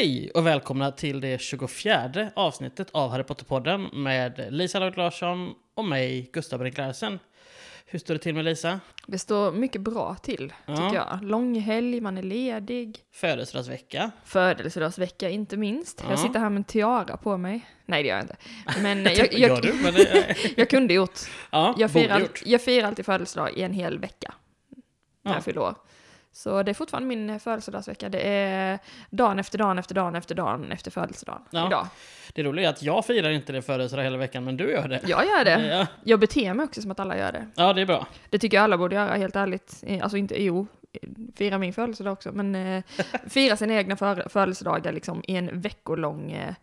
Hej 0.00 0.30
och 0.34 0.46
välkomna 0.46 0.92
till 0.92 1.20
det 1.20 1.40
24 1.40 2.30
avsnittet 2.36 2.88
av 2.92 3.10
Harry 3.10 3.22
Potter-podden 3.22 3.88
med 3.92 4.46
Lisa 4.50 4.78
Laud 4.78 4.96
Larsson 4.96 5.54
och 5.74 5.84
mig, 5.84 6.30
Gustav 6.32 6.58
Brink 6.58 6.78
Larsen. 6.78 7.18
Hur 7.86 7.98
står 7.98 8.14
det 8.14 8.20
till 8.20 8.34
med 8.34 8.44
Lisa? 8.44 8.80
Det 9.06 9.18
står 9.18 9.52
mycket 9.52 9.80
bra 9.80 10.14
till, 10.22 10.52
Ja. 10.66 10.76
tycker 10.76 10.94
jag. 10.94 11.18
Långhelg, 11.22 12.00
man 12.00 12.18
är 12.18 12.22
ledig. 12.22 12.98
Födelsedagsvecka. 13.12 14.10
Födelsedagsvecka 14.24 15.28
inte 15.30 15.56
minst. 15.56 16.00
Ja. 16.04 16.10
Jag 16.10 16.18
sitter 16.18 16.40
här 16.40 16.50
med 16.50 16.56
en 16.56 16.64
tiara 16.64 17.16
på 17.16 17.36
mig. 17.36 17.66
Nej, 17.86 18.02
det 18.02 18.08
gör 18.08 18.16
jag 18.16 18.24
inte. 18.24 18.36
Men 18.82 19.02
Jag, 19.04 19.16
jag, 19.16 19.32
Gör 19.34 19.48
jag, 19.48 19.62
du? 19.62 19.72
Men 19.72 19.94
det, 19.94 20.36
jag 20.56 20.70
kunde 20.70 20.94
gjort. 20.94 21.20
ja, 21.50 21.74
Jag 21.78 21.90
firar, 21.90 22.20
gjort. 22.20 22.42
jag 22.46 22.62
firar 22.62 22.86
alltid 22.88 23.04
födelsedag 23.06 23.50
i 23.56 23.62
en 23.62 23.72
hel 23.72 23.98
vecka. 23.98 24.34
När 25.22 25.32
Ja. 25.32 25.36
jag 25.36 25.44
fyller 25.44 25.60
år. 25.60 25.74
Så 26.32 26.62
det 26.62 26.70
är 26.70 26.74
fortfarande 26.74 27.08
min 27.08 27.40
födelsedagsvecka. 27.40 28.08
Det 28.08 28.28
är 28.28 28.78
dagen 29.10 29.38
efter 29.38 29.58
dagen 29.58 29.78
efter 29.78 29.94
dagen 29.94 30.14
efter 30.14 30.34
dagen 30.34 30.72
efter 30.72 30.90
födelsedagen. 30.90 31.42
Ja. 31.50 31.66
Idag. 31.66 31.86
Det 32.34 32.42
roliga 32.42 32.66
är 32.66 32.70
att 32.72 32.82
jag 32.82 33.06
firar 33.06 33.30
inte 33.30 33.52
din 33.52 33.62
födelsedag 33.62 34.02
hela 34.02 34.18
veckan, 34.18 34.44
men 34.44 34.56
du 34.56 34.70
gör 34.70 34.88
det. 34.88 35.00
Jag 35.06 35.26
gör 35.26 35.44
det. 35.44 35.66
Ja, 35.66 35.86
Jag 36.04 36.20
beter 36.20 36.54
mig 36.54 36.64
också 36.64 36.82
som 36.82 36.90
att 36.90 37.00
alla 37.00 37.18
gör 37.18 37.32
det. 37.32 37.46
ja 37.54 37.72
det 37.72 37.80
är 37.80 37.86
bra. 37.86 38.06
Det 38.30 38.38
tycker 38.38 38.56
jag 38.56 38.64
alla 38.64 38.78
borde 38.78 38.94
göra, 38.94 39.14
helt 39.14 39.36
ärligt. 39.36 39.84
Alltså 40.02 40.16
inte, 40.16 40.42
jo, 40.42 40.66
fira 41.36 41.58
min 41.58 41.72
födelsedag 41.72 42.12
också, 42.12 42.32
men 42.32 42.54
eh, 42.54 42.84
fira 43.28 43.56
sina 43.56 43.74
egna 43.74 43.96
för, 43.96 44.28
födelsedagar 44.28 44.92
liksom 44.92 45.22
i 45.26 45.36
en 45.36 45.60
veckolång... 45.60 46.32
Eh, 46.32 46.54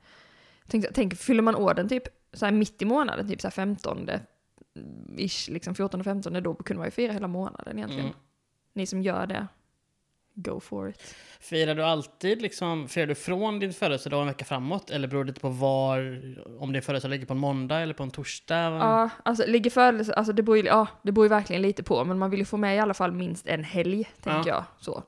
tänk, 0.67 0.85
tänk, 0.93 1.17
fyller 1.17 1.41
man 1.41 1.55
år 1.55 1.73
den 1.73 1.89
typ 1.89 2.03
så 2.33 2.45
här 2.45 2.51
mitt 2.51 2.81
i 2.81 2.85
månaden, 2.85 3.27
typ 3.27 3.41
så 3.41 3.47
här 3.47 3.51
15 3.51 4.09
ish, 5.17 5.49
liksom 5.49 5.75
14 5.75 6.03
15 6.03 6.43
då 6.43 6.53
kunde 6.55 6.79
man 6.79 6.87
ju 6.87 6.91
fira 6.91 7.13
hela 7.13 7.27
månaden 7.27 7.77
egentligen. 7.77 8.05
Mm. 8.05 8.17
Ni 8.73 8.85
som 8.85 9.01
gör 9.01 9.27
det, 9.27 9.47
go 10.39 10.59
for 10.59 10.89
it. 10.89 11.15
Firar 11.39 11.75
du 11.75 11.83
alltid 11.83 12.41
liksom, 12.41 12.87
firar 12.87 13.05
du 13.07 13.15
från 13.15 13.59
din 13.59 13.73
födelsedag 13.73 14.21
en 14.21 14.27
vecka 14.27 14.45
framåt? 14.45 14.89
Eller 14.89 15.07
beror 15.07 15.23
det 15.23 15.27
lite 15.27 15.39
på 15.41 15.49
var, 15.49 16.21
om 16.59 16.73
din 16.73 16.81
födelsedag 16.81 17.11
ligger 17.11 17.25
på 17.25 17.33
en 17.33 17.39
måndag 17.39 17.79
eller 17.79 17.93
på 17.93 18.03
en 18.03 18.11
torsdag? 18.11 18.55
Ja, 18.55 19.09
alltså 19.23 19.43
ligger 19.47 19.69
födelse, 19.69 20.13
alltså 20.13 20.33
det 20.33 20.43
beror 20.43 20.57
ju, 20.57 20.63
ja, 20.63 20.87
det 21.01 21.11
beror 21.11 21.25
ju 21.25 21.29
verkligen 21.29 21.61
lite 21.61 21.83
på, 21.83 22.03
men 22.05 22.17
man 22.19 22.29
vill 22.29 22.39
ju 22.39 22.45
få 22.45 22.57
med 22.57 22.75
i 22.75 22.79
alla 22.79 22.93
fall 22.93 23.11
minst 23.11 23.47
en 23.47 23.63
helg, 23.63 24.09
tänker 24.23 24.49
jag. 24.49 24.63
Så. 24.79 25.03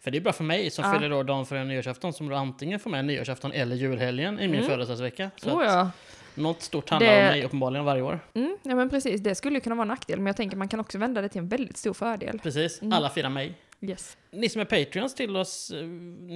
För 0.00 0.10
det 0.10 0.18
är 0.18 0.22
bra 0.22 0.32
för 0.32 0.44
mig 0.44 0.70
som 0.70 0.84
Ja. 0.84 0.92
fyller 0.94 1.12
år 1.12 1.24
dagen 1.24 1.46
före 1.46 1.64
nyårsafton 1.64 2.12
som 2.12 2.28
då 2.28 2.36
antingen 2.36 2.78
får 2.80 2.90
med 2.90 3.04
nyårsafton 3.04 3.52
eller 3.52 3.76
julhelgen 3.76 4.38
i 4.40 4.48
min 4.48 4.54
Mm. 4.56 4.70
födelsedagsvecka. 4.70 5.30
Så 5.36 5.50
Oh, 5.50 5.64
ja. 5.64 5.90
något 6.34 6.62
stort 6.62 6.90
handlar 6.90 7.10
Det- 7.12 7.18
om 7.22 7.26
mig 7.28 7.44
uppenbarligen 7.44 7.84
varje 7.84 8.02
år. 8.02 8.20
Mm, 8.34 8.56
ja 8.62 8.74
men 8.74 8.90
precis, 8.90 9.20
det 9.20 9.34
skulle 9.34 9.54
ju 9.54 9.60
kunna 9.60 9.74
vara 9.74 9.82
en 9.82 9.88
nackdel, 9.88 10.18
men 10.18 10.26
jag 10.26 10.36
tänker 10.36 10.56
man 10.56 10.68
kan 10.68 10.80
också 10.80 10.98
vända 10.98 11.20
det 11.20 11.28
till 11.28 11.38
en 11.38 11.48
väldigt 11.48 11.76
stor 11.76 11.92
fördel. 11.94 12.40
Precis, 12.42 12.82
Mm. 12.82 12.92
alla 12.92 13.10
firar 13.10 13.28
mig. 13.28 13.54
Yes. 13.84 14.16
Ni 14.30 14.48
som 14.48 14.60
är 14.60 14.64
Patreons 14.64 15.14
till 15.14 15.36
oss, 15.36 15.70
eh, 15.70 15.86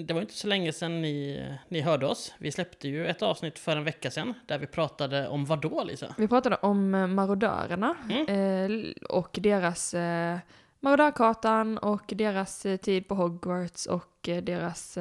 det 0.04 0.14
var 0.14 0.20
inte 0.20 0.34
så 0.34 0.46
länge 0.46 0.72
sedan 0.72 1.02
ni, 1.02 1.46
ni 1.68 1.80
hörde 1.80 2.06
oss. 2.06 2.34
Vi 2.38 2.52
släppte 2.52 2.88
ju 2.88 3.06
ett 3.06 3.22
avsnitt 3.22 3.58
för 3.58 3.76
en 3.76 3.84
vecka 3.84 4.10
sedan 4.10 4.34
där 4.46 4.58
vi 4.58 4.66
pratade 4.66 5.28
om 5.28 5.44
vad 5.44 5.60
då 5.60 5.84
Lisa? 5.84 6.14
Vi 6.18 6.28
pratade 6.28 6.56
om 6.56 6.94
eh, 6.94 7.06
marodörerna 7.06 7.96
eh, 8.28 8.70
och 9.08 9.38
deras 9.40 9.94
eh, 9.94 10.38
marodörkartan 10.80 11.78
och 11.78 12.02
deras 12.06 12.66
tid 12.82 13.08
på 13.08 13.14
Hogwarts 13.14 13.86
och 13.86 14.18
deras, 14.22 14.98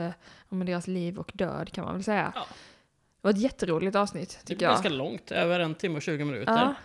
deras 0.50 0.88
liv 0.88 1.18
och 1.18 1.32
död 1.34 1.72
kan 1.72 1.84
man 1.86 1.94
väl 1.94 2.04
säga. 2.04 2.32
Ja. 2.36 2.46
Det 3.22 3.28
var 3.28 3.32
ett 3.32 3.42
jätteroligt 3.42 3.96
avsnitt 3.96 4.38
Det 4.42 4.48
tycker 4.48 4.66
jag. 4.66 4.74
ganska 4.74 4.90
långt, 4.90 5.32
över 5.32 5.60
en 5.60 5.76
timme 5.76 5.96
och 5.96 6.02
20 6.02 6.26
minuter. 6.26 6.54
Ja. 6.54 6.76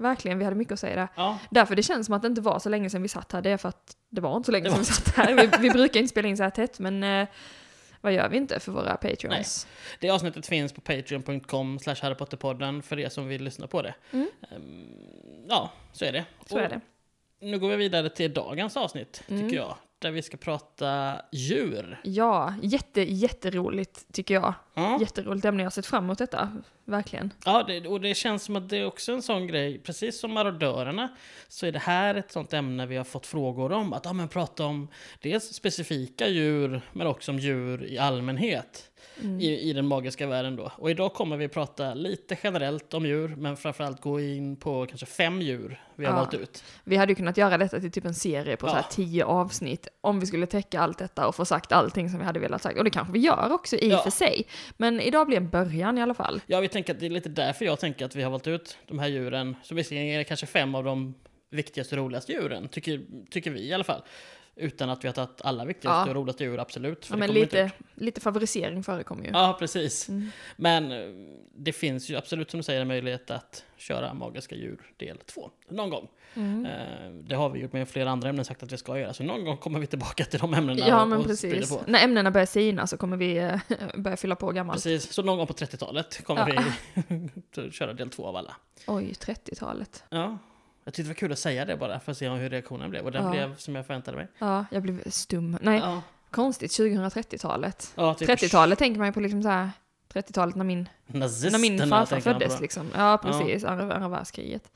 Verkligen, 0.00 0.38
vi 0.38 0.44
hade 0.44 0.56
mycket 0.56 0.72
att 0.72 0.80
säga 0.80 0.96
där. 1.16 1.34
Därför 1.50 1.76
det 1.76 1.82
känns 1.82 2.06
som 2.06 2.14
att 2.14 2.22
det 2.22 2.28
inte 2.28 2.40
var 2.40 2.58
så 2.58 2.68
länge 2.68 2.90
sedan 2.90 3.02
vi 3.02 3.08
satt 3.08 3.32
här, 3.32 3.42
det 3.42 3.50
är 3.50 3.56
för 3.56 3.68
att 3.68 3.96
det 4.10 4.20
var 4.20 4.36
inte 4.36 4.46
så 4.46 4.52
länge 4.52 4.70
sedan 4.70 4.78
vi 4.78 4.84
satt 4.84 5.16
här. 5.16 5.34
Vi, 5.34 5.50
vi 5.60 5.70
brukar 5.70 6.00
inte 6.00 6.10
spela 6.10 6.28
in 6.28 6.36
så 6.36 6.42
här 6.42 6.50
tätt, 6.50 6.78
men 6.78 7.02
eh, 7.04 7.28
vad 8.00 8.12
gör 8.12 8.28
vi 8.28 8.36
inte 8.36 8.60
för 8.60 8.72
våra 8.72 8.96
patreons? 8.96 9.66
Det 10.00 10.10
avsnittet 10.10 10.46
finns 10.46 10.72
på 10.72 10.80
patreon.com 10.80 11.78
slash 11.78 11.96
harrypotterpodden 12.02 12.82
för 12.82 12.98
er 12.98 13.08
som 13.08 13.28
vill 13.28 13.42
lyssna 13.44 13.66
på 13.66 13.82
det. 13.82 13.94
Mm. 14.12 14.28
Ehm, 14.50 14.86
Ja, 15.48 15.70
så 15.92 16.04
är 16.04 16.12
det. 16.12 16.24
Så 16.46 16.54
Och 16.54 16.60
är 16.60 16.68
det. 16.68 16.80
Nu 17.40 17.58
går 17.58 17.68
vi 17.68 17.76
vidare 17.76 18.08
till 18.10 18.32
dagens 18.34 18.76
avsnitt, 18.76 19.22
Mm. 19.28 19.42
tycker 19.42 19.56
jag. 19.56 19.76
Där 19.98 20.10
vi 20.10 20.22
ska 20.22 20.36
prata 20.36 21.16
djur. 21.32 22.00
Ja, 22.04 22.54
jätte, 22.62 23.00
jätteroligt 23.12 24.12
tycker 24.12 24.34
jag. 24.34 24.54
Ja. 24.74 24.98
Jätteroligt 25.00 25.44
ämne, 25.44 25.62
jag 25.62 25.66
har 25.66 25.70
sett 25.70 25.86
fram 25.86 26.04
emot 26.04 26.18
detta. 26.18 26.52
Verkligen. 26.90 27.32
Ja, 27.44 27.62
det, 27.66 27.86
och 27.86 28.00
det 28.00 28.14
känns 28.14 28.42
som 28.44 28.56
att 28.56 28.68
det 28.68 28.76
är 28.76 28.86
också 28.86 29.12
en 29.12 29.22
sån 29.22 29.46
grej, 29.46 29.78
precis 29.78 30.20
som 30.20 30.32
marodörerna, 30.32 31.08
så 31.48 31.66
är 31.66 31.72
det 31.72 31.78
här 31.78 32.14
ett 32.14 32.32
sånt 32.32 32.52
ämne 32.52 32.86
vi 32.86 32.96
har 32.96 33.04
fått 33.04 33.26
frågor 33.26 33.72
om. 33.72 33.92
Att 33.92 34.04
ja, 34.04 34.12
men 34.12 34.28
prata 34.28 34.64
om 34.64 34.88
dels 35.22 35.44
specifika 35.54 36.28
djur, 36.28 36.80
men 36.92 37.06
också 37.06 37.30
om 37.32 37.38
djur 37.38 37.84
i 37.84 37.98
allmänhet 37.98 38.86
Mm. 39.22 39.40
i, 39.40 39.60
i 39.60 39.72
den 39.72 39.86
magiska 39.86 40.26
världen 40.26 40.56
då. 40.56 40.72
Och 40.76 40.90
idag 40.90 41.14
kommer 41.14 41.36
vi 41.36 41.48
prata 41.48 41.94
lite 41.94 42.36
generellt 42.42 42.94
om 42.94 43.06
djur, 43.06 43.28
men 43.36 43.56
framförallt 43.56 44.00
gå 44.00 44.20
in 44.20 44.56
på 44.56 44.86
kanske 44.86 45.06
fem 45.06 45.42
djur 45.42 45.80
vi 45.96 46.04
har 46.04 46.12
Ja. 46.12 46.16
valt 46.16 46.34
ut. 46.34 46.64
Vi 46.84 46.96
hade 46.96 47.12
ju 47.12 47.16
kunnat 47.16 47.36
göra 47.36 47.58
detta 47.58 47.80
till 47.80 47.90
typ 47.92 48.04
en 48.04 48.14
serie 48.14 48.56
på 48.56 48.66
så 48.66 48.72
här 48.74 48.82
Ja. 48.82 48.88
tio 48.90 49.24
avsnitt 49.24 49.88
om 50.00 50.20
vi 50.20 50.26
skulle 50.26 50.46
täcka 50.46 50.80
allt 50.80 50.98
detta 50.98 51.26
och 51.28 51.34
få 51.34 51.44
sagt 51.44 51.72
allting 51.72 52.10
som 52.10 52.18
vi 52.18 52.24
hade 52.24 52.40
velat 52.40 52.62
sagt. 52.62 52.78
Och 52.78 52.84
det 52.84 52.90
kanske 52.90 53.12
vi 53.12 53.18
gör 53.18 53.52
också 53.52 53.76
i 53.76 53.88
och 53.88 53.92
Ja. 53.92 54.02
för 54.02 54.10
sig. 54.10 54.46
Men 54.76 55.00
idag 55.00 55.26
blir 55.26 55.36
en 55.36 55.48
början 55.50 55.98
i 55.98 56.02
alla 56.02 56.14
fall. 56.14 56.40
Ja, 56.46 56.60
vi 56.60 56.68
tänker 56.80 56.94
att 56.94 57.00
det 57.00 57.06
är 57.06 57.10
lite 57.10 57.28
därför 57.28 57.64
jag 57.64 57.78
tänker 57.78 58.04
att 58.04 58.16
vi 58.16 58.22
har 58.22 58.30
valt 58.30 58.46
ut 58.46 58.78
de 58.86 58.98
här 58.98 59.08
djuren, 59.08 59.56
som 59.62 59.76
visserligen 59.76 60.20
är 60.20 60.24
kanske 60.24 60.46
fem 60.46 60.74
av 60.74 60.84
de 60.84 61.14
viktigaste 61.50 61.94
och 61.94 62.02
roligaste 62.02 62.32
djuren, 62.32 62.68
tycker, 62.68 63.00
tycker 63.30 63.50
vi 63.50 63.60
i 63.60 63.72
alla 63.72 63.84
fall. 63.84 64.02
Utan 64.56 64.90
att 64.90 65.04
vi 65.04 65.08
har 65.08 65.12
tagit 65.12 65.40
alla 65.42 65.64
viktigaste 65.64 65.98
Ja. 65.98 66.08
och 66.10 66.14
roligaste 66.16 66.44
djur, 66.44 66.58
absolut. 66.58 67.06
Ja, 67.10 67.16
men 67.16 67.30
lite, 67.30 67.70
lite 67.94 68.20
favorisering 68.20 68.82
förekommer 68.82 69.24
ju. 69.24 69.30
Ja, 69.30 69.56
precis. 69.58 70.08
Mm. 70.08 70.30
Men 70.56 70.92
eh, 70.92 70.98
det 71.54 71.72
finns 71.72 72.08
ju 72.10 72.16
absolut 72.16 72.50
som 72.50 72.58
du 72.58 72.64
säger 72.64 72.80
en 72.80 72.88
möjlighet 72.88 73.30
att 73.30 73.64
köra 73.76 74.14
Magiska 74.14 74.54
djur 74.54 74.80
del 74.96 75.18
2 75.18 75.50
någon 75.68 75.90
gång. 75.90 76.08
Mm. 76.34 76.66
Eh, 76.66 77.10
Det 77.28 77.34
har 77.34 77.50
vi 77.50 77.60
gjort 77.60 77.72
med 77.72 77.88
flera 77.88 78.10
andra 78.10 78.28
ämnen 78.28 78.44
sagt 78.44 78.62
att 78.62 78.72
vi 78.72 78.76
ska 78.76 78.98
göra, 78.98 79.12
så 79.14 79.22
någon 79.22 79.44
gång 79.44 79.56
kommer 79.56 79.78
vi 79.78 79.86
tillbaka 79.86 80.24
till 80.24 80.38
de 80.40 80.54
ämnena 80.54 80.88
Ja, 80.88 81.04
men 81.04 81.24
precis. 81.24 81.70
på. 81.70 81.82
När 81.86 82.04
ämnena 82.04 82.30
börjar 82.30 82.46
sina 82.46 82.86
så 82.86 82.96
kommer 82.96 83.16
vi 83.16 83.36
eh, 83.38 83.56
börja 83.96 84.16
fylla 84.16 84.36
på 84.36 84.52
gammalt. 84.52 84.76
Precis, 84.76 85.12
så 85.12 85.22
någon 85.22 85.38
gång 85.38 85.46
på 85.46 85.52
30-talet 85.52 86.24
kommer 86.24 86.54
Ja. 86.54 86.62
vi 87.54 87.70
köra 87.72 87.92
del 87.92 88.10
2 88.10 88.26
av 88.26 88.36
alla. 88.36 88.56
Oj, 88.86 89.12
30-talet. 89.20 90.04
Ja, 90.10 90.38
jag 90.90 90.94
tyckte 90.94 91.08
det 91.08 91.14
var 91.14 91.18
kul 91.18 91.32
att 91.32 91.38
säga 91.38 91.64
det 91.64 91.76
bara 91.76 92.00
för 92.00 92.12
att 92.12 92.18
se 92.18 92.28
hur 92.28 92.50
reaktionen 92.50 92.90
blev. 92.90 93.04
Och 93.04 93.12
den 93.12 93.24
Ja. 93.24 93.30
blev 93.30 93.56
som 93.56 93.74
jag 93.74 93.86
förväntade 93.86 94.16
mig. 94.16 94.26
Ja, 94.38 94.64
jag 94.70 94.82
blev 94.82 95.10
stum. 95.10 95.58
Nej, 95.60 95.78
Ja, 95.78 96.02
konstigt. 96.30 96.70
2030-talet. 96.70 97.92
ja 97.96 98.14
typ 98.14 98.28
30-talet 98.28 98.78
tänker 98.78 98.98
man 98.98 99.08
ju 99.08 99.12
på 99.12 99.20
liksom 99.20 99.42
så 99.42 99.48
här 99.48 99.70
30-talet 100.12 100.54
när 100.54 100.64
min, 100.64 100.88
nazisterna 101.06 101.58
när 101.58 101.70
min 101.70 101.88
farfar 101.90 102.20
föddes 102.20 102.60
liksom. 102.60 102.86
Ja, 102.96 103.18
precis. 103.22 103.64
Andra, 103.64 103.94
andra 103.94 104.08
världskriget. 104.08 104.70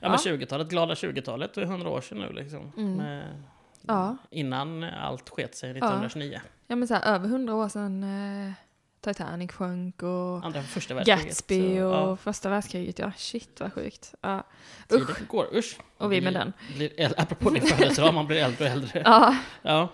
Ja, 0.00 0.08
men 0.08 0.18
Ja. 0.24 0.30
20-talet, 0.32 0.68
glada 0.68 0.94
20-talet, 0.94 1.54
det 1.54 1.60
är 1.60 1.64
100 1.64 1.88
år 1.90 2.00
sedan 2.00 2.18
nu 2.18 2.32
liksom. 2.32 2.72
Mm. 2.76 2.94
Med, 2.96 3.24
Ja. 3.82 4.16
Innan 4.30 4.84
allt 4.84 5.28
sket 5.28 5.56
sig 5.56 5.70
1929. 5.70 6.40
Ja, 6.66 6.76
men 6.76 6.88
så 6.88 6.94
här 6.94 7.14
över 7.14 7.28
hundra 7.28 7.54
år 7.54 7.68
sedan 7.68 8.02
eh, 8.46 8.52
Titanic 9.00 9.52
sjönk 9.52 10.02
och 10.02 10.44
Andra 10.44 10.62
första 10.62 10.94
världskriget. 10.94 11.24
Gatsby 11.26 11.76
så, 11.76 11.84
och 11.84 11.94
ja, 11.94 12.16
första 12.16 12.48
världskriget. 12.50 12.98
Ja, 12.98 13.12
shit 13.16 13.60
vad 13.60 13.72
sjukt. 13.72 14.14
Ja. 14.20 14.46
tiden 14.88 15.02
Usch. 15.10 15.28
går, 15.28 15.46
usch. 15.56 15.76
Och 15.98 16.12
vi 16.12 16.20
med 16.20 16.32
Blir- 16.32 16.38
den. 16.38 16.52
Blir, 16.76 16.88
äl- 16.88 17.14
apropå 17.16 17.50
din 17.50 17.62
födelsedag, 17.62 18.14
man 18.14 18.26
blir 18.26 18.36
äldre 18.36 18.64
och 18.64 18.70
äldre. 18.70 19.02
Ja, 19.04 19.36
Ja. 19.62 19.88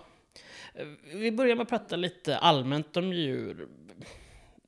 Vi 1.15 1.33
börjar 1.33 1.57
med 1.57 1.63
att 1.63 1.69
prata 1.69 1.97
lite 1.97 2.39
allmänt 2.39 2.97
om 2.97 3.13
djur. 3.13 3.69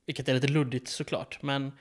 Vilket 0.06 0.28
är 0.28 0.34
lite 0.34 0.48
luddigt 0.48 0.88
såklart, 0.88 1.42
men 1.42 1.72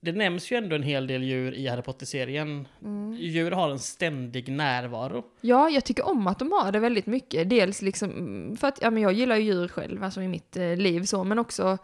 det 0.00 0.12
nämns 0.12 0.52
ju 0.52 0.56
ändå 0.56 0.76
en 0.76 0.82
hel 0.82 1.06
del 1.06 1.22
djur 1.22 1.54
i 1.54 1.68
Harry 1.68 1.82
Potter-serien. 1.82 2.68
Mm. 2.82 3.16
Djur 3.20 3.50
har 3.50 3.70
en 3.70 3.78
ständig 3.78 4.48
närvaro. 4.48 5.24
ja, 5.40 5.70
jag 5.70 5.84
tycker 5.84 6.06
om 6.06 6.26
att 6.26 6.38
de 6.38 6.52
har 6.52 6.72
det 6.72 6.78
väldigt 6.78 7.06
mycket. 7.06 7.50
Dels 7.50 7.82
liksom 7.82 8.10
mm, 8.10 8.56
för 8.56 8.68
att 8.68 8.78
ja, 8.82 8.90
men 8.90 9.02
jag 9.02 9.12
gillar 9.12 9.36
ju 9.36 9.42
djur 9.42 9.68
själv, 9.68 10.04
alltså 10.04 10.22
i 10.22 10.28
mitt 10.28 10.56
eh, 10.56 10.76
liv 10.76 11.02
så, 11.02 11.24
men 11.24 11.38
också 11.38 11.78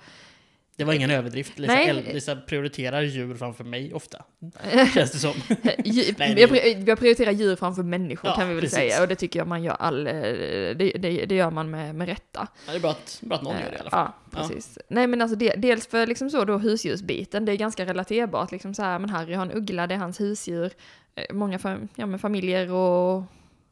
Det 0.76 0.84
var 0.84 0.92
ingen 0.92 1.10
överdrift. 1.10 1.58
Lisa, 1.58 1.74
Nej. 1.74 2.10
Lisa 2.14 2.36
prioriterar 2.36 3.02
djur 3.02 3.34
framför 3.34 3.64
mig 3.64 3.94
ofta. 3.94 4.24
Känns 4.94 5.12
det 5.12 5.18
som. 5.18 5.32
jag, 6.86 6.98
prioriterar 6.98 7.32
djur 7.32 7.56
framför 7.56 7.82
människor 7.82 8.30
Ja, 8.30 8.36
kan 8.36 8.48
vi 8.48 8.54
väl 8.54 8.60
precis. 8.62 8.76
säga, 8.78 9.02
och 9.02 9.08
det 9.08 9.14
tycker 9.14 9.40
jag 9.40 9.48
man 9.48 9.62
gör 9.62 9.72
all, 9.78 10.06
eh, 10.06 10.12
det, 10.12 10.74
det, 10.74 11.26
det 11.26 11.34
gör 11.34 11.50
man 11.50 11.70
med, 11.70 11.94
med 11.94 12.08
rätta. 12.08 12.48
Ja, 12.66 12.72
det 12.72 12.78
är 12.78 12.80
bra 12.80 12.90
att, 12.90 13.18
bra 13.22 13.36
att 13.36 13.42
någon 13.42 13.54
gör 13.56 13.70
det 13.70 13.76
i 13.76 13.78
alla 13.78 13.86
Eh, 13.86 13.90
fall. 13.90 14.10
Ja, 14.32 14.38
precis. 14.48 14.78
Nej 14.88 15.06
men 15.06 15.22
alltså 15.22 15.36
det, 15.36 15.54
dels 15.56 15.86
för 15.86 16.06
liksom 16.06 16.30
så 16.30 16.44
då 16.44 16.58
husdjursbiten, 16.58 17.44
det 17.44 17.52
är 17.52 17.56
ganska 17.56 17.86
relaterbart 17.86 18.52
liksom 18.52 18.74
så 18.74 18.82
här, 18.82 18.98
men 18.98 19.10
Harry 19.10 19.34
har 19.34 19.42
en 19.46 19.52
uggla, 19.52 19.86
det 19.86 19.94
är 19.94 19.98
hans 19.98 20.20
husdjur. 20.20 20.72
Eh, 21.14 21.24
Många 21.34 21.58
fam- 21.58 21.88
ja, 21.94 22.18
familjer 22.18 22.70
och, 22.72 23.16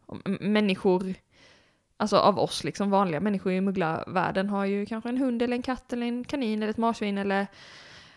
och 0.06 0.16
människor, 0.40 1.14
alltså 2.02 2.16
av 2.16 2.38
oss 2.38 2.64
liksom 2.64 2.90
vanliga 2.90 3.20
människor 3.20 3.52
i 3.52 3.60
mugglarvärlden 3.60 4.48
har 4.48 4.64
ju 4.64 4.86
kanske 4.86 5.08
en 5.08 5.18
hund 5.18 5.42
eller 5.42 5.56
en 5.56 5.62
katt 5.62 5.92
eller 5.92 6.06
en 6.06 6.24
kanin 6.24 6.62
eller 6.62 6.70
ett 6.70 6.76
marsvin 6.76 7.18
eller 7.18 7.46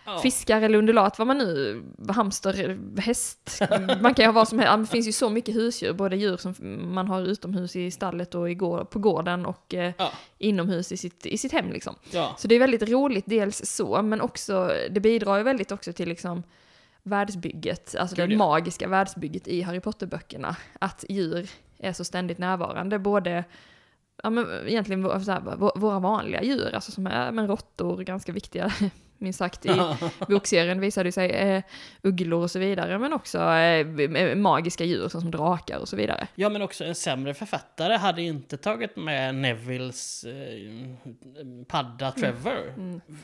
Ja. 0.07 0.19
fiskar 0.19 0.61
eller 0.61 0.77
undulat, 0.77 1.17
vad 1.19 1.27
man 1.27 1.37
nu, 1.37 1.83
hamster, 2.09 2.77
häst, 3.01 3.61
man 4.01 4.13
kan 4.13 4.23
ju 4.23 4.27
ha 4.27 4.31
vad 4.31 4.47
som 4.47 4.59
helst. 4.59 4.89
Det 4.91 4.95
finns 4.95 5.07
ju 5.07 5.11
så 5.11 5.29
mycket 5.29 5.55
husdjur, 5.55 5.93
både 5.93 6.15
djur 6.15 6.37
som 6.37 6.55
man 6.93 7.07
har 7.07 7.21
utomhus 7.21 7.75
i 7.75 7.91
stallet 7.91 8.35
och 8.35 8.51
i 8.51 8.55
går, 8.55 8.83
på 8.83 8.99
gården 8.99 9.45
och 9.45 9.73
eh, 9.73 9.93
Ja. 9.97 10.11
inomhus 10.37 10.91
i 10.91 10.97
sitt, 10.97 11.25
i 11.25 11.37
sitt 11.37 11.51
hem 11.51 11.71
liksom. 11.71 11.95
Ja. 12.11 12.35
Så 12.37 12.47
det 12.47 12.55
är 12.55 12.59
väldigt 12.59 12.89
roligt, 12.89 13.25
dels 13.27 13.65
så, 13.65 14.01
men 14.01 14.21
också, 14.21 14.71
det 14.91 14.99
bidrar 14.99 15.37
ju 15.37 15.43
väldigt 15.43 15.71
också 15.71 15.93
till 15.93 16.09
liksom 16.09 16.43
världsbygget, 17.03 17.95
alltså 17.99 18.15
Gud, 18.15 18.29
det 18.29 18.37
magiska 18.37 18.87
världsbygget 18.87 19.47
i 19.47 19.61
Harry 19.61 19.79
Potter-böckerna. 19.79 20.55
Att 20.79 21.05
djur 21.09 21.49
är 21.77 21.93
så 21.93 22.03
ständigt 22.03 22.37
närvarande, 22.37 22.99
både 22.99 23.43
ja, 24.23 24.29
men 24.29 24.67
egentligen 24.67 25.01
så 25.25 25.31
här, 25.31 25.79
våra 25.79 25.99
vanliga 25.99 26.43
djur, 26.43 26.75
alltså 26.75 26.91
som 26.91 27.07
är 27.07 27.31
men 27.31 27.47
råttor, 27.47 28.03
ganska 28.03 28.31
viktiga, 28.31 28.71
minst 29.17 29.39
sagt, 29.39 29.65
i 29.65 29.69
bokserien 30.29 30.79
visade 30.79 31.07
det 31.07 31.11
sig, 31.11 31.29
eh, 31.31 31.63
ugglor 32.03 32.43
och 32.43 32.51
så 32.51 32.59
vidare, 32.59 32.99
men 32.99 33.13
också 33.13 33.37
eh, 33.37 34.15
eh, 34.17 34.35
magiska 34.35 34.83
djur 34.83 35.09
som 35.09 35.31
drakar 35.31 35.77
och 35.79 35.87
så 35.89 35.95
vidare. 35.95 36.27
Ja, 36.35 36.49
men 36.49 36.61
också 36.61 36.83
en 36.83 36.95
sämre 36.95 37.33
författare 37.33 37.97
hade 37.97 38.21
inte 38.21 38.57
tagit 38.57 38.95
med 38.95 39.35
Nevilles 39.35 40.23
eh, 40.23 40.33
padda 41.67 42.11
Trevor. 42.11 42.73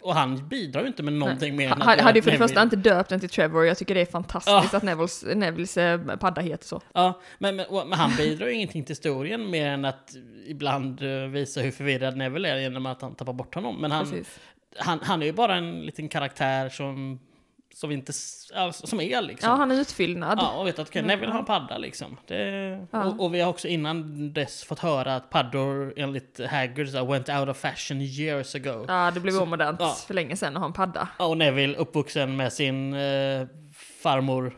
Och 0.02 0.14
han 0.16 0.48
bidrar 0.48 0.82
ju 0.82 0.88
inte 0.88 1.04
med 1.04 1.14
någonting 1.14 1.56
mer 1.56 1.72
än 1.72 1.82
Han 1.82 2.00
hade 2.00 2.18
ju 2.20 2.22
för 2.22 2.32
det 2.32 2.38
första 2.38 2.62
inte 2.64 2.76
döpt 2.76 3.10
den 3.10 3.20
till 3.20 3.30
Trevor, 3.30 3.66
jag 3.66 3.78
tycker 3.78 3.96
det 3.96 4.02
är 4.02 4.06
fantastiskt 4.06 4.74
att 4.74 4.84
Nevilles, 4.84 5.26
Nevilles 5.36 5.78
eh, 5.78 6.00
padda 6.18 6.42
heter 6.42 6.66
så. 6.68 6.82
Ja, 6.94 7.22
men, 7.40 7.56
men, 7.56 7.66
och- 7.66 7.88
men 7.88 8.00
han 8.00 8.12
bidrar 8.18 8.48
ju 8.48 8.54
ingenting 8.54 8.84
till 8.84 8.92
historien 8.92 9.50
mer 9.50 9.68
än 9.68 9.86
att 9.86 10.12
ibland 10.48 11.02
eh, 11.02 11.30
visa 11.30 11.62
hur 11.62 11.72
förvirrad 11.72 12.18
Neville 12.18 12.50
är 12.50 12.58
genom 12.60 12.86
att 12.86 13.02
han 13.02 13.16
tappar 13.16 13.34
bort 13.34 13.56
honom. 13.56 13.82
Men 13.82 13.92
han, 13.92 14.06
Precis. 14.10 14.40
Han, 14.78 15.00
han 15.04 15.22
är 15.22 15.26
ju 15.26 15.34
bara 15.34 15.56
en 15.56 15.86
liten 15.86 16.10
karaktär 16.10 16.70
som, 16.70 17.20
som 17.74 17.92
inte... 17.92 18.14
Ja, 18.54 18.72
som 18.72 19.02
är 19.02 19.22
liksom. 19.22 19.50
Ja, 19.50 19.56
han 19.56 19.72
är 19.72 19.76
utfyllnad. 19.76 20.40
Ja, 20.42 20.52
och 20.52 20.68
vet 20.68 20.80
att 20.80 20.90
okay, 20.90 21.02
Neville 21.02 21.32
har 21.32 21.40
en 21.40 21.46
padda 21.46 21.78
liksom. 21.78 22.18
Det, 22.28 22.88
Ja. 22.92 23.06
och, 23.06 23.26
och 23.26 23.34
vi 23.34 23.42
har 23.42 23.50
också 23.50 23.68
innan 23.68 24.34
dess 24.34 24.64
fått 24.64 24.80
höra 24.80 25.16
att 25.16 25.30
paddor 25.30 25.94
enligt 25.98 26.40
Haggard 26.50 26.90
så 26.90 27.06
went 27.06 27.30
out 27.30 27.50
of 27.50 27.58
fashion 27.58 28.02
years 28.02 28.56
ago. 28.56 28.86
Ja, 28.88 29.12
det 29.14 29.20
blev 29.20 29.36
omodernt 29.42 29.80
ja. 29.80 29.96
för 30.08 30.14
länge 30.14 30.36
sedan 30.36 30.56
att 30.56 30.60
ha 30.60 30.68
en 30.68 30.74
padda. 30.74 31.08
Ja, 31.20 31.26
Och 31.26 31.38
Neville, 31.38 31.78
uppvuxen 31.78 32.36
med 32.36 32.54
sin 32.54 32.94
eh, 32.94 33.48
farmor, 34.04 34.54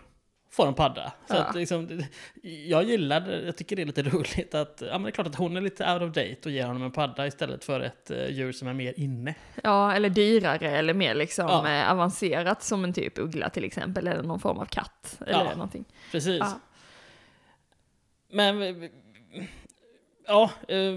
får 0.55 0.67
en 0.67 0.73
padda. 0.73 1.13
Så 1.29 1.35
Ja. 1.35 1.39
att, 1.43 1.55
liksom, 1.55 2.03
jag 2.43 2.83
gillar 2.83 3.19
det, 3.19 3.41
jag 3.41 3.55
tycker 3.57 3.75
det 3.75 3.81
är 3.81 3.85
lite 3.85 4.03
roligt 4.03 4.55
att, 4.55 4.81
ja 4.85 4.91
men 4.91 5.03
det 5.03 5.09
är 5.09 5.11
klart 5.11 5.27
att 5.27 5.35
hon 5.35 5.57
är 5.57 5.61
lite 5.61 5.93
out 5.93 6.01
of 6.01 6.07
date 6.15 6.37
och 6.45 6.51
ger 6.51 6.65
honom 6.65 6.83
en 6.83 6.91
padda 6.91 7.27
istället 7.27 7.63
för 7.63 7.79
ett 7.79 8.11
eh, 8.11 8.27
djur 8.27 8.51
som 8.51 8.67
är 8.67 8.73
mer 8.73 8.93
inne. 8.99 9.35
Ja, 9.63 9.93
eller 9.93 10.09
dyrare 10.09 10.69
eller 10.69 10.93
mer 10.93 11.15
liksom 11.15 11.45
Ja. 11.47 11.69
eh, 11.69 11.91
avancerat 11.91 12.63
som 12.63 12.83
en 12.83 12.93
typ 12.93 13.17
uggla 13.17 13.49
till 13.49 13.63
exempel, 13.63 14.07
eller 14.07 14.23
någon 14.23 14.39
form 14.39 14.57
av 14.57 14.65
katt. 14.65 15.17
Eller 15.27 15.45
Ja. 15.45 15.51
någonting. 15.53 15.85
Precis. 16.11 16.43
Men, 18.29 18.89
ja, 20.27 20.43
eh, 20.67 20.91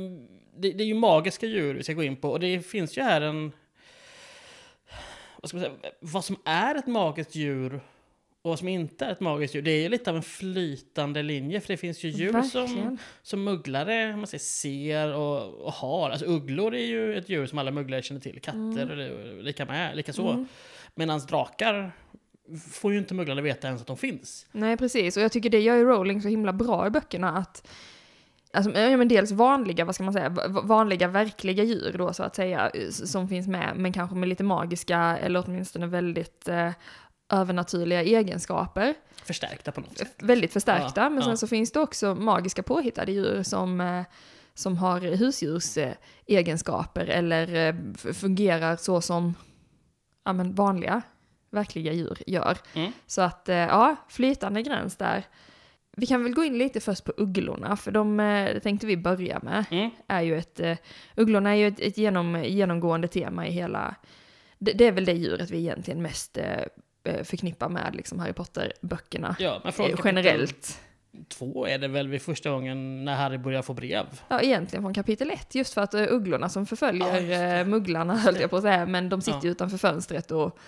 det, 0.59 0.73
det 0.73 0.83
är 0.83 0.87
ju 0.87 0.95
magiska 0.95 1.47
djur 1.47 1.75
vi 1.75 1.83
ska 1.83 1.93
gå 1.93 2.03
in 2.03 2.17
på 2.17 2.31
och 2.31 2.41
det 2.41 2.67
finns 2.67 2.99
ju 2.99 3.03
här 3.03 3.21
en, 3.21 3.53
vad 5.43 5.49
ska 5.49 5.57
man 5.59 5.65
säga, 5.67 5.77
vad 6.01 6.25
som 6.25 6.37
är 6.45 6.75
ett 6.75 6.87
magiskt 6.87 7.35
djur 7.35 7.81
och 8.47 8.51
vad 8.51 8.59
som 8.59 8.69
inte 8.69 9.05
är 9.05 9.13
ett 9.13 9.21
magiskt 9.21 9.55
djur. 9.55 9.63
Det 9.63 9.71
är 9.71 9.83
ju 9.83 9.89
lite 9.89 10.11
av 10.11 10.17
en 10.17 10.23
flytande 10.23 11.23
linje 11.23 11.61
för 11.61 11.69
det 11.69 11.77
finns 11.77 12.05
ju 12.05 12.09
djur 12.09 12.43
som, 12.43 12.61
Verkligen. 12.61 12.99
som 13.23 13.45
mugglare 13.45 14.17
man 14.17 14.27
säger, 14.27 14.39
ser 14.39 15.15
och, 15.15 15.55
och 15.55 15.73
har. 15.73 16.11
Alltså 16.11 16.27
ugglor 16.27 16.75
är 16.75 16.85
ju 16.87 17.19
ett 17.19 17.29
djur 17.29 17.47
som 17.47 17.59
alla 17.59 17.71
mugglare 17.71 18.03
känner 18.03 18.21
till. 18.21 18.41
Katter 18.41 18.91
och 18.91 18.97
det- 18.97 19.43
lika, 19.43 19.65
med, 19.65 19.97
lika 19.97 20.13
så. 20.13 20.31
Mm. 20.31 20.47
Medan 20.95 21.19
drakar 21.19 21.93
får 22.73 22.93
ju 22.93 22.99
inte 22.99 23.15
mugglarna 23.15 23.43
veta 23.43 23.67
ens 23.69 23.81
att 23.81 23.87
de 23.87 23.97
finns. 23.97 24.47
Nej, 24.53 24.77
precis. 24.77 25.17
Och 25.17 25.23
jag 25.23 25.33
tycker 25.33 25.51
det 25.51 25.61
gör 25.61 25.77
ju 25.77 25.85
Rowling 25.85 26.23
så 26.23 26.29
himla 26.29 26.53
bra 26.53 26.87
i 26.87 26.91
böckerna 26.91 27.31
att 27.39 27.69
Alltså, 28.53 28.79
ja, 28.81 28.97
men 28.97 29.09
dels 29.09 29.31
vanliga, 29.33 29.85
vad 29.85 29.95
ska 29.95 30.05
man 30.05 30.13
säga, 30.13 30.29
va- 30.29 30.49
vanliga 30.65 31.09
verkliga 31.09 31.65
djur 31.65 31.95
då 31.99 32.13
så 32.13 32.23
att 32.23 32.37
säga, 32.37 32.71
som 32.91 33.29
finns 33.29 33.49
med, 33.49 33.73
men 33.77 33.93
kanske 33.93 34.17
med 34.17 34.29
lite 34.29 34.45
magiska 34.45 34.99
eller 35.23 35.45
åtminstone 35.47 35.87
väldigt 35.87 36.49
eh, 36.49 36.71
övernaturliga 37.33 38.03
egenskaper. 38.03 38.95
Förstärkta 39.25 39.73
på 39.73 39.81
något 39.81 39.99
sätt. 39.99 40.15
Väldigt 40.19 40.53
förstärkta, 40.53 41.01
Ja, 41.01 41.11
men 41.11 41.23
sen 41.23 41.31
ja. 41.31 41.37
så 41.37 41.47
finns 41.47 41.73
det 41.73 41.81
också 41.81 42.15
magiska 42.15 42.63
påhittade 42.63 43.13
djur 43.13 43.43
som, 43.43 43.81
eh, 43.81 44.03
som 44.55 44.77
har 44.77 45.01
husdjurs 45.01 45.77
eh, 45.77 45.95
egenskaper 46.27 47.07
eller 47.07 47.55
eh, 47.55 47.75
fungerar 48.13 48.77
så 48.77 49.01
som 49.01 49.35
ja, 50.25 50.33
men 50.33 50.55
vanliga 50.55 51.03
verkliga 51.51 51.93
djur 51.93 52.19
gör. 52.27 52.59
Mm. 52.75 52.93
Så 53.07 53.23
att, 53.23 53.49
eh, 53.49 53.57
ja, 53.57 53.97
flytande 54.09 54.63
gräns 54.63 54.97
där. 54.97 55.25
Vi 55.97 56.07
kan 56.07 56.23
väl 56.23 56.35
gå 56.35 56.45
in 56.45 56.59
lite 56.59 56.81
först 56.81 57.05
på 57.05 57.13
ugglorna, 57.17 57.77
för 57.77 57.91
de 57.91 58.17
det 58.17 58.61
tänkte 58.61 58.87
vi 58.87 58.97
börja 58.97 59.41
med. 59.43 59.65
Mm. 59.71 59.91
Är 60.07 60.23
ju 60.23 60.39
ett, 60.39 60.61
ugglorna 61.17 61.51
är 61.51 61.55
ju 61.55 61.69
ett, 61.69 61.81
ett 61.81 61.99
genom, 61.99 62.45
genomgående 62.45 63.09
tema 63.09 63.47
i 63.47 63.51
hela... 63.51 63.95
Det, 64.59 64.73
det 64.73 64.85
är 64.85 64.93
väl 64.93 65.05
det 65.05 65.13
djuret 65.13 65.51
vi 65.51 65.59
egentligen 65.59 66.03
mest 66.03 66.39
eh, 67.07 67.15
eh, 67.15 67.23
förknippar 67.25 67.69
med 67.69 67.95
liksom 67.95 68.19
Harry 68.19 68.33
Potter-böckerna. 68.33 69.37
Ja, 69.39 69.63
Eh, 69.65 69.91
Generellt. 70.05 70.81
Två 71.29 71.67
är 71.67 71.79
det 71.79 71.89
väl 71.89 72.09
vid 72.09 72.23
första 72.23 72.51
gången 72.51 73.05
när 73.05 73.15
Harry 73.15 73.39
börjar 73.39 73.63
få 73.63 73.75
brev. 73.75 74.07
Ja, 74.29 74.41
egentligen 74.41 74.83
från 74.83 74.95
kapitel 74.95 75.31
ett, 75.31 75.55
just 75.55 75.75
för 75.75 75.81
att 75.81 75.95
uh, 75.95 76.03
ugglorna 76.11 76.49
som 76.49 76.67
förföljer 76.67 77.21
Ja, 77.21 77.59
eh, 77.61 77.67
mugglarna, 77.67 78.17
höll 78.17 78.41
jag 78.41 78.51
på 78.51 78.57
att 78.57 78.63
säga, 78.63 78.87
men 78.87 79.09
de 79.09 79.21
sitter 79.21 79.39
Ja. 79.39 79.45
ju 79.45 79.51
utanför 79.51 79.79
fönstret 79.79 80.31
och 80.31 80.59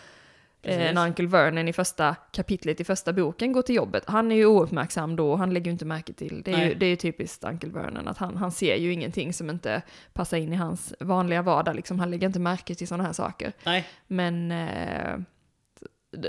Precis. 0.63 0.81
eh, 0.81 0.95
när 0.95 1.07
Uncle 1.07 1.27
Vernon 1.27 1.69
i 1.69 1.73
första 1.73 2.15
kapitlet 2.33 2.81
i 2.81 2.85
första 2.85 3.13
boken 3.13 3.53
går 3.53 3.63
till 3.63 3.75
jobbet, 3.75 4.03
han 4.07 4.33
är 4.33 4.37
ju 4.37 4.47
ouppmärksam 4.47 5.17
då, 5.17 5.37
han 5.37 5.55
lägger 5.55 5.67
ju 5.67 5.73
inte 5.73 5.85
märke 5.85 6.13
till, 6.13 6.43
det 6.45 6.53
är, 6.53 6.69
ju, 6.69 6.75
det 6.75 6.87
är 6.87 6.91
ju 6.91 6.97
typiskt 6.97 7.45
Uncle 7.45 7.71
Vernon, 7.71 8.09
att 8.09 8.19
han, 8.19 8.37
han 8.37 8.53
ser 8.53 8.77
ju 8.77 8.93
ingenting 8.93 9.33
som 9.33 9.51
inte 9.51 9.83
passar 10.13 10.37
in 10.37 10.53
i 10.53 10.57
hans 10.57 10.95
vanliga 11.01 11.43
vardag, 11.43 11.77
liksom, 11.77 11.99
han 12.01 12.11
lägger 12.11 12.27
inte 12.27 12.41
märke 12.41 12.75
till 12.75 12.89
sådana 12.89 13.05
här 13.05 13.13
saker. 13.13 13.53
Nej, 13.65 13.87
Men 14.07 14.53
eh, 14.53 15.19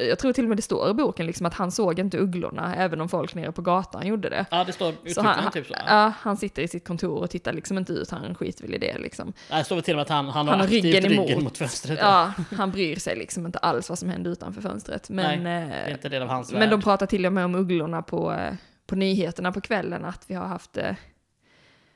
jag 0.09 0.19
tror 0.19 0.33
till 0.33 0.43
och 0.45 0.49
med 0.49 0.57
det 0.57 0.61
står 0.61 0.89
i 0.89 0.93
boken 0.93 1.25
liksom 1.25 1.45
att 1.45 1.53
han 1.53 1.71
såg 1.71 1.99
inte 1.99 2.17
ugglorna, 2.17 2.75
även 2.75 3.01
om 3.01 3.09
folk 3.09 3.35
nere 3.35 3.51
på 3.51 3.61
gatan 3.61 4.07
gjorde 4.07 4.29
det. 4.29 4.45
ja 4.51 4.63
det 4.63 4.71
står 4.73 4.93
Så 5.13 5.21
han, 5.21 5.51
typ 5.51 5.67
så. 5.67 5.75
ja, 5.87 6.13
han 6.19 6.37
sitter 6.37 6.61
i 6.61 6.67
sitt 6.67 6.87
kontor 6.87 7.17
och 7.17 7.29
tittar 7.29 7.53
liksom 7.53 7.77
inte 7.77 7.93
ut, 7.93 8.09
han 8.11 8.35
skiter 8.35 8.63
väl 8.63 8.73
i 8.73 8.77
det 8.77 8.97
liksom. 8.97 9.33
Nej, 9.49 9.59
det 9.59 9.65
står 9.65 9.75
väl 9.75 9.83
till 9.83 9.93
och 9.93 9.97
med 9.97 10.01
att 10.01 10.09
han, 10.09 10.25
han 10.29 10.47
har 10.47 10.53
Han 10.53 10.59
har 10.61 10.67
ryggen 10.67 11.03
ryggen, 11.03 11.29
emot. 11.29 11.43
mot 11.43 11.57
fönstret. 11.57 11.99
Ja, 12.01 12.33
han 12.57 12.71
bryr 12.71 12.95
sig 12.95 13.15
liksom 13.15 13.45
inte 13.45 13.59
alls 13.59 13.89
vad 13.89 13.99
som 13.99 14.09
händer 14.09 14.31
utanför 14.31 14.61
fönstret. 14.61 15.09
Men, 15.09 15.45
är 15.47 15.87
eh, 15.87 15.91
inte 15.93 16.09
del 16.09 16.21
av 16.21 16.27
hans 16.27 16.51
men 16.51 16.59
värld. 16.59 16.69
de 16.69 16.81
pratar 16.81 17.05
till 17.05 17.25
och 17.25 17.33
med 17.33 17.45
om 17.45 17.55
ugglorna 17.55 18.01
på, 18.01 18.33
eh, 18.33 18.53
på 18.87 18.95
nyheterna 18.95 19.51
på 19.51 19.61
kvällen, 19.61 20.05
att 20.05 20.23
vi 20.27 20.35
har 20.35 20.45
haft 20.47 20.77
eh, 20.77 20.91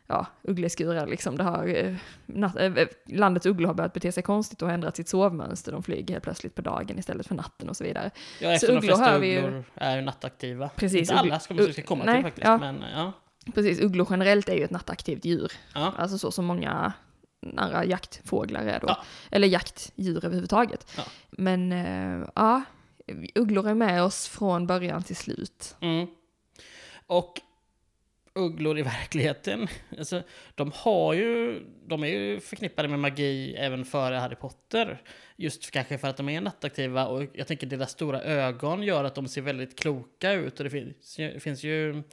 ja, 0.07 0.25
uggleskurar 0.43 1.07
liksom. 1.07 1.38
Det 1.38 1.43
har, 1.43 1.67
eh, 1.67 1.95
natt, 2.25 2.55
eh, 2.55 2.65
eh, 2.77 2.88
landets 3.05 3.45
ugglor 3.45 3.67
har 3.67 3.74
börjat 3.74 3.93
bete 3.93 4.12
sig 4.12 4.24
konstigt 4.24 4.62
och 4.62 4.72
ändrat 4.72 4.95
sitt 4.95 5.07
sovmönster. 5.10 5.72
De 5.72 5.83
flyger 5.83 6.13
helt 6.13 6.24
plötsligt 6.24 6.55
på 6.55 6.62
dagen 6.62 7.00
istället 7.00 7.27
för 7.27 7.36
natten 7.36 7.69
och 7.69 7.77
så 7.77 7.83
vidare. 7.83 8.12
ja, 8.39 8.51
eftersom 8.51 8.75
de 8.75 8.79
ugglor 8.79 8.95
flesta 8.95 9.12
hör 9.12 9.19
vi 9.19 9.31
ju- 9.31 9.38
ugglor 9.45 9.63
är 9.75 10.01
nattaktiva. 10.01 10.69
Precis, 10.69 11.00
Inte 11.00 11.13
alla 11.13 11.39
ska 11.39 11.53
vi 11.53 11.74
ska 11.74 11.81
komma 11.81 12.03
nej, 12.05 12.15
till 12.15 12.24
faktiskt. 12.24 12.45
ja. 12.45 12.57
Men 12.57 12.83
ja. 12.95 13.12
Precis, 13.53 13.79
ugglor 13.81 14.07
generellt 14.10 14.50
är 14.50 14.55
ju 14.55 14.63
ett 14.63 14.72
nattaktivt 14.72 15.25
djur. 15.25 15.51
ja. 15.75 15.93
Alltså 15.98 16.17
så 16.17 16.31
som 16.31 16.45
många 16.45 16.93
andra 17.57 17.86
jaktfåglar 17.86 18.62
är 18.65 18.79
då. 18.79 18.88
Ja. 18.88 18.98
Eller 19.31 19.48
jaktdjur 19.48 20.25
överhuvudtaget. 20.25 20.91
Ja. 20.98 21.03
Men 21.31 21.72
eh, 21.72 22.27
ja, 22.36 22.62
ugglor 23.36 23.67
är 23.67 23.74
med 23.74 24.03
oss 24.03 24.27
från 24.27 24.67
början 24.67 25.03
till 25.03 25.15
slut. 25.15 25.75
Mm. 25.79 26.07
Och 27.07 27.41
ugglor 28.35 28.79
i 28.79 28.81
verkligheten, 28.81 29.67
alltså, 29.97 30.23
de 30.55 30.71
har 30.75 31.13
ju, 31.13 31.59
de 31.87 32.03
är 32.03 32.07
ju 32.07 32.39
förknippade 32.39 32.87
med 32.87 32.99
magi 32.99 33.55
även 33.55 33.85
före 33.85 34.15
Harry 34.15 34.35
Potter. 34.35 35.01
Just 35.35 35.71
kanske 35.71 35.97
för 35.97 36.07
att 36.07 36.17
de 36.17 36.29
är 36.29 36.41
nattaktiva 36.41 37.07
och 37.07 37.23
jag 37.33 37.47
tänker 37.47 37.67
deras 37.67 37.91
stora 37.91 38.21
ögon 38.21 38.83
gör 38.83 39.03
att 39.03 39.15
de 39.15 39.27
ser 39.27 39.41
väldigt 39.41 39.79
kloka 39.79 40.31
ut. 40.31 40.59
Och 40.59 40.63
det 40.63 40.69
finns 40.69 41.19
ju, 41.19 41.33
det 41.33 41.39
finns 41.39 41.63
ju 41.63 42.03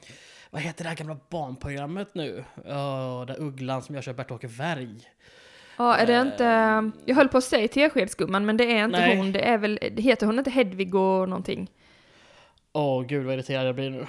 vad 0.49 0.61
heter 0.61 0.83
det 0.83 0.89
här 0.89 0.95
gamla 0.95 1.17
barnprogrammet 1.29 2.15
nu? 2.15 2.43
Oh, 2.55 3.25
där 3.25 3.41
ugglan 3.41 3.81
som 3.81 3.95
görs 3.95 4.07
av 4.07 4.15
Bert-Åke 4.15 4.47
Werg. 4.47 4.95
Ja, 5.77 5.95
är 5.95 6.07
det 6.07 6.21
inte... 6.21 6.43
Jag 7.05 7.15
höll 7.15 7.27
på 7.27 7.37
att 7.37 7.43
säga 7.43 7.67
Teskedsgumman, 7.67 8.45
men 8.45 8.57
det 8.57 8.77
är 8.77 8.85
inte 8.85 8.99
Nej. 8.99 9.17
hon. 9.17 9.31
Det 9.31 9.39
är 9.39 9.57
väl... 9.57 9.79
Heter 9.97 10.25
hon 10.25 10.39
inte 10.39 10.51
Hedvig 10.51 10.95
och 10.95 11.29
någonting? 11.29 11.71
Åh 12.73 13.05
gud 13.05 13.25
vad 13.25 13.33
irriterad 13.33 13.67
jag 13.67 13.75
blir 13.75 13.89
nu. 13.89 14.07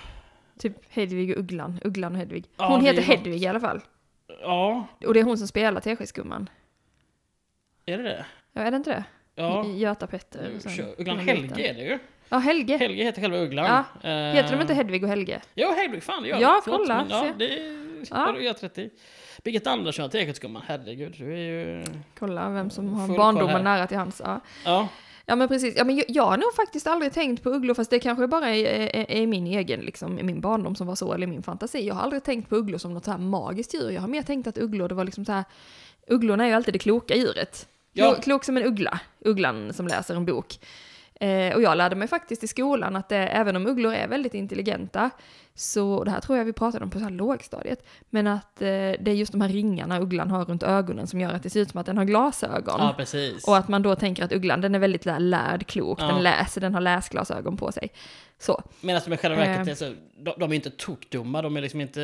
Typ 0.62 0.72
Hedvig 0.88 1.30
och 1.30 1.38
Ugglan. 1.38 1.80
Ugglan 1.84 2.12
och 2.12 2.18
Hedvig. 2.18 2.44
Ja, 2.56 2.68
Hon 2.68 2.80
är 2.80 2.84
heter 2.84 2.96
något- 2.96 3.06
Hedvig 3.18 3.42
i 3.42 3.46
alla 3.46 3.60
fall. 3.60 3.80
Ja, 4.42 4.86
Och 5.06 5.14
det 5.14 5.20
är 5.20 5.24
hon 5.24 5.38
som 5.38 5.48
spelar 5.48 5.80
Teskedsgumman. 5.80 6.50
är 7.86 7.96
det 7.98 8.02
det? 8.02 8.26
Ja, 8.52 8.60
är 8.62 8.70
det 8.70 8.76
inte 8.76 8.90
det? 8.90 9.04
Ja. 9.34 9.66
Göta 9.66 10.06
Petter. 10.06 10.50
Ugglan 10.98 11.18
är 11.18 11.22
Helge 11.22 11.70
är 11.70 11.74
det 11.74 11.80
ju. 11.82 11.98
Ja, 12.28 12.38
Helge. 12.38 12.76
Helge 12.76 13.04
heter 13.04 13.20
själva 13.22 13.38
ugglan. 13.38 13.64
Ja, 14.02 14.08
Eh, 14.10 14.34
Heter 14.34 14.52
de 14.56 14.60
inte 14.62 14.74
Hedvig 14.74 15.02
och 15.02 15.08
Helge? 15.08 15.40
Jo, 15.54 15.68
Hedvig, 15.76 16.02
fan 16.02 16.22
det 16.22 16.28
gör 16.28 16.40
Ja, 16.40 16.54
det. 16.54 16.60
Förlåt, 16.64 16.78
kolla, 16.80 17.04
men 17.04 17.26
ja, 17.26 17.32
det 17.38 17.48
Ja. 18.10 18.16
har 18.16 18.32
du 18.32 18.40
rätt 18.52 18.78
i. 18.78 18.90
Birgitta 19.44 19.70
Andersson, 19.70 20.10
Teskedsgumman. 20.10 20.62
Herregud, 20.66 21.14
du 21.18 21.32
är 21.32 21.36
ju... 21.38 21.84
Kolla 22.18 22.48
vem 22.50 22.70
som 22.70 22.94
har 22.94 23.16
barndomen 23.16 23.64
nära 23.64 23.86
till 23.86 23.96
hans. 23.98 24.22
Ja. 24.24 24.40
Ja, 24.64 24.88
Ja 25.32 25.36
men 25.36 25.48
precis, 25.48 25.74
ja, 25.76 25.84
men 25.84 25.96
jag, 25.96 26.04
jag 26.08 26.26
har 26.26 26.36
nog 26.36 26.54
faktiskt 26.54 26.86
aldrig 26.86 27.12
tänkt 27.12 27.42
på 27.42 27.50
ugglor, 27.50 27.74
fast 27.74 27.90
det 27.90 27.98
kanske 27.98 28.26
bara 28.26 28.48
är, 28.48 28.64
är, 28.96 29.10
är 29.10 29.26
min 29.26 29.46
egen, 29.46 29.80
liksom, 29.80 30.14
min 30.14 30.40
barndom 30.40 30.74
som 30.76 30.86
var 30.86 30.94
så, 30.94 31.12
eller 31.12 31.26
min 31.26 31.42
fantasi. 31.42 31.86
Jag 31.86 31.94
har 31.94 32.02
aldrig 32.02 32.22
tänkt 32.22 32.48
på 32.48 32.56
ugglor 32.56 32.78
som 32.78 32.94
något 32.94 33.04
så 33.04 33.10
här 33.10 33.18
magiskt 33.18 33.74
djur. 33.74 33.90
Jag 33.90 34.00
har 34.00 34.08
mer 34.08 34.22
tänkt 34.22 34.46
att 34.46 34.58
ugglor, 34.58 34.88
det 34.88 34.94
var 34.94 35.04
liksom 35.04 35.24
så 35.24 35.32
här, 35.32 35.44
ugglorna 36.06 36.44
är 36.44 36.48
ju 36.48 36.54
alltid 36.54 36.74
det 36.74 36.78
kloka 36.78 37.14
djuret. 37.14 37.68
Ja. 37.92 38.12
Klok, 38.12 38.24
klok 38.24 38.44
som 38.44 38.56
en 38.56 38.62
uggla, 38.62 39.00
ugglan 39.20 39.72
som 39.72 39.88
läser 39.88 40.14
en 40.14 40.26
bok. 40.26 40.58
Eh, 41.20 41.54
och 41.54 41.62
jag 41.62 41.76
lärde 41.78 41.96
mig 41.96 42.08
faktiskt 42.08 42.44
i 42.44 42.48
skolan 42.48 42.96
att 42.96 43.08
det, 43.08 43.16
även 43.16 43.56
om 43.56 43.66
ugglor 43.66 43.94
är 43.94 44.08
väldigt 44.08 44.34
intelligenta, 44.34 45.10
så, 45.54 45.92
och 45.92 46.04
det 46.04 46.10
här 46.10 46.20
tror 46.20 46.38
jag 46.38 46.44
vi 46.44 46.52
pratade 46.52 46.84
om 46.84 46.90
på 46.90 46.98
så 46.98 47.04
här 47.04 47.10
lågstadiet, 47.10 47.86
men 48.10 48.26
att 48.26 48.62
eh, 48.62 48.66
det 48.68 49.06
är 49.08 49.12
just 49.14 49.32
de 49.32 49.40
här 49.40 49.48
ringarna 49.48 50.00
ugglan 50.00 50.30
har 50.30 50.44
runt 50.44 50.62
ögonen 50.62 51.06
som 51.06 51.20
gör 51.20 51.32
att 51.32 51.42
det 51.42 51.50
ser 51.50 51.60
ut 51.60 51.70
som 51.70 51.80
att 51.80 51.86
den 51.86 51.98
har 51.98 52.04
glasögon. 52.04 52.74
Ja, 52.78 52.94
precis. 52.96 53.44
Och 53.48 53.56
att 53.56 53.68
man 53.68 53.82
då 53.82 53.94
tänker 53.94 54.24
att 54.24 54.32
ugglan, 54.32 54.60
den 54.60 54.74
är 54.74 54.78
väldigt 54.78 55.04
lär- 55.06 55.18
lärd, 55.18 55.66
klok, 55.66 56.00
Ja. 56.00 56.06
den 56.06 56.22
läser, 56.22 56.60
den 56.60 56.74
har 56.74 56.80
läsglasögon 56.80 57.56
på 57.56 57.72
sig. 57.72 57.88
Så. 58.38 58.62
Medan 58.80 59.02
de 59.04 59.12
i 59.12 59.16
själva 59.16 59.36
verket 59.38 59.66
Eh. 59.66 59.70
är 59.70 59.74
så, 59.74 59.94
de, 60.18 60.34
de 60.38 60.50
är 60.52 60.54
inte 60.56 60.70
tokdumma, 60.70 61.42
de 61.42 61.56
är 61.56 61.60
liksom 61.60 61.80
inte 61.80 62.02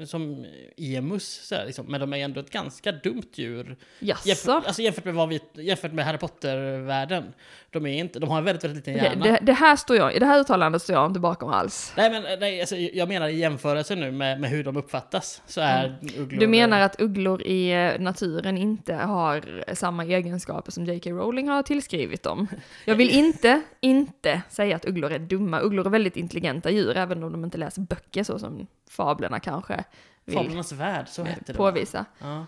eh, 0.00 0.04
som 0.06 0.46
emus, 0.76 1.46
så 1.48 1.54
här, 1.54 1.66
liksom, 1.66 1.86
men 1.88 2.00
de 2.00 2.12
är 2.12 2.16
ändå 2.24 2.40
ett 2.40 2.50
ganska 2.50 2.92
dumt 2.92 3.22
djur. 3.34 3.76
Jämfört, 3.98 4.26
Jaså? 4.26 4.52
alltså 4.52 4.82
jämfört 4.82 5.04
med, 5.04 5.14
vad 5.14 5.28
vi, 5.28 5.40
jämfört 5.54 5.92
med 5.92 6.04
Harry 6.04 6.18
Potter-världen. 6.18 7.24
De, 7.70 7.86
är 7.86 7.98
inte, 7.98 8.18
de 8.18 8.28
har 8.30 8.38
en 8.38 8.44
väldigt, 8.44 8.64
väldigt 8.64 8.86
liten 8.86 9.02
Det, 9.02 9.08
hjärna. 9.08 9.24
det, 9.24 9.38
det 9.42 9.52
här 9.52 9.76
står 9.76 9.96
jag, 9.96 10.14
i 10.14 10.18
det 10.18 10.26
här 10.26 10.40
uttalandet 10.40 10.82
står 10.82 10.94
jag 10.96 11.06
inte 11.06 11.20
bakom 11.20 11.50
alls. 11.50 11.92
Nej, 11.96 12.10
men 12.10 12.22
nej, 12.22 12.36
alltså, 12.60 12.76
jag 12.76 13.08
menar 13.08 13.28
i 13.28 13.36
jämförelse 13.38 13.94
nu 13.94 14.10
med, 14.12 14.40
med 14.40 14.50
hur 14.50 14.64
de 14.64 14.76
uppfattas, 14.76 15.42
så 15.46 15.60
är 15.60 15.98
ugglor... 16.02 16.22
Mm. 16.26 16.38
Du 16.38 16.46
menar 16.46 16.80
att 16.80 17.00
ugglor 17.00 17.42
i 17.42 17.72
eh, 17.72 18.00
naturen 18.00 18.58
inte 18.58 18.94
har 18.94 19.64
samma 19.74 20.04
egenskaper 20.04 20.72
som 20.72 20.84
J.K. 20.84 21.10
Rowling 21.10 21.48
har 21.48 21.62
tillskrivit 21.62 22.22
dem? 22.22 22.46
Jag 22.84 22.94
vill 22.94 23.10
inte, 23.10 23.62
inte 23.80 24.42
säga 24.48 24.76
att 24.76 24.84
ugglor 24.84 25.12
är 25.12 25.18
dumma. 25.18 25.60
Ugglor 25.60 25.86
är 25.86 25.90
väldigt 25.90 26.16
intelligenta 26.16 26.70
djur, 26.70 26.96
även 26.96 27.22
om 27.24 27.32
de 27.32 27.44
inte 27.44 27.58
läser 27.58 27.82
böcker 27.82 28.24
så 28.24 28.38
som 28.38 28.66
fablerna 28.90 29.40
kanske 29.40 29.84
vill 30.24 30.36
Fablernas 30.36 30.72
värld, 30.72 31.08
så 31.08 31.24
hette 31.24 31.52
det 31.52 31.56
påvisa. 31.56 32.04
Ja. 32.18 32.46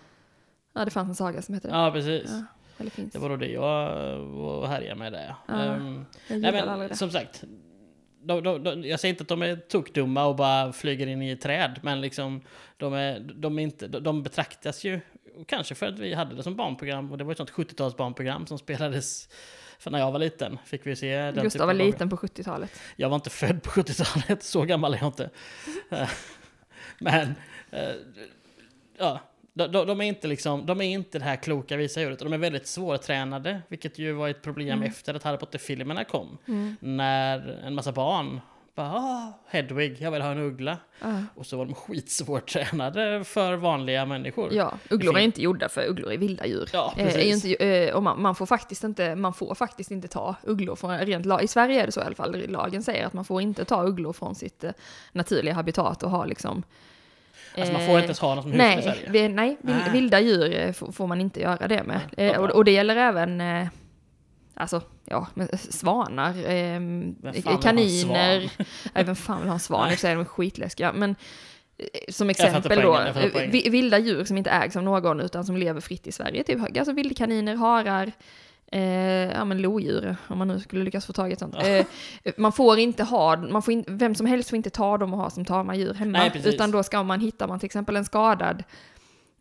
Ja, 0.75 0.85
det 0.85 0.91
fanns 0.91 1.09
en 1.09 1.15
saga 1.15 1.41
som 1.41 1.55
heter 1.55 1.69
det. 1.69 1.75
ja, 1.75 1.91
precis. 1.91 2.31
Ja. 2.31 2.43
Det 3.13 3.19
var 3.19 3.29
då 3.29 3.35
det 3.37 3.47
jag 3.47 3.89
var 4.19 4.67
härjade 4.67 4.95
med 4.99 5.13
det. 5.13 5.35
Ja, 5.47 5.53
Ehm, 5.53 6.05
Jag 6.27 6.41
nej, 6.41 6.51
men 6.77 6.95
som 6.95 7.11
sagt, 7.11 7.43
de, 8.23 8.43
de, 8.43 8.63
de, 8.63 8.83
jag 8.83 8.99
säger 8.99 9.13
inte 9.13 9.21
att 9.21 9.27
de 9.27 9.41
är 9.41 9.55
tokdumma 9.55 10.25
och 10.25 10.35
bara 10.35 10.73
flyger 10.73 11.07
in 11.07 11.21
i 11.21 11.31
ett 11.31 11.41
träd, 11.41 11.79
men 11.83 12.01
liksom 12.01 12.41
de, 12.77 12.93
är, 12.93 13.19
de, 13.19 13.59
är 13.59 13.63
inte, 13.63 13.87
de, 13.87 14.23
betraktas 14.23 14.83
ju, 14.83 14.99
kanske 15.45 15.75
för 15.75 15.85
att 15.85 15.99
vi 15.99 16.13
hade 16.13 16.35
det 16.35 16.43
som 16.43 16.55
barnprogram, 16.55 17.11
och 17.11 17.17
det 17.17 17.23
var 17.23 17.31
ett 17.31 17.37
sånt 17.37 17.51
70-tals 17.51 17.97
barnprogram 17.97 18.47
som 18.47 18.59
spelades 18.59 19.29
för 19.79 19.91
när 19.91 19.99
jag 19.99 20.11
var 20.11 20.19
liten. 20.19 20.59
Fick 20.65 20.87
vi 20.87 20.95
se 20.95 21.17
den 21.17 21.43
Gustav 21.43 21.67
var 21.67 21.73
liten 21.73 22.09
på 22.09 22.17
70-talet. 22.17 22.81
Jag 22.95 23.09
var 23.09 23.15
inte 23.15 23.29
född 23.29 23.63
på 23.63 23.69
70-talet, 23.69 24.43
så 24.53 24.61
gammal 24.61 24.93
är 24.93 24.97
jag 24.97 25.07
inte. 25.07 25.29
Men, 26.99 27.35
eh, 27.71 27.95
ja, 28.97 29.19
de, 29.53 29.67
de, 29.67 29.87
de 29.87 30.01
är 30.01 30.05
inte 30.05 30.27
liksom, 30.27 30.65
de 30.65 30.81
är 30.81 30.85
inte 30.85 31.19
det 31.19 31.25
här 31.25 31.35
kloka 31.35 31.77
visa 31.77 32.01
djuret. 32.01 32.19
De 32.19 32.33
är 32.33 32.37
väldigt 32.37 32.67
svårtränade, 32.67 33.61
vilket 33.67 33.99
ju 33.99 34.11
var 34.13 34.29
ett 34.29 34.41
problem 34.41 34.77
Mm. 34.77 34.89
efter 34.89 35.13
att 35.13 35.23
Harry 35.23 35.37
Potter-filmerna 35.37 36.03
kom. 36.03 36.37
När 36.79 37.59
en 37.65 37.75
massa 37.75 37.91
barn 37.91 38.39
bara 38.75 38.87
ah, 38.93 39.33
Hedwig, 39.47 39.97
jag 40.01 40.11
vill 40.11 40.21
ha 40.21 40.31
en 40.31 40.39
uggla. 40.39 40.77
Ja. 41.01 41.23
Och 41.35 41.45
så 41.45 41.57
var 41.57 41.65
de 41.65 41.73
skitsvårtränade 41.75 43.23
för 43.23 43.53
vanliga 43.55 44.05
människor. 44.05 44.53
Ja, 44.53 44.73
ugglor 44.89 45.17
är 45.17 45.21
inte 45.21 45.41
gjorda 45.41 45.69
för 45.69 45.87
ugglor 45.87 46.11
är 46.11 46.17
vilda 46.17 46.45
djur. 46.45 46.69
Ja, 46.73 46.93
Eh, 46.97 47.05
precis. 47.05 47.45
inte, 47.45 47.65
eh, 47.65 47.95
och 47.95 48.03
man, 48.03 48.21
man, 48.21 48.35
får 48.35 48.45
faktiskt 48.45 48.83
inte, 48.83 49.15
man 49.15 49.33
får 49.33 49.55
faktiskt 49.55 49.91
inte 49.91 50.07
ta 50.07 50.35
ugglor 50.43 50.75
från 50.75 50.97
rent 50.97 51.25
lag. 51.25 51.43
I 51.43 51.47
Sverige 51.47 51.81
är 51.81 51.85
det 51.85 51.91
så 51.91 51.99
i 52.01 52.03
alla 52.03 52.15
fall. 52.15 52.43
Lagen 52.47 52.83
säger 52.83 53.05
att 53.05 53.13
man 53.13 53.25
får 53.25 53.41
inte 53.41 53.65
ta 53.65 53.83
ugglor 53.83 54.13
från 54.13 54.35
sitt 54.35 54.63
eh, 54.63 54.71
naturliga 55.11 55.53
habitat 55.53 56.03
och 56.03 56.09
ha 56.11 56.25
liksom... 56.25 56.63
Alltså 57.57 57.73
man 57.73 57.81
eh, 57.81 57.87
får 57.87 57.95
inte 57.95 58.05
ens 58.05 58.19
ha 58.19 58.35
någon 58.35 58.43
som 58.43 58.51
husdjur 58.51 58.65
i 58.71 58.75
Nej, 58.75 58.83
Sverige. 58.83 59.09
vi, 59.11 59.27
nej 59.27 59.57
vil, 59.61 59.75
Ah. 59.87 59.91
vilda 59.91 60.19
djur 60.19 60.55
eh, 60.55 60.71
får, 60.71 61.07
man 61.07 61.21
inte 61.21 61.41
göra 61.41 61.67
det 61.67 61.83
med. 61.83 61.99
Ja, 62.17 62.23
Eh, 62.23 62.39
och, 62.39 62.49
och 62.49 62.65
det 62.65 62.71
gäller 62.71 62.95
även 62.95 63.41
eh, 63.41 63.67
Alltså, 64.55 64.81
ja, 65.05 65.27
svanar, 65.69 66.29
eh, 66.29 66.79
kaniner, 67.61 68.51
nej 68.93 69.03
vem 69.03 69.15
fan 69.15 69.39
vill 69.39 69.47
ha 69.49 69.53
en 69.53 69.59
svan? 69.59 69.89
För 69.89 69.97
sig 69.97 70.11
är 70.11 70.15
de 70.15 70.25
skitläskiga, 70.25 70.93
men 70.93 71.15
eh, 71.77 71.85
som 72.09 72.29
exempel 72.29 72.81
då, 72.81 72.93
poängen, 72.93 73.31
jag 73.33 73.65
eh, 73.65 73.71
vilda 73.71 73.99
djur 73.99 74.25
som 74.25 74.37
inte 74.37 74.49
ägs 74.49 74.75
av 74.75 74.83
någon 74.83 75.19
utan 75.19 75.45
som 75.45 75.57
lever 75.57 75.81
fritt 75.81 76.07
i 76.07 76.11
Sverige, 76.11 76.43
typ 76.43 76.77
alltså 76.77 76.93
vildkaniner, 76.93 77.55
harar, 77.55 78.11
eh, 78.73 79.31
ja 79.31 79.45
men 79.45 79.61
lodjur, 79.61 80.15
om 80.27 80.37
man 80.37 80.47
nu 80.47 80.59
skulle 80.59 80.83
lyckas 80.83 81.05
få 81.05 81.13
tag 81.13 81.29
i 81.29 81.33
ett 81.33 81.39
sånt. 81.39 81.55
Eh, 81.55 81.85
man 82.37 82.51
får 82.51 82.79
inte 82.79 83.03
ha, 83.03 83.37
man 83.37 83.61
får 83.61 83.71
in, 83.73 83.83
vem 83.87 84.15
som 84.15 84.25
helst 84.25 84.49
får 84.49 84.57
inte 84.57 84.69
ta 84.69 84.97
dem 84.97 85.13
och 85.13 85.19
ha 85.19 85.29
som 85.29 85.45
tama 85.45 85.75
djur 85.75 85.93
hemma, 85.93 86.17
Nej, 86.17 86.41
utan 86.45 86.71
då 86.71 86.83
ska 86.83 87.03
man, 87.03 87.19
hittar 87.19 87.47
man 87.47 87.59
till 87.59 87.65
exempel 87.65 87.95
en 87.95 88.05
skadad 88.05 88.63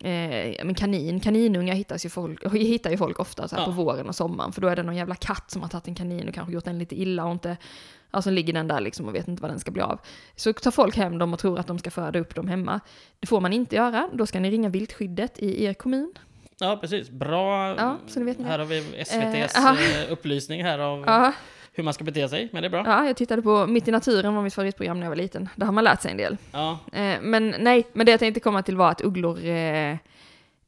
Eh, 0.04 0.64
men 0.64 0.74
kanin, 0.74 1.20
kaninungar 1.20 1.74
hittas 1.74 2.04
ju 2.04 2.08
folk, 2.08 2.52
hittar 2.52 2.90
ju 2.90 2.96
folk 2.96 3.20
ofta 3.20 3.48
så 3.48 3.56
Ja. 3.58 3.64
på 3.64 3.70
våren 3.70 4.08
och 4.08 4.14
sommaren, 4.14 4.52
för 4.52 4.60
då 4.60 4.68
är 4.68 4.76
det 4.76 4.82
någon 4.82 4.96
jävla 4.96 5.14
katt 5.14 5.50
som 5.50 5.62
har 5.62 5.68
tagit 5.68 5.88
en 5.88 5.94
kanin 5.94 6.28
och 6.28 6.34
kanske 6.34 6.52
gjort 6.54 6.64
den 6.64 6.78
lite 6.78 7.00
illa 7.00 7.24
och 7.24 7.32
inte, 7.32 7.56
alltså 8.10 8.30
ligger 8.30 8.52
den 8.52 8.68
där 8.68 8.80
liksom 8.80 9.08
och 9.08 9.14
vet 9.14 9.28
inte 9.28 9.42
vad 9.42 9.50
den 9.50 9.60
ska 9.60 9.70
bli 9.70 9.82
av. 9.82 10.00
Så 10.36 10.52
tar 10.52 10.70
folk 10.70 10.96
hem 10.96 11.18
dem 11.18 11.32
och 11.32 11.38
tror 11.38 11.58
att 11.58 11.66
de 11.66 11.78
ska 11.78 11.90
föda 11.90 12.18
upp 12.18 12.34
dem 12.34 12.48
hemma. 12.48 12.80
Det 13.20 13.26
får 13.26 13.40
man 13.40 13.52
inte 13.52 13.76
göra, 13.76 14.08
då 14.12 14.26
ska 14.26 14.40
ni 14.40 14.50
ringa 14.50 14.68
viltskyddet 14.68 15.38
i 15.38 15.64
er 15.64 15.74
kommun. 15.74 16.12
Ja, 16.58 16.78
precis. 16.80 17.10
Bra. 17.10 17.74
Ja, 17.76 17.98
så 18.06 18.24
vet 18.24 18.38
ni 18.38 18.44
det. 18.44 18.50
här 18.50 18.58
har 18.58 18.66
vi 18.66 18.78
SVTs 18.98 19.56
Eh, 19.56 19.64
aha. 19.66 19.76
eh, 20.06 20.06
upplysning 20.12 20.64
här 20.64 20.78
av 20.78 21.04
Ja, 21.06 21.32
hur 21.72 21.84
man 21.84 21.94
ska 21.94 22.04
bete 22.04 22.28
sig, 22.28 22.48
men 22.52 22.62
det 22.62 22.66
är 22.68 22.70
bra. 22.70 22.82
ja, 22.86 23.06
jag 23.06 23.16
tittade 23.16 23.42
på 23.42 23.66
Mitt 23.66 23.88
i 23.88 23.90
naturen 23.90 24.34
var 24.34 24.42
mitt 24.42 24.54
favoritprogram 24.54 24.98
när 25.00 25.04
jag 25.06 25.10
var 25.10 25.16
liten. 25.16 25.48
Där 25.56 25.66
har 25.66 25.72
man 25.72 25.84
lärt 25.84 26.02
sig 26.02 26.10
en 26.10 26.16
del. 26.16 26.36
Ja, 26.52 26.78
Eh, 26.92 27.16
men 27.20 27.54
nej, 27.58 27.86
men 27.92 28.06
det 28.06 28.12
jag 28.12 28.20
tänkte 28.20 28.40
komma 28.40 28.62
till 28.62 28.76
var 28.76 28.90
att 28.90 29.00
ugglor, 29.00 29.44
eh, 29.44 29.96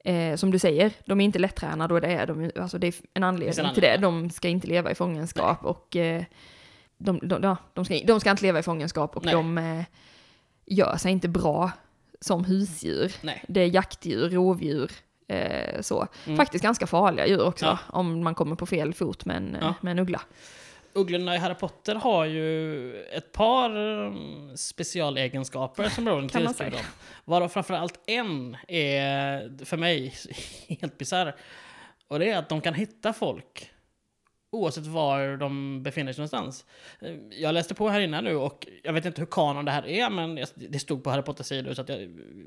eh, 0.04 0.36
som 0.36 0.50
du 0.50 0.58
säger, 0.58 0.92
de 1.06 1.20
är 1.20 1.24
inte 1.24 1.38
lättränade 1.38 1.94
och 1.94 2.00
det 2.00 2.06
är 2.12 2.26
de 2.26 2.50
alltså 2.60 2.78
det 2.78 2.86
är 2.86 2.94
en 3.14 3.22
anledning 3.24 3.72
till 3.74 3.82
det. 3.82 3.96
De 3.96 4.30
ska 4.30 4.48
inte 4.48 4.66
leva 4.66 4.90
i 4.90 4.94
fångenskap 4.94 5.64
och 5.64 5.96
eh, 5.96 6.22
de, 6.98 7.20
de, 7.22 7.42
ja, 7.42 7.56
de, 7.74 7.84
ska, 7.84 7.94
de 8.06 8.20
ska 8.20 8.30
inte 8.30 8.42
leva 8.42 8.58
i 8.58 8.62
fångenskap 8.62 9.16
och 9.16 9.24
Nej. 9.24 9.34
de 9.34 9.58
eh, 9.58 9.82
gör 10.66 10.96
sig 10.96 11.12
inte 11.12 11.28
bra 11.28 11.70
som 12.20 12.44
husdjur. 12.44 13.12
nej. 13.22 13.44
Det 13.48 13.60
är 13.60 13.66
jaktdjur, 13.66 14.28
rovdjur, 14.30 14.90
eh, 15.28 15.80
så. 15.80 16.06
Mm. 16.26 16.36
Faktiskt 16.36 16.64
ganska 16.64 16.86
farliga 16.86 17.26
djur 17.26 17.46
också, 17.46 17.64
Ja. 17.66 17.78
om 17.88 18.24
man 18.24 18.34
kommer 18.34 18.56
på 18.56 18.66
fel 18.66 18.94
fot 18.94 19.24
med 19.24 19.36
en, 19.36 19.56
Ja. 19.60 19.74
med 19.80 19.90
en 19.90 19.98
uggla. 19.98 20.20
Ugglorna 20.96 21.34
i 21.34 21.38
Harry 21.38 21.54
Potter 21.54 21.94
har 21.94 22.24
ju 22.24 23.02
ett 23.04 23.32
par 23.32 23.76
um, 23.76 24.56
specialegenskaper 24.56 25.88
som 25.88 26.08
Rowling 26.08 26.30
säga. 26.30 26.70
dem. 26.70 26.80
Varav 27.24 27.48
framförallt 27.48 28.00
en 28.06 28.56
är 28.68 29.64
för 29.64 29.76
mig 29.76 30.14
helt 30.80 30.98
bisarr. 30.98 31.34
Och 32.08 32.18
det 32.18 32.30
är 32.30 32.38
att 32.38 32.48
de 32.48 32.60
kan 32.60 32.74
hitta 32.74 33.12
folk 33.12 33.70
oavsett 34.50 34.86
var 34.86 35.36
de 35.36 35.82
befinner 35.82 36.12
sig 36.12 36.20
någonstans. 36.20 36.64
Eh, 37.00 37.14
Jag 37.30 37.52
läste 37.54 37.74
på 37.74 37.88
här 37.88 38.00
innan 38.00 38.24
nu 38.24 38.36
och 38.36 38.66
jag 38.82 38.92
vet 38.92 39.04
inte 39.04 39.20
hur 39.20 39.26
kanon 39.30 39.64
det 39.64 39.70
här 39.70 39.86
är, 39.86 40.10
men 40.10 40.34
det 40.54 40.78
stod 40.78 41.04
på 41.04 41.10
Harry 41.10 41.22
Potter-sidor 41.22 41.74
så 41.74 41.80
att 41.82 41.88
jag 41.88 41.98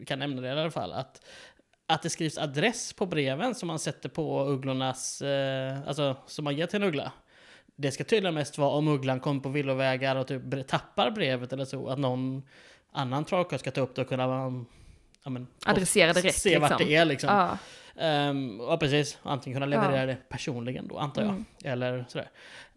kan 0.07 0.19
nämna 0.19 0.41
det 0.41 0.47
i 0.47 0.51
alla 0.51 0.71
fall. 0.71 0.91
Att, 0.93 1.25
att 1.87 2.01
det 2.01 2.09
skrivs 2.09 2.37
adress 2.37 2.93
på 2.93 3.05
breven 3.05 3.55
som 3.55 3.67
man 3.67 3.79
sätter 3.79 4.09
på 4.09 4.45
ugglornas, 4.45 5.21
eh, 5.21 5.77
alltså 5.87 6.17
som 6.25 6.43
man 6.43 6.55
ger 6.55 6.65
till 6.65 6.81
en 6.81 6.87
uggla. 6.87 7.11
Det 7.75 7.91
ska 7.91 8.03
tydligen 8.03 8.33
mest 8.33 8.57
vara 8.57 8.69
om 8.69 8.87
ugglan 8.87 9.19
kommer 9.19 9.41
på 9.41 9.49
villovägar 9.49 10.15
och 10.15 10.27
typ 10.27 10.67
tappar 10.67 11.11
brevet 11.11 11.53
eller 11.53 11.65
så, 11.65 11.87
att 11.89 11.99
någon 11.99 12.43
annan 12.91 13.25
trollkarl 13.25 13.59
ska 13.59 13.71
ta 13.71 13.81
upp 13.81 13.95
det 13.95 14.01
och 14.01 14.09
kunna 14.09 14.23
ja, 15.23 15.29
men, 15.29 15.47
Adressera 15.65 16.13
rätt, 16.13 16.35
se 16.35 16.59
vart 16.59 16.69
liksom. 16.69 16.87
det 16.87 16.95
är 16.95 17.05
liksom. 17.05 17.29
Ja. 17.29 17.57
Um, 17.99 18.59
ja, 18.59 18.77
precis. 18.77 19.17
Antingen 19.23 19.55
kunna 19.55 19.65
leverera 19.65 19.99
Ja. 19.99 20.05
det 20.05 20.17
personligen 20.29 20.87
då, 20.87 20.97
antar 20.97 21.21
jag. 21.21 21.29
Mm. 21.31 21.45
Eller 21.63 22.05
sådär. 22.07 22.29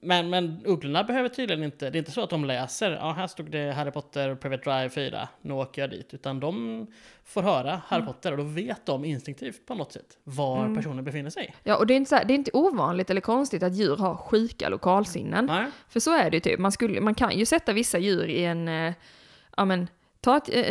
Men, 0.02 0.30
men 0.30 0.60
ugglorna 0.64 1.04
behöver 1.04 1.28
tydligen 1.28 1.64
inte, 1.64 1.90
det 1.90 1.96
är 1.96 1.98
inte 1.98 2.10
så 2.10 2.22
att 2.22 2.30
de 2.30 2.44
läser, 2.44 2.90
ja 2.90 3.12
här 3.12 3.26
stod 3.26 3.50
det 3.50 3.72
Harry 3.72 3.90
Potter 3.90 4.34
Private 4.34 4.70
Drive 4.70 4.88
4, 4.90 5.28
nu 5.42 5.52
åker 5.54 5.82
jag 5.82 5.90
dit. 5.90 6.14
Utan 6.14 6.40
de 6.40 6.86
får 7.24 7.42
höra 7.42 7.80
Harry 7.86 8.04
Potter 8.04 8.32
och 8.32 8.38
då 8.38 8.44
vet 8.44 8.86
de 8.86 9.04
instinktivt 9.04 9.66
på 9.66 9.74
något 9.74 9.92
sätt 9.92 10.18
var 10.24 10.60
Mm. 10.64 10.76
personen 10.76 11.04
befinner 11.04 11.30
sig. 11.30 11.54
Ja, 11.62 11.76
och 11.76 11.86
det 11.86 11.94
är, 11.94 11.96
inte 11.96 12.08
så 12.08 12.16
här, 12.16 12.24
det 12.24 12.32
är 12.32 12.34
inte 12.34 12.50
ovanligt 12.54 13.10
eller 13.10 13.20
konstigt 13.20 13.62
att 13.62 13.74
djur 13.74 13.96
har 13.96 14.14
sjuka 14.16 14.68
lokalsinnen. 14.68 15.46
Nej? 15.46 15.66
För 15.88 16.00
så 16.00 16.16
är 16.16 16.30
det 16.30 16.36
ju 16.36 16.40
typ. 16.40 16.58
Man, 16.58 16.72
skulle, 16.72 17.00
man 17.00 17.14
kan 17.14 17.38
ju 17.38 17.46
sätta 17.46 17.72
vissa 17.72 17.98
djur 17.98 18.28
i 18.28 18.44
en, 18.44 18.68
eh, 18.68 18.92
ja 19.56 19.64
men, 19.64 19.88
ta 20.20 20.36
ett, 20.36 20.48
ja, 20.48 20.62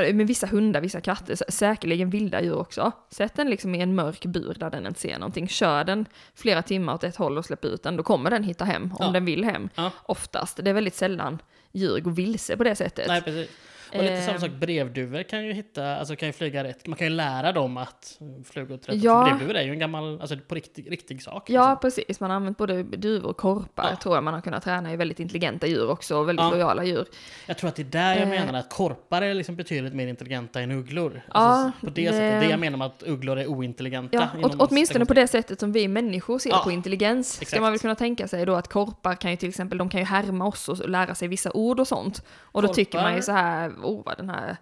med 0.00 0.26
vissa 0.26 0.46
hundar, 0.46 0.80
vissa 0.80 1.00
katter, 1.00 1.34
sä- 1.34 1.50
säkerligen 1.50 2.10
vilda 2.10 2.42
djur 2.42 2.58
också. 2.58 2.92
Sätt 3.10 3.34
den 3.34 3.50
liksom 3.50 3.74
i 3.74 3.80
en 3.80 3.94
mörk 3.94 4.24
bur 4.26 4.54
där 4.60 4.70
den 4.70 4.86
inte 4.86 5.00
ser 5.00 5.18
någonting. 5.18 5.48
Kör 5.48 5.84
den 5.84 6.06
flera 6.34 6.62
timmar 6.62 6.94
åt 6.94 7.04
ett 7.04 7.16
håll 7.16 7.38
och 7.38 7.44
släpp 7.44 7.64
ut 7.64 7.82
den, 7.82 7.96
då 7.96 8.02
kommer 8.02 8.30
den 8.30 8.42
hitta 8.44 8.64
hem, 8.64 8.82
om 8.82 9.06
Ja. 9.06 9.10
den 9.12 9.24
vill 9.24 9.44
hem. 9.44 9.68
Ja. 9.74 9.90
Oftast. 10.02 10.56
Det 10.64 10.70
är 10.70 10.74
väldigt 10.74 10.94
sällan 10.94 11.38
djur 11.72 12.00
går 12.00 12.10
vilse 12.10 12.56
på 12.56 12.64
det 12.64 12.74
sättet. 12.76 13.08
Nej, 13.08 13.22
precis. 13.22 13.50
Och 13.94 14.02
lite 14.02 14.22
samma 14.22 14.34
Eh, 14.36 14.40
sak, 14.40 14.50
brevduvor 14.50 15.22
kan 15.22 15.46
ju 15.46 15.52
hitta, 15.52 15.96
alltså 15.96 16.16
kan 16.16 16.28
ju 16.28 16.32
flyga 16.32 16.64
rätt. 16.64 16.86
Man 16.86 16.96
kan 16.98 17.06
ju 17.06 17.12
lära 17.12 17.52
dem 17.52 17.76
att 17.76 18.18
flyga 18.44 18.74
åt 18.74 18.88
rätt. 18.88 19.02
Ja. 19.02 19.24
För 19.26 19.30
Brevduvor 19.30 19.54
är 19.56 19.62
ju 19.64 19.70
en 19.70 19.78
gammal, 19.78 20.20
alltså 20.20 20.36
på 20.48 20.54
riktig, 20.54 20.90
riktig 20.92 21.22
sak. 21.22 21.50
Ja, 21.50 21.60
liksom. 21.70 21.78
precis. 21.80 22.20
Man 22.20 22.30
har 22.30 22.36
använt 22.36 22.58
både 22.58 22.82
duvor 22.82 23.30
och 23.30 23.36
korpar, 23.36 23.86
Ja. 23.90 23.96
tror 23.96 24.14
jag 24.14 24.24
man 24.24 24.34
har 24.34 24.40
kunnat 24.40 24.64
träna 24.64 24.92
i 24.92 24.96
väldigt 24.96 25.20
intelligenta 25.20 25.66
djur 25.66 25.90
också, 25.90 26.16
och 26.18 26.28
väldigt 26.28 26.44
Ja. 26.44 26.50
lojala 26.50 26.84
djur. 26.84 27.06
Jag 27.46 27.58
tror 27.58 27.68
att 27.68 27.76
det 27.76 27.82
är 27.82 27.84
där 27.84 28.12
jag 28.14 28.22
Eh. 28.22 28.28
menar 28.28 28.58
att 28.58 28.70
korpar 28.74 29.22
är 29.22 29.34
liksom 29.34 29.56
betydligt 29.56 29.94
mer 29.94 30.06
intelligenta 30.06 30.60
än 30.60 30.70
ugglor. 30.70 31.22
Ja, 31.28 31.32
alltså, 31.34 31.80
på 31.80 31.86
det, 31.86 32.02
det- 32.02 32.12
sättet. 32.12 32.40
Det 32.40 32.50
jag 32.50 32.60
menar 32.60 32.78
med 32.78 32.86
att 32.86 33.02
ugglor 33.02 33.38
är 33.38 33.46
ointelligenta. 33.46 34.28
Ja, 34.40 34.46
åt, 34.46 34.54
åtminstone 34.58 35.06
på 35.06 35.14
det 35.14 35.26
sättet 35.28 35.60
som 35.60 35.72
vi 35.72 35.88
människor 35.88 36.38
ser 36.38 36.50
Ja, 36.50 36.60
på 36.64 36.70
intelligens. 36.70 37.32
Ska 37.32 37.42
exakt. 37.42 37.62
man 37.62 37.72
väl 37.72 37.78
kunna 37.80 37.94
tänka 37.94 38.28
sig 38.28 38.46
då 38.46 38.54
att 38.54 38.68
korpar 38.68 39.14
kan 39.14 39.30
ju 39.30 39.36
till 39.36 39.48
exempel, 39.48 39.78
de 39.78 39.88
kan 39.88 40.00
ju 40.00 40.06
härma 40.06 40.46
oss 40.46 40.68
och 40.68 40.88
lära 40.88 41.14
sig 41.14 41.28
vissa 41.28 41.50
ord 41.52 41.80
och 41.80 41.88
sånt. 41.88 42.22
Och 42.38 42.62
då 42.62 42.68
tycker 42.68 42.98
man 43.02 43.12
ju 43.12 43.18
Korpar- 43.18 43.22
så 43.22 43.32
här, 43.32 43.72
oh 43.84 44.04
vad 44.04 44.16
den 44.16 44.30
här, 44.30 44.56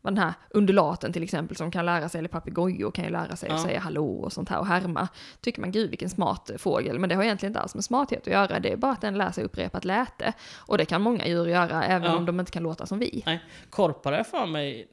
vad 0.00 0.14
den 0.14 0.24
här 0.24 0.34
undulaten 0.50 1.12
till 1.12 1.22
exempel 1.22 1.56
som 1.56 1.70
kan 1.70 1.86
lära 1.86 2.08
sig, 2.08 2.18
eller 2.18 2.28
papegojor 2.28 2.90
kan 2.90 3.04
ju 3.04 3.10
lära 3.10 3.36
sig 3.36 3.48
att 3.50 3.58
Ja. 3.58 3.64
säga 3.64 3.80
hallå 3.80 4.06
och 4.14 4.32
sånt 4.32 4.48
här 4.48 4.58
och 4.58 4.66
härma. 4.66 5.08
Tycker 5.40 5.60
man 5.60 5.72
gud 5.72 5.90
vilken 5.90 6.10
smart 6.10 6.50
fågel, 6.58 6.98
men 6.98 7.08
det 7.08 7.14
har 7.14 7.22
egentligen 7.24 7.50
inte 7.50 7.60
alls 7.60 7.74
med 7.74 7.84
smarthet 7.84 8.20
att 8.20 8.32
göra, 8.32 8.60
det 8.60 8.72
är 8.72 8.76
bara 8.76 8.92
att 8.92 9.00
den 9.00 9.18
lär 9.18 9.30
sig 9.30 9.44
upprepat 9.44 9.84
läte. 9.84 10.32
Och 10.56 10.78
det 10.78 10.84
kan 10.84 11.02
många 11.02 11.26
djur 11.26 11.46
göra, 11.46 11.84
även 11.84 12.10
Ja. 12.10 12.16
om 12.16 12.26
de 12.26 12.40
inte 12.40 12.52
kan 12.52 12.62
låta 12.62 12.86
som 12.86 12.98
vi. 12.98 13.22
Nej, 13.26 13.40
korpar 13.70 14.12
är 14.12 14.22
för 14.24 14.46
mig, 14.46 14.86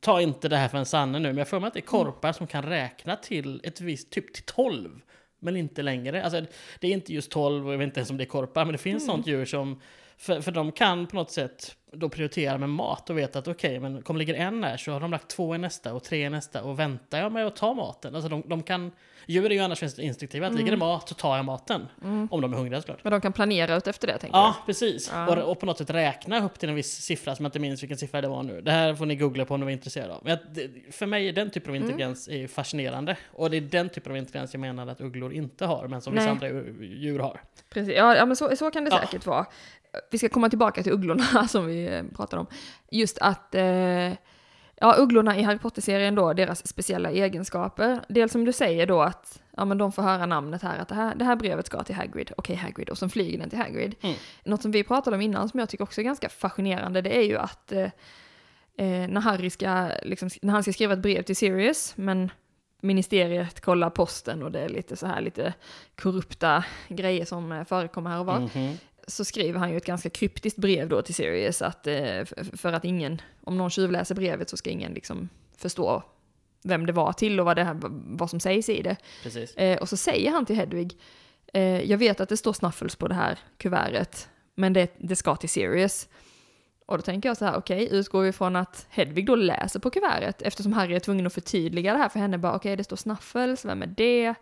ta 0.00 0.20
inte 0.20 0.48
det 0.48 0.56
här 0.56 0.68
för 0.68 0.78
en 0.78 0.86
sanne 0.86 1.18
nu, 1.18 1.28
men 1.28 1.36
jag 1.38 1.48
får 1.48 1.60
mig 1.60 1.66
att 1.68 1.74
det 1.74 1.80
är 1.80 1.94
Mm. 1.94 2.04
korpar 2.04 2.32
som 2.32 2.46
kan 2.46 2.62
räkna 2.62 3.16
till 3.16 3.60
ett 3.64 3.80
visst, 3.80 4.10
typ 4.10 4.32
till 4.34 4.44
12. 4.44 5.00
Men 5.44 5.56
inte 5.56 5.82
längre. 5.82 6.24
Alltså, 6.24 6.40
det 6.80 6.86
är 6.86 6.92
inte 6.92 7.12
just 7.14 7.30
12, 7.30 7.66
och 7.66 7.72
jag 7.72 7.78
vet 7.78 7.86
inte 7.86 8.00
ens 8.00 8.10
om 8.10 8.16
det 8.16 8.24
är 8.24 8.26
korpar, 8.26 8.64
men 8.64 8.72
det 8.72 8.78
finns 8.78 9.02
Mm. 9.02 9.14
sånt 9.16 9.26
djur 9.26 9.44
som, 9.44 9.80
för, 10.16 10.40
för 10.40 10.52
de 10.52 10.72
kan 10.72 11.06
på 11.06 11.16
något 11.16 11.30
sätt 11.30 11.76
då 11.92 12.08
prioriterar 12.08 12.58
med 12.58 12.68
mat 12.68 13.10
och 13.10 13.18
vet 13.18 13.36
att 13.36 13.48
okej, 13.48 13.80
men 13.80 14.02
kommer 14.02 14.18
ligger 14.18 14.34
en 14.34 14.64
här 14.64 14.76
så 14.76 14.92
har 14.92 15.00
de 15.00 15.10
lagt 15.10 15.28
två 15.28 15.54
i 15.54 15.58
nästa 15.58 15.94
och 15.94 16.04
tre 16.04 16.26
i 16.26 16.30
nästa 16.30 16.62
och 16.62 16.78
väntar 16.78 17.18
jag 17.18 17.32
med 17.32 17.46
att 17.46 17.56
ta 17.56 17.74
maten. 17.74 18.14
Alltså 18.14 18.28
de, 18.28 18.42
de 18.46 18.62
kan, 18.62 18.92
djur 19.26 19.44
är 19.46 19.50
ju 19.50 19.60
annars 19.60 19.98
instinktiva, 19.98 20.46
att 20.46 20.54
ligger 20.54 20.70
det 20.70 20.76
mat 20.76 21.08
så 21.08 21.14
tar 21.14 21.36
jag 21.36 21.44
maten. 21.44 21.88
Om 22.30 22.40
de 22.40 22.52
är 22.52 22.56
hungriga 22.56 22.80
såklart. 22.80 23.04
Men 23.04 23.10
de 23.10 23.20
kan 23.20 23.32
planera 23.32 23.76
ut 23.76 23.86
efter 23.86 24.06
det, 24.06 24.18
tänker 24.18 24.38
Ja, 24.38 24.56
precis. 24.66 25.10
Ja. 25.14 25.36
Och, 25.42 25.50
och 25.50 25.60
på 25.60 25.66
något 25.66 25.78
sätt 25.78 25.90
räkna 25.90 26.44
upp 26.44 26.58
till 26.58 26.68
en 26.68 26.74
viss 26.74 26.92
siffra 27.02 27.34
som 27.36 27.44
jag 27.44 27.48
inte 27.48 27.58
minns 27.58 27.82
vilken 27.82 27.98
siffra 27.98 28.20
det 28.20 28.28
var 28.28 28.42
nu. 28.42 28.60
Det 28.60 28.70
här 28.70 28.94
får 28.94 29.06
ni 29.06 29.16
googla 29.16 29.44
på 29.44 29.54
om 29.54 29.60
ni 29.60 29.66
är 29.66 29.70
intresserade 29.70 30.14
av. 30.14 30.20
Men 30.24 30.38
det, 30.54 30.70
för 30.94 31.06
mig 31.06 31.28
är 31.28 31.32
den 31.32 31.50
typen 31.50 31.70
av 31.70 31.76
Mm. 31.76 31.88
intelligens 31.88 32.28
är 32.28 32.36
ju 32.36 32.48
fascinerande. 32.48 33.16
Och 33.32 33.50
det 33.50 33.56
är 33.56 33.60
den 33.60 33.88
typen 33.88 34.12
av 34.12 34.18
intelligens 34.18 34.54
jag 34.54 34.60
menar 34.60 34.86
att 34.86 35.00
ugglor 35.00 35.32
inte 35.32 35.66
har, 35.66 35.88
men 35.88 36.00
som 36.00 36.12
vissa 36.12 36.24
Nej. 36.24 36.30
andra 36.32 36.48
djur, 36.48 36.82
djur 36.82 37.18
har. 37.18 37.40
Precis, 37.70 37.94
ja, 37.96 38.16
ja 38.16 38.26
men 38.26 38.36
så, 38.36 38.56
så 38.56 38.70
kan 38.70 38.84
det 38.84 38.90
Ja. 38.90 39.00
säkert 39.00 39.26
vara. 39.26 39.46
Vi 40.10 40.18
ska 40.18 40.28
komma 40.28 40.48
tillbaka 40.48 40.82
till 40.82 40.92
ugglorna 40.92 41.48
som 41.48 41.66
vi 41.66 41.86
eh, 41.86 42.02
pratade 42.16 42.40
om. 42.40 42.46
Just 42.90 43.18
att, 43.18 43.54
eh, 43.54 43.62
ja 44.82 44.94
ugglorna 44.98 45.38
i 45.38 45.42
Harry 45.42 45.58
Potter-serien 45.58 46.14
då, 46.14 46.32
deras 46.32 46.66
speciella 46.66 47.10
egenskaper. 47.10 48.00
Dels 48.08 48.32
som 48.32 48.44
du 48.44 48.52
säger 48.52 48.86
då 48.86 49.02
att, 49.02 49.42
ja 49.56 49.64
men 49.64 49.78
de 49.78 49.92
får 49.92 50.02
höra 50.02 50.26
namnet 50.26 50.62
här, 50.62 50.78
att 50.78 50.88
det 50.88 50.94
här, 50.94 51.14
det 51.14 51.24
här 51.24 51.36
brevet 51.36 51.66
ska 51.66 51.82
till 51.82 51.94
Hagrid, 51.94 52.32
okej 52.36 52.56
Hagrid, 52.56 52.88
och 52.88 52.98
sen 52.98 53.10
flyger 53.10 53.38
den 53.38 53.50
till 53.50 53.58
Hagrid. 53.58 53.94
Mm. 54.00 54.16
Något 54.44 54.62
som 54.62 54.70
vi 54.70 54.84
pratade 54.84 55.16
om 55.16 55.20
innan 55.20 55.48
som 55.48 55.60
jag 55.60 55.68
tycker 55.68 55.84
också 55.84 56.00
är 56.00 56.04
ganska 56.04 56.28
fascinerande, 56.28 57.00
det 57.00 57.16
är 57.16 57.22
ju 57.22 57.38
att 57.38 57.72
eh, 57.72 57.82
eh, 58.78 59.08
när, 59.08 59.20
Harry 59.20 59.50
ska, 59.50 59.88
liksom, 60.02 60.28
när 60.42 60.52
han 60.52 60.62
ska 60.62 60.72
skriva 60.72 60.92
ett 60.92 61.02
brev 61.02 61.22
till 61.22 61.36
Sirius, 61.36 61.92
men 61.96 62.30
ministeriet 62.80 63.60
kollar 63.60 63.90
posten 63.90 64.42
och 64.42 64.52
det 64.52 64.60
är 64.60 64.68
lite 64.68 64.96
så 64.96 65.06
här 65.06 65.20
lite 65.20 65.54
korrupta 65.96 66.64
grejer 66.88 67.24
som 67.24 67.52
eh, 67.52 67.64
förekommer 67.64 68.10
här 68.10 68.20
och 68.20 68.26
var. 68.26 68.38
Mhm. 68.38 68.78
Så 69.06 69.24
skriver 69.24 69.58
han 69.58 69.70
ju 69.70 69.76
ett 69.76 69.84
ganska 69.84 70.10
kryptiskt 70.10 70.58
brev 70.58 70.88
då 70.88 71.02
till 71.02 71.14
Sirius 71.14 71.62
att 71.62 71.86
eh, 71.86 72.24
för 72.52 72.72
att 72.72 72.84
ingen, 72.84 73.20
om 73.44 73.58
någon 73.58 73.70
tjuvläser 73.70 74.14
brevet 74.14 74.50
så 74.50 74.56
ska 74.56 74.70
ingen 74.70 74.92
liksom 74.92 75.28
förstå 75.56 76.02
vem 76.62 76.86
det 76.86 76.92
var 76.92 77.12
till 77.12 77.40
och 77.40 77.46
vad, 77.46 77.56
det 77.56 77.64
här, 77.64 77.76
vad 78.18 78.30
som 78.30 78.40
sägs 78.40 78.68
i 78.68 78.82
det. 78.82 78.96
Precis. 79.22 79.54
Eh, 79.56 79.78
och 79.78 79.88
så 79.88 79.96
säger 79.96 80.30
han 80.30 80.46
till 80.46 80.56
Hedvig, 80.56 80.98
eh, 81.52 81.90
jag 81.90 81.98
vet 81.98 82.20
att 82.20 82.28
det 82.28 82.36
står 82.36 82.52
Snuffles 82.52 82.96
på 82.96 83.08
det 83.08 83.14
här 83.14 83.38
kuvertet, 83.58 84.28
men 84.54 84.72
det, 84.72 84.94
det 84.98 85.16
ska 85.16 85.36
till 85.36 85.48
Sirius. 85.48 86.08
Och 86.86 86.98
då 86.98 87.02
tänker 87.02 87.28
jag 87.28 87.36
så 87.36 87.44
här, 87.44 87.56
okej, 87.56 87.88
utgår 87.90 88.22
vi 88.22 88.32
från 88.32 88.56
att 88.56 88.86
Hedvig 88.90 89.26
då 89.26 89.34
läser 89.34 89.80
på 89.80 89.90
kuvertet, 89.90 90.42
eftersom 90.42 90.72
Harry 90.72 90.94
är 90.94 91.00
tvungen 91.00 91.26
att 91.26 91.34
förtydliga 91.34 91.92
det 91.92 91.98
här 91.98 92.08
för 92.08 92.18
henne, 92.18 92.38
bara 92.38 92.56
okej, 92.56 92.76
det 92.76 92.84
står 92.84 92.96
Snuffles, 92.96 93.64
vem 93.64 93.82
är 93.82 93.86
det? 93.86 94.34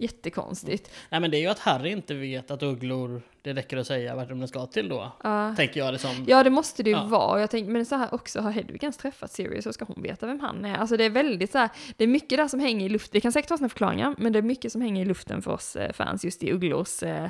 Jättekonstigt. 0.00 0.90
Nej 1.10 1.20
men 1.20 1.30
det 1.30 1.36
är 1.36 1.40
ju 1.40 1.46
att 1.46 1.58
Harry 1.58 1.90
inte 1.90 2.14
vet 2.14 2.50
att 2.50 2.62
ugglor, 2.62 3.22
det 3.42 3.52
räcker 3.52 3.76
att 3.76 3.86
säga 3.86 4.16
vart 4.16 4.28
de 4.28 4.48
ska 4.48 4.66
till 4.66 4.88
då. 4.88 5.12
Ja. 5.22 5.54
Tänker 5.56 5.80
jag 5.80 5.94
det 5.94 5.98
som. 5.98 6.24
Ja, 6.28 6.42
det 6.44 6.50
måste 6.50 6.82
det 6.82 6.90
ju 6.90 6.96
Ja. 6.96 7.04
vara. 7.04 7.40
Jag 7.40 7.50
tänker, 7.50 7.70
men 7.72 7.86
så 7.86 7.94
här 7.96 8.14
också, 8.14 8.40
har 8.40 8.50
Hedvig 8.50 8.82
ens 8.84 8.96
träffat 8.96 9.30
Sirius 9.32 9.64
så 9.64 9.72
ska 9.72 9.84
hon 9.84 10.02
veta 10.02 10.26
vem 10.26 10.40
han 10.40 10.64
är? 10.64 10.76
Alltså 10.76 10.96
det 10.96 11.04
är 11.04 11.10
väldigt 11.10 11.52
så 11.52 11.58
här, 11.58 11.68
det 11.96 12.04
är 12.04 12.08
mycket 12.08 12.38
där 12.38 12.48
som 12.48 12.60
hänger 12.60 12.86
i 12.86 12.88
luften. 12.88 13.10
Det 13.12 13.20
kan 13.20 13.32
säkert 13.32 13.50
vara 13.50 13.58
sina 13.58 13.68
förklaringar, 13.68 14.14
men 14.18 14.32
det 14.32 14.38
är 14.38 14.42
mycket 14.42 14.72
som 14.72 14.80
hänger 14.80 15.02
i 15.02 15.04
luften 15.04 15.42
för 15.42 15.50
oss 15.50 15.76
eh, 15.76 15.92
fans 15.92 16.24
just 16.24 16.42
i 16.42 16.52
Ugglors, 16.52 17.02
eh, 17.02 17.28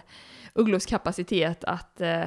Ugglors 0.54 0.86
kapacitet 0.86 1.64
att 1.64 2.00
eh, 2.00 2.24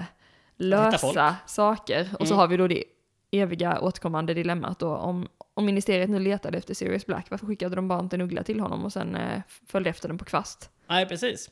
lösa 0.57 1.35
saker. 1.47 2.09
Och 2.19 2.27
så 2.27 2.33
Mm. 2.33 2.39
har 2.39 2.47
vi 2.47 2.57
då 2.57 2.67
det 2.67 2.83
eviga 3.31 3.79
återkommande 3.81 4.33
dilemmat 4.33 4.79
då 4.79 4.95
om, 4.95 5.27
om 5.53 5.65
ministeriet 5.65 6.09
nu 6.09 6.19
letade 6.19 6.57
efter 6.57 6.73
Sirius 6.73 7.05
Black, 7.05 7.25
varför 7.29 7.45
skickade 7.45 7.75
de 7.75 7.87
bara 7.87 7.99
inte 7.99 8.15
en 8.15 8.21
uggla 8.21 8.43
till 8.43 8.59
honom 8.59 8.85
och 8.85 8.93
sen 8.93 9.15
eh, 9.15 9.41
följde 9.67 9.89
efter 9.89 10.07
den 10.07 10.17
på 10.17 10.25
kvast? 10.25 10.69
Nej 10.87 11.05
precis. 11.05 11.49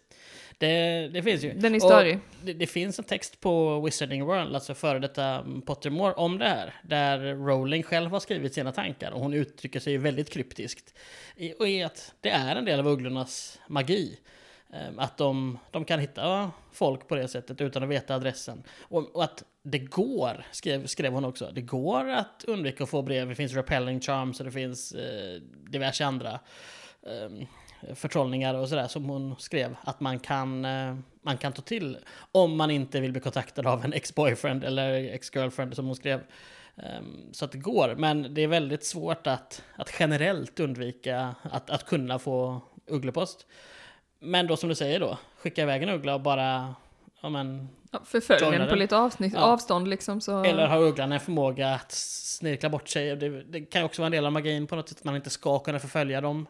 Det, 0.57 1.07
det 1.07 1.23
finns 1.23 1.43
ju. 1.43 1.53
Den 1.53 1.75
är 1.75 1.79
störig. 1.79 2.19
Det, 2.43 2.53
det 2.53 2.67
finns 2.67 2.99
en 2.99 3.05
text 3.05 3.39
på 3.39 3.81
Wizarding 3.81 4.25
World, 4.25 4.55
alltså 4.55 4.73
före 4.73 4.99
detta 4.99 5.45
Pottermore, 5.65 6.13
om 6.13 6.37
det 6.37 6.47
här. 6.47 6.75
Där 6.83 7.35
Rowling 7.35 7.83
själv 7.83 8.11
har 8.11 8.19
skrivit 8.19 8.53
sina 8.53 8.71
tankar 8.71 9.11
och 9.11 9.19
hon 9.19 9.33
uttrycker 9.33 9.79
sig 9.79 9.97
väldigt 9.97 10.29
kryptiskt. 10.29 10.93
I, 11.35 11.53
och 11.59 11.67
i 11.67 11.83
att 11.83 12.13
det 12.21 12.29
är 12.29 12.55
en 12.55 12.65
del 12.65 12.79
av 12.79 12.87
ugglornas 12.87 13.59
magi. 13.67 14.19
Ehm, 14.73 14.99
att 14.99 15.17
de, 15.17 15.57
de 15.71 15.85
kan 15.85 15.99
hitta 15.99 16.51
folk 16.71 17.07
på 17.07 17.15
det 17.15 17.27
sättet 17.27 17.61
utan 17.61 17.83
att 17.83 17.89
veta 17.89 18.15
adressen. 18.15 18.63
Och, 18.81 19.15
och 19.15 19.23
att 19.23 19.43
det 19.63 19.79
går, 19.79 20.45
skrev, 20.51 20.85
skrev 20.85 21.13
hon 21.13 21.25
också, 21.25 21.51
det 21.53 21.61
går 21.61 22.09
att 22.09 22.43
undvika 22.47 22.83
att 22.83 22.89
få 22.89 23.01
brev. 23.01 23.29
Det 23.29 23.35
finns 23.35 23.53
repelling 23.53 24.01
charms 24.01 24.39
och 24.39 24.45
det 24.45 24.51
finns 24.51 24.91
eh, 24.91 25.41
diverse 25.71 26.05
andra 26.05 26.39
eh, 27.03 27.47
förtrollningar 27.95 28.53
och 28.53 28.69
sådär 28.69 28.87
som 28.87 29.09
hon 29.09 29.35
skrev. 29.39 29.75
Att 29.81 29.99
man 29.99 30.19
kan, 30.19 30.65
eh, 30.65 30.95
man 31.21 31.37
kan 31.37 31.53
ta 31.53 31.61
till 31.61 31.97
om 32.31 32.57
man 32.57 32.71
inte 32.71 32.99
vill 32.99 33.11
bli 33.11 33.21
kontaktad 33.21 33.67
av 33.67 33.85
en 33.85 33.93
ex-boyfriend 33.93 34.63
eller 34.63 34.93
ex-girlfriend 34.93 35.75
som 35.75 35.85
hon 35.85 35.95
skrev. 35.95 36.21
Ehm, 36.77 37.33
så 37.33 37.45
att 37.45 37.51
det 37.51 37.57
går, 37.57 37.95
men 37.97 38.33
det 38.33 38.41
är 38.41 38.47
väldigt 38.47 38.85
svårt 38.85 39.27
att, 39.27 39.63
att 39.75 39.93
generellt 39.99 40.59
undvika 40.59 41.35
att, 41.41 41.69
att 41.69 41.85
kunna 41.85 42.19
få 42.19 42.61
ugglepost. 42.87 43.45
Men 44.23 44.47
då 44.47 44.57
som 44.57 44.69
du 44.69 44.75
säger 44.75 44.99
då, 44.99 45.17
skicka 45.37 45.61
iväg 45.61 45.83
en 45.83 45.89
uggla 45.89 46.13
och 46.15 46.21
bara, 46.21 46.75
ja 47.21 47.29
men, 47.29 47.69
Ja, 47.93 47.99
Förfölj 48.05 48.57
den 48.57 48.69
på 48.69 48.75
lite 48.75 48.97
avsnitt, 48.97 49.33
Ja. 49.35 49.41
avstånd 49.41 49.87
liksom 49.87 50.21
så... 50.21 50.43
eller 50.43 50.67
har 50.67 50.81
ugglan 50.81 51.11
en 51.11 51.19
förmåga 51.19 51.69
att 51.73 51.91
snirkla 51.91 52.69
bort 52.69 52.89
sig. 52.89 53.15
Det, 53.15 53.43
det 53.43 53.61
kan 53.61 53.83
också 53.83 54.01
vara 54.01 54.05
en 54.05 54.11
del 54.11 54.25
av 54.25 54.31
magin 54.31 54.67
på 54.67 54.75
något 54.75 54.89
sätt, 54.89 54.97
att 54.97 55.03
man 55.03 55.15
inte 55.15 55.29
ska 55.29 55.59
kunna 55.59 55.79
förfölja 55.79 56.21
dem. 56.21 56.47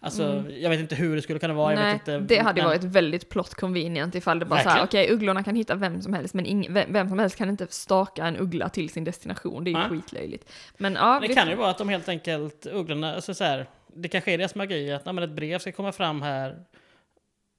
Alltså, 0.00 0.44
jag 0.50 0.70
vet 0.70 0.80
inte 0.80 0.94
hur 0.94 1.16
det 1.16 1.22
skulle 1.22 1.38
kunna 1.38 1.54
vara, 1.54 1.72
jag 1.72 1.78
Mm. 1.80 1.84
Nej, 1.84 1.92
vet 1.92 2.22
inte. 2.22 2.34
det 2.34 2.40
hade 2.42 2.60
men- 2.60 2.68
varit 2.70 2.84
väldigt 2.84 3.28
plot 3.28 3.54
convenient 3.54 4.14
ifall 4.14 4.38
det 4.38 4.44
bara 4.44 4.62
så 4.62 4.68
här, 4.68 4.78
Verkligen. 4.80 5.04
okej, 5.06 5.14
ugglorna 5.14 5.44
kan 5.44 5.56
hitta 5.56 5.74
vem 5.74 6.02
som 6.02 6.12
helst, 6.14 6.34
men 6.34 6.46
ing, 6.46 6.66
vem, 6.70 6.92
vem 6.92 7.08
som 7.08 7.18
helst 7.18 7.36
kan 7.36 7.48
inte 7.48 7.66
staka 7.70 8.26
en 8.26 8.36
uggla 8.36 8.68
till 8.68 8.90
sin 8.90 9.04
destination. 9.04 9.64
Det 9.64 9.70
är 9.70 9.72
ju 9.72 9.78
Nej. 9.78 9.88
skitlöjligt. 9.88 10.52
Men 10.76 10.94
ja, 10.94 11.18
Det 11.20 11.28
vi- 11.28 11.34
kan 11.34 11.48
ju 11.48 11.54
vara 11.54 11.70
att 11.70 11.78
de 11.78 11.88
helt 11.88 12.08
enkelt, 12.08 12.66
ugglorna, 12.66 13.14
alltså 13.14 13.34
så 13.34 13.44
här, 13.44 13.66
det 13.94 14.08
kanske 14.08 14.32
är 14.32 14.38
deras 14.38 14.54
magi 14.54 14.92
att 14.92 15.04
nej, 15.04 15.14
men 15.14 15.24
ett 15.24 15.30
brev 15.30 15.58
ska 15.58 15.72
komma 15.72 15.92
fram 15.92 16.22
här 16.22 16.56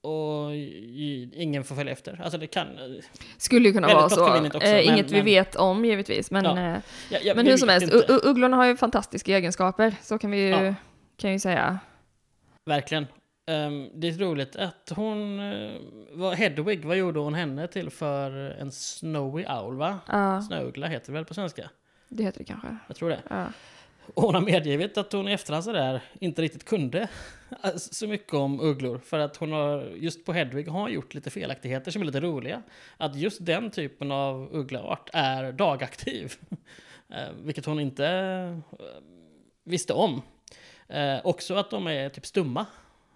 och 0.03 0.55
ingen 1.33 1.63
får 1.63 1.75
följa 1.75 1.93
efter. 1.93 2.21
Alltså 2.23 2.37
det 2.37 2.47
kan... 2.47 2.67
skulle 3.37 3.67
ju 3.67 3.73
kunna 3.73 3.87
vara 3.87 4.09
så. 4.09 4.23
också, 4.25 4.59
eh, 4.67 4.73
men- 4.75 4.93
inget 4.93 5.11
vi 5.11 5.15
men- 5.15 5.25
vet 5.25 5.55
om 5.55 5.85
givetvis, 5.85 6.31
men, 6.31 6.45
Ja. 6.45 6.59
eh, 6.59 6.77
Ja, 7.09 7.17
ja, 7.23 7.35
men 7.35 7.45
vi 7.45 7.51
hur 7.51 7.57
som 7.57 7.69
helst, 7.69 7.93
inte. 7.93 8.13
ugglorna 8.23 8.57
har 8.57 8.65
ju 8.65 8.77
fantastiska 8.77 9.37
egenskaper, 9.37 9.95
så 10.01 10.17
kan 10.17 10.31
vi 10.31 10.47
ju, 10.49 10.73
kan 11.17 11.31
ju 11.31 11.39
säga. 11.39 11.79
Verkligen. 12.65 13.07
Ehm, 13.47 13.89
det 13.93 14.07
är 14.07 14.11
roligt 14.17 14.55
att 14.55 14.91
hon... 14.95 15.39
Uh, 15.39 15.71
var 16.11 16.33
Hedwig, 16.35 16.85
vad 16.85 16.97
gjorde 16.97 17.19
hon 17.19 17.33
henne 17.33 17.67
till 17.67 17.89
för 17.89 18.31
en 18.59 18.71
Snowy 18.71 19.45
Owl, 19.45 19.75
va? 19.75 19.99
Ja, 20.07 20.41
Snöuggla 20.41 20.87
heter 20.87 21.05
det 21.05 21.13
väl 21.13 21.25
på 21.25 21.33
svenska? 21.33 21.69
det 22.09 22.23
heter 22.23 22.39
det 22.39 22.45
kanske. 22.45 22.77
Jag 22.87 22.95
tror 22.95 23.09
det. 23.09 23.21
Och 24.13 24.23
hon 24.23 24.33
har 24.35 24.41
medgivit 24.41 24.97
att 24.97 25.13
hon 25.13 25.27
i 25.27 25.31
efterhand 25.31 25.63
sådär 25.63 26.01
inte 26.19 26.41
riktigt 26.41 26.65
kunde 26.65 27.07
så 27.75 28.07
mycket 28.07 28.33
om 28.33 28.59
ugglor. 28.59 28.97
För 29.05 29.19
att 29.19 29.37
hon 29.37 29.51
har, 29.51 29.81
just 29.95 30.25
på 30.25 30.33
Hedwig 30.33 30.67
har 30.67 30.89
gjort 30.89 31.13
lite 31.13 31.29
felaktigheter 31.29 31.91
som 31.91 32.01
är 32.01 32.05
lite 32.05 32.19
roliga. 32.21 32.61
Att 32.97 33.15
just 33.15 33.45
den 33.45 33.71
typen 33.71 34.11
av 34.11 34.49
ugglaart 34.55 35.09
är 35.13 35.51
dagaktiv. 35.51 36.33
Eh, 37.09 37.29
Vilket 37.43 37.65
hon 37.65 37.79
inte 37.79 38.07
eh, 38.07 38.57
visste 39.63 39.93
om. 39.93 40.21
Eh, 40.89 41.17
också 41.23 41.55
att 41.55 41.69
de 41.69 41.87
är 41.87 42.09
typ 42.09 42.25
stumma. 42.25 42.65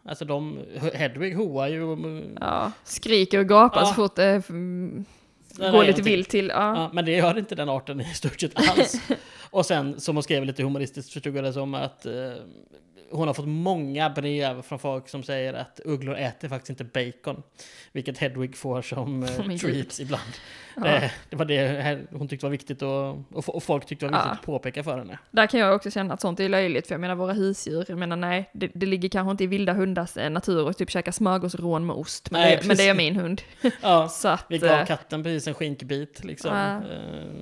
Alltså 0.06 0.26
de, 0.26 0.60
Hedwig 0.93 1.36
hoar 1.36 1.67
ju. 1.67 1.84
och- 1.84 2.21
ja, 2.39 2.71
skriker 2.84 3.39
och 3.39 3.47
gapar 3.50 3.80
Ja. 3.82 3.86
så 3.86 3.93
fort 3.93 4.15
det 4.15 4.41
går 5.71 5.84
lite 5.84 6.02
vilt 6.02 6.30
till. 6.30 6.47
Ja. 6.47 6.76
Ja, 6.78 6.89
men 6.93 7.06
det 7.06 7.12
gör 7.12 7.38
inte 7.38 7.56
den 7.56 7.69
arten 7.69 8.02
i 8.02 8.06
stort 8.13 8.39
sett 8.41 8.69
alls 8.69 9.02
och 9.50 9.66
sen, 9.66 10.00
som 10.00 10.16
hon 10.16 10.24
skrev 10.24 10.46
lite 10.46 10.64
humoristiskt, 10.64 11.14
förstod 11.14 11.36
jag 11.36 11.44
det 11.44 11.54
som 11.54 11.74
att 11.74 12.06
eh, 12.06 12.14
hon 13.12 13.28
har 13.28 13.34
fått 13.34 13.48
många 13.48 14.10
brev 14.10 14.62
från 14.62 14.80
folk 14.80 15.10
som 15.10 15.24
säger 15.24 15.54
att 15.54 15.80
ugglor 15.86 16.15
äter 16.15 16.50
faktiskt 16.50 16.70
inte 16.70 16.84
bacon. 16.84 17.43
Vilket 17.91 18.17
Hedwig 18.17 18.58
får 18.58 18.82
som 18.82 19.24
eh, 19.24 19.58
treats 19.58 20.00
ibland. 20.00 20.32
Ja. 20.76 20.84
Det, 20.84 21.12
det 21.30 21.36
var 21.36 21.46
det 21.46 22.00
hon 22.12 22.28
tyckte 22.28 22.46
var 22.46 22.52
viktigt 22.52 22.82
och, 22.82 23.17
och, 23.56 23.63
folk 23.63 23.86
tyckte 23.86 24.06
var 24.06 24.12
viktigt 24.12 24.28
Ja. 24.28 24.32
att 24.34 24.41
påpeka 24.41 24.84
för 24.84 24.98
henne. 24.98 25.20
Där 25.32 25.48
kan 25.48 25.60
jag 25.60 25.76
också 25.76 25.91
känna 25.91 26.13
att 26.13 26.22
sånt 26.22 26.39
är 26.39 26.50
löjligt, 26.50 26.88
för 26.88 26.93
jag 26.93 27.00
menar 27.02 27.15
våra 27.15 27.34
husdjur, 27.34 27.86
jag 27.88 27.98
menar 27.98 28.15
nej, 28.15 28.50
det, 28.54 28.72
det 28.74 28.86
ligger 28.86 29.10
kanske 29.10 29.32
inte 29.32 29.43
i 29.43 29.48
vilda 29.48 29.74
hundars 29.74 30.17
eh, 30.17 30.30
natur 30.30 30.70
att 30.70 30.78
typ 30.78 30.89
käka 30.89 31.12
smörgåsrån 31.12 31.86
med 31.86 31.96
ost, 31.96 32.32
men, 32.32 32.41
Nej, 32.41 32.58
det, 32.62 32.67
men 32.67 32.78
det 32.78 32.88
är 32.89 32.93
min 32.93 33.15
hund. 33.15 33.41
Ja, 33.82 34.08
Så 34.10 34.28
att 34.28 34.46
vi 34.50 34.58
gav 34.58 34.70
eh, 34.80 34.86
katten 34.86 35.24
precis 35.24 35.48
en 35.48 35.54
skinkbit 35.54 36.24
liksom. 36.24 36.56
Ja. 36.56 36.76
Eh, 36.76 36.82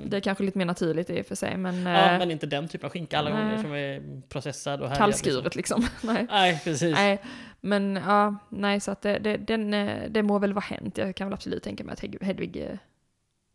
det 0.06 0.18
är 0.18 0.22
kanske 0.22 0.44
lite 0.44 0.58
mer 0.58 0.66
naturligt 0.66 1.10
i 1.10 1.22
och 1.22 1.26
för 1.26 1.36
sig, 1.36 1.58
men, 1.58 1.86
ja, 1.86 2.12
eh, 2.12 2.20
men 2.20 2.32
inte 2.32 2.46
den 2.46 2.68
typen 2.68 2.86
av 2.86 2.92
skinka 2.92 3.20
alla 3.20 3.30
nej. 3.30 3.40
gånger 3.44 3.62
som 3.62 3.74
är 3.74 4.22
processad 4.30 4.82
och 4.82 4.88
härjad. 4.88 4.98
kallskuret 4.98 5.55
liksom. 5.62 5.86
nej. 6.04 6.26
Nej, 6.30 6.62
precis. 6.64 6.94
nej, 6.94 7.22
men 7.62 8.00
ja, 8.08 8.36
nej, 8.50 8.80
så 8.80 8.92
att 8.92 9.02
det, 9.02 9.20
det, 9.20 9.38
den, 9.38 9.74
eh, 9.74 10.10
det 10.10 10.24
må 10.24 10.40
väl 10.40 10.54
vara 10.54 10.66
hänt. 10.66 10.98
Jag 10.98 11.16
kan 11.16 11.28
väl 11.28 11.34
absolut 11.34 11.64
tänka 11.64 11.84
mig 11.84 11.94
att 11.94 12.00
Hed- 12.04 12.24
Hedvig 12.24 12.58
eh, 12.58 12.78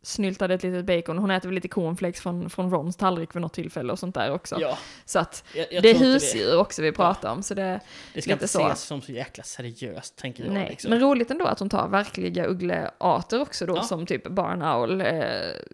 snyltade 0.03 0.53
ett 0.53 0.63
litet 0.63 0.85
bacon. 0.85 1.17
Hon 1.17 1.31
äter 1.31 1.49
väl 1.49 1.55
lite 1.55 1.67
cornflakes 1.67 2.21
från, 2.21 2.49
från 2.49 2.71
Rons 2.71 2.95
tallrik 2.95 3.35
vid 3.35 3.41
något 3.41 3.53
tillfälle 3.53 3.91
och 3.91 3.99
sånt 3.99 4.15
där 4.15 4.31
också. 4.33 4.57
Ja, 4.59 4.77
Så 5.05 5.19
att 5.19 5.43
jag, 5.55 5.67
jag 5.71 5.83
det 5.83 5.89
är 5.89 5.95
husdjur 5.99 6.59
också 6.59 6.81
vi 6.81 6.91
pratar 6.91 7.31
om, 7.31 7.43
så 7.43 7.53
det, 7.53 7.79
Det 8.13 8.21
ska 8.21 8.31
inte 8.33 8.47
så. 8.47 8.59
ses 8.67 8.81
som 8.81 9.01
så 9.01 9.11
jäkla 9.11 9.43
seriöst, 9.43 10.15
tänker 10.15 10.43
jag. 10.43 10.53
Nej, 10.53 10.69
liksom. 10.69 10.89
men 10.89 10.99
roligt 10.99 11.31
ändå 11.31 11.45
att 11.45 11.59
hon 11.59 11.69
tar 11.69 11.87
verkliga 11.87 12.47
ugglearter 12.47 13.41
också 13.41 13.65
då, 13.65 13.75
Ja. 13.75 13.83
som 13.83 14.05
typ 14.05 14.27
barn 14.27 14.61
owl, 14.61 15.01
eh, 15.01 15.07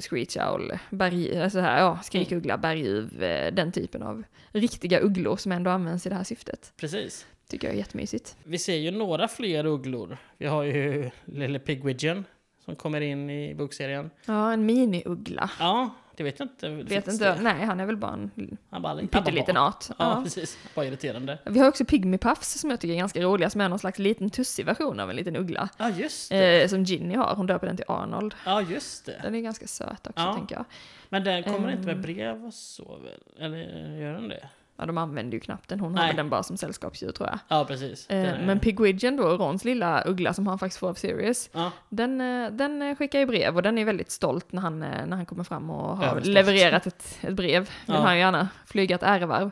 screech 0.01 0.37
owl, 0.37 0.79
berg, 0.89 1.41
alltså 1.41 1.59
här, 1.59 1.79
ja, 1.79 1.99
skrikuggla, 2.03 2.57
berguv, 2.57 3.23
eh, 3.23 3.53
den 3.53 3.71
typen 3.71 4.03
av 4.03 4.23
riktiga 4.51 4.99
ugglor 4.99 5.37
som 5.37 5.51
ändå 5.51 5.71
används 5.71 6.05
i 6.05 6.09
det 6.09 6.15
här 6.15 6.23
syftet. 6.23 6.73
Precis. 6.77 7.25
Tycker 7.49 7.67
jag 7.67 7.73
är 7.73 7.77
jättemysigt. 7.77 8.35
Vi 8.43 8.57
ser 8.57 8.75
ju 8.75 8.91
några 8.91 9.27
fler 9.27 9.65
ugglor. 9.65 10.17
Vi 10.37 10.45
har 10.45 10.63
ju 10.63 11.09
lille 11.25 11.59
Pigwidgeon 11.59 12.25
som 12.67 12.75
kommer 12.75 13.01
in 13.01 13.29
i 13.29 13.55
bokserien. 13.55 14.09
Ja, 14.25 14.53
en 14.53 14.65
mini-uggla. 14.69 15.49
Ja, 15.59 15.89
det 16.15 16.23
vet 16.23 16.39
jag 16.39 16.45
inte. 16.47 16.69
Vet 16.69 17.07
inte, 17.07 17.33
det? 17.35 17.41
nej 17.41 17.65
han 17.65 17.79
är 17.79 17.85
väl 17.85 17.97
bara 17.97 18.13
en 18.13 18.57
Han 18.69 18.81
bara, 18.81 18.99
en 18.99 19.07
pytteliten 19.07 19.57
art. 19.57 19.85
Ja, 19.89 19.95
Ja. 19.99 20.21
precis. 20.23 20.57
Bara 20.75 20.85
irriterande. 20.85 21.39
Vi 21.45 21.59
har 21.59 21.67
också 21.67 21.85
Pygmy 21.85 22.17
Puffs 22.17 22.59
som 22.59 22.69
jag 22.69 22.79
tycker 22.79 22.93
är 22.93 22.97
ganska 22.97 23.21
roliga, 23.21 23.49
som 23.49 23.61
är 23.61 23.69
någon 23.69 23.79
slags 23.79 23.99
liten 23.99 24.29
tussig 24.29 24.65
version 24.65 24.99
av 24.99 25.09
en 25.09 25.15
liten 25.15 25.35
uggla. 25.35 25.69
Ja, 25.77 25.89
just 25.89 26.29
det. 26.29 26.61
Eh, 26.63 26.67
som 26.67 26.83
Ginny 26.83 27.15
har, 27.15 27.35
hon 27.35 27.47
döper 27.47 27.67
den 27.67 27.75
till 27.77 27.85
Arnold. 27.87 28.35
Ja, 28.45 28.61
just 28.61 29.05
det. 29.05 29.19
Den 29.23 29.35
är 29.35 29.41
ganska 29.41 29.67
söt 29.67 30.07
också 30.07 30.23
Ja. 30.23 30.33
tänker 30.33 30.55
jag. 30.55 30.65
Men 31.09 31.23
den 31.23 31.43
kommer 31.43 31.71
inte 31.71 31.85
med 31.85 32.01
brev 32.01 32.45
och 32.45 32.53
så 32.53 32.97
väl? 32.97 33.45
Eller 33.45 33.57
gör 33.97 34.13
den 34.13 34.29
det? 34.29 34.49
Ja, 34.79 34.85
de 34.85 34.97
använder 34.97 35.33
ju 35.33 35.39
knappt 35.39 35.69
den, 35.69 35.79
hon 35.79 35.95
har 35.97 36.05
Nej. 36.05 36.15
den 36.15 36.29
bara 36.29 36.43
som 36.43 36.57
sällskapsdjur 36.57 37.11
tror 37.11 37.29
jag. 37.29 37.39
Ja, 37.47 37.65
precis. 37.65 38.09
Eh, 38.09 38.17
är- 38.33 38.45
men 38.45 38.59
Pigwidgeon 38.59 39.15
då, 39.17 39.23
Rons 39.23 39.65
lilla 39.65 40.03
uggla 40.05 40.33
som 40.33 40.47
han 40.47 40.59
faktiskt 40.59 40.79
får 40.79 40.89
av 40.89 40.93
Sirius, 40.93 41.49
Ja, 41.53 41.71
den, 41.89 42.21
eh, 42.21 42.51
den 42.51 42.95
skickar 42.95 43.19
ju 43.19 43.25
brev 43.25 43.55
och 43.55 43.61
den 43.63 43.77
är 43.77 43.85
väldigt 43.85 44.11
stolt 44.11 44.51
när 44.51 44.61
han, 44.61 44.83
eh, 44.83 45.05
när 45.05 45.17
han 45.17 45.25
kommer 45.25 45.43
fram 45.43 45.69
och 45.69 45.97
har 45.97 46.03
Överstolt. 46.05 46.33
levererat 46.33 46.87
ett, 46.87 47.17
ett 47.21 47.33
brev. 47.33 47.61
Vill 47.85 47.95
Ja. 47.95 48.01
han 48.01 48.13
ju 48.13 48.19
gärna 48.19 48.49
flyga 48.65 48.95
ett 48.95 49.03
ärevarv. 49.03 49.51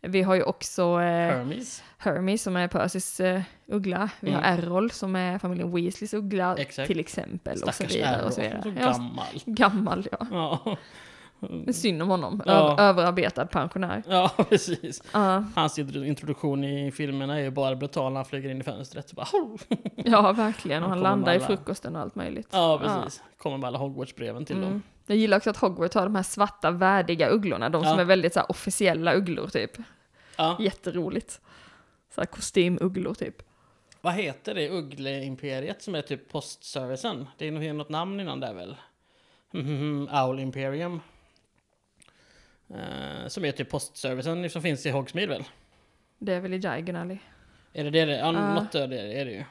Vi 0.00 0.22
har 0.22 0.34
ju 0.34 0.42
också 0.42 0.82
eh, 0.82 0.98
Hermes. 1.00 1.82
Hermes 1.98 2.42
som 2.42 2.56
är 2.56 2.68
Percys 2.68 3.20
eh, 3.20 3.40
uggla. 3.66 4.08
Vi 4.20 4.30
har 4.30 4.42
Mm. 4.42 4.58
Errol 4.58 4.90
som 4.90 5.16
är 5.16 5.38
familjen 5.38 5.72
Weasleys 5.74 6.14
uggla 6.14 6.56
Exakt. 6.58 6.86
till 6.86 7.00
exempel. 7.00 7.52
och 7.52 7.58
så 7.68 7.72
Stackars 7.72 7.94
vidare. 7.96 8.22
Och 8.24 8.32
så 8.32 8.40
vidare. 8.40 8.62
Så 8.62 8.68
Ja, 8.68 8.74
gammal. 8.92 9.26
gammal 9.46 10.08
ja. 10.12 10.26
Ja. 10.30 10.76
Är 11.66 11.72
synd 11.72 12.02
om 12.02 12.08
honom. 12.10 12.42
Ja. 12.46 12.76
Överarbetad 12.80 13.46
pensionär. 13.46 14.02
ja, 14.08 14.30
precis. 14.48 15.02
Ja, 15.12 15.44
Hans 15.54 15.78
introduktion 15.78 16.64
i 16.64 16.90
filmerna 16.92 17.38
är 17.38 17.42
ju 17.42 17.50
bara 17.50 17.76
brutal 17.76 18.12
när 18.12 18.18
han 18.18 18.24
flyger 18.24 18.50
in 18.50 18.60
i 18.60 18.64
fönstret. 18.64 19.12
Bara, 19.12 19.26
ja, 19.96 20.32
verkligen. 20.32 20.82
Och 20.82 20.88
Han 20.88 20.98
han 20.98 21.02
landar 21.02 21.32
i 21.32 21.36
alla- 21.36 21.46
frukosten 21.46 21.96
och 21.96 22.02
allt 22.02 22.14
möjligt. 22.14 22.48
Ja, 22.50 22.80
precis. 22.82 23.22
Kommer 23.38 23.56
med 23.58 23.68
alla 23.68 23.78
Hogwarts-breven 23.78 24.44
till 24.44 24.56
dem. 24.56 24.64
Mm. 24.64 24.82
Jag 25.06 25.16
gillar 25.16 25.36
också 25.36 25.50
att 25.50 25.56
Hogwarts 25.56 25.94
har 25.94 26.02
de 26.04 26.14
här 26.14 26.22
svarta 26.22 26.70
värdiga 26.70 27.28
ugglorna, 27.30 27.68
de 27.68 27.82
som 27.84 27.92
Ja. 27.94 28.00
är 28.00 28.04
väldigt 28.04 28.32
så 28.34 28.40
här, 28.40 28.50
officiella 28.50 29.14
ugglor 29.14 29.46
typ. 29.48 29.70
Ja. 30.36 30.56
Jätteroligt. 30.60 31.40
Så 32.14 32.20
här 32.20 32.26
kostymugglor 32.26 33.14
typ. 33.14 33.42
Vad 34.00 34.14
heter 34.14 34.54
det 34.54 34.70
Uggle-imperiet 34.70 35.82
som 35.82 35.94
är 35.94 36.02
typ 36.02 36.32
postservicen? 36.32 37.26
Det 37.38 37.48
är 37.48 37.52
nog 37.52 37.74
något 37.74 37.88
namn 37.88 38.20
innan 38.20 38.40
där 38.40 38.54
väl? 38.54 38.76
Mhm, 39.52 40.08
Owl 40.24 40.40
Imperium. 40.40 41.00
Eh, 42.74 43.28
som 43.28 43.44
är 43.44 43.52
typ 43.52 43.70
postservicen 43.70 44.50
som 44.50 44.62
finns 44.62 44.86
i 44.86 44.90
Hogsmeade 44.90 45.28
väl? 45.32 45.44
Det 46.18 46.32
är 46.34 46.40
väl 46.40 46.54
i 46.54 46.58
Diagon 46.58 46.96
Alley. 46.96 47.18
Är 47.72 47.84
det 47.84 47.90
det? 47.90 48.04
det- 48.04 48.16
Ja, 48.18 48.32
Ja. 48.32 48.54
något 48.54 48.74
av 48.74 48.88
det 48.88 49.20
är 49.20 49.24
det 49.24 49.30
ju. 49.32 49.44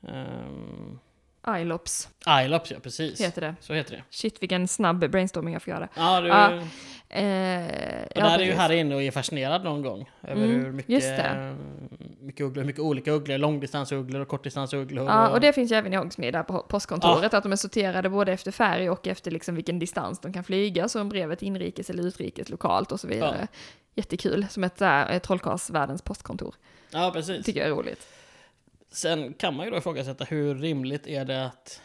Um, 0.00 0.98
Ilops 1.58 2.08
Ilops, 2.44 2.70
ja 2.70 2.78
precis. 2.82 3.20
heter 3.20 3.40
det. 3.40 3.54
Så 3.60 3.74
heter 3.74 3.96
det. 3.96 4.02
Shit 4.10 4.42
vilken 4.42 4.68
snabb 4.68 5.10
brainstorming 5.10 5.52
jag 5.52 5.62
får 5.62 5.70
göra. 5.72 5.88
Ja, 5.96 6.20
du, 6.20 6.28
Ja, 6.28 6.54
och 6.56 6.62
Eh, 7.10 8.06
där 8.14 8.38
är 8.38 8.44
ju 8.44 8.52
Harry 8.52 8.76
inne 8.76 8.94
och 8.94 9.02
är 9.02 9.10
fascinerad 9.10 9.64
någon 9.64 9.82
gång. 9.82 10.10
Över 10.22 10.44
Mm, 10.44 10.64
hur 10.64 10.72
mycket, 10.72 10.90
just 10.90 11.08
det. 11.08 11.56
Mycket 12.28 12.46
ugglor, 12.46 12.64
mycket 12.64 12.80
olika 12.80 13.12
ugglor, 13.12 13.38
långdistansugglor 13.38 14.20
och 14.20 14.28
kortdistansugglor. 14.28 15.06
Ja, 15.06 15.28
och 15.28 15.40
det 15.40 15.52
finns 15.52 15.72
ju 15.72 15.76
även 15.76 15.92
i 15.92 15.96
Hogsmeade 15.96 16.38
där 16.38 16.42
på 16.42 16.62
postkontoret, 16.62 17.34
att 17.34 17.42
de 17.42 17.52
är 17.52 17.56
sorterade 17.56 18.08
både 18.08 18.32
efter 18.32 18.50
färg 18.50 18.90
och 18.90 19.06
efter 19.06 19.30
liksom 19.30 19.54
vilken 19.54 19.78
distans 19.78 20.20
de 20.20 20.32
kan 20.32 20.44
flyga, 20.44 20.88
så 20.88 21.00
om 21.00 21.08
brevet 21.08 21.42
inrikes 21.42 21.90
eller 21.90 22.02
utrikes, 22.02 22.48
lokalt 22.48 22.92
och 22.92 23.00
så 23.00 23.08
vidare. 23.08 23.48
Jättekul, 23.94 24.46
som 24.50 24.64
ett, 24.64 24.76
där, 24.76 25.10
ett 25.10 25.22
trollkarlsvärldens 25.22 26.02
postkontor. 26.02 26.54
ja, 26.90 27.10
precis. 27.14 27.46
Tycker 27.46 27.60
jag 27.60 27.68
är 27.68 27.74
roligt. 27.74 28.06
Sen 28.90 29.32
kan 29.32 29.56
man 29.56 29.64
ju 29.64 29.70
då 29.70 29.78
ifrågasätta 29.78 30.24
hur 30.24 30.54
rimligt 30.54 31.06
är 31.06 31.24
det 31.24 31.46
att, 31.46 31.80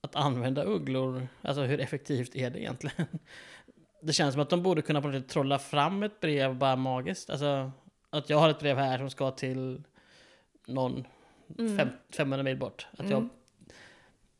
att 0.00 0.16
använda 0.16 0.64
ugglor? 0.64 1.28
Alltså 1.42 1.62
hur 1.62 1.80
effektivt 1.80 2.36
är 2.36 2.50
det 2.50 2.60
egentligen? 2.60 3.06
Det 4.02 4.12
känns 4.12 4.32
som 4.32 4.42
att 4.42 4.50
de 4.50 4.62
borde 4.62 4.82
kunna 4.82 5.02
på 5.02 5.08
något 5.08 5.22
sätt 5.22 5.30
trolla 5.30 5.58
fram 5.58 6.02
ett 6.02 6.20
brev 6.20 6.54
bara 6.54 6.76
magiskt. 6.76 7.30
Alltså 7.30 7.72
att 8.18 8.30
jag 8.30 8.38
har 8.38 8.48
ett 8.48 8.58
brev 8.58 8.76
här 8.76 8.98
som 8.98 9.10
ska 9.10 9.30
till 9.30 9.82
någon 10.66 11.06
Mm. 11.58 11.76
fem, 11.78 11.88
500 12.16 12.42
mil 12.42 12.56
bort. 12.58 12.86
Att 12.92 13.10
jag 13.10 13.18
Mm. 13.18 13.30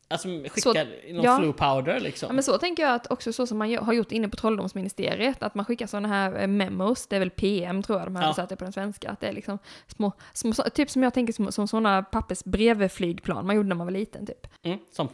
Alltså, 0.07 0.27
skickar 0.27 1.13
någon 1.13 1.23
ja. 1.23 1.37
flu 1.37 1.53
powder 1.53 1.99
liksom. 1.99 2.27
Ja, 2.27 2.33
men 2.33 2.43
så 2.43 2.57
tänker 2.57 2.83
jag 2.83 2.93
att 2.95 3.11
också 3.11 3.33
så 3.33 3.47
som 3.47 3.57
man 3.57 3.77
har 3.77 3.93
gjort 3.93 4.11
inne 4.11 4.29
på 4.29 4.37
Trolldomsministeriet, 4.37 5.43
att 5.43 5.55
man 5.55 5.65
skickar 5.65 5.87
sådana 5.87 6.07
här 6.07 6.41
eh, 6.41 6.47
memos, 6.47 7.07
det 7.07 7.15
är 7.15 7.19
väl 7.19 7.29
PM 7.29 7.83
tror 7.83 7.99
jag 7.99 8.07
de 8.07 8.15
har 8.15 8.33
Ja. 8.37 8.45
det 8.49 8.55
på 8.55 8.63
den 8.63 8.73
svenska, 8.73 9.09
att 9.09 9.19
det 9.19 9.27
är 9.27 9.33
liksom 9.33 9.59
små, 9.87 10.11
små 10.33 10.53
så- 10.53 10.63
typ 10.63 10.89
som 10.89 11.03
jag 11.03 11.13
tänker 11.13 11.33
som, 11.33 11.51
som 11.51 11.67
sådana 11.67 12.03
pappersbrevflygplan 12.03 13.45
man 13.47 13.55
gjorde 13.55 13.69
när 13.69 13.75
man 13.75 13.87
var 13.87 13.91
liten 13.91 14.25
typ. 14.25 14.47
Mm, 14.63 14.79
som 14.91 15.09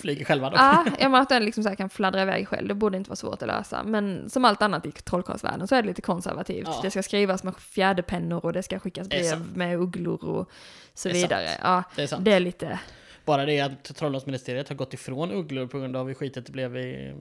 flyger 0.00 0.24
själva 0.24 0.50
då. 0.50 0.56
Ja, 0.56 0.84
ja 1.00 1.08
men 1.08 1.20
att 1.22 1.28
den 1.28 1.44
liksom 1.44 1.62
så 1.62 1.68
här 1.68 1.76
kan 1.76 1.90
fladdra 1.90 2.22
iväg 2.22 2.48
själv, 2.48 2.68
det 2.68 2.74
borde 2.74 2.96
inte 2.96 3.10
vara 3.10 3.16
svårt 3.16 3.42
att 3.42 3.48
lösa. 3.48 3.82
Men 3.82 4.30
som 4.30 4.44
allt 4.44 4.62
annat 4.62 4.86
i 4.86 4.92
trollkarlsvärlden 4.92 5.68
så 5.68 5.74
är 5.74 5.82
det 5.82 5.88
lite 5.88 6.02
konservativt. 6.02 6.66
Ja. 6.66 6.78
Det 6.82 6.90
ska 6.90 7.02
skrivas 7.02 7.44
med 7.44 7.56
fjäderpennor 7.56 8.44
och 8.44 8.52
det 8.52 8.62
ska 8.62 8.78
skickas 8.78 9.08
brev 9.08 9.56
med 9.56 9.78
ugglor 9.78 10.24
och 10.24 10.50
så 10.94 11.08
vidare. 11.08 11.48
Ja, 11.62 11.82
Det 11.96 12.02
är 12.02 12.06
sant. 12.06 12.24
det 12.24 12.32
är 12.32 12.40
lite, 12.40 12.78
Bara 13.30 13.44
det 13.46 13.60
att 13.60 13.84
Trolldomsministeriet 13.96 14.68
har 14.68 14.76
gått 14.76 14.94
ifrån 14.94 15.30
ugglor 15.32 15.66
på 15.66 15.78
grund 15.78 15.96
av 15.96 16.06
hur 16.06 16.14
skitet 16.14 16.46
det 16.46 16.52
blev 16.52 16.76
i 16.76 17.14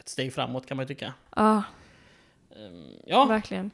ett 0.00 0.08
steg 0.08 0.32
framåt 0.34 0.66
kan 0.66 0.76
man 0.76 0.84
ju 0.84 0.88
tycka. 0.88 1.12
ja, 1.36 1.62
Ehm, 2.56 2.92
Ja, 3.06 3.24
verkligen. 3.24 3.70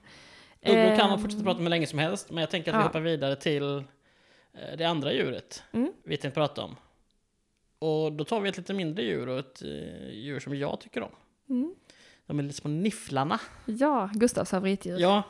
ugglor 0.62 0.96
kan 0.96 1.08
man 1.10 1.12
Ehm, 1.18 1.22
fortsätta 1.22 1.44
prata 1.44 1.60
med 1.60 1.70
länge 1.70 1.86
som 1.86 1.98
helst, 1.98 2.30
men 2.30 2.38
jag 2.40 2.50
tänker 2.50 2.70
att 2.70 2.76
vi 2.76 2.80
Ja. 2.80 2.86
hoppar 2.86 3.00
vidare 3.00 3.36
till 3.36 3.76
eh, 4.54 4.76
det 4.78 4.84
andra 4.84 5.12
djuret 5.12 5.62
Mm. 5.72 5.92
vi 6.04 6.16
tänkte 6.16 6.40
prata 6.40 6.62
om. 6.62 6.76
Och 7.78 8.12
då 8.12 8.24
tar 8.24 8.40
vi 8.40 8.48
ett 8.48 8.56
lite 8.56 8.74
mindre 8.74 9.04
djur 9.04 9.28
och 9.28 9.38
ett 9.38 9.62
eh, 9.62 10.10
djur 10.10 10.40
som 10.40 10.54
jag 10.56 10.80
tycker 10.80 11.02
om. 11.02 11.10
Mm. 11.48 11.74
De 12.26 12.38
är 12.38 12.42
lite 12.42 12.54
små 12.56 12.70
nifflarna. 12.70 13.40
Ja, 13.66 14.10
Gustavs 14.14 14.50
favoritdjur. 14.50 14.98
Ja, 14.98 15.22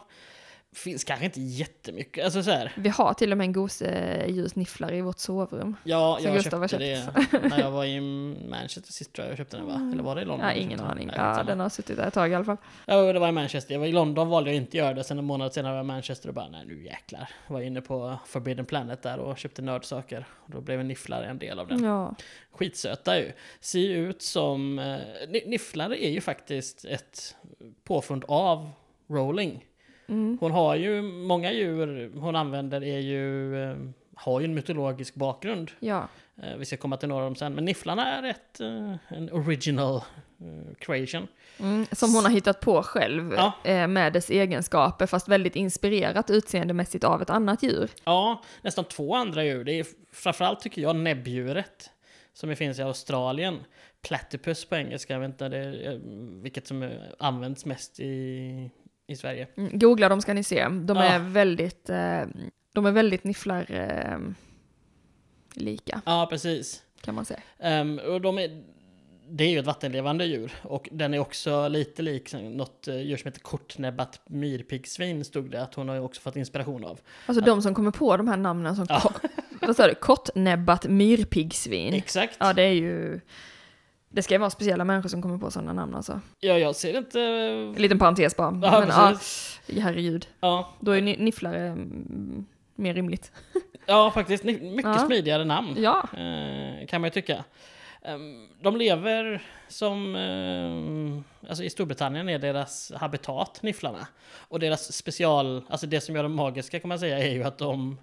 finns 0.74 1.04
kanske 1.04 1.24
inte 1.24 1.40
jättemycket. 1.40 2.24
Alltså 2.24 2.42
så 2.42 2.50
här. 2.50 2.72
Vi 2.76 2.88
har 2.88 3.14
till 3.14 3.32
och 3.32 3.38
med 3.38 3.44
en 3.44 3.52
gosedjursnifflare 3.52 4.96
i 4.96 5.00
vårt 5.00 5.18
sovrum. 5.18 5.76
Ja, 5.84 6.18
jag 6.22 6.34
Gustav 6.34 6.68
köpte 6.68 6.78
det 6.78 7.48
när 7.48 7.60
jag 7.60 7.70
var 7.70 7.84
i 7.84 8.00
Manchester 8.48 8.92
sist 8.92 9.12
tror 9.12 9.24
jag 9.24 9.30
jag 9.32 9.38
köpte 9.38 9.56
den 9.56 9.66
va? 9.66 9.90
Eller 9.92 10.02
var 10.02 10.14
det 10.14 10.22
i 10.22 10.24
London? 10.24 10.46
Ja, 10.46 10.52
ingen 10.54 10.78
den? 10.78 10.86
aning. 10.86 11.06
Ja, 11.06 11.12
skitsamma. 11.12 11.44
den 11.44 11.60
har 11.60 11.68
suttit 11.68 11.96
där 11.96 12.06
ett 12.06 12.14
tag 12.14 12.30
i 12.30 12.34
alla 12.34 12.44
fall. 12.44 12.56
Ja, 12.86 13.12
det 13.12 13.18
var 13.18 13.28
i 13.28 13.32
Manchester. 13.32 13.74
Jag 13.74 13.80
var 13.80 13.86
i 13.86 13.92
London 13.92 14.28
valde 14.28 14.50
jag 14.50 14.56
inte 14.56 14.76
göra 14.76 14.94
det. 14.94 15.04
Sen 15.04 15.18
en 15.18 15.24
månad 15.24 15.52
senare 15.52 15.72
var 15.72 15.76
jag 15.78 15.84
i 15.84 15.86
Manchester 15.86 16.28
och 16.28 16.34
bara, 16.34 16.48
nej 16.48 16.64
nu 16.66 16.84
jäklar. 16.84 17.28
Jag 17.46 17.54
var 17.54 17.60
inne 17.60 17.80
på 17.80 18.18
Forbidden 18.26 18.64
Planet 18.66 19.02
där 19.02 19.18
och 19.18 19.38
köpte 19.38 19.62
nördsaker. 19.62 20.26
Och 20.32 20.50
då 20.50 20.60
blev 20.60 20.80
en 20.80 20.88
nifflare 20.88 21.26
en 21.26 21.38
del 21.38 21.58
av 21.58 21.68
den. 21.68 21.84
Ja, 21.84 22.14
Skitsöta 22.52 23.18
ju. 23.18 23.32
Ser 23.60 23.88
ut 23.88 24.22
som... 24.22 24.78
Eh, 24.78 24.96
ni- 25.28 25.44
nifflare 25.46 26.04
är 26.04 26.10
ju 26.10 26.20
faktiskt 26.20 26.84
ett 26.84 27.36
påfund 27.84 28.24
av 28.28 28.70
Rowling. 29.10 29.64
Mm. 30.06 30.38
Hon 30.40 30.50
har 30.52 30.74
ju, 30.76 31.02
många 31.02 31.52
djur 31.52 32.10
hon 32.16 32.36
använder 32.36 32.84
är 32.84 32.98
ju... 32.98 33.56
Eh, 33.62 33.76
har 34.14 34.40
ju 34.40 34.44
en 34.44 34.54
mytologisk 34.54 35.14
bakgrund. 35.14 35.70
ja. 35.80 36.08
Eh, 36.42 36.56
vi 36.56 36.64
ska 36.64 36.76
komma 36.76 36.96
till 36.96 37.08
några 37.08 37.24
av 37.24 37.30
dem 37.30 37.36
sen. 37.36 37.54
Men 37.54 37.64
nifflarna 37.64 38.06
är 38.18 38.22
ett, 38.22 38.60
eh, 38.60 38.94
en 39.08 39.32
original 39.32 40.00
creation. 40.78 41.26
Mm, 41.60 41.86
som 41.92 42.14
hon 42.14 42.24
har 42.24 42.30
hittat 42.30 42.60
på 42.60 42.82
själv 42.82 43.34
Ja. 43.64 43.86
med 43.86 44.12
dess 44.12 44.30
egenskaper, 44.30 45.06
fast 45.06 45.28
väldigt 45.28 45.56
inspirerat 45.56 46.30
utseendemässigt 46.30 47.04
av 47.04 47.22
ett 47.22 47.30
annat 47.30 47.62
djur. 47.62 47.90
Ja, 48.04 48.42
nästan 48.62 48.84
två 48.84 49.14
andra 49.14 49.44
djur. 49.44 49.64
Det 49.64 49.72
är 49.72 49.86
framförallt 50.12 50.60
tycker 50.60 50.82
jag 50.82 50.96
näbbdjuret. 50.96 51.90
Som 52.32 52.56
finns 52.56 52.78
i 52.78 52.82
Australien. 52.82 53.58
Platypus 54.02 54.64
på 54.64 54.76
engelska, 54.76 55.12
jag 55.12 55.20
vet 55.20 55.28
inte 55.28 55.48
det, 55.48 56.00
vilket 56.42 56.66
som 56.66 56.90
används 57.18 57.64
mest 57.64 58.00
i, 58.00 58.70
i 59.06 59.16
Sverige. 59.16 59.46
Mm, 59.56 59.78
googla 59.78 60.08
dem 60.08 60.20
ska 60.20 60.34
ni 60.34 60.42
se. 60.44 60.68
De 60.68 60.96
Ja. 60.96 61.02
är 61.04 61.18
väldigt, 61.18 61.90
eh, 61.90 62.22
de 62.72 62.86
är 62.86 62.90
väldigt 62.90 63.24
nifflar 63.24 63.66
eh, 63.68 64.18
lika, 65.54 66.00
Ja, 66.06 66.26
precis. 66.30 66.82
kan 67.00 67.14
man 67.14 67.24
säga. 67.24 67.40
Ehm, 67.58 67.98
och 67.98 68.20
de 68.20 68.38
är, 68.38 68.62
det 69.28 69.44
är 69.44 69.48
ju 69.48 69.58
ett 69.58 69.66
vattenlevande 69.66 70.24
djur. 70.24 70.52
Och 70.62 70.88
den 70.92 71.14
är 71.14 71.18
också 71.18 71.68
lite 71.68 72.02
lik 72.02 72.34
något 72.34 72.88
eh, 72.88 72.96
djur 73.00 73.16
som 73.16 73.28
heter 73.28 73.40
kortnäbbat 73.40 74.20
myrpiggsvin, 74.26 75.24
stod 75.24 75.50
det 75.50 75.62
att 75.62 75.74
hon 75.74 75.88
har 75.88 76.00
också 76.00 76.20
fått 76.20 76.36
inspiration 76.36 76.84
av. 76.84 77.00
Alltså 77.26 77.44
de 77.44 77.62
som 77.62 77.74
kommer 77.74 77.90
på 77.90 78.16
de 78.16 78.28
här 78.28 78.36
namnen 78.36 78.76
som, 78.76 78.86
Ja. 78.88 79.00
ko- 79.00 79.28
vad 79.66 79.76
sa 79.76 79.86
du, 79.86 79.94
kortnäbbat 79.94 80.86
myrpiggsvin. 80.88 81.94
Exakt. 81.94 82.36
Ja, 82.40 82.52
det 82.52 82.62
är 82.62 82.72
ju, 82.72 83.20
det 84.12 84.22
ska 84.22 84.34
ju 84.34 84.38
vara 84.38 84.50
speciella 84.50 84.84
människor 84.84 85.08
som 85.08 85.22
kommer 85.22 85.38
på 85.38 85.50
sådana 85.50 85.72
namn 85.72 85.94
alltså. 85.94 86.20
Ja, 86.40 86.58
jag 86.58 86.76
ser 86.76 86.98
inte... 86.98 87.20
En 87.20 87.82
liten 87.82 87.98
parentes 87.98 88.36
bara. 88.36 88.46
Ja, 88.62 88.80
Men 88.80 88.88
ja, 88.88 89.08
precis. 89.12 89.60
herregud. 89.80 90.26
Ja, 90.40 90.72
Då 90.80 90.90
är 90.92 91.00
ni- 91.02 91.16
nifflare 91.16 91.66
mm, 91.66 92.46
mer 92.74 92.94
rimligt. 92.94 93.32
ja 93.86 94.10
faktiskt. 94.10 94.44
Mycket 94.44 94.84
Ja. 94.84 94.98
smidigare 94.98 95.44
namn. 95.44 95.74
Ja, 95.78 96.08
Eh, 96.12 96.86
kan 96.86 97.00
man 97.00 97.06
ju 97.08 97.10
tycka. 97.10 97.44
Ehm, 98.04 98.48
de 98.62 98.76
lever 98.76 99.42
som... 99.68 100.16
eh, 100.16 101.48
alltså 101.50 101.64
i 101.64 101.70
Storbritannien 101.70 102.28
är 102.28 102.38
deras 102.38 102.92
habitat 102.96 103.62
nifflarna. 103.62 104.06
Och 104.48 104.60
deras 104.60 104.92
special... 104.92 105.62
Alltså 105.68 105.86
det 105.86 106.00
som 106.00 106.14
gör 106.16 106.22
dem 106.22 106.34
magiska 106.34 106.80
kan 106.80 106.88
man 106.88 106.98
säga 106.98 107.18
är 107.18 107.30
ju 107.32 107.42
att 107.44 107.58
de... 107.58 107.98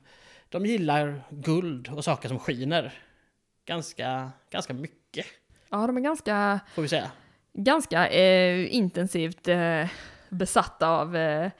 De 0.49 0.65
gillar 0.65 1.21
guld 1.29 1.87
och 1.87 2.03
saker 2.03 2.27
som 2.29 2.39
skiner. 2.39 2.93
Ganska, 3.65 4.31
ganska 4.51 4.73
mycket, 4.73 5.25
ja 5.69 5.87
de 5.87 5.97
är 5.97 6.01
ganska, 6.01 6.59
får 6.75 6.81
vi 6.81 6.87
säga. 6.87 7.11
ganska 7.53 8.07
eh, 8.09 8.75
intensivt 8.75 9.47
eh, 9.47 9.85
besatta 10.29 10.87
av 10.89 11.15
eh, 11.15 11.51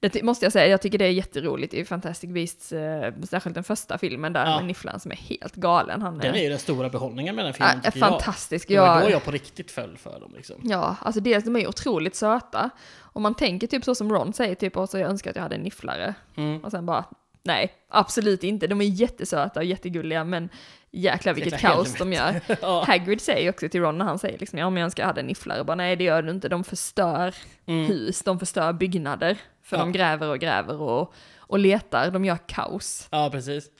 det 0.00 0.22
måste 0.22 0.44
jag 0.44 0.52
säga, 0.52 0.66
jag 0.66 0.80
tycker 0.82 0.98
det 0.98 1.04
är 1.04 1.10
jätteroligt 1.10 1.74
i 1.74 1.84
Fantastic 1.84 2.30
Beasts, 2.30 2.72
eh, 2.72 3.12
särskilt 3.22 3.54
den 3.54 3.64
första 3.64 3.98
filmen 3.98 4.32
där 4.32 4.46
Ja. 4.46 4.56
med 4.56 4.66
Nifflan 4.66 5.00
som 5.00 5.10
är 5.12 5.16
helt 5.16 5.54
galen. 5.54 6.02
Han 6.02 6.18
Den 6.18 6.34
är 6.34 6.42
ju 6.42 6.48
den 6.48 6.58
stora 6.58 6.88
behållningen 6.88 7.36
med 7.36 7.44
den 7.44 7.54
filmen, 7.54 7.78
är 7.78 7.82
tycker 7.90 7.98
jag. 7.98 8.08
fantastisk. 8.10 8.68
Det 8.68 8.78
var 8.78 8.86
Jag, 8.86 9.02
då 9.04 9.10
jag 9.10 9.24
på 9.24 9.30
riktigt 9.30 9.70
föll 9.70 9.96
för 9.98 10.20
dem 10.20 10.32
liksom. 10.36 10.56
Ja, 10.62 10.96
alltså 11.00 11.20
dels 11.20 11.44
de 11.44 11.56
är 11.56 11.60
ju 11.60 11.66
otroligt 11.66 12.14
söta. 12.16 12.70
Och 12.98 13.20
man 13.20 13.34
tänker 13.34 13.66
typ 13.66 13.84
så 13.84 13.94
som 13.94 14.12
Ron 14.12 14.32
säger, 14.32 14.54
typ, 14.54 14.76
och 14.76 14.88
så 14.88 14.98
jag 14.98 15.10
önskar 15.10 15.30
att 15.30 15.36
jag 15.36 15.42
hade 15.42 15.54
en 15.54 15.62
nifflare. 15.62 16.14
Mm. 16.36 16.64
Och 16.64 16.70
sen 16.70 16.86
bara, 16.86 17.04
nej, 17.44 17.72
absolut 17.88 18.44
inte. 18.44 18.66
De 18.66 18.80
är 18.80 18.84
jättesöta 18.84 19.60
och 19.60 19.64
jättegulliga, 19.66 20.24
men 20.24 20.48
jäklar 20.90 21.34
vilket 21.34 21.52
Jäkla 21.52 21.68
kaos 21.70 21.94
de 21.98 22.12
gör. 22.12 22.40
ja. 22.62 22.84
Hagrid 22.86 23.20
säger 23.20 23.50
också 23.50 23.68
till 23.68 23.80
Ron 23.80 23.98
när 23.98 24.04
han 24.04 24.18
säger 24.18 24.38
liksom, 24.38 24.58
ja 24.58 24.70
men 24.70 24.80
jag 24.80 24.84
önskar 24.84 25.02
jag 25.02 25.08
hade 25.08 25.20
en 25.20 25.26
nifflare. 25.26 25.64
Bara, 25.64 25.74
nej 25.74 25.96
det 25.96 26.04
gör 26.04 26.22
du 26.22 26.30
inte, 26.30 26.48
de 26.48 26.64
förstör 26.64 27.34
Mm. 27.66 27.86
hus, 27.86 28.22
de 28.22 28.38
förstör 28.38 28.72
byggnader. 28.72 29.38
För 29.62 29.76
Ja. 29.76 29.80
de 29.82 29.92
gräver 29.92 30.28
och 30.28 30.38
gräver 30.38 30.80
och, 30.80 31.14
och 31.38 31.58
letar, 31.58 32.10
de 32.10 32.24
gör 32.24 32.38
kaos. 32.46 33.08
ja, 33.10 33.28
precis. 33.32 33.70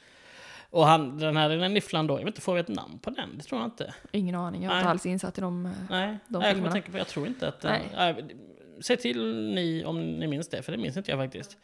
Och 0.70 0.86
han, 0.86 1.18
den 1.18 1.36
här 1.36 1.48
lilla 1.48 1.68
nifflan 1.68 2.06
då, 2.06 2.14
jag 2.14 2.18
vet 2.18 2.26
inte, 2.26 2.40
får 2.40 2.54
vi 2.54 2.60
ett 2.60 2.68
namn 2.68 2.98
på 2.98 3.10
den? 3.10 3.28
Det 3.38 3.42
tror 3.44 3.60
jag 3.60 3.66
inte. 3.66 3.94
Ingen 4.12 4.34
aning, 4.34 4.62
jag 4.62 4.72
är 4.72 4.78
inte 4.78 4.88
alls 4.90 5.06
insatt 5.06 5.38
i 5.38 5.40
dem. 5.40 5.66
eh, 5.66 5.72
Nej, 5.90 6.18
De 6.28 6.38
Nej 6.38 6.48
jag 6.48 6.54
filmerna. 6.54 6.72
tänka 6.72 6.92
på, 6.92 6.98
jag 6.98 7.06
tror 7.08 7.26
inte 7.26 7.48
att... 7.48 7.62
Nej. 7.62 7.82
Nej. 7.96 8.24
Säg 8.80 8.96
till 8.96 9.50
ni 9.54 9.84
om 9.84 10.18
ni 10.18 10.26
minns 10.26 10.48
det, 10.48 10.62
för 10.62 10.72
det 10.72 10.78
minns 10.78 10.96
inte 10.96 11.10
jag 11.10 11.20
faktiskt. 11.20 11.56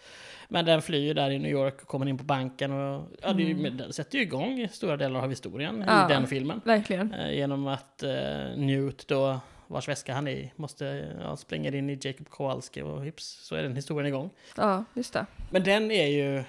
Men 0.49 0.65
den 0.65 0.83
flyr 0.83 1.15
där 1.15 1.31
i 1.31 1.39
New 1.39 1.51
York 1.53 1.83
och 1.83 1.89
kommer 1.89 2.09
in 2.09 2.19
på 2.19 2.25
banken 2.25 2.73
och 2.73 3.09
ja, 3.23 3.33
det 3.33 3.55
men 3.55 3.77
den 3.77 3.93
sätter 3.93 4.19
ju 4.19 4.25
igång 4.25 4.69
stora 4.73 4.97
delar 4.97 5.21
av 5.23 5.31
historien 5.31 5.75
Mm. 5.75 5.89
Ja. 5.89 6.11
i 6.11 6.13
den 6.13 6.27
filmen. 6.27 6.61
Verkligen. 6.65 7.15
Eh, 7.15 7.33
genom 7.33 7.67
att 7.67 8.03
eh, 8.03 8.11
Newt 8.57 9.09
då, 9.09 9.41
vars 9.67 9.89
väska 9.89 10.15
han 10.15 10.29
är 10.29 10.33
i, 10.33 10.53
måste, 10.57 11.09
ja, 11.21 11.37
springer 11.37 11.75
in 11.75 11.91
i 11.91 11.99
Jacob 12.03 12.29
Kowalski 12.29 12.83
och 12.83 13.05
hips, 13.05 13.25
så 13.43 13.55
är 13.55 13.63
den 13.63 13.77
historien 13.77 14.07
igång. 14.09 14.31
Ja, 14.57 14.85
just 14.95 15.13
det. 15.13 15.27
Men 15.51 15.63
den 15.65 15.91
är 15.91 16.07
ju 16.07 16.43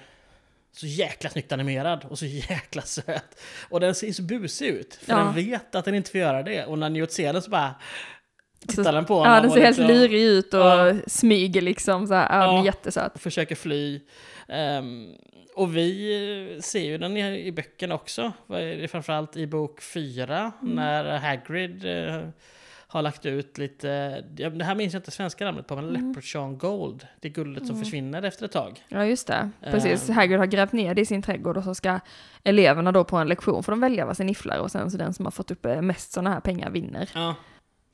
så 0.72 0.86
jäkla 0.86 1.30
snyggt 1.30 1.52
animerad 1.52 2.04
och 2.10 2.18
så 2.18 2.26
jäkla 2.26 2.82
söt. 2.82 3.40
Och 3.70 3.80
den 3.80 3.94
ser 3.94 4.12
så 4.12 4.22
busig 4.22 4.66
ut, 4.68 4.94
för 4.94 5.12
Ja. 5.12 5.18
den 5.18 5.34
vet 5.34 5.74
att 5.74 5.84
den 5.84 5.94
inte 5.94 6.10
får 6.10 6.20
göra 6.20 6.42
det. 6.42 6.64
Och 6.64 6.78
när 6.78 6.90
Newt 6.90 7.12
ser 7.12 7.32
den 7.32 7.42
så 7.42 7.50
bara 7.50 7.74
tittar 8.68 8.92
den 8.92 9.04
på 9.04 9.14
Ja, 9.14 9.18
honom 9.18 9.34
den 9.36 9.44
och 9.50 9.52
ser 9.54 9.60
helt 9.64 9.78
liksom 9.78 9.96
lurig 9.96 10.22
ut 10.22 10.54
och 10.54 10.60
Ja. 10.60 10.94
smyger 11.06 11.60
liksom 11.60 12.06
så 12.06 12.14
här. 12.14 12.38
Ja, 12.40 12.46
den 12.46 12.54
är 12.54 12.58
Ja. 12.58 12.64
jättesöt. 12.64 13.12
försöker 13.20 13.54
fly. 13.54 14.00
Ehm, 14.48 15.08
och 15.56 15.76
vi 15.76 16.58
ser 16.62 16.84
ju 16.84 16.98
den 16.98 17.16
i, 17.16 17.46
i 17.46 17.52
böckerna 17.52 17.94
också. 17.94 18.32
Vad 18.46 18.90
Framförallt 18.90 19.36
i 19.36 19.46
bok 19.46 19.80
fyra 19.82 20.52
Mm. 20.62 20.74
när 20.74 21.18
Hagrid 21.18 21.84
eh, 21.84 22.20
har 22.86 23.02
lagt 23.02 23.26
ut 23.26 23.58
lite, 23.58 24.22
ja, 24.36 24.50
det 24.50 24.64
här 24.64 24.74
minns 24.74 24.92
jag 24.92 25.00
inte 25.00 25.10
svenska 25.10 25.44
namnet 25.44 25.66
på, 25.66 25.76
men 25.76 25.88
Mm. 25.88 26.08
Leprechaun 26.08 26.58
Gold. 26.58 27.06
Det 27.20 27.28
är 27.28 27.32
guldet 27.32 27.66
som 27.66 27.78
försvinner 27.84 28.22
efter 28.22 28.44
ett 28.44 28.52
tag. 28.52 28.84
Ja, 28.88 29.04
just 29.06 29.26
det. 29.26 29.50
Precis. 29.64 30.08
Ehm. 30.08 30.14
Hagrid 30.16 30.38
har 30.38 30.46
grävt 30.46 30.72
ner 30.72 30.94
det 30.94 31.00
i 31.00 31.06
sin 31.06 31.22
trädgård 31.22 31.56
och 31.56 31.64
så 31.64 31.74
ska 31.74 32.00
eleverna 32.44 32.92
då 32.92 33.04
på 33.04 33.16
en 33.16 33.28
lektion 33.28 33.62
får 33.62 33.72
de 33.72 33.80
välja 33.80 34.06
varsin 34.06 34.26
nifflare 34.26 34.60
och 34.60 34.70
sen 34.70 34.90
så 34.90 34.96
den 34.96 35.14
som 35.14 35.24
har 35.26 35.30
fått 35.30 35.50
upp 35.50 35.66
eh, 35.66 35.82
mest 35.82 36.12
sådana 36.12 36.30
här 36.32 36.40
pengar 36.40 36.70
vinner. 36.70 37.08
Ja, 37.14 37.34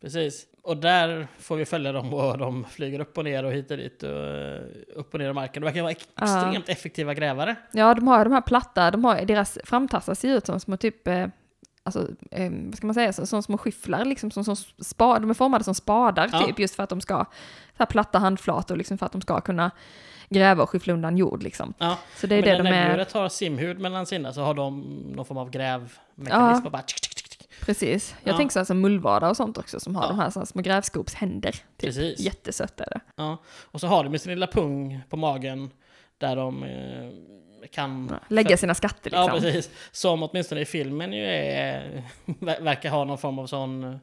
precis. 0.01 0.47
Och 0.69 0.77
där 0.77 1.27
får 1.39 1.57
vi 1.57 1.65
följa 1.65 1.93
dem 1.93 2.15
och 2.15 2.39
de 2.39 2.65
flyger 2.65 3.01
upp 3.01 3.19
och 3.19 3.25
ner 3.25 3.45
och 3.45 3.53
hit 3.53 3.71
och 3.71 3.77
dit 3.77 4.03
och 4.03 4.11
eh, 4.11 4.61
upp 4.95 5.15
och 5.15 5.21
ner 5.21 5.31
i 5.31 5.33
marken. 5.33 5.63
De 5.63 5.67
verkar 5.67 5.83
vara 5.83 5.91
extremt 5.93 6.69
effektiva 6.69 7.15
grävare. 7.15 7.57
Ja, 7.73 7.95
de 7.95 8.09
har 8.09 8.25
de 8.25 8.33
här 8.33 8.41
platta, 8.41 8.91
de 8.91 9.05
har, 9.05 9.25
deras 9.25 9.59
framtassar 9.65 10.15
ser 10.15 10.29
ut 10.37 10.47
som 10.47 10.61
små 10.61 10.77
typ, 10.77 11.09
eh, 11.09 11.27
alltså, 11.83 12.09
eh, 12.31 12.51
vad 12.53 12.77
ska 12.77 12.87
man 12.87 12.95
säga, 12.95 13.13
som 13.13 13.43
små 13.43 13.59
skyfflar 13.59 14.05
liksom, 14.05 14.31
som, 14.31 14.45
som 14.45 14.57
spa, 14.85 15.19
de 15.19 15.31
är 15.31 15.35
formade 15.35 15.65
som 15.65 15.75
spadar 15.75 16.29
Ja. 16.33 16.47
typ, 16.47 16.59
just 16.59 16.75
för 16.75 16.83
att 16.83 16.91
de 16.91 17.01
ska, 17.01 17.25
så 17.79 17.87
platta 17.87 18.19
handflator 18.19 18.77
liksom 18.77 18.99
för 18.99 19.07
att 19.07 19.13
de 19.13 19.21
ska 19.21 19.41
kunna 19.41 19.71
gräva 20.29 20.63
och 20.63 20.71
skyffla 20.71 20.93
undan 20.93 21.17
jord 21.17 21.43
liksom. 21.43 21.75
Ja, 21.79 21.99
Så 22.17 22.27
det 22.27 22.35
är 22.35 22.43
men 22.43 22.51
det 22.51 22.63
när 22.63 22.71
de 22.71 22.77
är, 22.77 22.85
näbbdjuret 22.85 23.13
har 23.13 23.29
simhud 23.29 23.79
mellan 23.81 24.07
sina 24.07 24.33
så 24.33 24.41
har 24.43 24.55
de 24.55 24.81
någon 25.17 25.25
form 25.25 25.39
av 25.39 25.51
grävmekanism 25.51 26.31
Ja. 26.31 26.61
och 26.65 26.71
bara 26.73 26.83
tsk, 26.83 27.01
tsk. 27.01 27.08
Precis. 27.69 28.15
Jag 28.25 28.33
Ja. 28.33 28.37
tänker 28.37 28.53
så 28.53 28.59
här 28.59 28.65
som 28.65 28.81
mullvadar 28.81 29.31
och 29.31 29.37
sånt 29.37 29.59
också 29.59 29.81
som 29.81 29.97
har 29.97 30.03
Ja. 30.03 30.09
de 30.09 30.19
här, 30.19 30.31
så 30.31 30.39
här 30.41 30.47
små 30.47 30.63
grävskopshänder. 30.63 31.51
Typ. 31.53 31.63
Precis. 31.79 32.21
Jättesöta 32.21 32.85
är 32.85 32.91
det. 32.91 33.01
Ja. 33.17 33.37
Och 33.47 33.81
så 33.81 33.87
har 33.87 34.05
de 34.05 34.11
med 34.11 34.21
sin 34.21 34.31
lilla 34.33 34.47
pung 34.47 35.01
på 35.09 35.17
magen 35.17 35.71
där 36.19 36.37
de 36.37 36.63
eh, 36.63 37.69
kan... 37.73 38.15
Lägga 38.29 38.57
sina 38.57 38.75
skatter 38.75 39.11
liksom. 39.11 39.25
Ja, 39.35 39.41
precis. 39.41 39.71
Som 39.93 40.23
åtminstone 40.23 40.61
i 40.61 40.65
filmen 40.65 41.13
ju 41.13 41.25
är, 41.27 42.03
ver- 42.27 42.61
verkar 42.63 42.91
ha 42.91 43.05
någon 43.05 43.19
form 43.19 43.39
av 43.39 43.47
sån... 43.47 43.99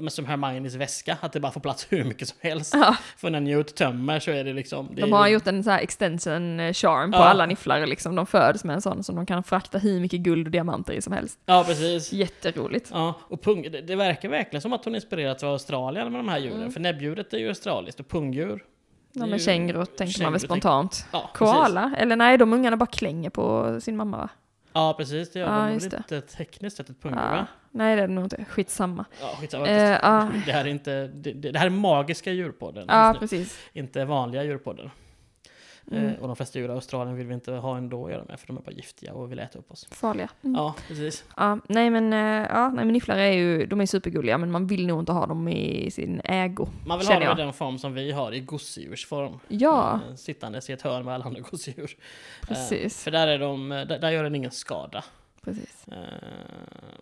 men 0.00 0.10
Som 0.10 0.26
Hermiones 0.26 0.74
väska, 0.74 1.16
att 1.20 1.32
det 1.32 1.40
bara 1.40 1.52
får 1.52 1.60
plats 1.60 1.86
hur 1.90 2.04
mycket 2.04 2.28
som 2.28 2.38
helst. 2.40 2.74
Ja, 2.74 2.96
För 3.16 3.30
när 3.30 3.40
Newt 3.40 3.74
tömmer 3.74 4.20
så 4.20 4.30
är 4.30 4.44
det 4.44 4.52
liksom... 4.52 4.88
Det 4.94 5.00
de 5.02 5.12
har 5.12 5.26
ju- 5.26 5.32
gjort 5.34 5.46
en 5.46 5.64
så 5.64 5.70
här 5.70 5.78
extension 5.80 6.60
eh, 6.60 6.72
charm 6.72 7.12
på 7.12 7.18
Ja. 7.18 7.24
alla 7.24 7.46
nifflare 7.46 7.86
liksom. 7.86 8.14
De 8.14 8.26
föds 8.26 8.64
med 8.64 8.74
en 8.74 8.82
sån 8.82 9.04
som 9.04 9.16
de 9.16 9.26
kan 9.26 9.42
frakta 9.42 9.78
hur 9.78 10.00
mycket 10.00 10.20
guld 10.20 10.46
och 10.46 10.50
diamanter 10.50 10.92
i 10.92 11.02
som 11.02 11.12
helst. 11.12 11.38
Ja, 11.46 11.64
precis. 11.66 12.12
Jätteroligt. 12.12 12.90
Ja, 12.92 13.14
och 13.20 13.42
pung, 13.42 13.62
det, 13.62 13.80
det 13.80 13.96
verkar 13.96 14.28
verkligen 14.28 14.60
som 14.62 14.72
att 14.72 14.84
hon 14.84 14.94
inspirerats 14.94 15.42
av 15.44 15.52
Australien 15.52 16.12
med 16.12 16.18
de 16.18 16.28
här 16.28 16.38
djuren. 16.38 16.58
Mm. 16.58 16.70
För 16.72 16.80
näbbdjuret 16.80 17.32
är 17.34 17.38
ju 17.38 17.48
australiskt 17.48 18.00
och 18.00 18.08
pungdjur. 18.08 18.64
Ja 19.12 19.20
men 19.26 19.38
ju- 19.38 19.44
känguru 19.44 19.86
tänker 19.86 20.04
man 20.04 20.10
känguru 20.10 20.30
väl 20.32 20.40
tänker- 20.40 20.46
spontant. 20.54 21.06
Ja, 21.12 21.30
precis. 21.34 21.54
Koala? 21.54 21.94
Eller 21.98 22.16
nej, 22.16 22.38
de 22.38 22.52
ungarna 22.52 22.76
bara 22.76 22.86
klänger 22.86 23.30
på 23.30 23.78
sin 23.80 23.96
mamma 23.96 24.16
va? 24.16 24.28
Ja, 24.72 24.94
precis. 24.98 25.32
Det 25.32 25.38
gör 25.38 25.46
Ja, 25.46 25.52
de. 25.52 25.78
Det 25.78 25.88
väl 25.88 25.94
inte 26.06 26.20
tekniskt 26.20 26.76
sett 26.76 26.90
ett 26.90 27.02
pungdjur, 27.02 27.22
Ja. 27.24 27.30
va? 27.30 27.46
Nej 27.74 27.96
det 27.96 28.02
är 28.02 28.08
det 28.08 28.14
nog 28.14 28.24
inte. 28.24 28.44
Skitsamma. 28.48 29.04
Ja, 29.20 29.36
skitsamma. 29.40 29.66
Eh, 29.68 29.98
ja. 30.02 30.30
Det 30.46 30.52
här 30.52 30.64
är 30.64 30.68
inte... 30.68 31.06
Det, 31.06 31.32
det 31.32 31.58
här 31.58 31.66
är 31.66 31.70
magiska 31.70 32.32
djurpodden. 32.32 32.84
Ja, 32.88 33.16
precis. 33.18 33.58
Inte 33.72 34.04
vanliga 34.04 34.44
djurpodden. 34.44 34.90
Mm. 35.90 36.06
Eh, 36.06 36.14
och 36.20 36.26
de 36.26 36.36
flesta 36.36 36.58
djur 36.58 36.68
i 36.68 36.72
Australien 36.72 37.16
vill 37.16 37.26
vi 37.26 37.34
inte 37.34 37.52
ha 37.52 37.76
ändå 37.76 38.06
att 38.06 38.12
göra 38.12 38.24
med, 38.24 38.40
för 38.40 38.46
de 38.46 38.56
är 38.56 38.60
bara 38.60 38.72
giftiga 38.72 39.12
och 39.14 39.32
vill 39.32 39.38
äta 39.38 39.58
upp 39.58 39.70
oss. 39.72 39.86
Farliga. 39.90 40.28
Mm. 40.44 40.56
Ja, 40.56 40.74
precis. 40.88 41.24
Ja, 41.36 41.58
nej 41.68 41.90
men, 41.90 42.12
eh, 42.12 42.48
ja, 42.50 42.68
nej 42.68 42.84
men 42.84 42.92
nifflare 42.92 43.22
är 43.22 43.32
ju, 43.32 43.66
de 43.66 43.80
är 43.80 43.86
supergulliga 43.86 44.38
men 44.38 44.50
man 44.50 44.66
vill 44.66 44.86
nog 44.86 45.00
inte 45.00 45.12
ha 45.12 45.26
dem 45.26 45.48
i 45.48 45.90
sin 45.90 46.20
ägo. 46.24 46.68
Man 46.86 46.98
vill 46.98 47.08
ha 47.08 47.20
dem 47.20 47.38
i 47.38 47.42
den 47.42 47.52
form 47.52 47.78
som 47.78 47.94
vi 47.94 48.12
har, 48.12 48.32
i 48.34 48.40
gosedjursform. 48.40 49.38
Ja, 49.48 50.00
Eh, 50.08 50.14
Sittandes 50.14 50.70
i 50.70 50.72
ett 50.72 50.82
hörn 50.82 51.04
med 51.04 51.14
alla 51.14 51.24
andra 51.24 51.40
gosedjur. 51.40 51.96
Precis. 52.48 53.04
För 53.04 53.10
där, 53.10 53.26
är 53.28 53.38
de, 53.38 53.68
där, 53.68 53.98
där 53.98 54.10
gör 54.10 54.22
den 54.22 54.34
ingen 54.34 54.50
skada. 54.50 55.04
Precis. 55.44 55.88
Eh, 55.88 55.96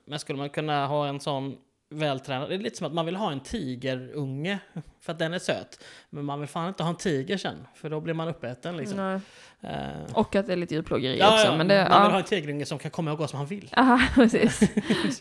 Men 0.05 0.19
skulle 0.19 0.39
man 0.39 0.51
kunna 0.51 0.87
ha 0.87 1.07
en 1.07 1.21
sån 1.21 1.57
vältränad. 1.91 2.49
Det 2.49 2.55
är 2.55 2.59
lite 2.59 2.77
som 2.77 2.87
att 2.87 2.93
man 2.93 3.07
vill 3.07 3.17
ha 3.17 3.33
en 3.33 3.41
tigerunge 3.41 4.59
för 5.01 5.13
att 5.13 5.19
den 5.19 5.35
är 5.35 5.39
söt. 5.39 5.85
Men 6.11 6.25
man 6.25 6.41
vill 6.41 6.49
fan 6.49 6.69
inte 6.69 6.83
ha 6.83 6.91
en 6.91 6.97
tiger 6.97 7.37
sen, 7.37 7.67
för 7.75 7.91
då 7.91 8.01
blir 8.01 8.15
man 8.15 8.29
uppäten 8.29 8.77
liksom. 8.77 8.97
Nej. 8.97 9.21
Eh, 9.61 10.15
Och 10.15 10.37
att 10.37 10.47
det 10.47 10.53
är 10.53 10.57
lite 10.57 10.75
djurplågeri 10.75 11.19
ja, 11.19 11.35
också. 11.35 11.47
ja, 11.47 11.57
Men 11.57 11.69
det, 11.69 11.87
man 11.91 12.03
vill 12.03 12.11
ha 12.11 12.19
ja. 12.19 12.19
en 12.19 12.25
tigerunge 12.25 12.67
som 12.67 12.79
kan 12.79 12.91
komma 12.91 13.13
och 13.13 13.19
gå 13.19 13.27
som 13.29 13.37
han 13.37 13.47
vill. 13.47 13.71
Aha, 13.77 14.01
precis. 14.15 14.61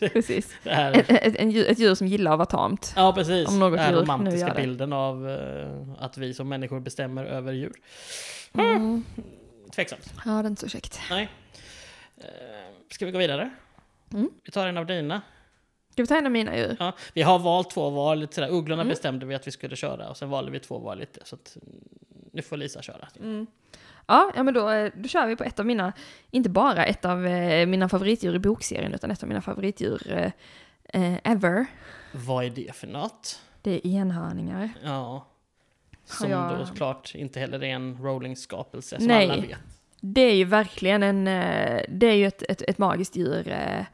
precis. 0.00 0.56
Här, 0.64 0.92
Ett, 0.98 1.10
ett, 1.40 1.52
djur, 1.52 1.70
ett 1.70 1.78
djur 1.78 1.94
som 1.94 2.06
gillar 2.06 2.32
att 2.32 2.38
vara 2.38 2.46
tamt. 2.46 2.92
ja, 2.96 3.12
precis. 3.12 3.48
Om 3.48 3.58
något 3.58 3.78
Den 3.78 3.94
romantiska 3.94 4.54
bilden 4.54 4.92
av 4.92 5.28
eh, 5.30 6.04
att 6.04 6.18
vi 6.18 6.34
som 6.34 6.48
människor 6.48 6.80
bestämmer 6.80 7.24
över 7.24 7.52
djur. 7.52 7.72
Mm. 8.54 9.04
Tveksamt. 9.74 10.12
Ja, 10.24 10.30
det 10.30 10.46
är 10.46 10.50
inte 10.50 10.60
så 10.60 10.68
käckt. 10.68 11.00
Nej. 11.10 11.28
Eh, 12.16 12.24
ska 12.94 13.06
vi 13.06 13.12
gå 13.12 13.18
vidare? 13.18 13.50
Mm. 14.12 14.30
Vi 14.44 14.50
tar 14.52 14.66
en 14.66 14.76
av 14.78 14.86
dina. 14.86 15.20
Ska 15.90 16.02
vi 16.02 16.06
ta 16.06 16.16
en 16.16 16.26
av 16.26 16.32
mina 16.32 16.56
djur? 16.56 16.76
Ja, 16.80 16.92
vi 17.14 17.22
har 17.22 17.38
valt 17.38 17.70
två 17.70 17.90
var 17.90 18.16
lite 18.16 18.34
sådär. 18.34 18.48
Ugglorna 18.50 18.82
Mm. 18.82 18.90
bestämde 18.90 19.26
vi 19.26 19.34
att 19.34 19.46
vi 19.46 19.50
skulle 19.50 19.76
köra 19.76 20.08
och 20.10 20.16
sen 20.16 20.30
valde 20.30 20.50
vi 20.50 20.60
två 20.60 20.78
var 20.78 20.96
lite. 20.96 21.20
Så 21.24 21.34
att, 21.34 21.56
mm, 21.62 21.78
nu 22.32 22.42
får 22.42 22.56
Lisa 22.56 22.82
köra. 22.82 23.08
Mm. 23.20 23.46
Ja, 24.06 24.32
ja, 24.36 24.42
men 24.42 24.54
då, 24.54 24.70
eh, 24.70 24.92
då 24.96 25.08
kör 25.08 25.26
vi 25.26 25.36
på 25.36 25.44
ett 25.44 25.60
av 25.60 25.66
mina, 25.66 25.92
inte 26.30 26.50
bara 26.50 26.84
ett 26.84 27.04
av 27.04 27.26
eh, 27.26 27.66
mina 27.66 27.88
favoritdjur 27.88 28.34
i 28.34 28.38
bokserien, 28.38 28.94
utan 28.94 29.10
ett 29.10 29.22
av 29.22 29.28
mina 29.28 29.40
favoritdjur 29.40 30.12
eh, 30.12 30.32
eh, 31.02 31.18
ever. 31.24 31.66
Vad 32.12 32.44
är 32.44 32.50
det 32.50 32.74
för 32.76 32.86
något? 32.86 33.40
Det 33.62 33.70
är 33.70 33.86
enhörningar. 33.86 34.70
Ja. 34.84 35.26
Som 36.04 36.30
jag- 36.30 36.58
då 36.58 36.66
såklart 36.66 37.14
inte 37.14 37.40
heller 37.40 37.64
är 37.64 37.74
en 37.74 37.98
rolling-skapelse 38.02 38.96
som 38.98 39.06
Nej. 39.06 39.30
alla 39.30 39.42
vet. 39.42 39.58
Det 40.04 40.20
är 40.20 40.34
ju 40.34 40.44
verkligen 40.44 41.02
en, 41.02 41.26
eh, 41.28 41.82
det 41.88 42.06
är 42.06 42.14
ju 42.14 42.26
ett, 42.26 42.42
ett, 42.48 42.62
ett 42.62 42.78
magiskt 42.78 43.16
djur, 43.16 43.48
eh, 43.48 43.84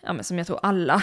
ja 0.00 0.12
men 0.12 0.24
som 0.24 0.38
jag 0.38 0.46
tror 0.46 0.60
alla 0.62 1.02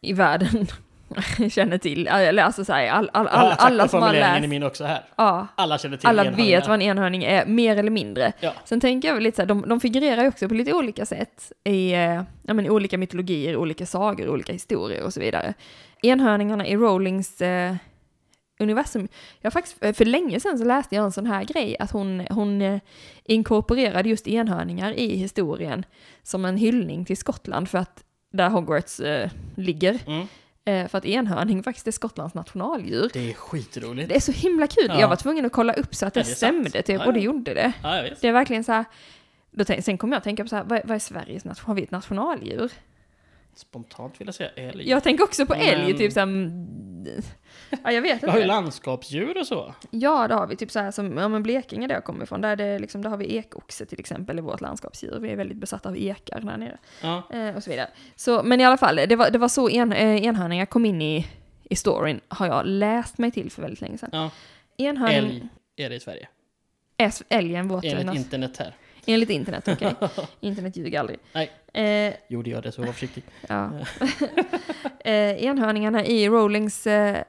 i 0.00 0.12
världen 0.12 0.66
känner 1.50 1.78
till. 1.78 2.06
Eller 2.06 2.42
alltså 2.42 2.64
så 2.64 2.72
här, 2.72 2.88
all, 2.88 3.10
all, 3.12 3.28
all, 3.28 3.50
sagt 3.50 3.62
alla 3.62 3.88
som 3.88 4.02
har 4.02 4.12
läst, 4.12 4.44
är 4.44 4.48
min 4.48 4.62
också 4.62 4.84
här. 4.84 5.04
ja, 5.16 5.46
Alla 5.54 5.78
känner 5.78 5.96
till 5.96 6.08
alla 6.08 6.30
vet 6.30 6.68
vad 6.68 6.74
en 6.74 6.82
enhörning 6.82 7.24
är, 7.24 7.46
mer 7.46 7.76
eller 7.76 7.90
mindre. 7.90 8.32
Ja. 8.40 8.52
Sen 8.64 8.80
tänker 8.80 9.08
jag 9.08 9.14
väl 9.14 9.24
lite 9.24 9.36
så 9.36 9.42
här, 9.42 9.46
de, 9.46 9.64
de 9.68 9.80
figurerar 9.80 10.22
ju 10.22 10.28
också 10.28 10.48
på 10.48 10.54
lite 10.54 10.72
olika 10.72 11.06
sätt 11.06 11.52
i, 11.64 11.92
eh, 11.92 12.22
ja, 12.42 12.54
men, 12.54 12.70
olika 12.70 12.98
mytologier, 12.98 13.56
olika 13.56 13.86
sagor, 13.86 14.28
olika 14.28 14.52
historier 14.52 15.02
och 15.02 15.14
så 15.14 15.20
vidare. 15.20 15.54
Enhörningarna 16.02 16.66
i 16.66 16.76
Rowlings 16.76 17.40
eh, 17.40 17.74
universum, 18.60 19.08
jag 19.40 19.52
faktiskt, 19.52 19.84
eh, 19.84 19.92
för 19.92 20.04
länge 20.04 20.40
sedan 20.40 20.58
så 20.58 20.64
läste 20.64 20.94
jag 20.94 21.04
en 21.04 21.12
sån 21.12 21.26
här 21.26 21.44
grej, 21.44 21.76
att 21.78 21.90
hon, 21.90 22.26
hon 22.30 22.62
eh, 22.62 22.80
inkorporerade 23.24 24.08
just 24.08 24.28
enhörningar 24.28 24.92
i 24.92 25.16
historien 25.16 25.84
som 26.22 26.44
en 26.44 26.56
hyllning 26.56 27.04
till 27.04 27.16
Skottland 27.16 27.68
för 27.68 27.78
att 27.78 28.04
där 28.32 28.48
Hogwarts 28.50 29.00
eh, 29.00 29.30
ligger. 29.56 29.98
Mm. 30.06 30.26
Eh, 30.64 30.88
för 30.88 30.98
att 30.98 31.04
enhörning 31.04 31.62
faktiskt 31.62 31.86
är 31.86 31.92
Skottlands 31.92 32.34
nationaldjur. 32.34 33.10
Det 33.12 33.30
är 33.30 33.34
skitroligt. 33.34 34.08
Det 34.08 34.16
är 34.16 34.20
så 34.20 34.32
himla 34.32 34.66
kul. 34.66 34.86
Ja. 34.88 35.00
Jag 35.00 35.08
var 35.08 35.16
tvungen 35.16 35.46
att 35.46 35.52
kolla 35.52 35.72
upp 35.72 35.94
så 35.94 36.06
att 36.06 36.14
det, 36.14 36.20
Ja, 36.20 36.24
det 36.24 36.34
sant. 36.34 36.36
stämde 36.36 36.82
typ, 36.82 37.00
Ja, 37.00 37.06
och 37.06 37.12
det 37.12 37.20
gjorde 37.20 37.54
det. 37.54 37.72
Det 38.20 38.28
är 38.28 38.32
verkligen 38.32 38.64
så 38.64 38.72
här, 38.72 38.84
då 39.50 39.64
sen 39.64 39.98
kommer 39.98 40.14
jag 40.14 40.18
att 40.18 40.24
tänka 40.24 40.42
på 40.42 40.48
så 40.48 40.56
här, 40.56 40.64
vad, 40.64 40.80
vad 40.84 40.94
är 40.94 40.98
Sveriges 40.98 41.44
nation, 41.44 41.66
har 41.66 41.74
vi 41.74 41.82
ett 41.82 41.90
nationaldjur? 41.90 42.72
Spontant 43.54 44.20
vill 44.20 44.28
jag 44.28 44.34
säga 44.34 44.50
älg. 44.56 44.88
Jag 44.90 45.02
tänker 45.02 45.24
också 45.24 45.46
på 45.46 45.54
älg, 45.54 45.86
Men- 45.88 45.96
typ 45.98 46.12
så 46.12 46.20
här, 46.20 46.26
mm, 46.26 46.66
ja 47.84 47.92
jag 47.92 48.02
vet 48.02 48.22
Vi 48.22 48.26
har 48.26 48.36
ju 48.36 48.42
inte. 48.42 48.46
landskapsdjur 48.46 49.38
och 49.38 49.46
så. 49.46 49.74
Ja 49.90 50.28
det 50.28 50.34
har 50.34 50.46
vi, 50.46 50.56
typ 50.56 50.70
så 50.70 50.78
här 50.78 50.90
som, 50.90 51.16
ja 51.16 51.28
men 51.28 51.42
Blekinge 51.42 51.86
där 51.86 51.94
jag 51.94 52.04
kommer 52.04 52.22
ifrån, 52.24 52.40
där, 52.40 52.56
det, 52.56 52.78
liksom, 52.78 53.02
där 53.02 53.10
har 53.10 53.16
vi 53.16 53.36
ekoxe 53.36 53.86
till 53.86 54.00
exempel 54.00 54.38
i 54.38 54.42
vårt 54.42 54.60
landskapsdjur. 54.60 55.18
Vi 55.20 55.30
är 55.30 55.36
väldigt 55.36 55.56
besatta 55.56 55.88
av 55.88 55.96
ekar 55.98 56.40
där 56.40 56.56
nere. 56.56 56.78
Ja. 57.02 57.22
Eh, 57.32 57.56
och 57.56 57.62
så 57.62 57.70
vidare. 57.70 57.88
Så, 58.16 58.42
men 58.42 58.60
i 58.60 58.64
alla 58.64 58.76
fall, 58.76 58.96
det 58.96 59.16
var, 59.16 59.30
det 59.30 59.38
var 59.38 59.48
så 59.48 59.68
en, 59.70 59.92
eh, 59.92 60.24
enhörningar 60.24 60.66
kom 60.66 60.84
in 60.84 61.02
i, 61.02 61.26
i 61.64 61.76
storyn, 61.76 62.20
har 62.28 62.46
jag 62.46 62.66
läst 62.66 63.18
mig 63.18 63.30
till 63.30 63.50
för 63.50 63.62
väldigt 63.62 63.80
länge 63.80 63.98
sedan. 63.98 64.10
ja. 64.12 64.30
Enhörning, 64.76 65.16
Älg 65.30 65.48
är 65.76 65.90
det 65.90 65.96
i 65.96 66.00
Sverige. 66.00 66.28
är 66.96 67.12
älgen 67.28 67.68
vårt 67.68 67.84
Enligt 67.84 68.16
internet 68.16 68.56
här. 68.58 68.74
Enligt 69.06 69.30
internet, 69.30 69.68
okej. 69.68 69.94
internet 70.40 70.76
ljuger 70.76 71.00
aldrig. 71.00 71.18
Nej. 71.32 71.50
Eh, 71.72 72.14
Jo, 72.28 72.42
det 72.42 72.50
gör 72.50 72.62
det, 72.62 72.72
så 72.72 72.82
var 72.82 72.92
försiktig. 72.92 73.24
ja. 73.48 73.70
eh, 75.04 75.44
enhörningarna 75.44 76.04
i 76.04 76.28
Rowlings 76.28 76.86
eh, 76.86 77.22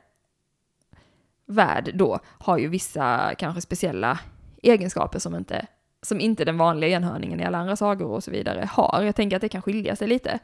värld 1.46 1.92
då 1.94 2.20
har 2.26 2.58
ju 2.58 2.68
vissa 2.68 3.36
kanske 3.38 3.62
speciella 3.62 4.20
egenskaper 4.64 5.20
som 5.20 5.36
inte, 5.36 5.66
som 6.02 6.20
inte 6.20 6.46
den 6.46 6.58
vanliga 6.58 6.90
enhörningen 6.90 7.40
i 7.40 7.44
alla 7.46 7.58
andra 7.58 7.76
sagor 7.76 8.08
och 8.08 8.24
så 8.24 8.32
vidare 8.32 8.70
har. 8.72 9.04
Jag 9.06 9.16
tänker 9.16 9.36
att 9.36 9.42
det 9.42 9.50
kan 9.50 9.62
skilja 9.62 9.96
sig 9.96 10.08
lite. 10.08 10.40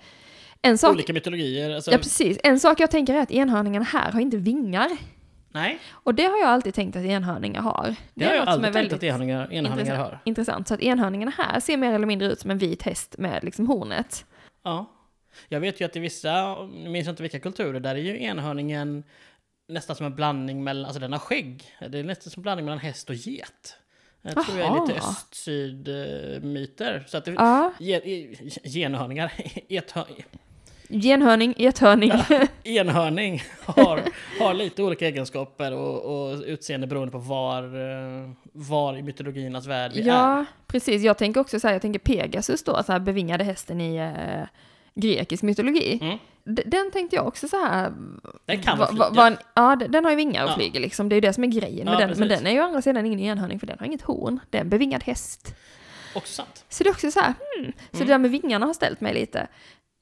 En 0.61 0.77
sak, 0.77 0.93
Olika 0.93 1.13
mytologier. 1.13 1.75
Alltså, 1.75 1.91
ja, 1.91 1.97
precis. 1.97 2.37
En 2.43 2.59
sak 2.59 2.79
jag 2.79 2.91
tänker 2.91 3.13
är 3.13 3.21
att 3.21 3.31
enhörningarna 3.31 3.85
här 3.85 4.11
har 4.11 4.19
inte 4.19 4.37
vingar. 4.37 4.89
Nej, 5.49 5.79
Och 5.91 6.15
det 6.15 6.23
har 6.23 6.37
jag 6.37 6.47
alltid 6.49 6.73
tänkt 6.73 6.95
att 6.95 7.03
enhörningar 7.03 7.61
har. 7.61 7.95
det, 8.13 8.25
har 8.25 8.33
jag 8.33 8.47
aldrig 8.47 8.73
tänkt 8.73 8.93
att 8.93 9.03
enhörningar, 9.03 9.53
enhörningar 9.53 9.79
intressant. 9.79 9.99
har. 10.11 10.19
intressant. 10.23 10.67
Så 10.67 10.73
att 10.73 10.81
enhörningarna 10.81 11.31
här 11.37 11.59
ser 11.59 11.77
mer 11.77 11.93
eller 11.93 12.07
mindre 12.07 12.27
ut 12.27 12.39
som 12.39 12.51
en 12.51 12.57
vit 12.57 12.83
häst 12.83 13.15
med 13.17 13.43
liksom 13.43 13.67
hornet. 13.67 14.25
Ja. 14.63 14.85
Jag 15.49 15.59
vet 15.59 15.81
ju 15.81 15.85
att 15.85 15.95
i 15.95 15.99
vissa, 15.99 16.55
nu 16.65 16.89
minns 16.89 17.05
jag 17.05 17.11
inte 17.13 17.23
vilka 17.23 17.39
kulturer, 17.39 17.79
där 17.79 17.95
är 17.95 17.99
ju 17.99 18.23
enhörningen 18.23 19.03
nästan 19.67 19.95
som 19.95 20.05
en 20.05 20.15
blandning 20.15 20.63
mellan, 20.63 20.85
alltså 20.85 20.99
den 20.99 21.11
har 21.11 21.19
skägg. 21.19 21.63
Det 21.89 21.99
är 21.99 22.03
nästan 22.03 22.31
som 22.31 22.39
en 22.39 22.43
blandning 22.43 22.65
mellan 22.65 22.79
häst 22.79 23.09
och 23.09 23.15
get. 23.15 23.77
Jag 24.21 24.45
tror 24.45 24.59
jag 24.59 24.77
är 24.77 24.81
lite 24.87 24.99
öst-syd-myter. 24.99 27.03
Så 27.07 27.17
att 27.17 27.25
det, 27.25 27.31
Ja, 27.31 27.73
ge, 27.79 27.99
genhörningar, 28.63 29.31
ethör, 29.69 30.05
genhörning, 30.89 31.53
gethörning. 31.57 32.11
enhörning 32.63 33.41
har, 33.65 34.01
har 34.39 34.53
lite 34.53 34.83
olika 34.83 35.07
egenskaper 35.07 35.73
och, 35.73 36.29
och 36.31 36.41
utseende 36.45 36.87
beroende 36.87 37.11
på 37.11 37.17
var, 37.17 37.63
eh, 37.63 38.29
var 38.53 38.97
i 38.97 39.01
mytologiernas 39.03 39.65
värld 39.67 39.91
vi 39.95 40.01
är. 40.01 40.07
Ja, 40.07 40.45
precis. 40.67 41.01
Jag 41.03 41.17
tänker 41.17 41.41
också 41.41 41.59
så 41.59 41.67
här, 41.67 41.75
jag 41.75 41.81
tänker 41.81 41.99
Pegasus 41.99 42.63
då, 42.63 42.83
så 42.83 42.91
här 42.91 42.99
bevingade 42.99 43.43
hästen 43.43 43.81
i 43.81 43.95
eh, 43.97 44.47
grekisk 44.95 45.43
mytologi. 45.43 45.99
Mm. 46.01 46.17
Den 46.65 46.91
tänkte 46.91 47.15
jag 47.15 47.27
också 47.27 47.47
så 47.47 47.57
här... 47.65 47.93
Den 48.45 48.61
kan 48.61 48.77
va- 48.77 48.87
flyga? 48.87 49.09
va- 49.09 49.37
ja, 49.53 49.75
den 49.89 50.03
har 50.03 50.11
ju 50.11 50.17
vingar 50.17 50.43
och 50.43 50.49
Ja. 50.49 50.55
flyger 50.55 50.79
liksom. 50.79 51.09
Det 51.09 51.13
är 51.13 51.17
ju 51.17 51.21
det 51.21 51.33
som 51.33 51.43
är 51.43 51.47
grejen 51.47 51.85
med 51.85 51.93
Ja, 51.93 51.99
den. 52.07 52.19
Men 52.19 52.27
den 52.27 52.47
är 52.47 52.51
ju 52.51 52.59
å 52.59 52.63
andra 52.63 52.81
sidan 52.81 53.05
ingen 53.05 53.19
enhörning 53.19 53.59
för 53.59 53.67
den 53.67 53.79
har 53.79 53.85
inget 53.85 54.01
horn. 54.01 54.39
Det 54.49 54.57
är 54.57 54.61
en 54.61 54.69
bevingad 54.69 55.03
häst. 55.03 55.55
Också 56.15 56.33
sant. 56.33 56.65
Så 56.69 56.83
det 56.83 56.89
är 56.89 56.91
också 56.91 57.11
så 57.11 57.19
här, 57.19 57.33
hmm. 57.57 57.71
Så 57.91 57.95
Mm. 57.97 58.07
det 58.07 58.13
där 58.13 58.17
med 58.17 58.31
vingarna 58.31 58.65
har 58.65 58.73
ställt 58.73 59.01
mig 59.01 59.13
lite, 59.13 59.47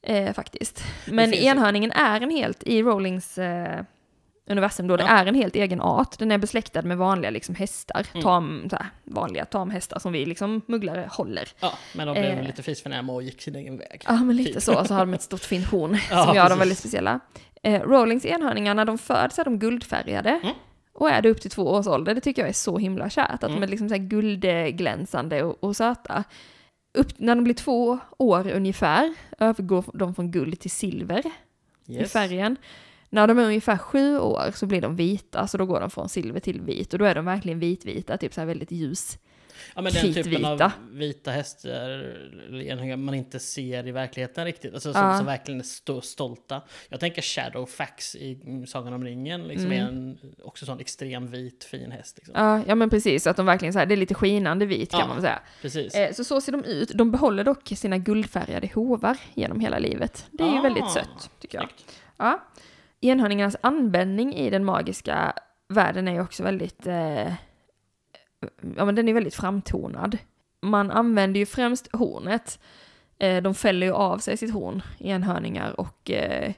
eh, 0.06 0.32
faktiskt. 0.32 0.84
Men 1.06 1.34
enhörningen 1.34 1.92
är 1.92 2.20
en 2.20 2.30
helt, 2.30 2.62
i 2.62 2.82
Rowlings 2.82 3.38
eh, 3.38 3.82
universum 4.48 4.86
då, 4.86 4.96
det 4.96 5.02
Ja. 5.04 5.08
är 5.08 5.26
en 5.26 5.34
helt 5.34 5.56
egen 5.56 5.80
art. 5.80 6.18
Den 6.18 6.32
är 6.32 6.38
besläktad 6.38 6.82
med 6.82 6.96
vanliga 6.98 7.30
liksom 7.30 7.54
hästar, 7.54 8.06
Mm. 8.12 8.22
tam, 8.22 8.66
så 8.70 8.76
här, 8.76 8.86
vanliga 9.04 9.44
tamhästar 9.44 9.98
som 9.98 10.12
vi 10.12 10.26
liksom 10.26 10.62
mugglare 10.66 11.08
håller. 11.12 11.48
Ja, 11.60 11.72
men 11.94 12.06
de 12.06 12.12
blev 12.12 12.24
Eh. 12.38 12.42
lite 12.46 12.62
fisförnäma 12.62 13.12
och 13.12 13.22
gick 13.22 13.42
sin 13.42 13.56
egen 13.56 13.76
väg. 13.78 14.02
Ja, 14.06 14.12
men 14.16 14.36
lite 14.36 14.52
Typ. 14.52 14.62
så. 14.62 14.84
Så 14.84 14.94
har 14.94 15.00
de 15.00 15.14
ett 15.14 15.22
stort 15.22 15.40
fint 15.44 15.66
horn 15.66 15.98
Ja, 16.10 16.24
som 16.26 16.34
gör 16.36 16.48
dem 16.48 16.58
väldigt 16.58 16.78
speciella. 16.78 17.20
Eh, 17.62 17.80
Rowlings 17.82 18.24
enhörningar, 18.26 18.74
när 18.74 18.84
de 18.84 18.98
föds 18.98 19.38
är 19.38 19.44
de 19.44 19.58
guldfärgade. 19.58 20.30
Mm. 20.42 20.54
Och 20.92 21.10
är 21.10 21.22
det 21.22 21.30
upp 21.30 21.40
till 21.40 21.50
två 21.50 21.62
års 21.62 21.86
ålder, 21.86 22.14
det 22.14 22.20
tycker 22.20 22.42
jag 22.42 22.48
är 22.48 22.52
så 22.52 22.78
himla 22.78 23.10
kärt. 23.10 23.30
Att 23.34 23.42
Mm. 23.42 23.54
de 23.60 23.62
är 23.66 23.70
liksom 23.70 23.88
så 23.88 23.96
guldglänsande 23.98 25.42
och, 25.42 25.64
och 25.64 25.76
söta. 25.76 26.24
Upp, 26.96 27.18
när 27.18 27.34
de 27.34 27.44
blir 27.44 27.54
två 27.54 27.98
år 28.18 28.50
ungefär 28.50 29.14
övergår 29.38 29.84
de 29.94 30.14
från 30.14 30.30
guld 30.30 30.60
till 30.60 30.70
silver 30.70 31.22
i 31.86 31.94
Yes. 31.94 32.12
färgen. 32.12 32.56
När 33.10 33.26
de 33.26 33.38
är 33.38 33.44
ungefär 33.44 33.78
sju 33.78 34.18
år 34.18 34.50
så 34.54 34.66
blir 34.66 34.80
de 34.80 34.96
vita, 34.96 35.46
så 35.46 35.58
då 35.58 35.66
går 35.66 35.80
de 35.80 35.90
från 35.90 36.08
silver 36.08 36.40
till 36.40 36.60
vit. 36.60 36.92
Och 36.92 36.98
då 36.98 37.04
är 37.04 37.14
de 37.14 37.24
verkligen 37.24 37.58
vitvita, 37.58 38.16
typ 38.16 38.34
så 38.34 38.40
här 38.40 38.46
väldigt 38.46 38.70
ljus. 38.72 39.18
Ja, 39.74 39.82
men 39.82 39.92
den 39.92 40.14
typen 40.14 40.44
av 40.44 40.70
vita 40.90 41.30
hästar 41.30 42.96
man 42.96 43.14
inte 43.14 43.38
ser 43.38 43.86
i 43.86 43.90
verkligheten 43.92 44.44
riktigt. 44.44 44.74
Alltså, 44.74 44.88
Ja. 44.88 44.94
som, 44.94 45.16
som 45.16 45.26
verkligen 45.26 45.60
är 45.60 45.64
stå, 45.64 46.00
stolta. 46.00 46.62
Jag 46.88 47.00
tänker 47.00 47.22
Shadowfax 47.22 48.14
i 48.16 48.64
Sagan 48.68 48.92
om 48.92 49.04
ringen. 49.04 49.42
Liksom 49.48 49.72
Mm. 49.72 49.84
är 49.84 49.88
en 49.88 50.18
också 50.44 50.66
sån 50.66 50.80
extrem 50.80 51.26
vit 51.26 51.64
fin 51.64 51.92
häst. 51.92 52.16
Liksom. 52.16 52.34
Ja, 52.38 52.60
ja 52.66 52.74
men 52.74 52.90
precis, 52.90 53.26
att 53.26 53.36
de 53.36 53.46
verkligen 53.46 53.72
så 53.72 53.78
här, 53.78 53.86
det 53.86 53.94
är 53.94 53.96
lite 53.96 54.14
skinande 54.14 54.66
vit 54.66 54.90
kan 54.90 55.00
Ja. 55.00 55.06
man 55.06 55.20
säga. 55.20 55.40
Precis. 55.62 55.94
Eh, 55.94 56.12
så 56.12 56.24
så 56.24 56.40
ser 56.40 56.52
de 56.52 56.64
ut. 56.64 56.88
De 56.94 57.10
behåller 57.10 57.44
dock 57.44 57.68
sina 57.76 57.98
guldfärgade 57.98 58.70
hovar 58.74 59.16
genom 59.34 59.60
hela 59.60 59.78
livet. 59.78 60.26
Det 60.30 60.42
är 60.44 60.48
ju 60.52 60.58
Ah, 60.58 60.62
väldigt 60.62 60.90
sött, 60.90 61.30
tycker 61.40 61.58
jag. 61.58 61.68
Snyggt. 61.68 62.00
Ja. 62.16 62.46
Enhörningarnas 63.00 63.56
användning 63.60 64.34
i 64.34 64.50
den 64.50 64.64
magiska 64.64 65.32
världen 65.68 66.08
är 66.08 66.12
ju 66.12 66.20
också 66.20 66.42
väldigt, 66.42 66.86
eh, 66.86 67.32
ja 68.76 68.84
men 68.84 68.94
den 68.94 69.08
är 69.08 69.12
väldigt 69.14 69.34
framtonad. 69.34 70.18
Man 70.62 70.90
använder 70.90 71.40
ju 71.40 71.46
främst 71.46 71.88
hornet. 71.92 72.58
Eh, 73.18 73.42
de 73.42 73.54
fäller 73.54 73.86
ju 73.86 73.92
av 73.92 74.18
sig 74.18 74.36
sitt 74.36 74.52
horn, 74.52 74.82
enhörningar, 74.98 75.80
och 75.80 76.10
eh, 76.10 76.52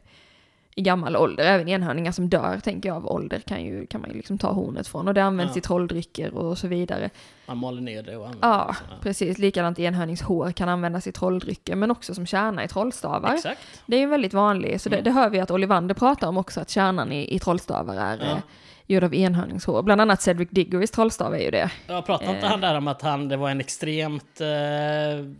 i 0.74 0.82
gammal 0.82 1.16
ålder. 1.16 1.44
Även 1.44 1.68
enhörningar 1.68 2.12
som 2.12 2.28
dör, 2.28 2.58
tänker 2.64 2.88
jag, 2.88 2.96
av 2.96 3.06
ålder 3.06 3.40
kan, 3.40 3.64
ju, 3.64 3.86
kan 3.86 4.00
man 4.00 4.10
ju 4.10 4.16
liksom 4.16 4.38
ta 4.38 4.52
hornet 4.52 4.88
från. 4.88 5.08
Och 5.08 5.14
det 5.14 5.22
används 5.24 5.56
Ja. 5.56 5.58
i 5.58 5.62
trolldrycker 5.62 6.34
och 6.34 6.58
så 6.58 6.68
vidare. 6.68 7.10
Man 7.46 7.58
maler 7.58 7.80
ner 7.80 8.02
det 8.02 8.16
och 8.16 8.24
använder 8.26 8.48
Ja, 8.48 8.74
det. 8.80 8.86
ja. 8.90 8.96
precis. 9.02 9.38
Likadant 9.38 9.78
enhörningshår 9.78 10.52
kan 10.52 10.68
användas 10.68 11.06
i 11.06 11.12
trolldrycker, 11.12 11.76
men 11.76 11.90
också 11.90 12.14
som 12.14 12.26
kärna 12.26 12.64
i 12.64 12.68
trollstavar. 12.68 13.34
Exakt. 13.34 13.60
Det 13.86 13.96
är 13.96 14.00
ju 14.00 14.06
väldigt 14.06 14.34
vanligt, 14.34 14.82
så 14.82 14.88
det, 14.88 14.96
Mm. 14.96 15.04
det 15.04 15.10
hör 15.10 15.30
vi 15.30 15.40
att 15.40 15.50
Ollivander 15.50 15.94
pratar 15.94 16.28
om 16.28 16.36
också, 16.38 16.60
att 16.60 16.70
kärnan 16.70 17.12
i, 17.12 17.34
i 17.34 17.38
trollstavar 17.38 17.94
är 17.96 18.16
Ja. 18.18 18.42
Eh, 18.88 18.94
gjord 18.94 19.04
av 19.04 19.14
enhörningshår. 19.14 19.82
Bland 19.82 20.00
annat 20.00 20.22
Cedric 20.22 20.48
Diggory's 20.50 20.94
trollstav 20.94 21.34
är 21.34 21.38
ju 21.38 21.50
det. 21.50 21.70
Jag 21.86 22.06
pratade 22.06 22.30
inte 22.30 22.46
Eh. 22.46 22.50
han 22.50 22.60
där 22.60 22.76
om 22.76 22.88
att 22.88 23.02
han, 23.02 23.28
det 23.28 23.36
var 23.36 23.50
en 23.50 23.60
extremt 23.60 24.40
eh, 24.40 24.46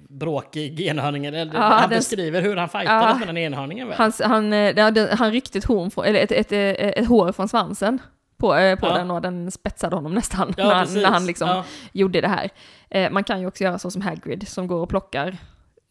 bråkig 0.08 0.80
enhörning? 0.80 1.26
Eller, 1.26 1.38
Ja, 1.54 1.60
han 1.60 1.90
den- 1.90 1.98
beskriver 1.98 2.42
hur 2.42 2.56
han 2.56 2.68
fightades 2.68 3.04
Ja. 3.12 3.18
med 3.18 3.28
den 3.28 3.36
enhörningen 3.38 3.88
väl? 3.88 3.96
Hans, 3.98 4.20
han, 4.24 4.52
eh, 4.52 4.74
det 4.74 4.82
hade- 4.82 5.14
han 5.18 5.30
ryckte 5.32 5.58
ett, 5.58 5.64
horn 5.64 5.90
från, 5.90 6.04
eller 6.04 6.20
ett, 6.20 6.32
ett, 6.32 6.52
ett, 6.52 6.96
ett 6.98 7.08
hår 7.08 7.32
från 7.32 7.48
svansen 7.48 7.98
på, 8.38 8.54
eh, 8.56 8.78
på 8.78 8.86
Ja. 8.86 8.94
den 8.94 9.10
och 9.10 9.22
den 9.22 9.50
spetsade 9.50 9.96
honom 9.96 10.14
nästan 10.14 10.54
Ja, 10.56 10.64
när, 10.68 10.74
han, 10.74 10.94
när 10.94 11.10
han 11.10 11.26
liksom 11.26 11.48
Ja. 11.48 11.64
gjorde 11.92 12.20
det 12.20 12.28
här. 12.28 12.48
Eh, 12.90 13.10
man 13.10 13.24
kan 13.24 13.40
ju 13.40 13.46
också 13.46 13.64
göra 13.64 13.78
så 13.78 13.90
som 13.90 14.02
Hagrid 14.02 14.48
som 14.48 14.66
går 14.66 14.82
och 14.82 14.88
plockar 14.88 15.36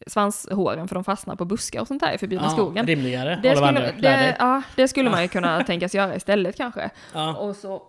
svanshåren 0.08 0.88
för 0.88 0.94
de 0.94 1.04
fastnar 1.04 1.36
på 1.36 1.44
buskar 1.44 1.80
och 1.80 1.86
sånt 1.88 2.00
där 2.02 2.12
i 2.12 2.18
förbjudna 2.18 2.46
Ja, 2.46 2.50
skogen. 2.52 2.86
Rimligare. 2.86 3.40
Det 3.42 3.56
skulle, 3.56 3.92
det, 3.92 4.36
ja, 4.38 4.62
det 4.76 4.88
skulle 4.88 5.10
man 5.10 5.22
ju 5.22 5.28
kunna 5.28 5.64
tänkas 5.66 5.94
göra 5.94 6.16
istället 6.16 6.56
kanske. 6.56 6.90
Ja. 7.14 7.36
Och 7.36 7.56
så 7.56 7.82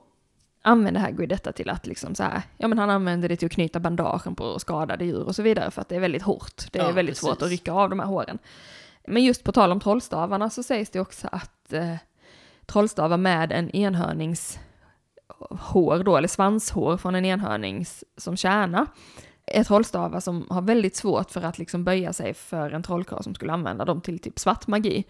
använder 0.62 1.02
Hagrid 1.02 1.30
detta 1.30 1.52
till 1.52 1.70
att 1.70 1.88
liksom 1.88 2.16
så 2.16 2.24
här, 2.24 2.42
ja 2.58 2.68
men 2.68 2.78
han 2.80 2.90
använder 2.90 3.30
det 3.30 3.36
till 3.36 3.46
att 3.46 3.52
knyta 3.52 3.80
bandagen 3.80 4.36
på 4.36 4.60
skadade 4.60 5.06
djur 5.06 5.24
och 5.24 5.36
så 5.36 5.42
vidare 5.42 5.72
för 5.72 5.82
att 5.82 5.90
det 5.90 5.96
är 5.96 6.00
väldigt 6.00 6.24
hårt. 6.24 6.64
Det 6.72 6.80
är 6.80 6.84
Ja, 6.84 6.92
väldigt 6.92 7.14
precis. 7.16 7.26
svårt 7.30 7.42
att 7.42 7.50
rycka 7.50 7.72
av 7.74 7.90
de 7.90 8.00
här 8.00 8.08
håren. 8.08 8.38
Men 9.08 9.24
just 9.24 9.44
på 9.44 9.52
tal 9.52 9.72
om 9.72 9.80
trollstavarna 9.80 10.50
så 10.50 10.64
sägs 10.64 10.90
det 10.90 11.00
också 11.00 11.28
att 11.32 11.74
eh, 11.74 11.96
trollstavar 12.66 13.18
med 13.18 13.52
en 13.52 13.76
enhörnings 13.76 14.60
hår 15.60 16.04
då, 16.04 16.18
eller 16.18 16.28
svanshår 16.28 16.98
från 16.98 17.16
en 17.16 17.26
enhörnings 17.26 18.04
som 18.18 18.38
kärna, 18.38 18.86
är 19.52 19.64
trollstavar 19.64 20.20
som 20.20 20.48
har 20.50 20.62
väldigt 20.62 20.96
svårt 20.96 21.32
för 21.32 21.42
att 21.42 21.58
liksom 21.60 21.84
böja 21.84 22.14
sig 22.14 22.34
för 22.34 22.72
en 22.72 22.84
trollkarl 22.84 23.24
som 23.24 23.36
skulle 23.36 23.54
använda 23.54 23.86
dem 23.86 24.02
till 24.02 24.20
typ 24.20 24.40
svart 24.40 24.68
magi. 24.68 25.04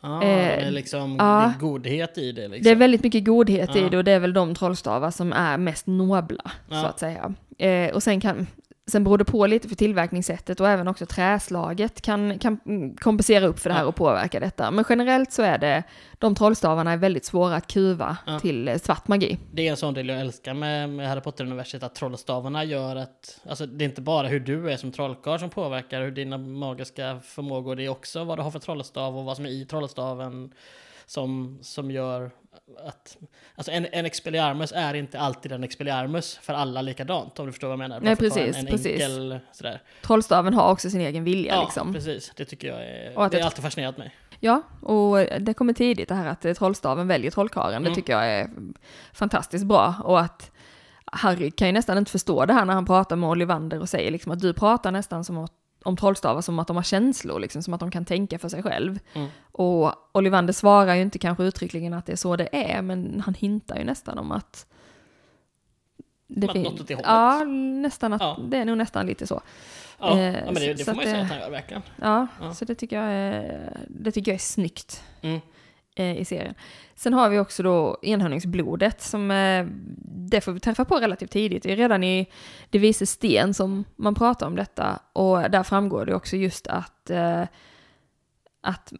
Ja, 0.00 0.22
Eh, 0.22 0.28
det 0.28 0.66
är 0.66 0.70
liksom 0.70 1.16
ja. 1.18 1.24
det 1.24 1.64
är 1.64 1.68
godhet 1.68 2.18
i 2.18 2.32
det. 2.32 2.48
Liksom. 2.48 2.64
Det 2.64 2.70
är 2.70 2.76
väldigt 2.76 3.02
mycket 3.02 3.24
godhet 3.24 3.70
Ja. 3.74 3.80
i 3.80 3.88
det 3.88 3.96
och 3.96 4.04
det 4.04 4.12
är 4.12 4.20
väl 4.20 4.32
de 4.32 4.54
trollstavar 4.54 5.10
som 5.10 5.32
är 5.32 5.58
mest 5.58 5.86
nobla, 5.86 6.50
så 6.68 6.86
att 6.86 6.98
säga. 6.98 7.34
Eh, 7.58 7.94
och 7.94 8.02
sen 8.02 8.20
kan, 8.20 8.46
sen 8.86 9.04
beror 9.04 9.18
det 9.18 9.24
på 9.24 9.46
lite 9.46 9.68
för 9.68 9.76
tillverkningssättet 9.76 10.60
och 10.60 10.68
även 10.68 10.88
också 10.88 11.06
träslaget 11.06 12.02
kan, 12.02 12.38
kan 12.38 12.58
kompensera 13.00 13.46
upp 13.46 13.58
för 13.58 13.70
det 13.70 13.74
här 13.74 13.82
Ja. 13.82 13.88
och 13.88 13.94
påverka 13.96 14.40
detta. 14.40 14.70
Men 14.70 14.84
generellt 14.88 15.32
så 15.32 15.42
är 15.42 15.58
det, 15.58 15.82
de 16.18 16.34
trollstavarna 16.34 16.92
är 16.92 16.96
väldigt 16.96 17.24
svåra 17.24 17.56
att 17.56 17.66
kuva 17.66 18.16
Ja. 18.26 18.40
till 18.40 18.68
eh, 18.68 18.76
svart 18.78 19.08
magi. 19.08 19.38
Det 19.52 19.66
är 19.66 19.70
en 19.70 19.76
sån 19.76 19.94
del 19.94 20.08
jag 20.08 20.20
älskar 20.20 20.54
med, 20.54 20.90
med 20.90 21.08
Harry 21.08 21.20
Potter-universet, 21.20 21.82
att 21.82 21.94
trollstavarna 21.94 22.64
gör 22.64 22.96
att... 22.96 23.40
Alltså 23.48 23.66
det 23.66 23.84
är 23.84 23.88
inte 23.88 24.00
bara 24.00 24.28
hur 24.28 24.40
du 24.40 24.72
är 24.72 24.76
som 24.76 24.92
trollkarl 24.92 25.38
som 25.38 25.50
påverkar 25.50 26.02
hur 26.02 26.10
dina 26.10 26.38
magiska 26.38 27.20
förmågor, 27.24 27.76
det 27.76 27.84
är 27.84 27.88
också 27.88 28.24
vad 28.24 28.38
du 28.38 28.42
har 28.42 28.50
för 28.50 28.58
trollstav 28.58 29.18
och 29.18 29.24
vad 29.24 29.36
som 29.36 29.46
är 29.46 29.50
i 29.50 29.64
trollstaven 29.66 30.52
som, 31.06 31.58
som 31.62 31.90
gör 31.90 32.30
att... 32.86 33.16
Alltså 33.54 33.72
en, 33.72 33.86
en 33.92 34.06
Expelliarmus 34.06 34.72
är 34.72 34.94
inte 34.94 35.20
alltid 35.20 35.52
en 35.52 35.64
Expelliarmus 35.64 36.38
för 36.42 36.52
alla 36.52 36.82
likadant, 36.82 37.38
om 37.38 37.46
du 37.46 37.52
förstår 37.52 37.68
vad 37.68 37.72
jag 37.72 37.78
menar. 37.78 38.00
Nej, 38.00 38.16
precis, 38.16 38.56
en, 38.56 38.66
en 38.66 38.66
precis. 38.66 38.86
enkel 38.86 39.38
sådär. 39.52 39.82
Trollstaven 40.02 40.54
har 40.54 40.70
också 40.70 40.90
sin 40.90 41.00
egen 41.00 41.24
vilja 41.24 41.54
Ja, 41.54 41.62
liksom. 41.62 41.92
precis. 41.92 42.32
Det 42.36 42.44
tycker 42.44 42.68
jag 42.68 42.82
är... 42.82 43.18
Och 43.18 43.24
att 43.24 43.32
det 43.32 43.38
har 43.38 43.44
alltid 43.44 43.64
fascinerat 43.64 43.98
mig. 43.98 44.14
Ja, 44.40 44.62
och 44.80 45.18
det 45.40 45.54
kommer 45.54 45.72
tidigt 45.72 46.08
det 46.08 46.14
här 46.14 46.26
att 46.26 46.44
eh, 46.44 46.52
trollstaven 46.52 47.08
väljer 47.08 47.30
trollkarlen. 47.30 47.76
Mm. 47.76 47.88
Det 47.88 47.94
tycker 47.94 48.12
jag 48.12 48.26
är 48.26 48.50
fantastiskt 49.12 49.64
bra. 49.64 49.94
Och 50.04 50.20
att 50.20 50.50
Harry 51.04 51.50
kan 51.50 51.68
ju 51.68 51.72
nästan 51.72 51.98
inte 51.98 52.10
förstå 52.10 52.46
det 52.46 52.52
här 52.52 52.64
när 52.64 52.74
han 52.74 52.86
pratar 52.86 53.16
med 53.16 53.28
Ollivander 53.28 53.80
och 53.80 53.88
säger 53.88 54.10
liksom 54.10 54.32
att 54.32 54.40
du 54.40 54.52
pratar 54.52 54.92
nästan 54.92 55.24
som 55.24 55.38
att, 55.38 55.52
om 55.84 55.96
trollstavar 55.96 56.40
som 56.42 56.58
att 56.58 56.66
de 56.66 56.76
har 56.76 56.82
känslor, 56.82 57.40
liksom, 57.40 57.62
som 57.62 57.74
att 57.74 57.80
de 57.80 57.90
kan 57.90 58.04
tänka 58.04 58.38
för 58.38 58.48
sig 58.48 58.62
själv. 58.62 58.98
Mm. 59.14 59.28
Och 59.52 59.92
Ollivander 60.12 60.52
svarar 60.52 60.94
ju 60.94 61.02
inte 61.02 61.18
kanske 61.18 61.44
uttryckligen 61.44 61.94
att 61.94 62.06
det 62.06 62.12
är 62.12 62.16
så 62.16 62.36
det 62.36 62.48
är, 62.72 62.82
men 62.82 63.20
han 63.24 63.34
hintar 63.34 63.76
ju 63.76 63.84
nästan 63.84 64.18
om 64.18 64.32
att 64.32 64.66
det 66.26 66.46
Att 66.46 66.52
fin- 66.52 66.62
något 66.62 66.80
åt 66.80 66.88
det 66.88 66.94
hållet. 66.94 67.08
Ja, 67.10 67.44
nästan 67.82 68.12
att 68.12 68.20
Ja. 68.22 68.38
det 68.48 68.56
är 68.56 68.64
nog 68.64 68.78
nästan 68.78 69.06
lite 69.06 69.26
så. 69.26 69.40
Ja, 69.98 70.18
Eh, 70.18 70.24
ja 70.38 70.44
men 70.44 70.54
det, 70.54 70.74
det 70.74 70.84
får 70.84 70.94
man 70.94 71.04
ju 71.04 71.10
säga 71.10 71.22
att 71.22 71.28
han 71.30 71.38
gör 71.40 71.50
verkligen. 71.50 71.82
Ja, 72.02 72.26
Ja. 72.40 72.54
så 72.54 72.64
det 72.64 72.74
tycker 72.74 72.96
jag 72.96 73.10
är, 73.12 73.76
det 73.88 74.12
tycker 74.12 74.30
jag 74.30 74.34
är 74.34 74.38
snyggt 74.38 75.02
Mm. 75.22 75.40
eh, 75.96 76.16
i 76.20 76.24
serien. 76.24 76.54
Sen 76.96 77.12
har 77.14 77.28
vi 77.30 77.38
också 77.38 77.62
då 77.62 77.98
enhörningsblodet 78.02 79.00
som 79.02 79.30
eh, 79.30 79.66
det 80.06 80.40
får 80.40 80.52
vi 80.52 80.60
träffa 80.60 80.84
på 80.84 80.96
relativt 80.96 81.30
tidigt. 81.30 81.62
Det 81.62 81.72
är 81.72 81.76
redan 81.76 82.04
i 82.04 82.26
Det 82.70 82.78
vises 82.78 83.10
sten 83.10 83.54
som 83.54 83.84
man 83.96 84.14
pratar 84.14 84.46
om 84.46 84.56
detta 84.56 84.98
och 85.12 85.50
där 85.50 85.62
framgår 85.62 86.06
det 86.06 86.14
också 86.14 86.36
just 86.36 86.66
att, 86.66 87.10
eh, 87.10 87.42
att 88.60 88.92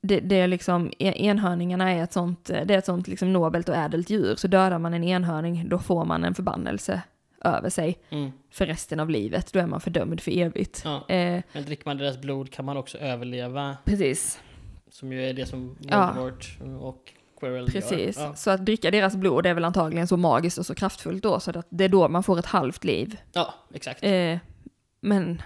det, 0.00 0.20
det 0.20 0.36
är 0.40 0.46
liksom, 0.46 0.92
en- 0.98 1.14
enhörningarna 1.14 1.92
är 1.92 2.02
ett 2.04 2.12
sånt, 2.12 2.44
det 2.44 2.74
är 2.74 2.78
ett 2.78 2.84
sånt 2.86 3.08
liksom 3.08 3.32
nobelt 3.32 3.68
och 3.68 3.74
ädelt 3.76 4.10
djur, 4.10 4.34
så 4.36 4.48
dödar 4.48 4.78
man 4.78 4.94
en 4.94 5.04
enhörning 5.04 5.68
då 5.68 5.78
får 5.78 6.04
man 6.04 6.24
en 6.24 6.34
förbannelse 6.34 7.02
över 7.44 7.70
sig 7.70 7.98
Mm. 8.10 8.32
för 8.50 8.66
resten 8.66 9.00
av 9.00 9.10
livet. 9.10 9.52
Då 9.52 9.58
är 9.58 9.66
man 9.66 9.80
fördömd 9.80 10.20
för 10.20 10.30
evigt. 10.38 10.82
Ja. 10.84 10.96
Eh, 11.08 11.42
Men 11.52 11.64
dricker 11.64 11.84
man 11.86 11.98
deras 11.98 12.18
blod 12.20 12.50
kan 12.52 12.64
man 12.64 12.76
också 12.76 12.98
överleva, 12.98 13.76
precis. 13.84 14.40
som 14.90 15.12
ju 15.12 15.24
är 15.26 15.32
det 15.34 15.46
som 15.46 15.76
Ja. 15.80 16.06
Voldemort 16.16 16.58
och 16.80 17.12
Quirrell 17.40 17.66
Precis. 17.70 18.16
Ja. 18.18 18.34
så 18.34 18.50
att 18.50 18.64
dricka 18.66 18.90
deras 18.90 19.16
blod 19.16 19.46
är 19.46 19.54
väl 19.54 19.64
antagligen 19.64 20.06
så 20.06 20.16
magiskt 20.16 20.58
och 20.58 20.66
så 20.66 20.74
kraftfullt 20.74 21.22
då, 21.22 21.40
så 21.40 21.58
att 21.58 21.66
det 21.70 21.84
är 21.84 21.88
då 21.88 22.08
man 22.08 22.22
får 22.22 22.38
ett 22.38 22.46
halvt 22.46 22.84
liv. 22.84 23.20
ja, 23.32 23.54
exakt. 23.74 24.04
Eh, 24.04 24.38
men 25.00 25.42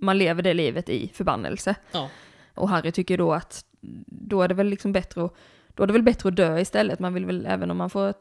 man 0.00 0.18
lever 0.18 0.42
det 0.42 0.54
livet 0.54 0.88
i 0.88 1.10
förbannelse. 1.14 1.74
Ja. 1.92 2.08
Och 2.54 2.68
Harry 2.68 2.92
tycker 2.92 3.18
då 3.18 3.32
att 3.32 3.64
då 4.06 4.42
är 4.42 4.48
det 4.48 4.54
väl 4.54 4.66
liksom 4.66 4.92
bättre 4.92 5.24
att, 5.24 5.34
då 5.74 5.82
är 5.82 5.86
det 5.86 5.92
väl 5.92 6.02
bättre 6.02 6.28
att 6.28 6.36
dö 6.36 6.58
istället. 6.60 6.98
Man 6.98 7.14
vill 7.14 7.26
väl, 7.26 7.46
även 7.46 7.70
om 7.70 7.76
man 7.76 7.90
får 7.90 8.08
ett 8.08 8.16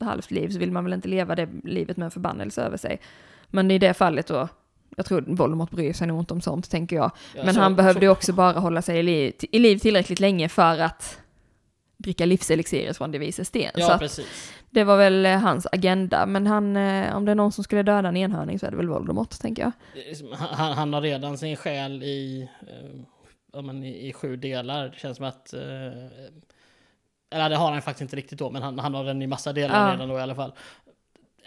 halvt 0.00 0.30
liv, 0.30 0.48
så 0.48 0.58
vill 0.58 0.72
man 0.72 0.84
väl 0.84 0.92
inte 0.92 1.08
leva 1.08 1.34
det 1.34 1.48
livet 1.64 1.96
med 1.96 2.04
en 2.04 2.10
förbannelse 2.10 2.62
över 2.62 2.76
sig. 2.76 3.00
Men 3.46 3.70
i 3.70 3.78
det 3.78 3.94
fallet 3.94 4.26
då, 4.26 4.48
jag 4.96 5.06
tror 5.06 5.20
Voldemort 5.26 5.70
bryr 5.70 5.92
sig 5.92 6.06
nog 6.06 6.20
inte 6.20 6.34
om 6.34 6.40
sånt, 6.40 6.70
tänker 6.70 6.96
jag. 6.96 7.10
Ja, 7.34 7.44
Men 7.44 7.54
så- 7.54 7.60
han 7.60 7.76
behövde 7.76 8.00
ju 8.00 8.08
också 8.08 8.32
bara 8.32 8.52
hålla 8.58 8.82
sig 8.82 8.98
i 8.98 9.02
liv, 9.02 9.34
i 9.40 9.58
liv 9.58 9.78
tillräckligt 9.78 10.20
länge 10.20 10.48
för 10.48 10.78
att 10.78 11.18
dricka 11.98 12.26
livselixiret 12.26 12.96
från 12.96 13.10
det 13.10 13.18
vises 13.18 13.48
sten. 13.48 13.70
så 13.74 13.80
Ja, 13.80 13.92
att 13.94 14.00
precis. 14.00 14.52
det 14.70 14.84
var 14.84 14.96
väl 14.96 15.26
eh, 15.26 15.38
hans 15.38 15.66
agenda. 15.72 16.26
Men 16.26 16.46
han, 16.46 16.76
eh, 16.76 17.16
om 17.16 17.24
det 17.24 17.30
är 17.30 17.34
någon 17.34 17.52
som 17.52 17.64
skulle 17.64 17.82
döda 17.82 18.08
en 18.08 18.16
enhörning 18.16 18.58
så 18.58 18.66
är 18.66 18.70
det 18.70 18.76
väl 18.76 18.88
Voldemort, 18.88 19.30
tänker 19.40 19.62
jag. 19.62 19.72
Han, 20.36 20.72
han 20.72 20.92
har 20.92 21.00
redan 21.00 21.38
sin 21.38 21.56
själ 21.56 22.02
i, 22.02 22.48
eh, 23.54 23.62
men 23.62 23.84
i, 23.84 24.08
i 24.08 24.12
sju 24.12 24.36
delar. 24.36 24.88
Det 24.88 24.96
känns 24.98 25.16
som 25.16 25.26
att... 25.26 25.52
Eh, 25.52 25.60
eller 27.30 27.48
det 27.50 27.56
har 27.56 27.72
han 27.72 27.82
faktiskt 27.82 28.02
inte 28.02 28.16
riktigt 28.16 28.38
då, 28.38 28.50
men 28.50 28.62
han, 28.62 28.78
han 28.78 28.94
har 28.94 29.04
den 29.04 29.22
i 29.22 29.26
massa 29.26 29.52
delar 29.52 29.88
Ja. 29.88 29.94
redan 29.94 30.08
då 30.08 30.18
i 30.18 30.20
alla 30.20 30.34
fall. 30.34 30.52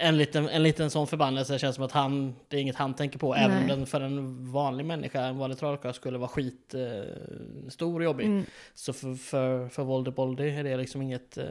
En 0.01 0.17
liten, 0.17 0.49
en 0.49 0.63
liten 0.63 0.89
sån 0.89 1.07
förbannelse 1.07 1.59
känns 1.59 1.75
som 1.75 1.85
att 1.85 1.91
han, 1.91 2.35
det 2.47 2.57
är 2.57 2.61
inget 2.61 2.75
han 2.75 2.93
tänker 2.93 3.19
på, 3.19 3.35
även 3.35 3.57
om 3.57 3.63
Nej. 3.67 3.77
den 3.77 3.85
för 3.85 4.01
en 4.01 4.51
vanlig 4.51 4.85
människa, 4.85 5.21
en 5.21 5.37
vanlig 5.37 5.57
trollkarl, 5.59 5.93
skulle 5.93 6.17
vara 6.17 6.27
skit 6.29 6.73
eh, 6.73 7.85
och 7.87 8.03
jobbig. 8.03 8.25
Mm. 8.25 8.45
Så 8.73 8.93
för, 8.93 9.15
för, 9.15 9.67
för 9.67 9.83
Voldeboldy 9.83 10.49
är 10.49 10.63
det 10.63 10.77
liksom 10.77 11.01
inget... 11.01 11.37
eh, 11.37 11.43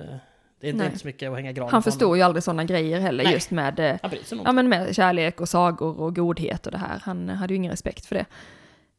Det 0.61 0.66
är 0.66 0.70
inte, 0.70 0.78
Nej. 0.78 0.86
inte 0.86 0.99
så 0.99 1.07
mycket 1.07 1.30
att 1.30 1.36
hänga 1.36 1.53
gran 1.53 1.68
Han 1.70 1.82
på 1.82 1.90
förstod 1.90 2.16
ju 2.16 2.22
aldrig 2.22 2.42
sådana 2.42 2.64
grejer 2.64 3.01
heller, 3.01 3.24
Nej. 3.24 3.32
just 3.32 3.51
med, 3.51 3.80
eh, 3.80 3.96
ja, 4.44 4.53
men 4.53 4.68
med 4.68 4.94
kärlek 4.96 5.40
och 5.40 5.49
sagor 5.49 6.01
och 6.01 6.16
godhet 6.16 6.66
och 6.66 6.72
det 6.72 6.78
här. 6.78 6.99
Han 7.03 7.28
hade 7.28 7.53
ju 7.55 7.57
ingen 7.57 7.70
respekt 7.70 8.07
för 8.07 8.14
det. 8.14 8.26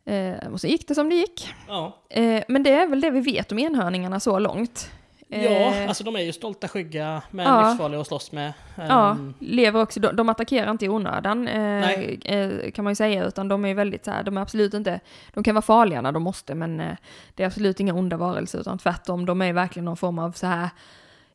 Eh, 0.05 0.51
och 0.51 0.61
så 0.61 0.67
gick 0.67 0.87
det 0.87 0.95
som 0.95 1.09
det 1.09 1.15
gick. 1.15 1.47
Ja, 1.67 1.95
Eh, 2.09 2.43
men 2.47 2.63
det 2.63 2.71
är 2.71 2.87
väl 2.87 3.01
det 3.01 3.09
vi 3.09 3.21
vet 3.21 3.51
om 3.51 3.59
enhörningarna 3.59 4.19
så 4.19 4.39
långt. 4.39 4.91
Eh, 5.31 5.43
ja, 5.45 5.87
alltså 5.87 6.03
de 6.03 6.15
är 6.15 6.19
ju 6.19 6.31
stolta, 6.33 6.67
skygga, 6.67 7.21
men 7.31 7.45
Ja. 7.47 7.67
livsfarliga 7.69 8.01
att 8.01 8.07
slåss 8.07 8.31
med. 8.31 8.53
Ja, 8.75 9.11
Ehm, 9.11 9.33
lever 9.39 9.81
också, 9.81 9.99
de, 9.99 10.15
de 10.15 10.29
attackerar 10.29 10.71
inte 10.71 10.85
i 10.85 10.89
onödan 10.89 11.47
eh, 11.47 11.59
Nej. 11.61 12.19
eh, 12.25 12.71
kan 12.71 12.83
man 12.83 12.91
ju 12.91 12.95
säga, 12.95 13.25
utan 13.25 13.47
de 13.47 13.65
är 13.65 13.73
väldigt 13.73 14.05
så 14.05 14.11
här, 14.11 14.23
de 14.23 14.37
är 14.37 14.41
absolut 14.41 14.73
inte, 14.73 14.99
de 15.33 15.43
kan 15.43 15.55
vara 15.55 15.61
farliga 15.61 16.01
när 16.01 16.11
de 16.11 16.23
måste, 16.23 16.55
men 16.55 16.79
eh, 16.79 16.95
det 17.35 17.43
är 17.43 17.47
absolut 17.47 17.79
inga 17.79 17.93
onda 17.93 18.17
varelser, 18.17 18.59
utan 18.59 18.77
tvärtom, 18.77 19.25
de 19.25 19.41
är 19.41 19.53
verkligen 19.53 19.85
någon 19.85 19.97
form 19.97 20.19
av 20.19 20.31
så 20.31 20.47
här 20.47 20.69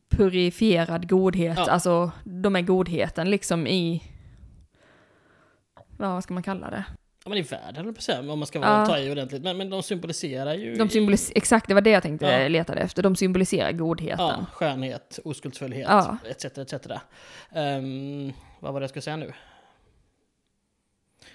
purifierad 0.09 1.09
godhet, 1.09 1.57
Ja. 1.57 1.71
alltså 1.71 2.11
de 2.23 2.55
är 2.55 2.61
godheten 2.61 3.29
liksom 3.29 3.67
i, 3.67 4.03
ja 5.99 6.13
vad 6.13 6.23
ska 6.23 6.33
man 6.33 6.43
kalla 6.43 6.69
det? 6.69 6.83
Ja 7.25 7.29
men 7.29 7.37
i 7.37 7.41
världen 7.41 7.85
höll 7.85 7.93
på 7.93 8.01
säga, 8.01 8.19
om 8.19 8.39
man 8.39 8.45
ska 8.45 8.59
Ja. 8.59 8.85
ta 8.85 8.99
i 8.99 9.11
ordentligt. 9.11 9.41
Men, 9.43 9.57
men 9.57 9.69
de 9.69 9.83
symboliserar 9.83 10.53
ju... 10.53 10.75
De 10.75 10.89
symboliserar, 10.89 11.37
exakt 11.37 11.67
det 11.67 11.73
var 11.73 11.81
det 11.81 11.89
jag 11.89 12.03
tänkte 12.03 12.25
Ja. 12.25 12.47
letade 12.47 12.81
efter, 12.81 13.03
de 13.03 13.15
symboliserar 13.15 13.71
godheten. 13.71 14.25
Ja, 14.25 14.45
skönhet, 14.53 15.19
oskuldsfullhet, 15.23 15.85
Ja. 15.89 16.17
etc. 16.29 16.45
etc. 16.45 16.73
Ehm, 17.51 18.33
vad 18.59 18.73
var 18.73 18.79
det 18.79 18.83
jag 18.83 18.89
skulle 18.89 19.01
säga 19.01 19.15
nu? 19.17 19.33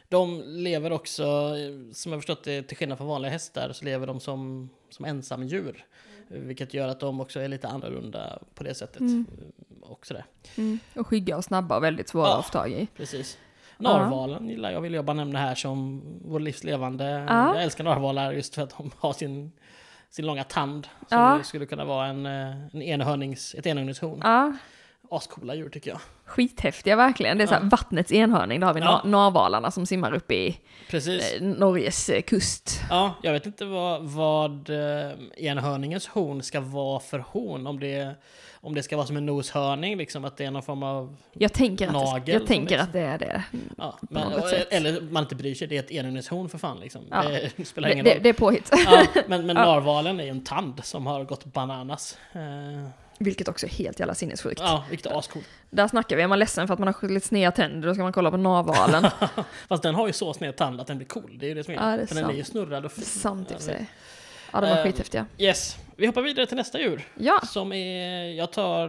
De 0.09 0.43
lever 0.47 0.93
också, 0.93 1.55
som 1.93 2.13
jag 2.13 2.21
förstått 2.21 2.45
det, 2.45 2.63
till 2.63 2.77
skillnad 2.77 2.99
från 2.99 3.09
vanliga 3.09 3.33
hästar, 3.33 3.73
så 3.73 3.85
lever 3.85 4.07
de 4.07 4.21
som, 4.21 4.71
som 4.91 5.05
ensamdjur. 5.05 5.87
Vilket 6.29 6.75
gör 6.75 6.89
att 6.89 7.01
de 7.01 7.21
också 7.21 7.41
är 7.41 7.49
lite 7.49 7.69
annorlunda 7.69 8.39
på 8.55 8.65
det 8.65 8.75
sättet. 8.75 9.01
Mm. 9.01 9.27
Och 9.83 10.07
sådär. 10.07 10.25
Mm. 10.57 10.79
Och 10.97 11.07
skygga 11.07 11.37
och 11.37 11.45
snabba 11.45 11.77
och 11.77 11.83
väldigt 11.83 12.09
svåra 12.09 12.27
Ja. 12.29 12.39
att 12.39 12.47
få 12.47 12.53
tag 12.53 12.71
i. 12.73 12.87
Precis. 12.97 13.39
Narvalen 13.81 14.49
gillar 14.49 14.71
jag, 14.71 14.81
vill 14.81 14.95
jag 14.95 15.05
bara 15.05 15.15
nämna 15.15 15.39
här 15.39 15.55
som 15.55 16.03
vår 16.25 16.41
livslevande. 16.41 17.25
Ja. 17.29 17.55
Jag 17.55 17.63
älskar 17.65 17.85
narvalar 17.85 18.33
just 18.33 18.55
för 18.55 18.63
att 18.63 18.75
de 18.79 18.91
har 18.99 19.13
sin, 19.13 19.53
sin 20.11 20.27
långa 20.27 20.45
tand. 20.45 20.87
Som 21.09 21.19
Ja. 21.19 21.43
skulle 21.43 21.67
kunna 21.67 21.85
vara 21.85 22.07
en, 22.07 22.27
eh, 22.27 22.67
en 22.73 22.83
enhörnings, 22.83 23.55
ett 23.59 23.67
enhörningshorn. 23.67 24.21
Ascoola 25.11 25.55
djur 25.55 25.69
tycker 25.69 25.91
jag. 25.91 26.01
skithäftiga 26.25 26.97
verkligen. 26.97 27.39
Det 27.39 27.45
är 27.45 27.47
så 27.47 27.55
här 27.55 27.61
Ja. 27.63 27.69
vattnets 27.71 28.13
enhörning. 28.13 28.61
Där 28.61 28.67
har 28.67 28.75
vi 28.75 28.81
Ja. 28.81 29.01
na- 29.05 29.09
narvalarna 29.09 29.71
som 29.71 29.87
simmar 29.87 30.13
upp 30.15 30.31
i 30.33 30.59
Precis. 30.91 31.33
eh, 31.33 31.43
Norges 31.43 32.09
eh, 32.09 32.23
kust. 32.23 32.81
Ja, 32.91 33.15
jag 33.23 33.33
vet 33.33 33.47
inte 33.47 33.65
vad, 33.65 34.03
vad 34.03 34.71
eh, 34.71 35.11
enhörningens 35.37 36.07
horn 36.07 36.43
ska 36.43 36.61
vara 36.61 37.01
för 37.01 37.19
horn. 37.19 37.67
Om 37.67 37.81
det, 37.81 38.15
om 38.61 38.75
det 38.75 38.83
ska 38.83 38.97
vara 38.97 39.07
som 39.07 39.17
en 39.17 39.27
noshörning, 39.27 39.97
liksom 39.99 40.25
att 40.25 40.37
det 40.37 40.45
är 40.45 40.51
någon 40.51 40.63
form 40.63 40.83
av... 40.83 41.17
Jag 41.33 41.53
tänker, 41.53 41.87
att, 41.89 41.93
det, 41.93 41.99
Nagel 41.99 42.35
jag 42.35 42.47
tänker 42.47 42.63
liksom- 42.71 42.87
att 42.87 42.93
det 42.93 43.01
är 43.01 43.19
det. 43.19 43.43
Ja, 43.79 43.99
men, 44.01 44.31
något 44.33 44.49
sätt. 44.49 44.69
eller 44.71 45.01
man 45.01 45.23
inte 45.23 45.35
bryr 45.35 45.55
sig, 45.55 45.69
det 45.69 45.77
är 45.77 45.81
ett 45.81 45.91
enhörningshorn 45.91 46.49
för 46.49 46.59
fan 46.59 46.81
liksom. 46.81 47.03
Ja. 47.11 47.23
Det 47.57 47.65
spelar 47.67 47.89
Det, 47.89 47.93
ingen 47.95 48.05
det, 48.05 48.15
roll. 48.15 48.23
det 48.23 48.29
är 48.29 48.33
påhitt. 48.33 48.69
Ja, 48.87 49.07
men 49.29 49.47
men 49.47 49.57
narvalen 49.57 50.21
är 50.21 50.25
ju 50.25 50.31
en 50.31 50.45
tand 50.45 50.85
som 50.85 51.07
har 51.07 51.25
gått 51.25 51.45
bananas. 51.45 52.19
Vilket 53.23 53.49
också 53.49 53.67
är 53.67 53.71
helt 53.71 54.01
jävla 54.01 54.15
sinnessjukt. 54.15 54.61
ja, 54.61 54.85
vilket 54.91 55.07
är 55.13 55.19
ascoolt. 55.19 55.47
Där 55.71 55.89
snackar 55.89 56.17
vi, 56.17 56.23
är 56.23 56.27
man 56.29 56.39
ledsen 56.39 56.67
för 56.67 56.75
att 56.75 56.81
man 56.81 56.95
har 57.01 57.09
lite 57.09 57.27
sneda 57.27 57.51
tänder, 57.53 57.89
då 57.89 57.95
ska 57.95 58.03
man 58.03 58.13
kolla 58.13 58.31
på 58.31 58.37
narvalen. 58.37 59.07
Fast 59.69 59.83
den 59.83 59.95
har 59.95 60.07
ju 60.07 60.13
så 60.13 60.35
sned 60.35 60.57
tand 60.57 60.81
att 60.81 60.87
den 60.87 60.97
blir 60.97 61.07
cool. 61.09 61.39
Det 61.39 61.47
är 61.47 61.49
ju 61.49 61.55
det 61.55 61.65
som 61.65 61.75
är. 61.75 61.79
Ja, 61.91 61.97
det 61.97 62.03
är 62.03 62.07
för 62.07 62.15
den 62.15 62.25
är 62.25 62.29
sant. 62.29 62.39
ju 62.39 62.45
snurrad 62.45 62.85
och 62.85 62.93
fin. 62.93 63.05
Sant 63.05 63.51
i 63.51 63.55
och 63.55 63.59
för 63.59 63.65
sig. 63.65 63.87
Ja, 64.53 64.61
de 64.61 64.71
var 64.71 64.77
Eh, 64.77 64.83
skithäftiga. 64.85 65.27
Yes, 65.39 65.77
vi 65.97 66.07
hoppar 66.07 66.23
vidare 66.23 66.47
till 66.47 66.57
nästa 66.57 66.81
djur. 66.81 67.09
Ja, 67.15 67.41
Som 67.47 67.73
är, 67.73 68.25
jag 68.25 68.53
tar 68.53 68.85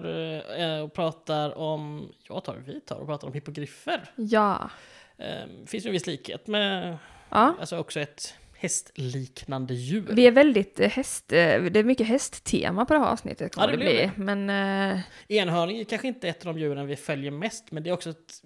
eh, 0.59 0.79
och 0.83 0.93
pratar 0.93 1.57
om, 1.57 2.09
jag 2.27 2.43
tar, 2.43 2.55
vi 2.65 2.79
tar 2.79 2.95
och 2.95 3.07
pratar 3.07 3.27
om 3.27 3.33
hippogriffer. 3.33 4.11
ja. 4.15 4.69
Eh, 5.17 5.65
finns 5.67 5.85
ju 5.85 5.87
en 5.87 5.93
viss 5.93 6.07
likhet 6.07 6.47
med, 6.47 6.97
ja. 7.29 7.55
alltså 7.59 7.77
också 7.77 7.99
ett 7.99 8.33
hästliknande 8.61 9.73
djur. 9.73 10.09
Vi 10.15 10.27
är 10.27 10.31
väldigt 10.31 10.79
eh, 10.79 10.89
häst, 10.89 11.31
eh, 11.31 11.37
det 11.63 11.79
är 11.79 11.83
mycket 11.83 12.07
hästtema 12.07 12.85
på 12.85 12.93
det 12.93 12.99
här 12.99 13.11
avsnittet 13.11 13.53
Ja, 13.57 13.65
det 13.65 13.71
det 13.71 13.77
bli. 13.77 14.11
Men 14.15 14.49
eh, 14.93 14.99
Enhörning 15.27 15.79
är 15.79 15.83
kanske 15.83 16.07
inte 16.07 16.27
ett 16.29 16.45
av 16.45 16.53
de 16.55 16.59
djuren 16.61 16.87
vi 16.87 16.95
följer 16.95 17.31
mest, 17.31 17.71
men 17.71 17.83
det 17.83 17.89
är 17.89 17.93
också 17.93 18.09
ett 18.09 18.43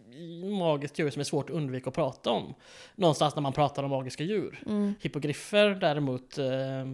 magiskt 0.60 1.00
djur 1.00 1.10
som 1.10 1.20
är 1.20 1.24
svårt 1.24 1.50
att 1.50 1.56
undvika 1.56 1.90
att 1.90 1.96
prata 1.96 2.30
om. 2.30 2.54
Någonstans 2.96 3.36
när 3.36 3.42
man 3.42 3.54
pratar 3.54 3.84
om 3.84 3.90
magiska 3.90 4.24
djur. 4.24 4.64
mm, 4.66 4.94
Hippogriffer 5.02 5.70
däremot 5.70 6.38
eh, 6.38 6.46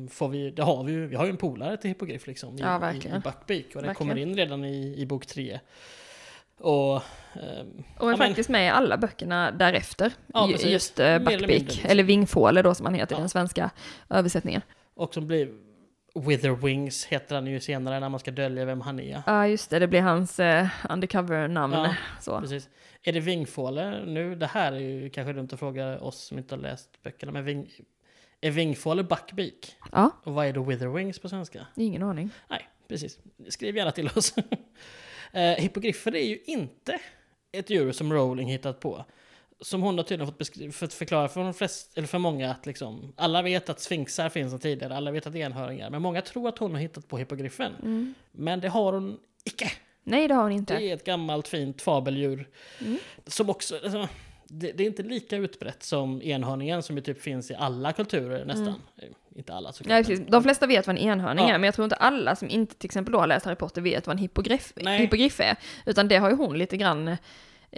får 0.10 0.28
vi, 0.28 0.52
det 0.52 0.64
har 0.64 0.84
vi 0.84 0.92
ju, 0.92 1.08
vi 1.08 1.16
har 1.16 1.26
ju 1.26 1.30
en 1.32 1.38
polare 1.38 1.78
till 1.78 1.88
hippogriff 1.90 2.28
liksom. 2.28 2.58
I, 2.58 2.62
Ja, 2.62 2.94
i, 2.94 2.98
i 2.98 3.00
Buckbeak 3.00 3.26
och 3.26 3.48
den 3.48 3.64
Verkligen. 3.74 3.96
kommer 3.96 4.16
in 4.18 4.36
redan 4.36 4.66
i, 4.66 4.96
i 5.02 5.06
bok 5.06 5.26
tre. 5.26 5.60
Och... 6.62 6.96
ehm, 6.96 7.84
och 7.98 8.08
är 8.08 8.12
ja, 8.12 8.18
men- 8.18 8.18
faktiskt 8.18 8.50
med 8.50 8.66
i 8.66 8.70
alla 8.70 8.98
böckerna 8.98 9.52
därefter. 9.52 10.12
Ja, 10.34 10.50
Ju-. 10.50 10.70
Just 10.70 11.00
uh, 11.00 11.06
Mer 11.06 11.86
eller 11.86 12.04
Vingfåle 12.04 12.62
då 12.62 12.76
som 12.76 12.86
han 12.86 12.96
heter 12.96 13.16
i 13.16 13.20
den 13.20 13.30
svenska 13.30 13.70
översättningen. 14.10 14.62
Och 14.94 15.14
som 15.14 15.28
blir 15.28 15.50
Witherwings 16.16 17.06
heter 17.06 17.36
han 17.36 17.48
ju 17.48 17.60
senare 17.60 18.00
när 18.00 18.10
man 18.10 18.20
ska 18.20 18.32
dölja 18.32 18.66
vem 18.66 18.82
han 18.82 19.00
är. 19.00 19.24
Ja, 19.26 19.48
just 19.48 19.70
det, 19.70 19.80
det 19.80 19.88
blir 19.88 20.02
hans 20.02 20.40
uh, 20.40 20.68
undercover-namn. 20.90 21.74
Ja, 21.74 21.96
så. 22.22 22.40
Precis. 22.42 22.70
Är 23.04 23.14
det 23.14 23.20
Vingfåle 23.20 24.06
nu? 24.06 24.36
Det 24.36 24.46
här 24.48 24.72
är 24.72 24.80
ju 24.80 25.10
kanske 25.10 25.34
dumt 25.34 25.50
att 25.52 25.60
fråga 25.60 26.00
oss 26.00 26.18
som 26.20 26.38
inte 26.38 26.56
har 26.56 26.62
läst 26.62 27.04
böckerna, 27.04 27.32
men 27.32 27.46
ving, 27.46 27.70
är 28.42 28.52
Vingfåle 28.52 29.04
Buckbeak? 29.04 29.76
Ja, 29.92 30.12
Och 30.24 30.34
vad 30.34 30.46
är 30.46 30.54
då 30.54 30.64
Witherwings 30.64 31.20
på 31.20 31.30
svenska? 31.30 31.68
ingen 31.76 32.04
aning. 32.04 32.30
Nej, 32.50 32.70
precis. 32.88 33.20
Skriv 33.50 33.76
gärna 33.78 33.92
till 33.92 34.08
oss. 34.08 34.36
eh, 35.32 35.42
hippogriffer 35.42 36.16
är 36.16 36.26
ju 36.26 36.40
inte 36.46 37.00
ett 37.52 37.70
djur 37.70 37.92
som 37.92 38.14
Rowling 38.14 38.48
hittat 38.48 38.80
på. 38.80 39.06
Som 39.60 39.82
hon 39.82 39.98
har 39.98 40.04
tydligen 40.04 40.34
fått, 40.34 40.76
fått 40.76 40.94
förklara 40.94 41.28
för, 41.28 41.44
de 41.44 41.54
flest, 41.54 41.98
eller 41.98 42.08
för 42.08 42.18
många 42.18 42.52
att 42.52 42.66
liksom, 42.66 43.14
alla 43.16 43.42
vet 43.42 43.70
att 43.70 43.80
sfinxar 43.80 44.30
finns 44.30 44.52
sedan 44.52 44.60
tidigare, 44.60 44.96
alla 44.96 45.12
vet 45.12 45.28
att 45.28 45.36
enhörningar, 45.36 45.90
men 45.90 46.02
många 46.02 46.22
tror 46.22 46.50
att 46.50 46.58
hon 46.58 46.72
har 46.72 46.82
hittat 46.82 47.08
på 47.08 47.18
hippogriffen. 47.18 47.74
Mm. 47.82 48.14
Men 48.32 48.60
det 48.60 48.70
har 48.70 48.94
hon 48.94 49.20
icke. 49.44 49.72
Nej, 50.04 50.28
det 50.28 50.34
har 50.34 50.44
hon 50.44 50.52
inte. 50.52 50.78
Det 50.78 50.84
är 50.84 50.94
ett 50.94 51.06
gammalt 51.06 51.48
fint 51.48 51.82
fabeldjur. 51.82 52.50
Mm. 52.80 52.98
Som 53.28 53.50
också, 53.50 53.76
alltså, 53.84 54.08
det, 54.54 54.72
det 54.72 54.84
är 54.84 54.88
inte 54.88 55.04
lika 55.04 55.36
utbrett 55.38 55.84
som 55.84 56.22
enhörningen 56.22 56.84
som 56.84 56.96
ju 56.96 57.02
typ 57.02 57.22
finns 57.22 57.52
i 57.52 57.56
alla 57.56 57.92
kulturer 57.94 58.46
nästan. 58.46 58.68
Eh, 58.68 59.10
Inte 59.36 59.54
alla 59.54 59.72
såklart. 59.72 59.98
Ja, 59.98 60.04
precis. 60.04 60.28
De 60.28 60.44
flesta 60.44 60.68
vet 60.68 60.88
vad 60.88 60.96
en 60.98 61.02
enhörning 61.04 61.46
Ja. 61.48 61.54
är, 61.54 61.58
men 61.58 61.64
jag 61.64 61.74
tror 61.76 61.84
inte 61.84 61.96
alla 61.96 62.36
som 62.36 62.50
inte 62.50 62.76
till 62.76 62.88
exempel 62.88 63.12
då 63.12 63.20
har 63.20 63.28
läst 63.28 63.46
Harry 63.46 63.56
Potter 63.56 63.82
vet 63.82 64.08
vad 64.08 64.14
en 64.14 64.18
hippogriff, 64.22 64.74
hippogriff 64.76 65.40
är. 65.40 65.56
Utan 65.86 66.08
det 66.08 66.18
har 66.18 66.30
ju 66.30 66.36
hon 66.36 66.58
lite 66.58 66.78
grann... 66.78 67.08
eh, 67.08 67.18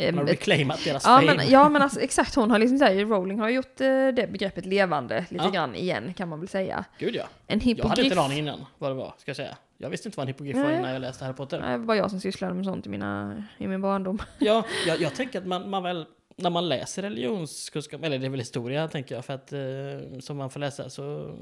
Man 0.05 0.17
har 0.17 0.23
ett- 0.23 0.29
reclaimat 0.31 0.83
deras 0.85 1.03
ja, 1.05 1.19
fame. 1.19 1.35
men, 1.35 1.49
ja, 1.49 1.69
men 1.69 1.81
alltså, 1.81 1.99
exakt. 1.99 2.35
Hon 2.35 2.51
har 2.51 2.59
liksom 2.59 2.77
säger 2.79 3.05
Rowling 3.05 3.39
har 3.39 3.49
gjort 3.49 3.81
eh, 3.81 3.87
det 3.87 4.29
begreppet 4.31 4.65
levande 4.65 5.25
lite 5.29 5.45
Ja. 5.45 5.51
grann 5.51 5.75
igen, 5.75 6.13
kan 6.13 6.29
man 6.29 6.39
väl 6.39 6.49
säga. 6.49 6.85
Gud 6.99 7.15
ja. 7.15 7.23
En 7.23 7.27
Jag 7.47 7.55
hade 7.55 7.65
hippogriff... 7.65 7.99
inte 8.05 8.15
en 8.19 8.25
aning 8.25 8.37
innan 8.37 8.65
vad 8.77 8.91
det 8.91 8.95
var, 8.95 9.13
ska 9.17 9.29
jag 9.29 9.35
säga. 9.37 9.57
Jag 9.77 9.89
visste 9.89 10.07
inte 10.07 10.17
vad 10.17 10.23
en 10.23 10.27
hippogriff 10.27 10.55
var 10.57 10.71
innan 10.71 10.91
jag 10.93 11.01
läste 11.01 11.25
Harry 11.25 11.35
Potter. 11.35 11.59
Nej, 11.59 11.71
Det 11.77 11.85
var 11.85 11.95
jag 11.95 12.09
som 12.09 12.19
sysslade 12.19 12.53
med 12.53 12.65
sånt 12.65 12.85
i, 12.85 12.89
mina, 12.89 13.43
i 13.57 13.67
min 13.67 13.81
barndom. 13.81 14.19
Ja, 14.39 14.65
jag, 14.87 15.01
jag 15.01 15.15
tänker 15.15 15.39
att 15.39 15.45
man, 15.47 15.69
man 15.69 15.83
väl, 15.83 16.05
när 16.43 16.49
man 16.49 16.69
läser 16.69 17.01
religionskunskap, 17.01 18.03
eller 18.03 18.19
det 18.19 18.25
är 18.25 18.29
väl 18.29 18.39
historia 18.39 18.87
tänker 18.87 19.15
jag, 19.15 19.25
för 19.25 19.33
att 19.33 19.53
eh, 19.53 20.19
som 20.19 20.37
man 20.37 20.49
får 20.49 20.59
läsa 20.59 20.89
så, 20.89 21.35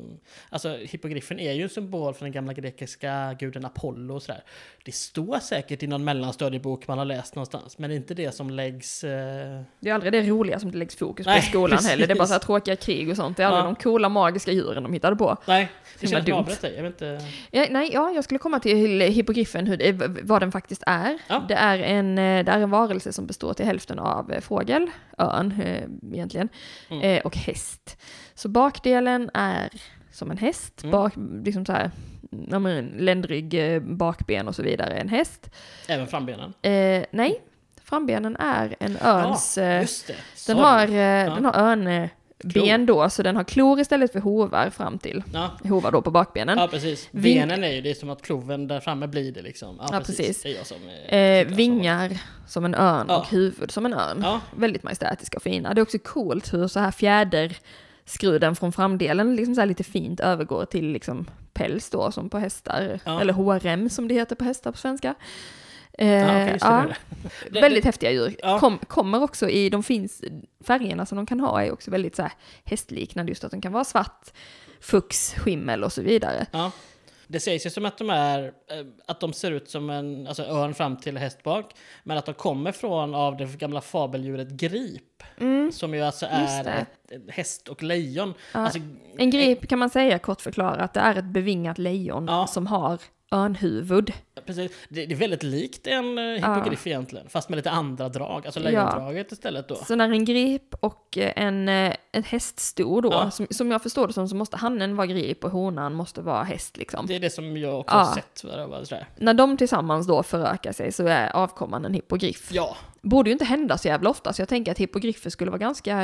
alltså 0.50 0.76
hippogriffen 0.82 1.40
är 1.40 1.54
ju 1.54 1.64
en 1.64 1.70
symbol 1.70 2.14
för 2.14 2.26
den 2.26 2.32
gamla 2.32 2.54
grekiska 2.54 3.36
guden 3.40 3.66
Apollo 3.66 4.16
och 4.16 4.24
sådär. 4.24 4.44
Det 4.86 4.92
står 4.92 5.40
säkert 5.40 5.84
i 5.84 5.88
någon 5.88 6.04
mellanstadiebok 6.04 6.88
man 6.88 6.98
har 6.98 7.06
läst 7.06 7.36
någonstans, 7.36 7.78
men 7.78 7.90
det 7.90 7.94
är 7.94 7.98
inte 7.98 8.14
det 8.14 8.32
som 8.32 8.50
läggs... 8.50 9.04
Eh, 9.04 9.62
Det 9.80 9.90
är 9.90 9.94
aldrig 9.94 10.14
det 10.14 10.22
roliga 10.22 10.60
som 10.60 10.72
det 10.72 10.78
läggs 10.78 10.96
fokus 10.96 11.26
på 11.26 11.30
Nej, 11.30 11.40
i 11.40 11.42
skolan 11.42 11.80
heller. 11.84 12.08
Det 12.08 12.14
är 12.14 12.16
bara 12.16 12.20
precis. 12.20 12.28
så 12.30 12.34
här 12.34 12.40
tråkiga 12.40 12.76
krig 12.76 13.10
och 13.10 13.16
sånt. 13.16 13.38
Det 13.38 13.44
är 13.44 13.48
aldrig 13.48 13.62
Ja. 13.62 13.66
de 13.66 13.76
coola 13.76 14.10
magiska 14.10 14.52
djuren 14.52 14.84
de 14.84 14.94
hittade 14.94 15.16
på. 15.16 15.38
nej, 15.48 15.70
det 16.00 16.08
känns 16.08 16.26
dumt. 16.26 16.46
dig. 16.62 16.74
Jag 16.76 16.84
vet 16.84 16.92
inte... 16.92 17.20
Ja, 17.52 17.66
nej, 17.70 17.90
ja, 17.94 18.12
jag 18.12 18.24
skulle 18.24 18.38
komma 18.38 18.60
till 18.60 19.02
hippogriffen, 19.02 19.68
hur 19.68 19.78
det, 19.78 19.92
vad 20.24 20.42
den 20.42 20.52
faktiskt 20.52 20.84
är. 20.88 21.18
Ja. 21.28 21.46
Det, 21.48 21.54
är 21.54 21.80
en, 21.80 22.18
eh, 22.18 22.46
det 22.46 22.52
är 22.52 22.60
en 22.60 22.70
varelse 22.70 23.14
som 23.14 23.26
består 23.28 23.54
till 23.54 23.66
hälften 23.66 24.00
av 24.00 24.32
eh, 24.32 24.40
fågel, 25.18 25.30
örn 25.30 25.52
eh, 25.62 25.84
egentligen, 26.14 26.50
Mm. 26.90 27.04
eh, 27.04 27.22
och 27.22 27.38
häst. 27.38 27.98
Så 28.34 28.50
bakdelen 28.50 29.30
är 29.34 29.70
som 30.12 30.32
en 30.32 30.38
häst, 30.38 30.84
Mm. 30.84 30.92
bak, 30.92 31.14
liksom 31.46 31.66
så 31.66 31.72
här, 31.74 31.92
ja, 32.50 32.60
men, 32.60 32.86
ländrygg, 32.88 33.54
eh, 33.54 33.80
bakben 33.82 34.48
och 34.48 34.56
så 34.56 34.64
vidare, 34.64 34.94
en 34.94 35.10
häst. 35.10 35.50
Även 35.88 36.08
frambenen. 36.08 36.54
Eh, 36.62 37.06
nej, 37.12 37.42
frambenen 37.84 38.36
är 38.40 38.76
en 38.80 38.98
örns... 39.02 39.58
Ja, 39.58 39.64
eh, 39.64 39.88
det. 40.08 40.16
den, 40.48 40.58
har, 40.58 40.84
eh, 40.84 41.36
den 41.36 41.46
har 41.46 41.56
örnben 41.56 42.10
Klor. 42.54 42.86
då, 42.86 43.10
så 43.10 43.24
den 43.24 43.36
har 43.36 43.44
klor 43.44 43.80
istället 43.80 44.12
för 44.12 44.20
hovar 44.20 44.70
fram 44.70 44.98
till. 45.00 45.24
Ja, 45.34 45.52
Hovar 45.64 45.92
då 45.92 46.02
på 46.02 46.12
bakbenen. 46.12 46.58
ja, 46.58 46.68
precis. 46.68 47.10
Benen 47.12 47.64
är 47.64 47.72
ju, 47.72 47.82
det 47.82 47.90
är 47.90 47.94
som 47.94 48.10
att 48.10 48.22
kloven 48.22 48.68
där 48.68 48.80
framme 48.80 49.08
blir 49.08 49.32
det 49.32 49.42
liksom. 49.42 49.76
Ja, 49.80 49.90
Ja, 49.92 50.00
precis. 50.00 50.44
precis. 50.44 50.68
Som... 50.68 50.78
eh, 51.08 51.20
Eh, 51.22 51.48
vingar 51.48 52.18
som 52.48 52.66
en 52.66 52.76
örn 52.76 53.06
Ja. 53.10 53.18
och 53.18 53.28
huvud 53.28 53.72
som 53.72 53.86
en 53.86 53.94
örn. 53.94 54.20
Ja, 54.24 54.40
Väldigt 54.56 54.84
majestätiska 54.84 55.38
och 55.38 55.44
fina. 55.44 55.74
Det 55.74 55.80
är 55.82 55.84
också 55.84 55.98
coolt 56.00 56.54
hur 56.54 56.68
så 56.68 56.80
här 56.80 56.92
fjäderskruden 56.92 58.56
från 58.56 58.72
framdelen 58.72 59.36
liksom 59.36 59.56
så 59.56 59.66
lite 59.66 59.84
fint 59.84 60.20
övergår 60.20 60.66
till 60.66 60.86
liksom 60.92 61.26
päls 61.54 61.90
då 61.90 62.12
som 62.12 62.30
på 62.30 62.38
hästar. 62.38 63.00
Eller 63.22 63.34
hårrem 63.34 63.90
som 63.90 64.08
det 64.08 64.14
heter 64.14 64.36
på 64.36 64.44
hästar 64.44 64.72
på 64.72 64.78
svenska. 64.78 65.16
Eh, 66.02 66.52
just 66.52 66.64
det, 66.66 66.70
ja, 66.70 66.86
det. 66.88 66.96
det. 67.24 67.50
det- 67.50 67.62
väldigt 67.62 67.86
häftiga 67.86 68.12
djur. 68.12 68.36
Ja. 68.42 68.60
Kom, 68.60 68.78
kommer 68.78 69.24
också 69.24 69.50
i, 69.50 69.70
de 69.70 69.84
finns, 69.84 70.24
färgerna 70.66 71.06
som 71.06 71.16
de 71.16 71.26
kan 71.26 71.40
ha 71.40 71.64
är 71.64 71.72
också 71.72 71.92
väldigt 71.92 72.16
så 72.16 72.22
här 72.22 72.32
hästliknande, 72.64 73.32
just 73.32 73.44
att 73.44 73.52
de 73.52 73.62
kan 73.62 73.72
vara 73.74 73.84
svart, 73.84 74.32
fux, 74.82 75.34
skimmel 75.34 75.84
och 75.84 75.94
så 75.94 76.02
vidare. 76.02 76.46
Ja. 76.52 76.72
Det 77.28 77.40
sägs 77.40 77.66
ju 77.66 77.70
som 77.70 77.86
att 77.86 77.98
de 77.98 78.10
är, 78.10 78.44
eh, 78.44 78.86
att 79.08 79.20
de 79.20 79.34
ser 79.34 79.52
ut 79.52 79.70
som 79.70 79.90
en 79.90 80.28
alltså 80.28 80.44
örn 80.44 80.74
fram 80.74 80.98
till 80.98 81.18
häst 81.18 81.44
bak. 81.44 81.74
Men 82.04 82.18
att 82.18 82.26
de 82.26 82.34
kommer 82.36 82.72
från 82.72 83.16
av 83.16 83.38
det 83.38 83.46
gamla 83.46 83.82
fabeldjuret 83.82 84.50
grip. 84.50 85.24
Mm. 85.40 85.72
Som 85.72 85.94
ju 85.94 86.02
alltså 86.02 86.26
är 86.30 86.68
ett, 86.68 87.12
ett 87.12 87.22
häst 87.28 87.68
och 87.68 87.84
lejon. 87.84 88.34
Ja. 88.54 88.60
Alltså, 88.60 88.80
En 89.18 89.30
grip 89.30 89.68
kan 89.70 89.80
man 89.80 89.90
säga 89.90 90.20
kort 90.20 90.42
förklarat, 90.42 90.94
det 90.94 91.00
är 91.00 91.16
ett 91.16 91.26
bevingat 91.26 91.78
lejon 91.78 92.48
som 92.48 92.68
har 92.68 93.00
örnhuvud. 93.32 94.14
Precis. 94.46 94.72
Det, 94.90 95.06
det 95.06 95.14
är 95.14 95.18
väldigt 95.18 95.44
likt 95.44 95.88
en 95.88 96.18
eh, 96.18 96.24
hippogriff 96.36 96.88
egentligen. 96.88 97.30
Fast 97.30 97.50
med 97.50 97.58
lite 97.58 97.72
andra 97.72 98.10
drag. 98.10 98.46
Alltså 98.46 98.60
Ja. 98.60 98.64
lejondraget 98.70 99.32
istället 99.32 99.68
då. 99.68 99.76
Så 99.76 99.96
när 99.96 100.10
en 100.12 100.26
grip 100.26 100.76
och 100.80 101.18
eh, 101.18 101.34
en, 101.36 101.70
eh, 101.70 101.94
en 102.12 102.24
häst 102.24 102.60
stod 102.60 103.04
då, 103.04 103.10
Ja. 103.12 103.32
som, 103.32 103.48
som 103.50 103.72
jag 103.72 103.84
förstår 103.84 104.08
det 104.08 104.14
som, 104.14 104.28
så 104.28 104.36
måste 104.36 104.58
hannen 104.58 104.96
vara 104.96 105.08
grip 105.08 105.44
och 105.44 105.52
honan 105.52 105.94
måste 105.94 106.22
vara 106.22 106.44
häst 106.44 106.78
liksom. 106.78 107.06
Det 107.08 107.16
är 107.16 107.20
det 107.20 107.30
som 107.30 107.58
jag 107.58 107.80
också 107.80 107.96
Ja. 107.96 108.00
har 108.04 108.14
sett. 108.16 108.44
var 108.70 108.84
Sådär. 108.84 109.08
När 109.18 109.34
de 109.34 109.58
tillsammans 109.58 110.08
då 110.08 110.24
förökar 110.24 110.72
sig 110.72 110.92
så 110.92 111.08
är 111.08 111.30
avkomman 111.36 111.86
en 111.86 111.94
hippogriff. 111.94 112.50
Ja, 112.52 112.76
Borde 113.02 113.30
ju 113.30 113.32
inte 113.34 113.46
hända 113.46 113.78
så 113.78 113.88
jävla 113.88 114.10
ofta, 114.10 114.34
så 114.34 114.42
jag 114.42 114.50
tänker 114.50 114.72
att 114.72 114.78
hippogriffer 114.78 115.30
skulle 115.30 115.52
vara 115.52 115.60
ganska 115.60 115.98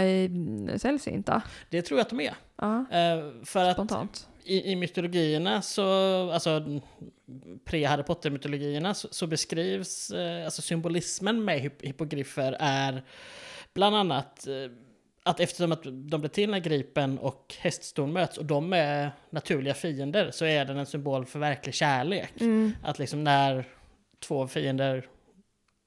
sällsynta. 0.78 1.42
det 1.70 1.82
tror 1.82 2.00
jag 2.00 2.04
att 2.06 2.10
de 2.10 2.20
är. 2.20 2.34
Ja, 2.62 2.86
Eh, 2.92 3.46
för 3.46 3.66
att 3.66 3.74
spontant. 3.74 4.28
I, 4.48 4.72
i 4.72 4.76
mytologierna 4.76 5.62
så, 5.62 5.84
alltså 6.32 6.82
pre-Harry 7.66 8.04
Potter-mytologierna 8.04 8.94
så, 8.94 9.08
så 9.12 9.28
beskrivs, 9.28 10.12
eh, 10.12 10.46
alltså 10.46 10.62
symbolismen 10.62 11.46
med 11.46 11.60
hyp 11.60 11.82
hippogriffer 11.82 12.58
är 12.60 13.04
bland 13.74 13.96
annat 13.96 14.48
eh, 14.48 14.72
att 15.24 15.40
eftersom 15.40 15.72
att 15.72 15.84
de 15.84 16.22
blir 16.22 16.30
till 16.30 16.50
när 16.50 16.60
gripen 16.60 17.20
och 17.20 17.56
hästston 17.60 18.14
möts 18.14 18.38
och 18.38 18.46
de 18.46 18.74
är 18.74 19.12
naturliga 19.30 19.74
fiender 19.74 20.32
så 20.32 20.46
är 20.46 20.66
den 20.66 20.78
en 20.78 20.86
symbol 20.86 21.26
för 21.26 21.40
verklig 21.40 21.76
kärlek. 21.76 22.42
Mm. 22.42 22.72
Att 22.84 23.00
liksom 23.00 23.24
när 23.24 23.66
två 24.20 24.48
fiender 24.48 25.06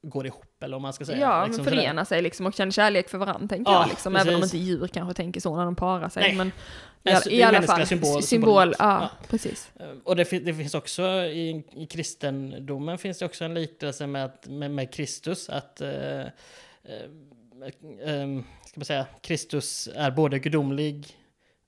går 0.02 0.26
ihop 0.26 0.49
eller 0.62 0.76
om 0.76 0.82
man 0.82 0.92
ska 0.92 1.04
säga. 1.04 1.18
Ja, 1.18 1.46
liksom 1.46 1.64
men 1.64 1.74
förena 1.74 2.04
sig 2.04 2.22
liksom 2.22 2.46
och 2.46 2.54
känna 2.54 2.70
kärlek 2.72 3.08
för 3.08 3.18
varandra 3.18 3.48
tänker 3.48 3.72
Ja, 3.72 3.80
jag. 3.80 3.88
Liksom, 3.88 4.16
även 4.16 4.34
om 4.34 4.42
inte 4.42 4.58
djur 4.58 4.86
kanske 4.86 5.14
tänker 5.14 5.40
så 5.40 5.56
när 5.56 5.64
de 5.64 5.76
parar 5.76 6.08
sig. 6.08 6.22
Nej. 6.22 6.34
Men 6.34 6.46
i, 6.48 6.52
Men 7.02 7.32
i 7.32 7.42
alla 7.42 7.62
fall, 7.62 7.86
symbol- 7.86 8.22
symbol, 8.22 8.74
ja, 8.78 9.08
precis. 9.30 9.70
Eh, 9.80 9.86
Och 10.04 10.16
det, 10.16 10.30
det 10.30 10.54
finns 10.54 10.74
också 10.74 11.02
i, 11.24 11.64
i 11.72 11.86
kristendomen 11.86 12.98
finns 12.98 13.18
det 13.18 13.24
också 13.24 13.44
en 13.44 13.54
liknelse 13.54 14.06
med, 14.06 14.30
med, 14.46 14.70
med 14.70 14.92
Kristus. 14.94 15.48
Att 15.48 15.80
eh, 15.80 15.90
eh, 15.90 16.26
eh, 18.04 18.42
ska 18.66 18.74
man 18.74 18.84
säga, 18.84 19.06
Kristus 19.20 19.88
är 19.94 20.10
både 20.10 20.38
gudomlig 20.38 21.16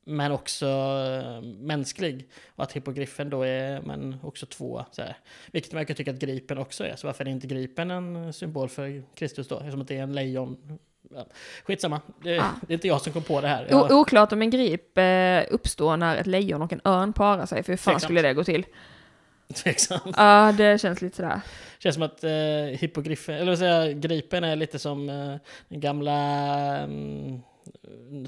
men 0.04 0.32
också 0.32 0.66
eh, 0.66 1.42
mänsklig. 1.42 2.28
Och 2.56 2.64
att 2.64 2.72
hippogriffen 2.72 3.30
då 3.30 3.42
är 3.42 3.80
men 3.82 4.16
också 4.22 4.46
två. 4.46 4.84
Så 4.90 5.02
här. 5.02 5.16
Vilket 5.52 5.72
man 5.72 5.86
kan 5.86 5.96
tycka 5.96 6.10
att 6.10 6.18
gripen 6.18 6.58
också 6.58 6.84
är. 6.86 6.96
Så 6.96 7.06
varför 7.06 7.24
är 7.24 7.28
inte 7.28 7.46
gripen 7.46 7.90
en 7.90 8.32
symbol 8.32 8.68
för 8.68 9.02
Kristus 9.14 9.48
då? 9.48 9.58
Eftersom 9.58 9.80
att 9.80 9.88
det 9.88 9.96
är 9.98 10.02
en 10.02 10.12
lejon. 10.14 10.78
Ja. 11.14 11.26
Skitsamma, 11.64 12.00
det, 12.22 12.38
Ah. 12.38 12.44
det 12.66 12.72
är 12.72 12.74
inte 12.74 12.88
jag 12.88 13.00
som 13.00 13.12
kom 13.12 13.22
på 13.22 13.40
det 13.40 13.48
här. 13.48 13.64
O- 13.64 13.66
Jag, 13.70 13.90
oklart 13.92 14.32
om 14.32 14.42
en 14.42 14.50
grip 14.50 14.98
eh, 14.98 15.42
uppstår 15.54 15.96
när 15.96 16.16
ett 16.16 16.26
lejon 16.26 16.62
och 16.62 16.72
en 16.72 16.80
örn 16.84 17.12
parar 17.12 17.46
sig, 17.46 17.62
för 17.62 17.72
hur 17.72 17.76
fan 17.76 17.92
Tveksamt. 17.92 18.02
skulle 18.02 18.22
det 18.22 18.34
gå 18.34 18.44
till? 18.44 18.64
tveksamt. 19.54 20.14
Ja, 20.16 20.54
det 20.58 20.80
känns 20.80 21.02
lite 21.02 21.16
sådär. 21.16 21.40
Känns 21.78 21.94
som 21.94 22.02
att 22.02 22.24
eh, 22.24 22.30
hippogriffen, 22.80 23.34
eller 23.34 23.46
vad 23.46 23.58
säger 23.58 23.92
gripen 23.92 24.44
är 24.44 24.56
lite 24.56 24.78
som 24.78 25.08
eh, 25.08 25.34
den 25.68 25.80
gamla 25.80 26.12
mm, 26.78 27.40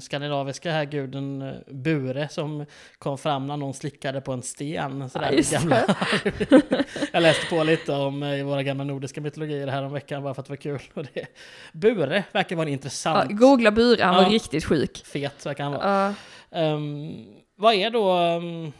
skandinaviska 0.01 0.71
här 0.71 0.85
guden 0.85 1.41
eh, 1.41 1.53
Bure 1.73 2.27
som 2.29 2.65
kom 2.97 3.17
fram 3.17 3.47
när 3.47 3.57
någon 3.57 3.73
slickade 3.73 4.21
på 4.21 4.31
en 4.33 4.41
sten. 4.41 5.09
Sådär, 5.09 5.31
Ja, 5.51 5.59
gamla. 5.59 5.85
jag 7.13 7.23
läste 7.23 7.45
på 7.45 7.63
lite 7.63 7.91
om 7.93 8.23
eh, 8.23 8.39
i 8.39 8.43
våra 8.43 8.63
gamla 8.63 8.83
nordiska 8.83 9.21
mytologier 9.21 9.67
här 9.67 9.83
om 9.83 9.93
veckan 9.93 10.23
bara 10.23 10.33
för 10.33 10.41
att 10.41 10.45
det 10.47 10.51
var 10.51 10.57
kul. 10.57 10.79
Och 10.93 11.05
det, 11.13 11.25
Bure 11.73 12.23
verkar 12.31 12.55
vara 12.55 12.63
en 12.65 12.71
Ja, 12.71 12.73
intressant, 12.73 13.31
googla 13.39 13.71
Bure, 13.71 14.03
han 14.03 14.15
var 14.15 14.23
Ja. 14.23 14.29
riktigt 14.29 14.65
sjuk. 14.65 15.05
fet 15.05 15.45
verkar 15.45 15.63
han 15.63 15.73
vara. 15.73 16.05
Ja, 16.07 16.13
Ehm, 16.59 17.25
vad 17.57 17.73
är 17.73 17.89
då 17.89 18.13
um, 18.19 18.73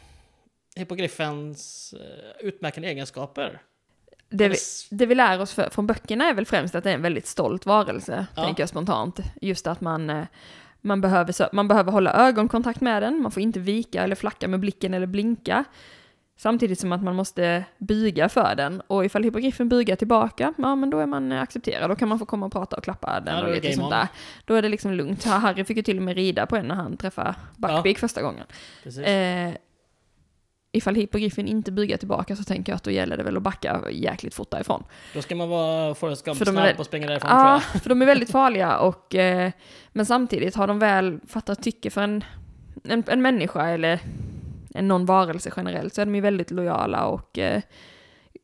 hippogriffens 0.76 1.94
uh, 1.98 2.48
utmärkande 2.48 2.90
egenskaper? 2.90 3.62
det, 4.30 4.50
vi, 4.50 4.56
det 4.90 5.06
vi 5.06 5.16
lär 5.16 5.42
oss 5.42 5.54
för, 5.54 5.70
från 5.70 5.88
böckerna 5.88 6.30
är 6.30 6.34
väl 6.34 6.46
främst 6.46 6.76
att 6.76 6.84
det 6.84 6.90
är 6.90 6.94
en 6.94 7.02
väldigt 7.02 7.28
stolt 7.28 7.66
varelse, 7.66 8.26
Ja. 8.36 8.44
tänker 8.44 8.62
jag 8.64 8.70
spontant. 8.70 9.20
Just 9.42 9.68
att 9.68 9.82
man, 9.82 10.26
man, 10.86 11.02
behöver, 11.02 11.56
man 11.56 11.68
behöver 11.68 11.92
hålla 11.92 12.14
ögonkontakt 12.14 12.82
med 12.82 13.04
den, 13.04 13.22
man 13.22 13.32
får 13.32 13.44
inte 13.44 13.60
vika 13.60 14.04
eller 14.04 14.16
flacka 14.16 14.48
med 14.48 14.60
blicken 14.60 14.94
eller 14.94 15.08
blinka. 15.08 15.64
Samtidigt 16.38 16.80
som 16.80 16.92
att 16.92 17.04
man 17.04 17.16
måste 17.16 17.64
buga 17.78 18.30
för 18.30 18.56
den. 18.56 18.82
Och 18.88 19.06
ifall 19.06 19.24
hippogriffen 19.24 19.70
bugar 19.70 19.96
tillbaka, 19.96 20.54
ja 20.58 20.76
men 20.76 20.90
då 20.90 21.00
är 21.00 21.06
man 21.06 21.32
eh, 21.32 21.42
accepterad. 21.42 21.90
Då 21.90 21.96
kan 21.96 22.10
man 22.10 22.20
få 22.20 22.26
komma 22.26 22.46
och 22.46 22.52
prata 22.52 22.76
och 22.76 22.84
klappa 22.84 23.20
den 23.20 23.38
Ja, 23.38 23.44
och 23.48 23.52
lite 23.54 23.74
sånt 23.74 23.84
on. 23.84 23.90
där. 23.90 24.08
Då 24.46 24.54
är 24.54 24.62
det 24.62 24.70
liksom 24.70 24.92
lugnt. 24.94 25.26
Ja, 25.26 25.32
Harry 25.38 25.64
fick 25.66 25.78
ju 25.78 25.84
till 25.84 25.98
och 25.98 26.04
med 26.04 26.16
rida 26.16 26.46
på 26.46 26.56
en 26.56 26.68
när 26.68 26.76
han 26.76 26.98
träffade 26.98 27.36
Buckbeak 27.58 27.98
första 27.98 28.22
gången. 28.22 28.46
Eh, 28.86 29.54
ifall 30.76 30.96
hippogriffen 30.96 31.48
inte 31.48 31.72
bugar 31.72 31.98
tillbaka 31.98 32.36
så 32.36 32.44
tänker 32.44 32.72
jag 32.72 32.76
att 32.78 32.84
då 32.84 32.92
gäller 32.92 33.18
det 33.18 33.24
väl 33.24 33.38
att 33.38 33.44
backa 33.44 33.82
jäkligt 33.92 34.34
fort 34.34 34.52
därifrån. 34.52 34.84
Då 35.14 35.22
ska 35.22 35.36
man 35.36 35.50
vara 35.50 35.96
Forrest 35.96 36.26
Gump 36.26 36.38
snabb 36.38 36.56
väl- 36.56 36.76
och 36.78 36.86
springa 36.86 37.08
därifrån 37.08 37.30
Ja, 37.32 37.62
tror 37.72 37.80
för 37.82 37.90
de 37.90 38.02
är 38.02 38.06
väldigt 38.06 38.32
farliga 38.32 38.78
och 38.78 39.16
eh, 39.16 39.52
men 39.92 40.06
samtidigt 40.06 40.56
har 40.56 40.68
de 40.68 40.80
väl 40.80 41.20
fattat 41.28 41.64
tycke 41.64 41.90
för 41.90 42.02
en, 42.02 42.24
en, 42.84 43.04
en 43.08 43.22
människa 43.22 43.68
eller 43.70 44.00
en 44.74 44.88
någon 44.88 45.06
varelse 45.06 45.52
generellt 45.58 45.94
så 45.94 46.02
är 46.02 46.06
de 46.06 46.16
ju 46.16 46.22
väldigt 46.22 46.52
lojala 46.52 47.06
och 47.06 47.40
eh, 47.40 47.62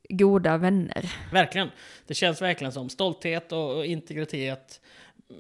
goda 0.10 0.58
vänner. 0.58 1.02
jag. 1.04 1.34
Verkligen. 1.34 1.68
Det 2.08 2.14
känns 2.14 2.42
verkligen 2.42 2.72
som 2.72 2.90
stolthet 2.90 3.52
och, 3.52 3.78
och 3.78 3.86
integritet. 3.86 4.82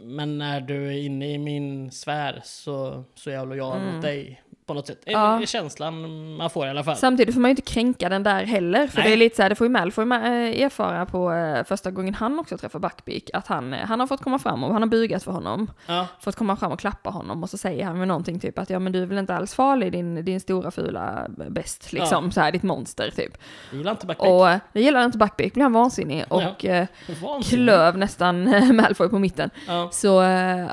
Men 0.03 0.37
när 0.37 0.61
du 0.61 0.87
är 0.87 0.91
inne 1.05 1.33
i 1.33 1.37
min 1.37 1.91
sfär 1.91 2.41
så, 2.43 3.03
så 3.15 3.29
är 3.29 3.33
jag 3.33 3.47
lojal 3.49 3.77
Mm. 3.81 3.93
mot 3.95 4.01
dig 4.03 4.41
på 4.71 4.75
något 4.75 4.87
sätt. 4.87 5.01
Det 5.05 5.11
Ja. 5.11 5.41
är 5.41 5.45
känslan 5.45 6.35
man 6.37 6.49
får 6.49 6.67
i 6.67 6.69
alla 6.69 6.83
fall. 6.83 6.95
Samtidigt 6.95 7.33
får 7.35 7.41
man 7.41 7.49
ju 7.49 7.51
inte 7.51 7.61
kränka 7.61 8.09
den 8.09 8.23
där 8.23 8.43
heller, 8.43 8.87
för 8.87 8.97
Nej. 8.97 9.07
det 9.07 9.13
är 9.15 9.17
lite 9.17 9.35
så 9.35 9.41
här, 9.41 9.49
det 9.49 9.55
får 9.55 9.67
ju 9.67 9.71
Malfoy 9.71 10.05
med, 10.05 10.23
eh, 10.53 10.61
erfara 10.63 11.05
på 11.05 11.31
eh, 11.33 11.63
första 11.63 11.91
gången 11.91 12.13
han 12.13 12.39
också 12.39 12.57
träffar 12.57 12.79
Buckbeak, 12.79 13.23
att 13.33 13.47
han, 13.47 13.73
eh, 13.73 13.85
han 13.85 13.99
har 13.99 14.07
fått 14.07 14.21
komma 14.21 14.39
fram 14.39 14.63
och 14.63 14.73
han 14.73 14.81
har 14.81 14.89
bugat 14.89 15.23
för 15.23 15.31
honom, 15.31 15.71
Ja, 15.87 16.07
fått 16.19 16.35
komma 16.35 16.55
fram 16.55 16.71
och 16.71 16.79
klappa 16.79 17.09
honom 17.09 17.43
och 17.43 17.49
så 17.49 17.57
säger 17.57 17.85
han 17.85 17.99
med 17.99 18.07
någonting 18.07 18.39
typ 18.39 18.59
att 18.59 18.69
ja 18.69 18.79
men 18.79 18.91
du 18.93 19.01
är 19.01 19.05
väl 19.05 19.17
inte 19.17 19.35
alls 19.35 19.53
farlig 19.55 19.91
din, 19.91 20.25
din 20.25 20.39
stora 20.39 20.71
fula 20.71 21.27
bäst 21.49 21.93
liksom, 21.93 22.31
så 22.31 22.41
här 22.41 22.51
ditt 22.51 22.63
monster 22.63 23.11
typ. 23.15 23.37
jag 23.71 23.77
gillar 23.77 23.91
inte 23.91 24.05
backpick. 24.05 24.27
Och 24.27 24.47
det 24.73 24.81
gillade 24.81 25.05
inte 25.05 25.17
Buckbeak, 25.17 25.53
blev 25.53 25.63
han 25.63 25.73
vansinnig 25.73 26.25
och 26.29 26.65
eh, 26.65 26.87
Vansinnigt. 27.21 27.49
klöv 27.49 27.97
nästan 27.97 28.43
Malfoy 28.75 29.09
på 29.09 29.19
mitten. 29.19 29.49
Ja. 29.67 29.89
Så 29.91 30.07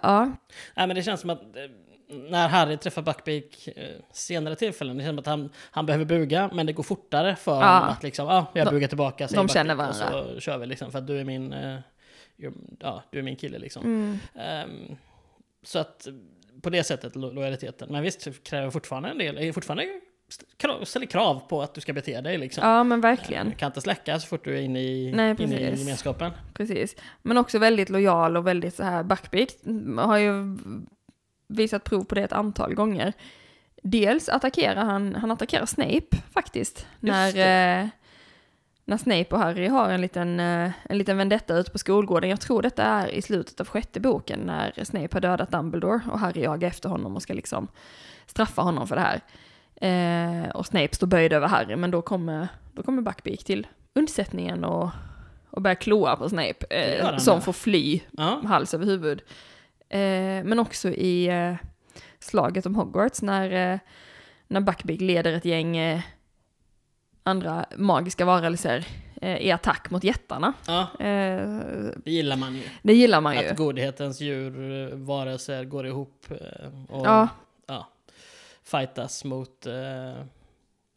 ja, 0.03 0.31
Nej, 0.77 0.87
men 0.87 0.97
det 0.97 1.03
känns 1.03 1.21
som 1.21 1.31
att 1.31 1.43
när 2.09 2.49
Harry 2.49 2.77
träffar 2.77 3.03
Buckbeak 3.03 3.69
eh, 3.77 3.85
senare 4.13 4.55
tillfällen, 4.57 4.97
det 4.97 5.03
känns 5.05 5.11
som 5.11 5.19
att 5.19 5.27
han, 5.27 5.51
han 5.71 5.87
behöver 5.87 6.05
buga, 6.05 6.51
men 6.53 6.67
det 6.67 6.73
går 6.73 6.83
fortare 6.83 7.37
för 7.37 7.61
Ja. 7.61 7.81
att 7.81 8.03
liksom, 8.03 8.29
ja, 8.29 8.47
jag 8.55 8.67
De- 8.67 8.71
bugar 8.71 8.89
tillbaka, 8.89 9.27
de 9.35 9.49
känner 9.49 9.77
Buckbeak, 9.77 10.15
och 10.15 10.35
så 10.35 10.41
kör 10.41 10.59
vi 10.59 10.67
liksom, 10.67 10.91
för 10.93 10.99
att 10.99 11.07
du 11.07 11.21
är 11.21 11.25
min, 11.25 11.53
eh, 11.53 11.79
ju- 12.37 12.53
ja, 12.81 13.03
du 13.11 13.19
är 13.19 13.23
min 13.23 13.37
kille 13.37 13.59
liksom. 13.59 13.83
mm, 13.85 14.19
Ehm, 14.35 14.97
så 15.63 15.79
att 15.79 16.07
eh, 16.07 16.13
på 16.63 16.71
det 16.71 16.85
sättet 16.85 17.17
lo- 17.17 17.33
lojaliteten. 17.33 17.89
Men 17.93 18.03
visst, 18.03 18.43
kräver 18.45 18.71
fortfarande 18.71 19.09
en 19.09 19.19
del, 19.19 19.39
är 19.39 19.53
fortfarande 19.53 19.87
krav, 20.57 20.85
ställer 20.85 21.07
krav 21.07 21.41
på 21.49 21.63
att 21.63 21.75
du 21.75 21.81
ska 21.81 21.93
bete 21.93 22.21
dig 22.21 22.39
liksom. 22.39 22.65
ja 22.69 22.85
men 22.85 23.01
verkligen. 23.01 23.47
Eh, 23.47 23.55
Kan 23.55 23.67
inte 23.67 23.81
släcka 23.81 24.21
så 24.21 24.27
fort 24.27 24.45
du 24.45 24.57
är 24.59 24.61
inne 24.63 24.81
i, 24.81 25.13
Nej, 25.15 25.37
inne 25.39 25.61
i 25.61 25.79
gemenskapen. 25.79 26.33
Precis. 26.55 26.97
Men 27.23 27.39
också 27.39 27.59
väldigt 27.59 27.89
lojal 27.89 28.37
och 28.37 28.47
väldigt 28.47 28.75
så 28.75 28.83
här 28.83 29.03
Buckbeak 29.03 29.49
har 30.07 30.19
ju 30.19 30.59
visat 31.49 31.85
prov 31.85 32.05
på 32.05 32.15
det 32.15 32.23
ett 32.23 32.33
antal 32.33 32.75
gånger. 32.75 33.13
Dels 33.83 34.29
attackerar 34.29 34.85
han, 34.85 35.15
han 35.15 35.31
attackerar 35.31 35.67
Snape 35.67 36.17
faktiskt. 36.33 36.87
När, 37.01 37.29
eh, 37.29 37.89
när 38.85 38.97
Snape 38.97 39.35
och 39.35 39.41
Harry 39.41 39.67
har 39.69 39.91
en 39.91 40.01
liten, 40.01 40.41
eh, 40.41 40.71
en 40.83 40.99
liten 40.99 41.17
vendetta 41.19 41.57
ute 41.57 41.71
på 41.71 41.79
skolgården. 41.79 42.31
Jag 42.31 42.41
tror 42.41 42.63
detta 42.63 42.83
är 42.83 43.09
i 43.09 43.23
slutet 43.23 43.61
av 43.61 43.69
sjätte 43.69 44.01
boken 44.01 44.41
när 44.41 44.85
Snape 44.85 45.09
har 45.13 45.21
dödat 45.21 45.51
Dumbledore 45.51 46.01
och 46.11 46.19
Harry 46.19 46.43
jagar 46.43 46.69
efter 46.69 46.89
honom 46.89 47.17
och 47.17 47.23
ska 47.23 47.35
liksom 47.35 47.69
straffa 48.27 48.63
honom 48.63 48.89
för 48.89 48.97
det 48.97 49.03
här. 49.03 49.21
Eh, 49.81 50.51
och 50.51 50.67
Snape 50.67 50.95
står 50.95 51.07
böjd 51.07 51.33
över 51.33 51.49
Harry, 51.49 51.77
men 51.77 51.91
då 51.91 52.03
kommer, 52.03 52.49
då 52.73 52.83
kommer 52.83 53.03
Buckbeak 53.03 53.45
till 53.45 53.67
undsättningen 53.95 54.65
och, 54.65 54.91
och 55.51 55.63
börjar 55.63 55.75
kloa 55.75 56.17
på 56.17 56.29
Snape, 56.29 56.67
eh, 56.71 57.17
som 57.17 57.41
får 57.41 57.53
fly 57.53 58.01
Ja, 58.11 58.41
hals 58.45 58.75
över 58.75 58.87
huvud. 58.87 59.23
Eh, 59.89 60.45
men 60.45 60.59
också 60.59 60.89
i 60.89 61.27
eh, 61.27 61.55
slaget 62.19 62.67
om 62.67 62.75
Hogwarts 62.75 63.23
när, 63.23 63.73
eh, 63.73 63.79
när 64.47 64.61
Buckbeak 64.61 65.01
leder 65.01 65.33
ett 65.33 65.45
gäng 65.45 65.77
eh, 65.77 66.01
andra 67.23 67.67
magiska 67.77 68.25
varelser 68.25 68.87
eh, 69.23 69.37
i 69.39 69.51
attack 69.51 69.91
mot 69.91 70.05
jättarna. 70.05 70.53
ja, 70.67 70.87
det 70.99 72.11
gillar 72.11 72.37
man 72.37 72.55
ju. 72.55 72.63
det 72.83 72.95
gillar 72.95 73.21
man 73.21 73.37
ju. 73.37 73.49
Att 73.49 73.57
godhetens 73.57 74.21
djur, 74.21 74.91
varelser, 74.95 75.65
går 75.65 75.87
ihop 75.87 76.27
och 76.89 77.07
Ja, 77.07 77.29
ja, 77.67 77.89
fightas 78.65 79.25
mot, 79.25 79.67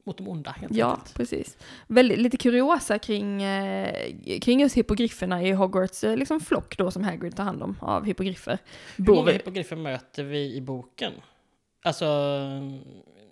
mot 0.04 0.18
de 0.18 0.28
onda 0.28 0.52
helt 0.52 0.76
ja, 0.76 0.90
enkelt. 0.90 1.14
precis. 1.14 1.58
Väldigt, 1.88 2.18
lite 2.18 2.38
kuriosa 2.38 3.00
kring, 3.00 3.44
eh, 3.44 4.14
kring 4.42 4.60
just 4.60 4.78
hippogrifferna 4.78 5.44
i 5.44 5.52
Hogwarts 5.52 6.04
eh, 6.04 6.18
liksom 6.18 6.40
flock 6.40 6.78
då 6.78 6.92
som 6.92 7.04
Hagrid 7.04 7.36
tar 7.36 7.44
hand 7.44 7.64
om 7.64 7.76
av 7.82 8.06
hippogriffer. 8.06 8.58
Hur 8.98 9.06
många 9.06 9.32
hippogriffer 9.32 9.76
möter 9.76 10.24
vi 10.24 10.56
i 10.56 10.62
boken? 10.62 11.14
Alltså, 11.84 12.06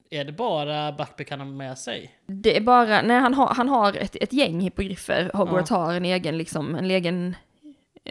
är 0.09 0.25
det 0.25 0.31
bara 0.31 0.91
Buckbeak 0.91 1.31
han 1.31 1.39
har 1.39 1.47
med 1.47 1.77
sig? 1.77 2.15
Det 2.25 2.57
är 2.57 2.61
bara, 2.61 3.01
nej 3.01 3.19
han 3.19 3.33
har, 3.33 3.47
han 3.47 3.69
har 3.69 3.93
ett, 3.93 4.15
ett 4.15 4.33
gäng 4.33 4.59
hippogriffer. 4.59 5.31
Hogwarts 5.33 5.69
har 5.69 5.93
en 5.93 6.05
egen, 6.05 6.37
liksom, 6.37 6.75
en 6.75 6.91
egen 6.91 7.35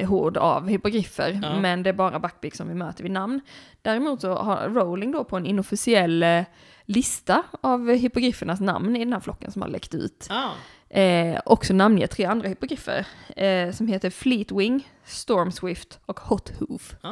hord 0.07 0.37
av 0.37 0.69
hippogriffer. 0.69 1.41
Ja. 1.43 1.61
Men 1.61 1.83
det 1.83 1.91
är 1.91 1.95
bara 1.95 2.19
Buckbeak 2.19 2.55
som 2.55 2.69
vi 2.69 2.75
möter 2.75 3.03
vid 3.03 3.13
namn. 3.13 3.41
Däremot 3.83 4.21
så 4.21 4.35
har 4.35 4.69
Rowling 4.69 5.13
då 5.13 5.25
på 5.25 5.37
en 5.37 5.47
inofficiell 5.47 6.23
eh, 6.23 6.43
lista 6.89 7.43
av 7.61 7.91
hippogriffernas 7.95 8.61
namn 8.61 8.97
i 8.97 8.99
den 8.99 9.13
här 9.13 9.21
flocken 9.21 9.53
som 9.53 9.63
har 9.63 9.69
läckt 9.69 9.95
ut. 9.95 10.27
Ah, 10.31 10.51
Eh, 10.91 11.41
också 11.45 11.73
namngett 11.75 12.11
tre 12.11 12.25
andra 12.25 12.49
hippogriffer. 12.49 13.07
Eh, 13.37 13.71
som 13.73 13.89
heter 13.89 14.11
Fleetwing, 14.11 14.89
Stormswift 15.05 15.99
och 16.07 16.21
Hot 16.21 16.53
Hoof. 16.59 16.95
ah. 17.01 17.09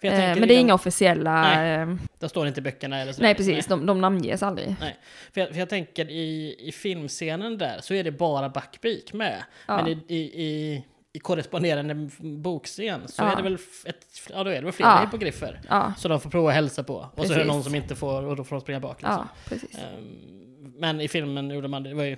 Eh, 0.00 0.10
men 0.12 0.34
det 0.36 0.44
är 0.44 0.46
de- 0.46 0.54
inga 0.54 0.74
officiella... 0.74 1.42
Nej. 1.42 1.80
eh, 1.80 1.94
Det 2.18 2.28
står 2.28 2.46
inte 2.46 2.60
i 2.60 2.62
böckerna 2.62 3.00
eller 3.00 3.12
sådär. 3.12 3.26
Nej, 3.26 3.34
precis. 3.34 3.66
De, 3.66 3.86
de 3.86 4.00
namnges 4.00 4.42
aldrig. 4.42 4.76
Nej. 4.80 4.98
För, 5.32 5.40
jag, 5.40 5.50
för 5.50 5.58
jag 5.58 5.68
tänker 5.68 6.10
i, 6.10 6.56
i 6.58 6.72
filmscenen 6.72 7.58
där 7.58 7.78
så 7.80 7.94
är 7.94 8.04
det 8.04 8.12
bara 8.12 8.48
Buckbeak 8.48 9.12
med. 9.12 9.44
Ja. 9.66 9.76
Men 9.76 9.88
i, 9.88 9.98
i, 10.08 10.16
i, 10.44 10.84
i 11.16 11.18
korresponderande 11.18 12.10
bokscen 12.20 13.08
så 13.08 13.22
Ja. 13.22 13.32
är 13.32 13.36
det 13.36 13.42
väl 13.42 13.54
ett, 13.84 14.06
ja, 14.30 14.44
då 14.44 14.50
är 14.50 14.54
det 14.54 14.60
väl 14.60 14.72
flera 14.72 14.90
Ja. 14.90 15.00
hippogriffer. 15.04 15.60
Ja, 15.68 15.92
Så 15.98 16.08
de 16.08 16.20
får 16.20 16.30
prova 16.30 16.48
att 16.48 16.54
hälsa 16.54 16.82
på. 16.84 17.08
Och 17.14 17.26
så 17.26 17.32
är 17.32 17.38
det 17.38 17.44
någon 17.44 17.64
som 17.64 17.74
inte 17.74 17.94
får 17.96 18.22
och 18.22 18.36
då 18.36 18.44
får 18.44 18.56
de 18.56 18.60
springa 18.60 18.80
bak. 18.80 19.02
Liksom. 19.02 19.28
Ehm, 19.50 20.72
Men 20.78 21.00
i 21.00 21.08
filmen 21.08 21.50
gjorde 21.50 21.68
man 21.68 21.82
det, 21.82 21.88
det 21.88 21.94
var 21.94 22.04
ju 22.04 22.16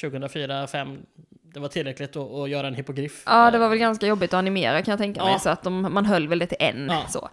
2004, 0.00 0.66
2005 0.66 0.98
det 1.42 1.60
var 1.60 1.68
tillräckligt 1.68 2.16
att, 2.16 2.30
att 2.30 2.50
göra 2.50 2.66
en 2.66 2.74
hippogriff. 2.74 3.22
Ja, 3.26 3.50
det 3.50 3.58
var 3.58 3.68
väl 3.68 3.78
ganska 3.78 4.06
jobbigt 4.06 4.34
att 4.34 4.38
animera 4.38 4.82
kan 4.82 4.92
jag 4.92 4.98
tänka 4.98 5.24
mig, 5.24 5.40
så 5.40 5.48
att 5.50 5.62
de, 5.62 5.94
man 5.94 6.04
höll 6.06 6.28
väl 6.28 6.38
det 6.38 6.46
till 6.46 6.56
en. 6.60 6.92
Så. 7.08 7.28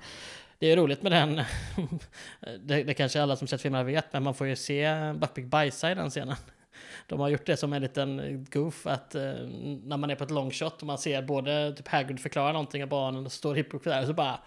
Det 0.59 0.71
är 0.71 0.75
roligt 0.77 1.03
med 1.03 1.11
den. 1.11 1.35
det, 2.63 2.83
det 2.83 2.93
kanske 2.93 3.21
alla 3.21 3.35
som 3.35 3.47
sett 3.47 3.61
filmerna 3.61 3.83
vet, 3.83 4.13
men 4.13 4.23
man 4.23 4.33
får 4.33 4.47
ju 4.47 4.55
se 4.55 5.13
Buckbeak 5.13 5.47
bajsa 5.47 5.91
i 5.91 5.95
den 5.95 6.09
scenen. 6.09 6.35
De 7.07 7.19
har 7.19 7.29
gjort 7.29 7.45
det 7.45 7.57
som 7.57 7.73
en 7.73 7.81
liten 7.81 8.45
goof 8.51 8.87
att 8.87 9.15
eh, 9.15 9.21
när 9.83 9.97
man 9.97 10.09
är 10.09 10.15
på 10.15 10.23
ett 10.23 10.31
longshot 10.31 10.81
och 10.81 10.87
man 10.87 10.97
ser 10.97 11.21
både 11.21 11.73
typ 11.77 11.87
Hagrid 11.87 12.19
förklara 12.19 12.51
någonting 12.51 12.83
av 12.83 12.89
barnen 12.89 13.25
och 13.25 13.31
står 13.31 13.55
Hippogriff 13.55 13.83
där 13.83 14.05
så 14.05 14.13
bara 14.13 14.39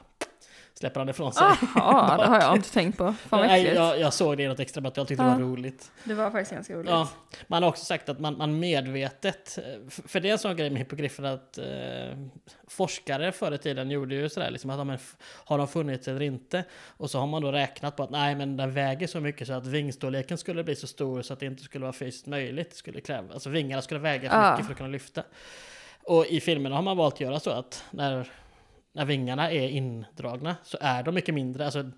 släpper 0.79 1.01
han 1.01 1.09
ifrån 1.09 1.33
sig. 1.33 1.47
Jaha, 1.75 2.17
det 2.17 2.27
har 2.27 2.41
jag 2.41 2.57
inte 2.57 2.73
tänkt 2.73 2.99
på. 2.99 3.13
Fan 3.29 3.47
Nej, 3.47 3.65
jag, 3.67 4.01
jag 4.01 4.13
såg 4.13 4.37
det 4.37 4.43
i 4.43 4.49
något 4.49 4.61
extra 4.61 4.81
material, 4.81 5.07
tyckte 5.07 5.25
det 5.25 5.29
Ja. 5.31 5.35
var 5.35 5.43
roligt. 5.43 5.93
Det 6.05 6.15
var 6.15 6.31
faktiskt 6.31 6.53
ganska 6.53 6.75
roligt. 6.75 6.91
Ja, 6.91 7.09
man 7.47 7.63
har 7.63 7.71
också 7.71 7.85
sagt 7.85 8.09
att 8.09 8.19
man, 8.21 8.37
man 8.39 8.59
medvetet, 8.59 9.59
för 10.07 10.21
det 10.21 10.29
är 10.29 10.33
en 10.33 10.39
sån 10.39 10.57
grej 10.57 10.71
med 10.71 10.79
hippogriffer 10.79 11.23
att 11.25 11.59
eh, 11.59 11.65
forskare 12.69 13.33
förr 13.33 13.53
i 13.55 13.59
tiden 13.59 13.91
gjorde 13.91 14.15
ju 14.15 14.29
sådär, 14.29 14.51
liksom 14.51 14.71
att 14.71 14.87
men 14.87 14.99
har 15.45 15.59
de 15.59 15.69
funnits 15.69 16.09
eller 16.09 16.23
inte? 16.23 16.65
Och 16.87 17.11
så 17.11 17.19
har 17.19 17.27
man 17.27 17.43
då 17.43 17.53
räknat 17.53 17.97
på 17.97 18.03
att 18.03 18.11
nej 18.11 18.35
men 18.35 18.57
den 18.57 18.73
väger 18.73 19.07
så 19.07 19.21
mycket 19.21 19.47
så 19.47 19.53
att 19.53 19.67
vingstorleken 19.67 20.39
skulle 20.39 20.65
bli 20.65 20.77
så 20.77 20.87
stor 20.87 21.23
så 21.23 21.33
att 21.33 21.41
det 21.41 21.47
inte 21.47 21.63
skulle 21.63 21.83
vara 21.83 21.93
fysiskt 21.93 22.27
möjligt. 22.27 22.71
Det 22.71 22.77
skulle 22.77 23.01
kräva, 23.01 23.33
alltså 23.35 23.51
vingarna 23.51 23.83
skulle 23.83 24.01
väga 24.01 24.31
för 24.31 24.37
Ja. 24.43 24.51
mycket 24.53 24.67
för 24.67 24.73
att 24.73 24.79
kunna 24.79 24.91
lyfta. 24.91 25.23
Och 26.05 26.27
i 26.27 26.41
filmerna 26.41 26.75
har 26.75 26.83
man 26.83 26.97
valt 26.97 27.15
att 27.15 27.21
göra 27.21 27.41
så 27.41 27.51
att 27.51 27.85
när, 27.91 28.29
när 28.97 29.05
vingarna 29.05 29.51
är 29.51 29.69
indragna 29.69 30.57
så 30.63 30.79
är 30.81 31.03
de 31.03 31.15
mycket 31.15 31.35
mindre. 31.35 31.65
Alltså, 31.65 31.91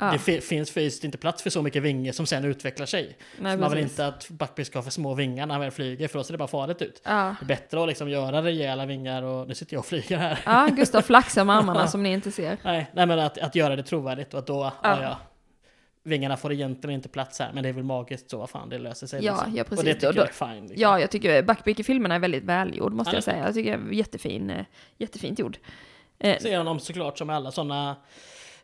Ja. 0.00 0.10
Det 0.12 0.18
fi- 0.18 0.40
finns 0.40 0.70
fysiskt 0.70 1.04
inte 1.04 1.18
plats 1.18 1.42
för 1.42 1.50
så 1.50 1.62
mycket 1.62 1.82
vinge 1.82 2.12
som 2.12 2.26
sen 2.26 2.44
utvecklar 2.44 2.86
sig. 2.86 3.16
Nej, 3.40 3.56
man 3.56 3.70
vill 3.70 3.80
inte 3.82 4.06
att 4.06 4.28
Buckbeak 4.30 4.66
ska 4.66 4.78
ha 4.78 4.82
för 4.82 4.90
små 4.90 5.14
vingar 5.14 5.46
när 5.46 5.54
han 5.54 5.60
väl 5.60 5.70
flyger, 5.70 6.08
för 6.08 6.18
då 6.18 6.24
ser 6.24 6.32
det 6.32 6.38
bara 6.38 6.48
farligt 6.48 6.82
ut. 6.82 7.02
Ja. 7.04 7.34
Det 7.40 7.44
är 7.44 7.46
bättre 7.46 7.82
att 7.82 7.88
liksom 7.88 8.08
göra 8.10 8.42
rejäla 8.42 8.86
vingar 8.86 9.22
och 9.22 9.48
nu 9.48 9.54
sitter 9.54 9.74
jag 9.74 9.78
och 9.80 9.86
flyger 9.86 10.16
här. 10.18 10.38
ja, 10.46 10.68
Gustav 10.76 11.02
flaxar 11.02 11.44
med 11.44 11.56
armarna 11.56 11.86
som 11.88 12.02
ni 12.02 12.12
inte 12.12 12.32
ser. 12.32 12.56
Nej, 12.64 12.90
nej 12.94 13.06
men 13.06 13.18
att, 13.18 13.38
att 13.38 13.54
göra 13.54 13.76
det 13.76 13.82
trovärdigt 13.82 14.32
och 14.34 14.38
att 14.40 14.46
då, 14.46 14.72
ja. 14.82 15.02
Ja. 15.02 15.18
vingarna 16.02 16.36
får 16.36 16.52
egentligen 16.52 16.94
inte 16.94 17.08
plats 17.08 17.38
här, 17.38 17.50
men 17.52 17.62
det 17.62 17.68
är 17.68 17.72
väl 17.72 17.84
magiskt 17.84 18.30
så, 18.30 18.38
vad 18.38 18.50
fan, 18.50 18.68
det 18.68 18.78
löser 18.78 19.06
sig. 19.06 19.24
Ja, 19.24 19.32
liksom. 19.32 19.56
ja, 19.56 19.62
Och 19.62 19.68
precis. 19.68 19.84
det 19.84 19.94
tycker 19.94 20.08
Och 20.08 20.14
då- 20.14 20.20
jag 20.20 20.28
är 20.28 20.32
fine. 20.54 20.60
Liksom. 20.66 20.80
Ja, 20.82 21.00
jag 21.00 21.10
tycker 21.10 21.42
Buckbeak 21.42 21.80
i 21.80 21.82
filmerna 21.84 22.14
är 22.14 22.18
väldigt 22.18 22.44
välgjord, 22.44 22.92
måste 22.92 23.10
Ja, 23.10 23.16
jag 23.16 23.24
säga. 23.24 23.44
Jag 23.44 23.54
tycker 23.54 23.78
det 23.78 23.88
är 23.90 23.92
jättefin, 23.92 24.50
eh, 24.50 24.64
jättefint 24.98 25.38
gjord. 25.38 25.58
Eh, 26.18 26.38
Ser 26.38 26.58
honom 26.58 26.80
såklart 26.80 27.18
som 27.18 27.30
alla 27.30 27.50
sådana 27.50 27.96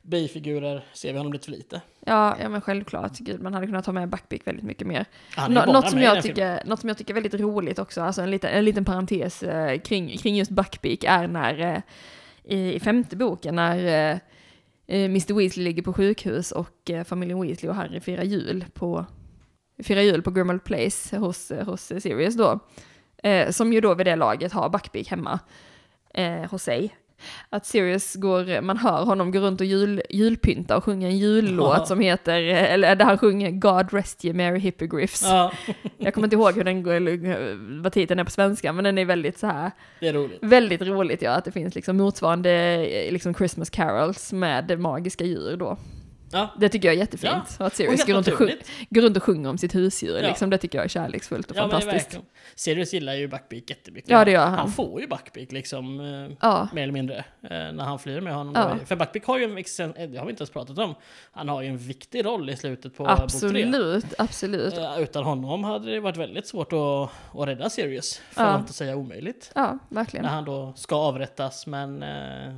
bifigurer, 0.03 0.85
ser 0.93 1.13
vi 1.13 1.19
honom 1.19 1.33
lite 1.33 1.45
för 1.45 1.53
lite. 1.53 1.81
Ja, 2.07 2.37
ja 2.41 2.49
men 2.49 2.61
självklart. 2.61 3.19
Gud, 3.19 3.43
man 3.43 3.55
hade 3.55 3.67
kunnat 3.67 3.85
ta 3.85 3.93
med 3.93 4.09
Buckbeak 4.09 4.47
väldigt 4.47 4.65
mycket 4.65 4.87
mer. 4.87 5.05
Nå- 5.49 5.65
något, 5.73 5.91
som 5.91 5.99
jag 6.01 6.23
filmen. 6.23 6.23
tycker, 6.23 6.63
något 6.65 6.81
som 6.81 6.89
jag 6.89 6.99
tycker 6.99 7.13
är 7.13 7.21
väldigt 7.21 7.41
roligt 7.41 7.79
också, 7.79 8.01
alltså 8.03 8.23
en 8.23 8.31
liten, 8.31 8.51
en 8.51 8.65
liten 8.65 8.85
parentes 8.85 9.43
eh, 9.43 9.79
kring, 9.81 10.19
kring 10.19 10.37
just 10.37 10.51
Buckbeak 10.51 11.05
är 11.05 11.27
när 11.27 11.61
eh, 11.61 11.81
i, 12.57 12.75
i 12.75 12.81
femte 12.81 13.17
boken 13.17 13.55
när 13.57 13.77
eh, 13.77 14.19
eh, 14.87 15.05
Mr 15.05 15.35
Weasley 15.35 15.65
ligger 15.65 15.83
på 15.83 15.93
sjukhus 15.93 16.53
och 16.53 16.91
eh, 16.91 17.05
familjen 17.05 17.41
Weasley 17.43 17.71
och 17.71 17.77
Harry 17.77 18.01
firar 18.01 18.23
jul 18.25 18.65
på, 18.75 19.07
firar 19.83 20.01
jul 20.03 20.23
på 20.23 20.31
Grimmauld 20.31 20.65
Place 20.65 21.17
hos, 21.17 21.51
eh, 21.51 21.65
hos 21.67 21.81
Sirius 21.87 22.37
då. 22.37 22.59
Som 23.51 23.73
ju 23.73 23.81
då 23.81 23.95
vid 23.95 24.07
det 24.07 24.17
laget 24.17 24.53
har 24.53 24.69
Buckbeak 24.69 25.09
hemma 25.09 25.39
hos 26.51 26.63
sig. 26.63 26.95
Att 27.51 27.67
Sirius 27.67 28.15
går, 28.15 28.61
man 28.61 28.77
hör 28.77 29.05
honom 29.05 29.31
gå 29.33 29.39
runt 29.41 29.61
och 29.61 29.67
jul, 29.67 30.03
julpynta 30.11 30.77
och 30.77 30.85
sjunga 30.85 31.09
en 31.09 31.19
jullåt 31.19 31.75
Ja. 31.79 31.87
som 31.87 32.01
heter, 32.01 32.41
eh, 32.49 32.73
eller 32.73 32.97
där 32.97 33.05
han 33.05 33.19
sjunger 33.19 33.51
God 33.51 33.93
rest 33.95 34.25
you 34.25 34.35
merry 34.35 34.59
hippogriffs. 34.59 35.23
Ja, 35.23 35.53
Jag 35.99 36.15
kommer 36.15 36.27
inte 36.27 36.37
ihåg 36.37 36.55
hur 36.55 36.65
den 36.65 36.83
går, 36.83 37.83
vad 37.83 37.93
titeln 37.93 38.21
är 38.21 38.25
på 38.25 38.31
svenska, 38.31 38.73
men 38.73 38.85
den 38.85 38.99
är 38.99 39.05
väldigt 39.05 39.39
så 39.39 39.47
här, 39.47 39.71
det 40.01 40.09
är 40.09 40.13
roligt. 40.13 40.39
väldigt 40.43 40.83
roligt 40.83 41.23
ja, 41.23 41.31
att 41.31 41.45
det 41.45 41.53
finns 41.53 41.75
liksom 41.75 41.97
motsvarande 41.97 42.51
eh, 42.51 43.13
liksom 43.13 43.35
Christmas 43.35 43.71
carols 43.71 44.33
med 44.33 44.81
magiska 44.81 45.25
djur 45.25 45.57
då. 45.57 45.77
Ja. 46.33 46.49
Det 46.59 46.69
tycker 46.69 46.89
jag 46.89 46.95
är 46.95 46.99
jättefint. 46.99 47.57
Ja. 47.59 47.67
Att 47.67 47.75
Sirius 47.75 48.07
går 48.07 48.15
runt 48.15 48.29
och, 48.29 48.35
sjung, 48.35 48.47
naturligt. 48.49 48.71
går 48.91 49.03
runt 49.03 49.17
och 49.17 49.23
sjunger 49.23 49.51
om 49.51 49.59
sitt 49.59 49.75
husdjur, 49.75 50.21
Ja. 50.23 50.29
liksom, 50.29 50.51
det 50.51 50.59
tycker 50.59 50.79
jag 50.79 50.85
är 50.85 50.89
kärleksfullt 50.89 51.51
och 51.51 51.57
Ja, 51.57 51.61
fantastiskt. 51.61 52.19
Sirius 52.55 52.93
gillar 52.95 53.15
ju 53.15 53.29
Buckbeak 53.29 53.71
jättemycket. 53.71 54.11
Ja, 54.11 54.25
det 54.25 54.31
gör 54.31 54.47
han. 54.47 54.59
Han 54.59 54.71
får 54.73 55.01
ju 55.01 55.07
Buckbeak 55.07 55.53
liksom, 55.53 56.01
eh, 56.01 56.37
Ja, 56.41 56.69
mer 56.73 56.83
eller 56.83 56.93
mindre, 56.93 57.17
eh, 57.43 57.49
när 57.51 57.85
han 57.85 57.99
flyr 57.99 58.21
med 58.21 58.35
honom. 58.35 58.53
Ja. 58.57 58.87
För 58.87 58.97
Buckbeak 58.97 59.25
har 59.25 59.39
ju 59.39 59.45
en, 59.45 59.59
eh, 59.97 60.09
det 60.11 60.19
har 60.19 60.27
vi 60.27 60.31
inte 60.31 60.43
ens 60.43 60.51
pratat 60.51 60.79
om, 60.79 60.95
han 61.33 61.49
har 61.49 61.63
ju 61.63 61.69
en 61.69 61.79
viktig 61.79 62.25
roll 62.25 62.51
i 62.51 62.57
slutet 62.57 62.97
på 62.97 63.05
bok 63.05 63.17
tre. 63.17 63.25
absolut, 63.25 64.15
absolut. 64.19 64.75
Utan 64.99 65.25
honom 65.25 65.65
hade 65.65 65.91
det 65.93 66.01
varit 66.01 66.17
väldigt 66.17 66.47
svårt 66.47 66.73
att, 66.73 67.11
att 67.41 67.49
rädda 67.49 67.71
Sirius, 67.71 68.23
för 68.31 68.45
att 68.45 68.61
inte 68.61 68.73
säga 68.73 68.97
omöjligt. 68.97 69.53
Ja, 69.55 69.79
verkligen. 69.89 70.25
När 70.27 70.33
han 70.33 70.45
då 70.45 70.73
ska 70.77 70.97
avrättas, 70.97 71.67
men 71.67 72.03
eh, 72.03 72.55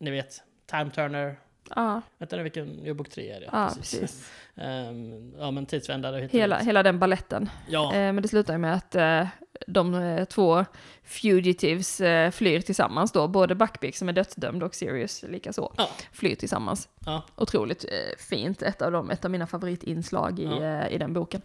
ni 0.00 0.10
vet, 0.10 0.42
Time 0.70 0.90
Turner, 0.90 1.36
Ja, 1.76 2.02
vänta 2.18 2.36
nu 2.36 2.42
vilken, 2.42 2.80
jo 2.84 2.94
bok 2.94 3.08
tre 3.08 3.30
är 3.30 3.40
det. 3.40 3.48
ja 3.52 3.70
precis. 3.76 4.30
Ehm, 4.60 5.32
ja 5.38 5.50
men 5.50 5.66
tidsvändare 5.66 6.28
Hela, 6.32 6.58
hela 6.58 6.82
den 6.82 6.98
balletten. 6.98 7.50
Ja, 7.68 7.94
Eh, 7.94 8.12
men 8.12 8.22
det 8.22 8.28
slutar 8.28 8.54
ju 8.54 8.58
med 8.58 8.74
att 8.74 8.94
eh, 8.94 9.26
de 9.66 9.94
eh, 9.94 10.24
två 10.24 10.64
fugitives 11.04 11.96
flyr 12.32 12.60
tillsammans 12.60 13.12
då, 13.12 13.28
både 13.28 13.54
Buckbeak 13.54 13.96
som 13.96 14.08
är 14.08 14.12
dödsdömd 14.12 14.62
och 14.62 14.74
Sirius 14.74 15.22
likaså, 15.28 15.72
Ja. 15.76 15.88
flyr 16.12 16.34
tillsammans. 16.34 16.88
ja. 17.06 17.22
Otroligt 17.36 17.84
fint, 18.18 18.62
ett 18.62 18.82
av, 18.82 18.92
dem, 18.92 19.10
ett 19.10 19.24
av 19.24 19.30
mina 19.30 19.46
favoritinslag 19.46 20.38
i, 20.38 20.44
Ja. 20.44 20.88
i 20.88 20.98
den 20.98 21.12
boken. 21.12 21.42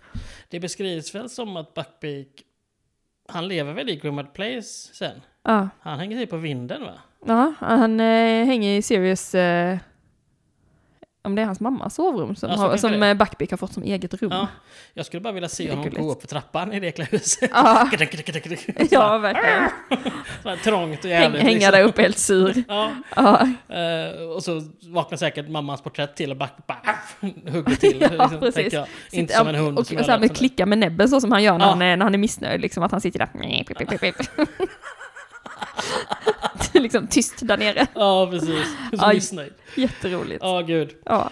Det 0.49 0.59
beskrivs 0.59 1.15
väl 1.15 1.30
som 1.30 1.57
att 1.57 1.74
Buckbeak, 1.74 2.28
han 3.28 3.47
lever 3.47 3.74
väl 3.74 3.89
i 3.89 3.95
Grimmauld 3.95 4.34
Place 4.34 4.93
sen? 4.93 5.21
Ja, 5.43 5.69
Han 5.80 5.99
hänger 5.99 6.17
sig 6.17 6.28
på 6.28 6.38
vinden 6.38 6.82
va? 6.84 6.93
ja 7.26 7.53
han 7.59 7.99
hänger 7.99 8.78
i 8.78 8.82
Sirius, 8.82 9.36
om 11.24 11.36
det 11.36 11.41
är 11.41 11.45
hans 11.45 11.59
mammas 11.59 11.95
sovrum, 11.95 12.36
som, 12.36 12.49
Ja, 12.49 12.55
har, 12.57 12.78
som 12.78 12.91
det. 12.99 13.07
eh, 13.07 13.13
Buckbeak 13.13 13.49
har 13.51 13.57
fått 13.57 13.74
som 13.74 13.84
eget 13.84 14.13
rum. 14.13 14.32
Ja. 14.32 14.47
Jag 14.93 15.05
skulle 15.05 15.21
bara 15.21 15.34
vilja 15.34 15.49
se 15.49 15.69
honom 15.69 15.89
gå 15.89 16.11
upp 16.11 16.21
för 16.21 16.28
trappan 16.28 16.74
i 16.74 16.80
det 16.80 17.11
huset. 17.11 17.49
Ja, 18.91 19.17
verkligen. 19.17 19.69
Trångt 20.63 20.99
och 20.99 21.09
Häng, 21.09 21.21
jävligt. 21.21 21.41
hänga 21.41 21.53
liksom. 21.53 21.71
där 21.71 21.84
uppe 21.84 22.01
helt 22.01 22.17
sur. 22.17 22.63
Ja, 22.67 22.91
Ja, 23.15 23.41
eh, 23.76 24.21
och 24.36 24.43
så 24.43 24.61
vaknar 24.82 25.17
säkert 25.17 25.49
mammans 25.49 25.82
porträtt 25.82 26.15
till 26.15 26.32
och 26.32 26.38
Buckbeak 26.38 26.86
bara 26.86 27.51
hugger 27.51 27.76
till. 27.76 27.97
Ja, 28.01 28.09
liksom, 28.24 28.39
precis. 28.39 28.74
jag. 28.74 28.88
Inte 29.11 29.34
Sitter- 29.34 29.38
som 29.38 29.47
en 29.47 29.55
hund 29.55 29.80
Och, 29.80 29.88
som 29.88 29.97
och 29.97 30.05
så 30.05 30.11
här 30.11 30.19
med 30.19 30.36
klicka 30.38 30.65
med 30.65 30.78
näbben 30.78 31.09
så 31.09 31.21
som 31.21 31.32
han 31.32 31.43
gör 31.43 31.57
när, 31.57 31.65
han, 31.65 31.82
är, 31.82 31.97
när 31.97 32.05
han 32.05 32.13
är 32.13 32.17
missnöjd, 32.17 32.61
liksom 32.61 32.84
att 32.84 32.91
han 32.91 33.01
sitter 33.01 33.19
där. 33.19 33.30
Liksom 36.82 37.07
tyst 37.07 37.47
där 37.47 37.57
nere. 37.57 37.88
Ja, 37.95 38.28
precis. 38.32 38.67
Så 38.99 39.07
missnöjd. 39.13 39.53
Jätteroligt. 39.76 40.43
Ja, 40.43 40.61
gud. 40.61 40.95
Ja. 41.05 41.32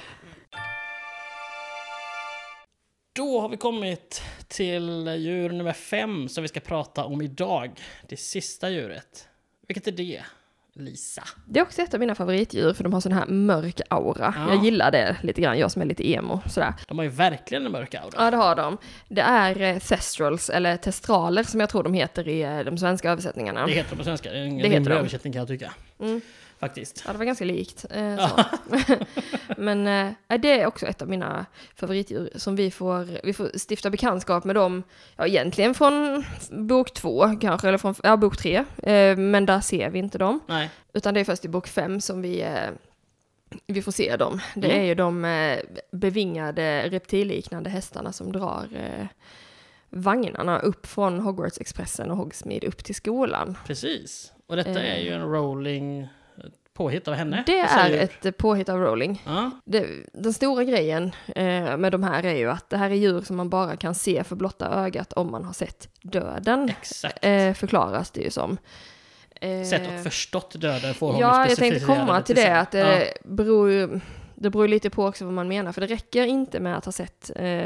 Då 3.14 3.40
har 3.40 3.50
vi 3.50 3.58
kommit 3.58 4.22
till 4.48 5.08
djur 5.18 5.50
nummer 5.50 5.74
fem 5.74 6.30
som 6.30 6.42
vi 6.42 6.48
ska 6.48 6.60
prata 6.60 7.06
om 7.06 7.22
idag. 7.22 7.72
Det 8.10 8.18
sista 8.18 8.70
djuret. 8.70 9.28
Vilket 9.68 9.88
är 9.88 9.92
det, 9.92 10.24
Lisa? 10.76 11.24
Det 11.46 11.60
är 11.60 11.64
också 11.64 11.82
ett 11.82 11.94
av 11.94 12.00
mina 12.00 12.16
favoritdjur 12.16 12.74
för 12.74 12.84
de 12.84 12.94
har 12.94 13.02
sån 13.02 13.12
här 13.12 13.26
mörk 13.26 13.82
aura. 13.90 14.34
Ja. 14.38 14.54
Jag 14.54 14.64
gillar 14.66 14.92
det 14.92 15.18
lite 15.24 15.42
grann, 15.42 15.60
jag 15.60 15.72
som 15.72 15.82
är 15.82 15.86
lite 15.86 16.10
emo. 16.10 16.42
Sådär. 16.50 16.74
De 16.88 16.98
har 16.98 17.04
ju 17.06 17.10
verkligen 17.12 17.66
en 17.66 17.72
mörk 17.72 17.96
aura. 17.96 18.10
Ja, 18.18 18.32
det 18.32 18.38
har 18.38 18.56
de. 18.56 18.78
Det 19.08 19.22
är 19.22 19.62
eh, 19.62 19.80
thestrals, 19.80 20.50
eller 20.50 20.78
testraler 20.78 21.44
som 21.44 21.60
jag 21.60 21.70
tror 21.70 21.84
de 21.84 21.94
heter 21.94 22.28
i 22.28 22.42
eh, 22.42 22.60
de 22.60 22.78
svenska 22.78 23.12
översättningarna. 23.12 23.66
Det 23.66 23.72
heter 23.72 23.90
de 23.90 23.96
på 23.96 24.04
svenska. 24.04 24.32
Det 24.32 24.38
är 24.38 24.44
en 24.44 24.58
Det 24.58 24.64
rimlig 24.64 24.92
översättning 24.92 25.34
kan 25.34 25.40
jag 25.40 25.48
tycka. 25.48 25.72
Mm. 26.00 26.22
Faktiskt. 26.62 27.04
Ja, 27.06 27.12
det 27.12 27.18
var 27.18 27.26
ganska 27.26 27.46
likt. 27.46 27.86
Eh. 27.90 28.40
Men 29.58 29.88
eh, 29.88 30.40
det 30.40 30.62
är 30.62 30.66
också 30.66 30.86
ett 30.86 31.02
av 31.02 31.10
mina 31.10 31.46
favoritdjur 31.76 32.30
som 32.36 32.56
vi 32.56 32.72
får, 32.72 33.08
vi 33.24 33.34
får 33.34 33.52
stifta 33.70 33.90
bekantskap 33.90 34.44
med 34.44 34.56
dem, 34.56 34.84
ja 35.18 35.28
egentligen 35.28 35.74
från 35.74 36.24
bok 36.52 36.94
två 36.94 37.36
kanske, 37.42 37.68
eller 37.68 37.78
från, 37.78 37.96
ja 38.04 38.18
bok 38.18 38.38
tre, 38.38 38.56
eh, 38.84 39.18
men 39.18 39.46
där 39.46 39.60
ser 39.62 39.90
vi 39.90 40.00
inte 40.00 40.18
dem. 40.18 40.40
Nej. 40.48 40.70
Utan 40.94 41.14
det 41.14 41.20
är 41.20 41.24
först 41.24 41.46
i 41.46 41.48
bok 41.48 41.68
fem 41.68 42.02
som 42.02 42.22
vi, 42.22 42.42
eh, 42.42 42.70
vi 43.68 43.82
får 43.82 43.92
se 43.92 44.16
dem. 44.16 44.40
Det 44.56 44.68
Mm. 44.72 44.82
är 44.82 44.86
ju 44.86 44.96
de 44.96 45.26
eh, 45.26 45.60
bevingade 45.92 46.90
reptilliknande 46.90 47.70
hästarna 47.70 48.12
som 48.14 48.32
drar 48.32 48.68
eh, 48.76 49.06
vagnarna 49.90 50.60
upp 50.60 50.86
från 50.88 51.20
Hogwarts-expressen 51.20 52.12
och 52.12 52.18
Hogsmeade 52.18 52.68
upp 52.68 52.84
till 52.84 52.96
skolan. 52.96 53.58
Precis. 53.68 54.34
Och 54.48 54.56
detta 54.56 54.84
är 54.84 55.00
ju 55.00 55.10
en 55.14 55.22
rolling 55.32 56.08
påhitt 56.84 57.08
av 57.08 57.14
henne? 57.14 57.44
Det 57.46 57.60
är 57.60 57.92
ett 57.92 58.26
eh, 58.26 58.32
påhitt 58.32 58.70
av 58.70 58.80
Rowling. 58.80 59.24
Ja, 59.26 59.52
Det, 59.66 59.86
den 60.14 60.34
stora 60.34 60.64
grejen 60.64 61.12
eh, 61.36 61.78
med 61.78 61.92
de 61.92 62.04
här 62.04 62.26
är 62.26 62.36
ju 62.36 62.50
att 62.52 62.70
det 62.70 62.78
här 62.78 62.90
är 62.90 62.96
djur 62.96 63.22
som 63.22 63.36
man 63.36 63.50
bara 63.50 63.76
kan 63.76 63.96
se 63.96 64.24
för 64.24 64.36
blotta 64.36 64.70
ögat 64.86 65.14
om 65.14 65.32
man 65.32 65.46
har 65.46 65.54
sett 65.54 65.90
döden. 66.02 66.70
exakt. 66.70 67.18
Eh, 67.26 67.54
förklaras 67.54 68.12
det 68.12 68.22
ju 68.22 68.30
som. 68.30 68.58
Eh, 69.42 69.64
Sett 69.64 69.88
och 69.98 70.04
förstått 70.04 70.62
döden 70.62 70.94
får 70.94 71.12
hon 71.12 71.20
Ja, 71.22 71.48
jag 71.50 71.58
tänkte 71.58 71.86
komma 71.86 72.22
till 72.22 72.36
det, 72.36 72.42
sen. 72.42 72.58
att 72.58 72.72
det 72.72 73.14
beror 73.24 73.72
ju, 73.72 74.00
det 74.36 74.50
beror 74.50 74.68
lite 74.68 74.90
på 74.90 75.06
också 75.06 75.26
vad 75.26 75.34
man 75.34 75.48
menar, 75.48 75.72
för 75.72 75.82
det 75.82 75.88
räcker 75.88 76.24
inte 76.26 76.60
med 76.60 76.78
att 76.78 76.86
ha 76.86 76.92
sett, 76.92 77.32
eh, 77.36 77.66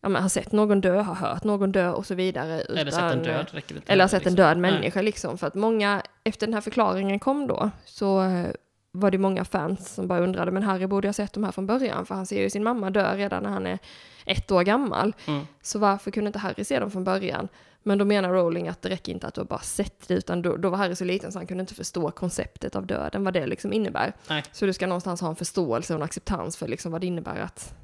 ja, 0.00 0.08
men 0.08 0.22
ha 0.22 0.28
sett 0.28 0.52
någon 0.52 0.80
dö, 0.80 1.00
ha 1.02 1.14
hört 1.14 1.44
någon 1.44 1.72
dö 1.72 1.90
och 1.90 2.06
så 2.06 2.14
vidare. 2.14 2.64
Ja. 2.68 2.74
Eller 2.74 2.90
sett 2.90 3.00
en 3.00 3.20
utan, 3.20 3.22
död 3.22 3.46
räcker 3.50 3.74
det 3.74 3.80
Eller 3.86 4.06
sett 4.06 4.12
en 4.12 4.18
liksom. 4.18 4.34
död 4.34 4.58
Nej. 4.58 4.72
människa 4.72 5.02
liksom, 5.02 5.38
för 5.38 5.46
att 5.46 5.54
många, 5.54 6.02
efter 6.24 6.46
den 6.46 6.54
här 6.54 6.60
förklaringen 6.60 7.18
kom 7.18 7.46
då, 7.46 7.70
så 7.84 8.22
eh, 8.22 8.50
var 8.92 9.10
det 9.10 9.18
många 9.18 9.44
fans 9.44 9.94
som 9.94 10.08
bara 10.08 10.18
undrade, 10.20 10.50
men 10.50 10.62
Harry 10.62 10.86
borde 10.86 11.08
ha 11.08 11.12
sett 11.12 11.32
de 11.32 11.44
här 11.44 11.52
från 11.52 11.66
början, 11.66 12.06
för 12.06 12.14
han 12.14 12.26
ser 12.26 12.42
ju 12.42 12.50
sin 12.50 12.64
mamma 12.64 12.90
dö 12.90 13.16
redan 13.16 13.42
när 13.42 13.50
han 13.50 13.66
är 13.66 13.78
ett 14.26 14.50
år 14.50 14.62
gammal. 14.62 15.14
Mm. 15.26 15.46
Så 15.62 15.78
varför 15.78 16.10
kunde 16.10 16.28
inte 16.28 16.38
Harry 16.38 16.64
se 16.64 16.80
dem 16.80 16.90
från 16.90 17.04
början? 17.04 17.48
Men 17.82 17.98
då 17.98 18.04
menar 18.04 18.32
Rowling 18.32 18.68
att 18.68 18.82
det 18.82 18.88
räcker 18.88 19.12
inte 19.12 19.26
att 19.26 19.34
du 19.34 19.40
har 19.40 19.46
bara 19.46 19.60
sett 19.60 20.08
det, 20.08 20.14
utan 20.14 20.42
då, 20.42 20.56
då 20.56 20.70
var 20.70 20.78
Harry 20.78 20.94
så 20.94 21.04
liten 21.04 21.32
så 21.32 21.38
han 21.38 21.46
kunde 21.46 21.60
inte 21.60 21.74
förstå 21.74 22.10
konceptet 22.10 22.76
av 22.76 22.86
döden, 22.86 23.24
vad 23.24 23.34
det 23.34 23.46
liksom 23.46 23.72
innebär. 23.72 24.12
Nej. 24.28 24.42
Så 24.52 24.66
du 24.66 24.72
ska 24.72 24.86
någonstans 24.86 25.20
ha 25.20 25.28
en 25.28 25.36
förståelse 25.36 25.94
och 25.94 26.00
en 26.00 26.04
acceptans 26.04 26.56
för 26.56 26.68
liksom 26.68 26.92
vad 26.92 27.00
det 27.00 27.06
innebär 27.06 27.40
att, 27.40 27.74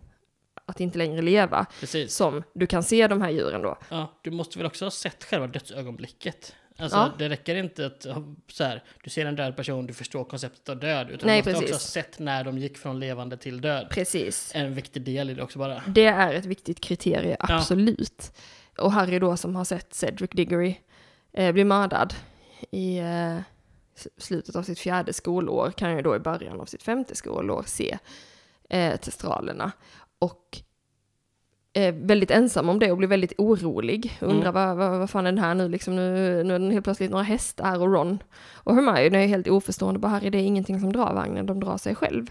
att 0.66 0.80
inte 0.80 0.98
längre 0.98 1.22
leva. 1.22 1.66
Precis. 1.80 2.14
Som 2.14 2.42
du 2.52 2.66
kan 2.66 2.82
se 2.82 3.06
de 3.08 3.22
här 3.22 3.30
djuren 3.30 3.62
då. 3.62 3.78
Ja, 3.88 4.12
du 4.22 4.30
måste 4.30 4.58
väl 4.58 4.66
också 4.66 4.84
ha 4.84 4.90
sett 4.90 5.24
själva 5.24 5.46
dödsögonblicket? 5.46 6.54
Alltså, 6.78 6.96
Ja. 6.98 7.12
det 7.18 7.28
räcker 7.28 7.54
inte 7.56 7.86
att 7.86 8.06
så 8.48 8.64
här, 8.64 8.84
du 9.04 9.10
ser 9.10 9.26
en 9.26 9.36
död 9.36 9.56
person, 9.56 9.86
du 9.86 9.94
förstår 9.94 10.24
konceptet 10.24 10.68
av 10.68 10.78
död, 10.78 11.10
utan 11.10 11.26
Nej, 11.26 11.42
du 11.42 11.50
måste 11.50 11.60
precis. 11.60 11.76
också 11.76 11.98
ha 11.98 12.02
sett 12.04 12.18
när 12.18 12.44
de 12.44 12.58
gick 12.58 12.78
från 12.78 13.00
levande 13.00 13.36
till 13.36 13.60
död. 13.60 13.86
Precis. 13.90 14.50
En 14.54 14.74
viktig 14.74 15.02
del 15.02 15.30
i 15.30 15.34
det 15.34 15.42
också 15.42 15.58
bara. 15.58 15.82
Det 15.86 16.04
är 16.06 16.34
ett 16.34 16.44
viktigt 16.46 16.80
kriterie, 16.80 17.36
absolut. 17.40 18.32
Och 18.78 18.92
Harry 18.92 19.18
då 19.18 19.36
som 19.36 19.56
har 19.56 19.64
sett 19.64 19.94
Cedric 19.94 20.30
Diggory 20.30 20.76
eh, 21.32 21.52
bli 21.52 21.64
mördad 21.64 22.14
i 22.70 22.98
eh, 22.98 23.38
slutet 24.18 24.56
av 24.56 24.62
sitt 24.62 24.78
fjärde 24.78 25.12
skolår 25.12 25.70
kan 25.70 25.96
ju 25.96 26.02
då 26.02 26.16
i 26.16 26.18
början 26.18 26.60
av 26.60 26.64
sitt 26.66 26.82
femte 26.82 27.16
skolår 27.16 27.64
se 27.66 27.98
eh, 28.70 28.96
testralerna. 28.96 29.72
Och 30.18 30.58
är 31.72 31.92
väldigt 31.92 32.30
ensam 32.30 32.68
om 32.68 32.78
det 32.78 32.90
och 32.90 32.96
blir 32.98 33.08
väldigt 33.08 33.32
orolig. 33.38 34.18
Undrar 34.20 34.50
Mm. 34.50 34.54
vad, 34.54 34.76
vad, 34.76 34.98
vad 34.98 35.10
fan 35.10 35.26
är 35.26 35.32
den 35.32 35.44
här 35.44 35.54
nu 35.54 35.68
liksom, 35.68 35.96
nu, 35.96 36.42
nu 36.44 36.54
är 36.54 36.58
den 36.58 36.70
helt 36.70 36.84
plötsligt 36.84 37.10
några 37.10 37.24
hästar 37.24 37.80
och 37.80 37.92
Ron 37.92 38.22
och 38.54 38.74
Hermione 38.74 39.24
är 39.24 39.26
helt 39.26 39.48
oförstående. 39.48 40.00
Bara 40.00 40.08
Harry, 40.08 40.30
det 40.30 40.38
är 40.38 40.42
ingenting 40.42 40.80
som 40.80 40.92
drar 40.92 41.14
vagnen, 41.14 41.46
de 41.46 41.60
drar 41.60 41.76
sig 41.76 41.94
själv. 41.94 42.26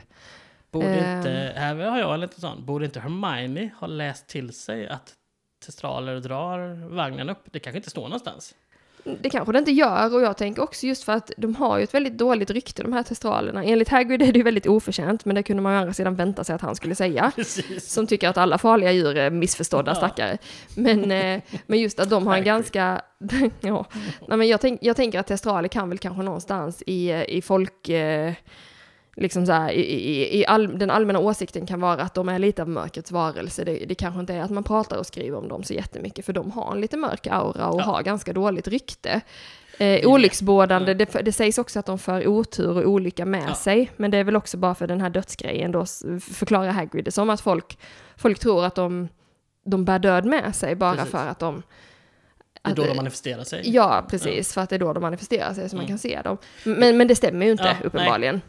Borde 0.71 0.87
Ehm. 0.87 1.17
inte, 1.17 1.53
här 1.55 1.75
har 1.75 1.99
jag 1.99 2.13
en 2.13 2.19
liten 2.19 2.41
sån, 2.41 2.65
borde 2.65 2.85
inte 2.85 2.99
Hermione 2.99 3.69
ha 3.79 3.87
läst 3.87 4.27
till 4.27 4.53
sig 4.53 4.87
att 4.87 5.13
testraler 5.65 6.19
drar 6.19 6.87
vagnen 6.95 7.29
upp? 7.29 7.43
Det 7.51 7.59
kanske 7.59 7.77
inte 7.77 7.89
står 7.89 8.01
någonstans. 8.03 8.55
Det 9.21 9.29
kanske 9.29 9.51
det 9.51 9.59
inte 9.59 9.71
gör 9.71 10.15
och 10.15 10.21
jag 10.21 10.37
tänker 10.37 10.63
också 10.63 10.87
just 10.87 11.03
för 11.03 11.13
att 11.13 11.31
de 11.37 11.55
har 11.55 11.77
ju 11.77 11.83
ett 11.83 11.93
väldigt 11.93 12.17
dåligt 12.17 12.49
rykte 12.51 12.83
de 12.83 12.93
här 12.93 13.03
testralerna. 13.03 13.63
Enligt 13.63 13.89
Hagrid 13.89 14.21
är 14.21 14.31
det 14.31 14.37
ju 14.37 14.43
väldigt 14.43 14.67
oförtjänt 14.67 15.25
men 15.25 15.35
det 15.35 15.43
kunde 15.43 15.63
man 15.63 15.71
ju 15.73 15.77
å 15.77 15.81
andra 15.81 15.93
sidan 15.93 16.15
vänta 16.15 16.43
sig 16.43 16.55
att 16.55 16.61
han 16.61 16.75
skulle 16.75 16.95
säga. 16.95 17.31
Precis. 17.35 17.91
Som 17.91 18.07
tycker 18.07 18.29
att 18.29 18.37
alla 18.37 18.57
farliga 18.57 18.91
djur 18.91 19.17
är 19.17 19.29
missförstådda 19.29 19.91
Ja. 19.91 19.95
stackare. 19.95 20.37
Men, 20.75 21.11
eh, 21.11 21.41
men 21.67 21.79
just 21.79 21.99
att 21.99 22.09
de 22.09 22.27
har 22.27 22.37
en 22.37 22.43
ganska... 22.43 23.01
ja. 23.61 23.85
Nej, 24.27 24.37
men 24.37 24.47
jag, 24.47 24.61
tänk, 24.61 24.79
jag 24.83 24.95
tänker 24.95 25.19
att 25.19 25.27
testraler 25.27 25.67
kan 25.67 25.89
väl 25.89 25.97
kanske 25.97 26.23
någonstans 26.23 26.83
i, 26.85 27.11
eh, 27.11 27.23
i 27.23 27.41
folk... 27.41 27.89
Eh, 27.89 28.33
liksom 29.15 29.45
så 29.45 29.51
här, 29.51 29.71
i, 29.71 29.81
i, 29.81 30.39
i 30.39 30.45
all, 30.45 30.79
den 30.79 30.89
allmänna 30.89 31.19
åsikten 31.19 31.65
kan 31.65 31.79
vara 31.81 32.01
att 32.01 32.13
de 32.13 32.29
är 32.29 32.39
lite 32.39 32.61
av 32.61 32.69
mörkrets 32.69 33.11
varelse. 33.11 33.63
Det, 33.63 33.85
det 33.87 33.95
kanske 33.95 34.19
inte 34.19 34.33
är 34.33 34.41
att 34.41 34.51
man 34.51 34.63
pratar 34.63 34.97
och 34.97 35.05
skriver 35.05 35.37
om 35.37 35.47
dem 35.47 35.63
så 35.63 35.73
jättemycket, 35.73 36.25
för 36.25 36.33
de 36.33 36.51
har 36.51 36.71
en 36.71 36.81
lite 36.81 36.97
mörk 36.97 37.27
aura 37.27 37.67
och 37.69 37.79
Ja. 37.81 37.83
har 37.85 38.03
ganska 38.03 38.33
dåligt 38.33 38.67
rykte. 38.67 39.21
Eh, 39.77 40.07
olycksbådande, 40.09 40.93
det, 40.93 41.05
det 41.25 41.31
sägs 41.31 41.57
också 41.57 41.79
att 41.79 41.85
de 41.85 41.99
för 41.99 42.27
otur 42.27 42.77
och 42.77 42.89
olycka 42.89 43.25
med 43.25 43.45
Ja. 43.49 43.53
sig, 43.55 43.91
men 43.97 44.11
det 44.11 44.17
är 44.17 44.23
väl 44.23 44.35
också 44.35 44.57
bara 44.57 44.75
för 44.75 44.87
den 44.87 45.01
här 45.01 45.09
dödsgrejen 45.09 45.71
då, 45.71 45.85
förklarar 46.21 46.71
Hagrid 46.71 47.05
det 47.05 47.11
som 47.11 47.29
att 47.29 47.41
folk, 47.41 47.77
folk 48.17 48.39
tror 48.39 48.65
att 48.65 48.75
de, 48.75 49.07
de 49.65 49.85
bär 49.85 49.99
död 49.99 50.25
med 50.25 50.55
sig 50.55 50.75
bara 50.75 50.95
Precis. 50.95 51.11
för 51.11 51.27
att 51.27 51.39
de... 51.39 51.63
Det 52.65 52.69
är 52.69 52.71
att- 52.71 52.75
då 52.77 52.83
de 52.85 52.95
manifesterar 52.95 53.43
sig. 53.43 53.61
Ja, 53.65 54.05
precis, 54.09 54.53
för 54.53 54.61
att 54.61 54.69
det 54.69 54.75
är 54.75 54.79
då 54.79 54.93
de 54.93 55.01
manifesterar 55.01 55.53
sig 55.53 55.69
så 55.69 55.75
man 55.75 55.85
Mm. 55.85 55.89
kan 55.89 55.97
se 55.99 56.21
dem. 56.21 56.37
Men, 56.63 56.97
men 56.97 57.07
det 57.07 57.15
stämmer 57.15 57.45
ju 57.45 57.51
inte, 57.51 57.63
Ja, 57.63 57.73
nej. 57.73 57.81
uppenbarligen. 57.87 58.41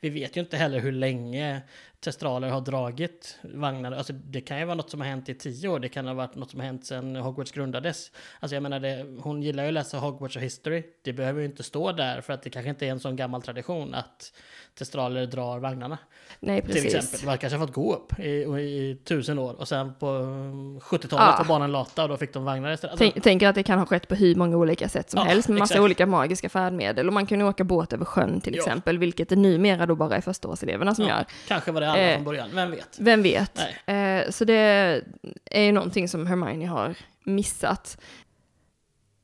Vi 0.00 0.10
vet 0.10 0.36
ju 0.36 0.40
inte 0.40 0.56
heller 0.56 0.80
hur 0.80 0.92
länge 0.92 1.60
testraler 2.00 2.48
har 2.48 2.60
dragit 2.60 3.38
vagnar. 3.42 3.92
Alltså 3.92 4.12
det 4.12 4.40
kan 4.40 4.58
ju 4.58 4.64
vara 4.64 4.74
något 4.74 4.90
som 4.90 5.00
har 5.00 5.08
hänt 5.08 5.28
i 5.28 5.34
tio 5.34 5.68
år. 5.68 5.78
Det 5.80 5.88
kan 5.88 6.06
ha 6.06 6.14
varit 6.14 6.34
något 6.34 6.50
som 6.50 6.60
har 6.60 6.66
hänt 6.66 6.86
sedan 6.86 7.16
Hogwarts 7.16 7.52
grundades. 7.52 8.10
Alltså 8.40 8.56
jag 8.56 8.62
menar, 8.62 8.80
det, 8.80 9.06
hon 9.20 9.42
gillar 9.42 9.62
ju 9.62 9.68
att 9.68 9.74
läsa 9.74 9.98
Hogwarts 9.98 10.36
och 10.36 10.42
history. 10.42 10.82
Det 11.02 11.12
behöver 11.12 11.40
ju 11.40 11.46
inte 11.46 11.62
stå 11.62 11.92
där 11.92 12.20
för 12.20 12.32
att 12.32 12.42
det 12.42 12.50
kanske 12.50 12.70
inte 12.70 12.86
är 12.86 12.90
en 12.90 13.00
sån 13.00 13.16
gammal 13.16 13.42
tradition 13.42 13.94
att 13.94 14.32
testraler 14.78 15.26
drar 15.26 15.58
vagnarna. 15.58 15.98
Nej, 16.40 16.62
Till 16.62 16.72
precis. 16.72 16.94
exempel. 16.94 17.26
Man 17.26 17.38
kanske 17.38 17.58
har 17.58 17.66
fått 17.66 17.74
gå 17.74 17.94
upp 17.94 18.18
i, 18.20 18.28
i 18.28 18.98
tusen 19.04 19.38
år 19.38 19.60
och 19.60 19.68
sen 19.68 19.94
på 19.94 20.06
mm, 20.06 20.78
70-talet 20.80 21.10
Ja. 21.26 21.34
var 21.38 21.44
banan 21.44 21.72
lata 21.72 22.02
och 22.02 22.08
då 22.08 22.16
fick 22.16 22.32
de 22.32 22.44
vagnar 22.44 22.72
istället. 22.72 22.92
Alltså, 22.92 23.04
Tänk, 23.12 23.24
tänker 23.24 23.48
att 23.48 23.54
det 23.54 23.62
kan 23.62 23.78
ha 23.78 23.86
skett 23.86 24.08
på 24.08 24.14
hur 24.14 24.34
många 24.34 24.56
olika 24.56 24.88
sätt 24.88 25.10
som 25.10 25.18
Ja, 25.18 25.24
helst 25.24 25.48
med 25.48 25.58
massa 25.58 25.74
exakt. 25.74 25.84
olika 25.84 26.06
magiska 26.06 26.48
färdmedel. 26.48 27.06
Och 27.06 27.12
man 27.12 27.26
kan 27.26 27.40
ju 27.40 27.46
åka 27.46 27.64
båt 27.64 27.92
över 27.92 28.04
sjön 28.04 28.40
till 28.40 28.54
exempel, 28.54 28.98
vilket 28.98 29.28
det 29.28 29.36
numera 29.36 29.86
då 29.86 29.94
bara 29.94 30.16
är 30.16 30.20
förstaårseleverna 30.20 30.94
som 30.94 31.04
ja, 31.04 31.10
gör. 31.16 31.24
Kanske 31.48 31.72
var 31.72 31.80
det 31.80 31.90
alla 31.90 32.00
Eh, 32.00 32.14
från 32.14 32.24
början, 32.24 32.48
vem 32.54 32.70
vet? 32.70 32.96
Vem 32.98 33.22
vet? 33.22 33.58
Eh, 33.86 34.30
så 34.30 34.44
det 34.44 35.02
är 35.50 35.62
ju 35.62 35.72
någonting 35.72 36.08
som 36.08 36.26
Hermione 36.26 36.66
har 36.66 36.94
missat. 37.24 37.98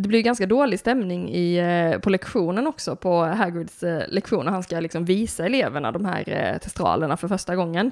Det 0.02 0.08
blir 0.08 0.22
ganska 0.22 0.46
dålig 0.46 0.78
stämning 0.78 1.30
i, 1.30 1.56
eh, 1.58 2.00
på 2.00 2.10
lektionen 2.10 2.66
också, 2.66 2.96
på 2.96 3.24
Hagrids 3.24 3.82
eh, 3.82 3.98
lektion, 3.98 4.14
lektioner. 4.14 4.50
Han 4.50 4.62
ska 4.62 4.80
liksom 4.80 5.04
visa 5.04 5.46
eleverna 5.46 5.92
de 5.92 6.04
här 6.04 6.24
eh, 6.26 6.58
testralerna 6.58 7.16
för 7.16 7.28
första 7.28 7.56
gången. 7.56 7.90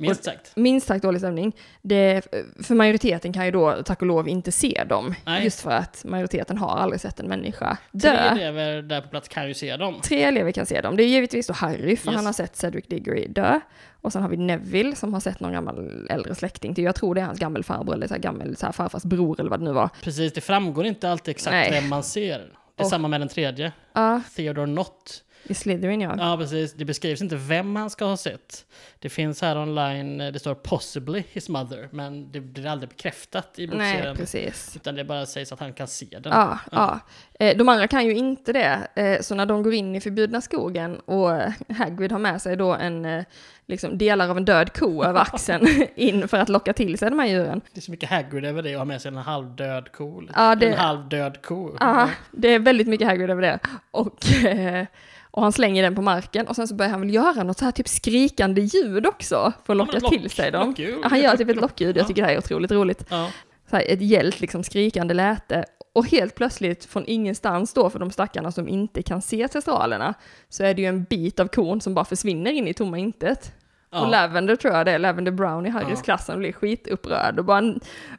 Minst 0.00 0.24
sagt. 0.24 0.52
Minst 0.56 0.86
sagt 0.86 1.02
dålig 1.02 1.20
stämning. 1.20 1.56
Det, 1.82 2.26
för 2.62 2.74
majoriteten 2.74 3.32
kan 3.32 3.44
ju 3.44 3.50
då, 3.50 3.82
tack 3.84 4.00
och 4.00 4.06
lov, 4.06 4.28
inte 4.28 4.52
se 4.52 4.84
dem. 4.88 5.14
Nej. 5.26 5.44
Just 5.44 5.60
för 5.60 5.70
att 5.70 6.04
majoriteten 6.04 6.58
har 6.58 6.76
aldrig 6.76 7.00
sett 7.00 7.20
en 7.20 7.26
människa 7.28 7.76
Tre 8.02 8.10
dö. 8.10 8.16
elever 8.16 8.82
där 8.82 9.00
på 9.00 9.08
plats 9.08 9.28
kan 9.28 9.48
ju 9.48 9.54
se 9.54 9.76
dem. 9.76 10.00
Tre 10.02 10.22
elever 10.22 10.52
kan 10.52 10.66
se 10.66 10.80
dem. 10.80 10.96
Det 10.96 11.02
är 11.02 11.06
givetvis 11.08 11.46
då 11.46 11.52
Harry, 11.52 11.96
för 11.96 12.08
Yes. 12.10 12.16
han 12.16 12.26
har 12.26 12.32
sett 12.32 12.56
Cedric 12.56 12.86
Diggory 12.86 13.26
dö. 13.28 13.60
Och 14.02 14.12
sen 14.12 14.22
har 14.22 14.28
vi 14.28 14.36
Neville 14.36 14.96
som 14.96 15.12
har 15.14 15.20
sett 15.20 15.40
någon 15.40 15.52
gammal 15.52 16.06
äldre 16.10 16.34
släkting 16.34 16.74
till, 16.74 16.84
jag 16.84 16.94
tror 16.94 17.14
det 17.14 17.20
är 17.20 17.24
hans 17.24 17.38
gammelfarbror 17.38 17.94
eller 17.94 18.06
så 18.06 18.14
här 18.14 18.20
gammel 18.20 18.56
så 18.56 18.66
här 18.66 18.72
farfars 18.72 19.02
bror 19.02 19.40
eller 19.40 19.50
vad 19.50 19.60
det 19.60 19.64
nu 19.64 19.72
var. 19.72 19.88
Precis, 20.02 20.32
det 20.32 20.40
framgår 20.40 20.86
inte 20.86 21.10
alltid 21.10 21.32
exakt 21.32 21.52
Nej. 21.52 21.70
vem 21.72 21.88
man 21.88 22.02
ser. 22.02 22.38
Det 22.38 22.82
är 22.82 22.84
Och- 22.84 22.90
samma 22.90 23.08
med 23.08 23.20
den 23.20 23.28
tredje, 23.28 23.72
Ja, 23.92 24.20
Theodore 24.36 24.66
Nott. 24.66 25.22
I 25.44 25.54
Slytherin 25.54 26.00
ja. 26.00 26.14
Ja, 26.18 26.36
precis. 26.36 26.72
Det 26.74 26.84
beskrivs 26.84 27.22
inte 27.22 27.36
vem 27.36 27.76
han 27.76 27.90
ska 27.90 28.04
ha 28.04 28.16
sett. 28.16 28.64
Det 28.98 29.08
finns 29.08 29.42
här 29.42 29.58
online, 29.58 30.20
eh, 30.20 30.32
det 30.32 30.38
står 30.38 30.54
possibly 30.54 31.22
his 31.32 31.48
mother, 31.48 31.88
men 31.92 32.32
det 32.32 32.40
blir 32.40 32.66
aldrig 32.66 32.88
bekräftat 32.88 33.58
i 33.58 33.66
Nej, 33.66 33.76
bokserien. 33.92 34.16
precis. 34.16 34.76
Utan 34.76 34.94
det 34.94 35.04
bara 35.04 35.26
sägs 35.26 35.52
att 35.52 35.60
han 35.60 35.72
kan 35.72 35.86
se 35.88 36.06
den. 36.20 36.32
Ja, 36.32 36.58
ja. 36.72 37.00
Eh, 37.40 37.56
De 37.56 37.68
andra 37.68 37.88
kan 37.88 38.06
ju 38.06 38.14
inte 38.16 38.52
det, 38.52 38.88
Eh, 38.94 39.20
så 39.20 39.34
när 39.34 39.46
de 39.46 39.62
går 39.62 39.74
in 39.74 39.94
i 39.96 40.00
förbjudna 40.00 40.40
skogen 40.40 41.00
och 41.00 41.30
Hagrid 41.78 42.12
har 42.12 42.18
med 42.18 42.42
sig 42.42 42.56
då 42.56 42.74
en, 42.74 43.24
liksom 43.66 43.98
delar 43.98 44.28
av 44.28 44.36
en 44.36 44.44
död 44.44 44.72
ko 44.72 45.04
över 45.04 45.20
axeln 45.34 45.66
in 45.94 46.28
för 46.28 46.36
att 46.38 46.48
locka 46.48 46.72
till 46.72 46.98
sig 46.98 47.10
de 47.10 47.18
här 47.18 47.26
djuren. 47.26 47.60
Det 47.72 47.78
är 47.80 47.82
så 47.82 47.90
mycket 47.90 48.10
Hagrid 48.10 48.44
över 48.44 48.62
det 48.62 48.72
och 48.74 48.78
ha 48.80 48.84
med 48.84 49.02
sig 49.02 49.08
en 49.08 49.16
halvdöd 49.16 49.92
ko. 49.92 50.22
Ja, 50.34 50.54
det- 50.54 50.66
En 50.72 50.78
halvdöd 50.78 51.42
ko. 51.42 51.76
Ja, 51.80 52.10
det 52.32 52.48
är 52.48 52.58
väldigt 52.58 52.86
mycket 52.88 53.06
Hagrid 53.08 53.30
över 53.30 53.42
det. 53.42 53.58
Och, 53.90 54.16
och 55.30 55.42
han 55.42 55.52
slänger 55.52 55.82
den 55.82 55.94
på 55.94 56.02
marken 56.02 56.46
och 56.48 56.56
sen 56.56 56.68
så 56.68 56.74
börjar 56.74 56.90
han 56.90 57.00
väl 57.00 57.14
göra 57.14 57.42
något 57.42 57.58
så 57.58 57.64
här 57.64 57.72
typ 57.72 57.88
skrikande 57.88 58.60
ljud 58.62 59.06
också 59.06 59.52
för 59.64 59.72
att 59.72 59.76
locka 59.76 59.98
lock- 59.98 60.10
till 60.12 60.30
sig 60.30 60.50
dem. 60.50 60.74
Ja, 60.78 61.08
han 61.08 61.20
gör 61.20 61.36
typ 61.36 61.48
ett 61.48 61.56
lockljud, 61.56 61.96
jag 61.96 62.02
Ja. 62.02 62.06
tycker 62.08 62.22
det 62.22 62.28
här 62.28 62.34
är 62.34 62.38
otroligt 62.38 62.70
roligt. 62.72 63.04
Ja. 63.10 63.30
Så 63.70 63.76
här, 63.76 63.84
ett 63.88 64.02
gällt 64.02 64.40
liksom 64.40 64.62
skrikande 64.64 65.14
läte. 65.14 65.64
Och 65.94 66.06
helt 66.06 66.34
plötsligt 66.34 66.84
från 66.84 67.04
ingenstans 67.06 67.72
då 67.74 67.90
för 67.90 67.98
de 67.98 68.10
stackarna 68.10 68.52
som 68.52 68.68
inte 68.68 69.02
kan 69.02 69.22
se 69.22 69.48
testralerna 69.48 70.14
så 70.48 70.64
är 70.64 70.74
det 70.74 70.82
ju 70.82 70.88
en 70.88 71.04
bit 71.04 71.40
av 71.40 71.46
kon 71.46 71.80
som 71.80 71.94
bara 71.94 72.04
försvinner 72.04 72.50
in 72.52 72.68
i 72.68 72.74
tomma 72.74 72.98
intet. 72.98 73.52
Ja. 73.92 74.00
Och 74.00 74.08
Lavender 74.08 74.56
tror 74.56 74.74
jag 74.74 74.86
det 74.86 74.92
är, 74.92 74.98
Lavender 74.98 75.32
Brown 75.32 75.66
i 75.66 75.70
Harrys 75.70 75.88
Ja. 75.98 76.02
klass, 76.04 76.24
som 76.26 76.38
blir 76.38 76.52
skitupprörd 76.52 77.38
och 77.38 77.44
bara 77.44 77.60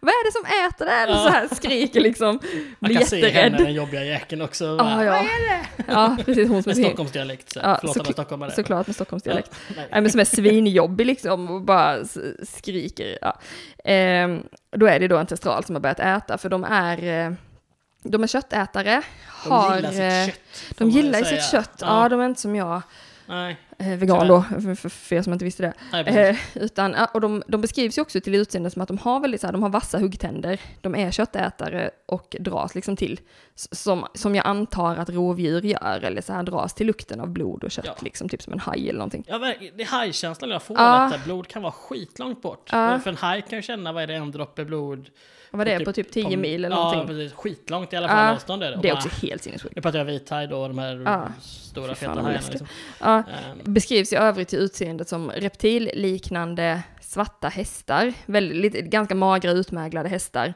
Vad 0.02 0.10
är 0.10 0.26
det 0.26 0.32
som 0.32 0.46
äter 0.70 0.86
den? 0.86 1.10
Ja. 1.10 1.24
Så 1.24 1.30
här 1.30 1.48
skriker 1.56 2.02
liksom, 2.02 2.40
blir 2.80 2.96
kan 2.98 3.06
se 3.08 3.16
henne, 3.16 3.28
jätterädd. 3.28 3.66
den 3.66 3.74
jobbiga 3.74 4.04
jäkeln 4.04 4.42
också. 4.42 4.66
Ja, 4.66 4.78
Bara, 4.78 5.04
ja. 5.06 5.26
Ja, 5.88 6.18
precis, 6.26 6.50
hon 6.50 6.64
som 6.64 6.70
Med 6.70 6.78
är 6.80 6.84
Stockholmsdialekt. 6.84 7.52
Så. 7.54 7.60
Ja, 7.64 7.78
Förlåt 7.80 7.96
så- 7.96 8.02
alla 8.04 8.12
stockholmare. 8.14 8.52
såklart 8.52 8.88
med 8.88 8.96
Stockholmsdialekt. 8.96 9.50
Ja, 9.68 9.74
nej. 9.78 9.88
Nej, 9.92 10.02
men 10.02 10.12
som 10.12 10.20
är 10.20 10.26
svinjobbig 10.26 11.06
liksom 11.06 11.52
och 11.52 11.62
bara 11.62 11.98
skriker. 12.44 13.18
Ja. 13.22 13.40
Ehm, 13.86 14.44
då 14.72 14.86
är 14.88 15.00
det 15.00 15.08
då 15.08 15.18
en 15.18 15.26
testral 15.26 15.64
som 15.64 15.76
har 15.76 15.80
börjat 15.80 16.00
äta, 16.00 16.38
för 16.38 16.50
de 16.50 16.64
är, 16.64 17.26
eh, 17.28 17.34
de 18.04 18.24
är 18.24 18.28
köttätare, 18.28 19.02
De 19.44 19.52
har... 19.52 19.76
gillar 19.76 19.90
eh, 19.90 20.26
sitt 20.26 20.34
kött. 20.36 20.78
får 20.78 20.86
De 20.86 20.90
gillar 20.90 21.24
säga. 21.24 21.42
sitt 21.42 21.52
kött, 21.52 21.72
ja. 21.82 22.10
de 22.10 22.20
är 22.22 22.26
inte 22.26 22.42
som 22.42 22.56
jag, 22.56 22.82
Nej, 23.26 23.52
eh, 23.52 23.71
vegan 23.82 24.28
då, 24.28 24.42
för, 24.42 24.76
för, 24.76 24.90
för 24.90 25.16
er 25.16 25.22
som 25.22 25.34
inte 25.34 25.46
visste 25.46 25.64
det. 25.64 25.74
nej. 25.92 26.30
Eh, 26.30 26.38
utan, 26.56 26.96
och 27.14 27.22
de, 27.22 27.44
de 27.48 27.62
beskrivs 27.62 27.98
ju 27.98 28.02
också 28.02 28.22
till 28.22 28.36
utseende 28.36 28.70
som 28.70 28.82
att 28.82 28.88
de 28.88 28.98
har 28.98 29.20
väldigt 29.20 29.42
så 29.42 29.48
här, 29.48 29.52
de 29.52 29.64
har 29.64 29.70
vassa 29.70 30.00
huggtänder, 30.00 30.60
de 30.82 30.96
är 30.96 31.12
köttätare 31.12 31.92
och 32.06 32.36
dras 32.40 32.76
liksom 32.76 32.96
till, 32.96 33.20
som, 33.56 34.06
som 34.14 34.36
jag 34.36 34.48
antar 34.48 34.96
att 34.96 35.10
rovdjur 35.10 35.62
gör, 35.62 36.00
eller 36.04 36.22
så 36.22 36.34
här 36.34 36.44
dras 36.44 36.74
till 36.74 36.88
lukten 36.88 37.20
av 37.20 37.30
blod 37.30 37.64
och 37.64 37.72
kött, 37.72 37.86
Ja. 37.86 37.96
liksom 38.02 38.30
typ 38.30 38.42
som 38.42 38.54
en 38.54 38.60
haj 38.60 38.90
eller 38.90 39.00
någonting. 39.00 39.24
Ja, 39.28 39.38
det 39.38 39.84
är 39.84 39.88
hajkänslan 39.88 40.50
jag 40.50 40.64
får. 40.64 40.76
Detta. 40.76 41.24
Blod 41.26 41.48
kan 41.48 41.62
vara 41.62 41.72
skitlångt 41.74 42.42
bort. 42.42 42.70
Ja. 42.72 43.00
För 43.00 43.10
en 43.10 43.18
haj 43.18 43.42
kan 43.42 43.58
ju 43.58 43.62
känna, 43.64 43.94
vad 43.94 44.04
är 44.04 44.08
det, 44.08 44.14
en 44.16 44.32
droppe 44.32 44.66
blod? 44.66 45.10
Vad 45.52 45.58
var 45.58 45.66
det, 45.66 45.78
Typ 45.78 45.86
på 45.86 45.94
typ 45.94 46.12
10 46.12 46.24
på- 46.24 46.30
mil 46.38 46.66
eller 46.66 46.76
Ja, 46.78 46.84
någonting? 46.84 47.08
precis. 47.08 47.34
Skitlångt 47.34 47.94
i 47.94 47.96
alla 47.96 48.08
fall 48.08 48.26
Ja, 48.28 48.34
avstånd 48.34 48.64
är 48.64 48.72
det. 48.72 48.78
Det 48.82 48.90
är 48.90 48.94
bara- 48.94 48.98
också 49.06 49.26
helt 49.26 49.44
sinnessjukt. 49.44 49.76
Nu 49.76 49.82
pratar 49.82 49.98
jag 50.00 50.06
vithaj 50.06 50.48
då, 50.48 50.68
de 50.68 50.78
här 50.78 51.02
Ja. 51.06 51.28
stora 51.42 51.96
feta 51.96 52.12
hajarna. 52.12 52.40
Liksom. 52.50 52.68
Ja, 53.00 53.18
Ehm, 53.18 53.74
beskrivs 53.74 54.14
i 54.14 54.16
övrigt 54.16 54.48
till 54.48 54.60
utseendet 54.60 55.08
som 55.08 55.32
reptilliknande 55.32 56.84
svarta 57.02 57.48
hästar, 57.48 58.14
väldigt, 58.26 58.74
ganska 58.86 59.16
magra 59.16 59.52
utmärglade 59.52 60.10
hästar. 60.10 60.54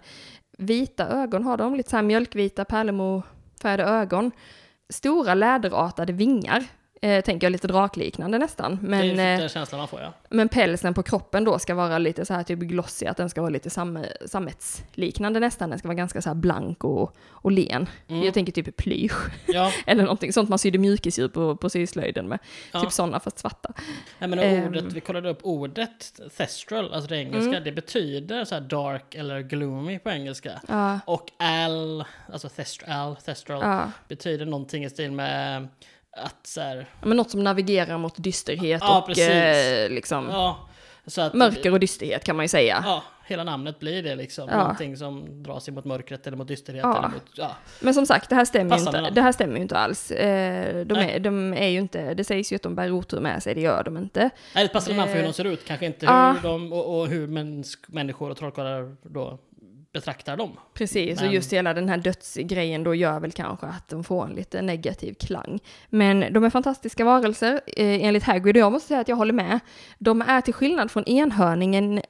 Vita 0.57 1.07
ögon 1.07 1.43
har 1.43 1.57
de, 1.57 1.75
lite 1.75 1.89
så 1.89 1.95
här 1.95 2.03
mjölkvita 2.03 2.65
pärlemorfärgade 2.65 3.83
ögon. 3.83 4.31
Stora 4.89 5.33
läderartade 5.33 6.13
vingar, 6.13 6.63
eh, 7.01 7.23
tänker 7.23 7.47
jag 7.47 7.51
lite 7.51 7.67
drakliknande 7.67 8.37
nästan. 8.37 8.79
Men, 8.81 9.15
det 9.17 9.23
är 9.23 9.33
eh, 9.33 9.39
den 9.39 9.49
känslan 9.49 9.79
man 9.79 9.87
får 9.87 10.01
ja. 10.01 10.13
men 10.29 10.49
pälsen 10.49 10.93
på 10.93 11.03
kroppen 11.03 11.43
då 11.43 11.59
ska 11.59 11.75
vara 11.75 11.97
lite 11.97 12.25
så 12.25 12.33
här 12.33 12.43
typ 12.43 12.59
glossy, 12.59 13.05
att 13.05 13.17
den 13.17 13.29
ska 13.29 13.41
vara 13.41 13.49
lite 13.49 13.69
sam, 13.69 13.99
sammetsliknande 14.25 15.39
nästan. 15.39 15.69
Den 15.69 15.79
ska 15.79 15.87
vara 15.87 15.95
ganska 15.95 16.21
så 16.21 16.29
här 16.29 16.35
blank 16.35 16.83
och, 16.83 17.15
och 17.29 17.51
len. 17.51 17.89
Mm. 18.07 18.23
Jag 18.23 18.33
tänker 18.33 18.51
typ 18.51 18.77
plysch, 18.77 19.31
Ja, 19.47 19.71
eller 19.85 20.03
någonting 20.03 20.33
sånt 20.33 20.49
man 20.49 20.59
sydde 20.59 20.77
mjukisdjur 20.77 21.27
på, 21.27 21.55
på 21.55 21.69
syslöjden 21.69 22.27
med. 22.27 22.39
ja. 22.71 22.81
Typ 22.81 22.91
sådana 22.91 23.19
fast 23.19 23.39
svarta. 23.39 23.73
Nej, 24.19 24.29
men 24.29 24.67
ordet, 24.67 24.83
vi 24.93 25.01
kollade 25.01 25.29
upp 25.29 25.39
ordet 25.43 26.21
thestral, 26.37 26.93
alltså 26.93 27.09
det 27.09 27.17
engelska, 27.17 27.45
Mm. 27.49 27.63
det 27.63 27.71
betyder 27.71 28.45
så 28.45 28.55
här 28.55 28.61
dark 28.61 29.15
eller 29.15 29.41
gloomy 29.41 29.99
på 29.99 30.09
engelska. 30.09 30.61
Ja, 30.67 30.99
Och 31.05 31.31
al, 31.39 32.05
alltså 32.33 32.49
thestral, 32.49 33.15
thestral 33.15 33.89
betyder 34.07 34.45
någonting 34.45 34.85
i 34.85 34.89
stil 34.89 35.11
med 35.11 35.67
att 36.15 36.47
så 36.47 36.61
här, 36.61 36.85
Men 37.01 37.17
något 37.17 37.31
som 37.31 37.43
navigerar 37.43 37.97
mot 37.97 38.23
dysterhet 38.23 38.81
Ja, 38.81 39.01
och 39.01 39.17
eh, 39.19 39.89
liksom 39.89 40.27
ja, 40.31 40.69
så 41.07 41.21
att 41.21 41.33
mörker 41.33 41.71
och 41.71 41.79
dysterhet 41.79 42.23
kan 42.23 42.35
man 42.35 42.45
ju 42.45 42.49
säga. 42.49 42.83
Ja, 42.85 43.03
hela 43.25 43.43
namnet 43.43 43.79
blir 43.79 44.03
det 44.03 44.15
liksom. 44.15 44.49
Ja. 44.51 44.57
Någonting 44.57 44.97
som 44.97 45.43
dras 45.43 45.69
emot 45.69 45.85
mörkret 45.85 46.27
eller 46.27 46.37
mot 46.37 46.47
dysterhet. 46.47 46.83
Ja. 46.83 46.97
Eller 46.97 47.09
mot, 47.09 47.23
ja. 47.33 47.55
Men 47.79 47.93
som 47.93 48.05
sagt, 48.05 48.29
det 48.29 48.35
här 48.35 48.45
stämmer, 48.45 48.77
ju 48.77 48.81
inte, 48.83 49.09
det 49.09 49.21
här 49.21 49.31
stämmer 49.31 49.59
inte 49.59 49.77
alls. 49.77 50.11
Eh, 50.11 50.85
de, 50.85 50.97
är, 50.97 51.19
de 51.19 51.53
är 51.53 51.67
ju 51.67 51.79
inte, 51.79 52.13
det 52.13 52.23
sägs 52.23 52.51
ju 52.51 52.55
att 52.55 52.63
de 52.63 52.75
bär 52.75 52.91
otur 52.91 53.19
med 53.19 53.43
sig, 53.43 53.55
det 53.55 53.61
gör 53.61 53.83
de 53.83 53.97
inte. 53.97 54.19
Nej, 54.19 54.31
det 54.53 54.61
ett 54.61 54.73
passande 54.73 54.97
namn 54.97 55.11
för 55.11 55.17
hur 55.17 55.25
de 55.25 55.33
ser 55.33 55.45
ut, 55.45 55.65
kanske 55.65 55.85
inte 55.85 56.05
hur 56.05 56.43
de 56.43 56.73
och, 56.73 56.99
och 56.99 57.07
hur 57.07 57.27
människor 57.87 58.29
och 58.29 58.37
trollkarlar 58.37 58.95
då 59.03 59.39
betraktar 59.95 60.37
dem. 60.37 60.51
Precis, 60.73 61.17
och 61.17 61.23
Men- 61.25 61.33
just 61.33 61.53
hela 61.53 61.73
den 61.73 61.89
här 61.89 61.97
dödsgrejen 61.97 62.83
då 62.83 62.95
gör 62.95 63.19
väl 63.19 63.31
kanske 63.31 63.65
att 63.65 63.87
de 63.89 64.03
får 64.03 64.25
en 64.25 64.33
lite 64.35 64.61
negativ 64.61 65.13
klang. 65.13 65.59
Men 65.89 66.33
de 66.33 66.43
är 66.43 66.49
fantastiska 66.49 67.05
varelser, 67.05 67.53
eh, 67.67 68.05
enligt 68.05 68.23
Hagrid, 68.23 68.55
och 68.55 68.61
jag 68.61 68.71
måste 68.71 68.87
säga 68.87 68.99
att 68.99 69.07
jag 69.07 69.15
håller 69.15 69.33
med. 69.33 69.59
De 69.99 70.21
är 70.21 70.41
till 70.41 70.53
skillnad 70.53 70.91
från 70.91 71.03
enhörningen 71.05 72.01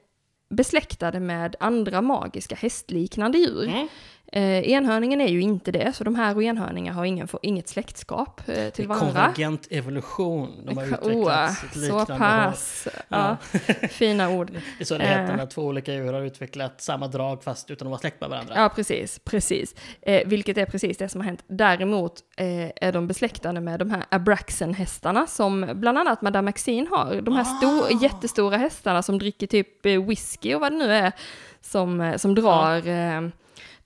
besläktade 0.48 1.20
med 1.20 1.56
andra 1.60 2.02
magiska 2.02 2.54
hästliknande 2.54 3.38
djur. 3.38 3.68
Mm. 3.68 3.88
Eh, 4.32 4.68
enhörningen 4.70 5.20
är 5.20 5.28
ju 5.28 5.40
inte 5.40 5.72
det, 5.72 5.92
så 5.96 6.04
de 6.04 6.14
här 6.14 6.36
och 6.36 6.42
enhörningar 6.42 6.92
har 6.92 7.04
ingen, 7.04 7.28
inget 7.42 7.68
släktskap 7.68 8.40
eh, 8.48 8.68
till 8.70 8.88
varandra. 8.88 9.06
konvergent 9.12 9.66
evolution. 9.70 10.62
De 10.66 10.76
har 10.76 10.84
Oh, 10.86 10.88
utvecklat 10.90 11.50
ett 11.64 11.72
så 11.72 11.78
liknande 11.80 12.12
håll. 12.12 12.18
pass. 12.18 12.88
Ja. 13.08 13.36
Fina 13.90 14.30
ord. 14.30 14.50
Det 14.52 14.82
är 14.82 14.84
så 14.84 14.98
det 14.98 15.04
heter 15.04 15.30
Eh. 15.30 15.36
när 15.36 15.46
två 15.46 15.62
olika 15.62 15.92
djur 15.94 16.12
har 16.12 16.22
utvecklat 16.22 16.80
samma 16.80 17.08
drag 17.08 17.42
fast 17.44 17.70
utan 17.70 17.86
att 17.88 17.90
vara 17.90 18.00
släkt 18.00 18.20
med 18.20 18.30
varandra. 18.30 18.54
Ja, 18.56 18.68
precis, 18.68 19.18
precis. 19.24 19.74
Eh, 20.02 20.26
vilket 20.28 20.58
är 20.58 20.66
precis 20.66 20.96
det 20.98 21.08
som 21.08 21.20
har 21.20 21.26
hänt. 21.26 21.44
Däremot 21.48 22.12
eh, 22.36 22.46
är 22.86 22.92
de 22.92 23.06
besläktade 23.06 23.60
med 23.60 23.78
de 23.78 23.90
här 23.90 24.04
Abraxen-hästarna 24.10 25.26
som 25.26 25.70
bland 25.74 25.98
annat 25.98 26.22
Madame 26.22 26.46
Maxine 26.46 26.86
har. 26.90 27.20
De 27.20 27.34
här 27.36 27.44
sto- 27.44 27.82
Ah. 27.96 28.02
jättestora 28.02 28.56
hästarna 28.56 29.02
som 29.02 29.18
dricker 29.18 29.46
typ 29.46 29.86
eh, 29.86 30.04
whisky 30.06 30.54
och 30.54 30.60
vad 30.60 30.72
det 30.72 30.78
nu 30.78 30.92
är 30.92 31.12
som, 31.60 32.00
eh, 32.00 32.16
som 32.16 32.34
drar 32.34 32.86
eh, 32.88 33.28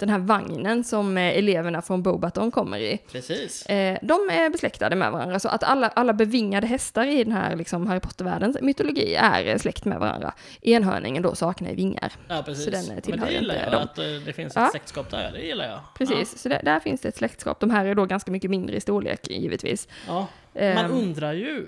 den 0.01 0.09
här 0.09 0.19
vagnen 0.19 0.85
som 0.85 1.17
eh, 1.19 1.39
eleverna 1.39 1.83
från 1.83 2.03
Bobaton 2.03 2.51
kommer 2.51 2.79
i. 2.79 2.99
Precis. 3.13 3.67
Eh, 3.67 3.99
de 4.03 4.13
är 4.31 4.51
besläktade 4.51 4.97
med 4.97 5.13
varandra, 5.13 5.41
så 5.41 5.49
att 5.49 5.63
alla, 5.63 5.89
alla 5.89 6.13
bevingade 6.13 6.67
hästar 6.67 7.07
i 7.07 7.25
den 7.25 7.33
här 7.33 7.57
liksom, 7.57 7.87
Harry 7.87 8.01
Potter-världens 8.01 8.61
mytologi 8.61 9.15
är 9.15 9.47
eh, 9.47 9.57
släkt 9.59 9.85
med 9.85 9.99
varandra. 10.01 10.35
Enhörningen 10.63 11.23
då 11.23 11.35
saknar 11.35 11.75
vingar. 11.75 12.13
Ja, 12.29 12.43
precis. 12.47 12.65
Så 12.65 12.71
den 12.71 12.87
Men 12.87 13.03
tillhör 13.03 13.27
det 13.27 13.33
gillar 13.33 13.55
inte 13.55 13.65
jag, 13.65 13.73
dem. 13.73 13.83
att 13.83 14.27
det 14.27 14.33
finns 14.33 14.53
Ja. 14.57 14.65
ett 14.65 14.71
släktskap 14.71 15.11
där. 15.11 15.33
Det 15.33 15.41
gillar 15.43 15.69
jag. 15.69 15.81
Precis, 15.99 16.43
så 16.43 16.49
där, 16.49 16.63
där 16.65 16.81
finns 16.81 17.01
det 17.01 17.09
ett 17.09 17.17
släktskap. 17.17 17.61
De 17.61 17.71
här 17.71 17.85
är 17.85 17.95
då 17.95 18.05
ganska 18.07 18.31
mycket 18.31 18.51
mindre 18.51 18.77
i 18.77 18.81
storlek 18.81 19.29
givetvis. 19.31 19.89
Ja. 20.09 20.27
ja. 20.53 20.75
Man 20.75 20.85
Ehm, 20.85 20.91
undrar 20.93 21.33
ju, 21.33 21.67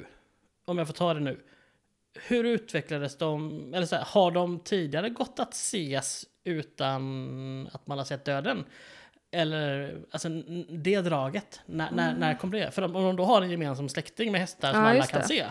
om 0.67 0.79
jag 0.79 0.87
får 0.87 0.95
ta 0.95 1.15
det 1.15 1.21
nu, 1.21 1.39
hur 2.29 2.45
utvecklades 2.45 3.19
de, 3.19 3.65
eller 3.75 3.87
så 3.87 3.97
här, 3.97 4.05
har 4.09 4.31
de 4.31 4.59
tidigare 4.61 5.09
gått 5.09 5.39
att 5.41 5.55
ses 5.55 6.25
utan 6.45 7.69
att 7.73 7.87
man 7.87 7.99
har 7.99 8.05
sett 8.05 8.25
döden? 8.25 8.65
Eller, 9.31 9.97
alltså 10.11 10.29
det 10.69 11.01
draget, 11.01 11.61
när, 11.67 11.91
när, 11.91 12.15
när 12.15 12.35
kom 12.35 12.51
det? 12.51 12.71
För 12.75 12.83
om 12.83 12.93
de 12.93 13.17
då 13.17 13.25
har 13.25 13.43
en 13.43 13.51
gemensam 13.51 13.89
släkting 13.89 14.33
med 14.33 14.41
hästar 14.41 14.73
som 14.73 14.79
Mm. 14.81 14.85
Ja, 14.85 14.91
alla 14.91 14.99
just 14.99 15.11
kan 15.11 15.21
det. 15.21 15.27
se, 15.27 15.45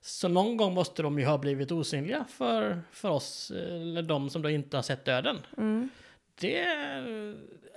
så 0.00 0.28
någon 0.28 0.56
gång 0.56 0.74
måste 0.74 1.02
de 1.02 1.18
ju 1.18 1.26
ha 1.26 1.38
blivit 1.38 1.72
osynliga 1.72 2.24
för, 2.28 2.82
för 2.92 3.08
oss, 3.10 3.50
eller 3.50 4.02
de 4.02 4.30
som 4.30 4.42
då 4.42 4.50
inte 4.50 4.76
har 4.76 4.82
sett 4.82 5.04
döden. 5.04 5.38
mm. 5.56 5.88
Det, 6.40 6.66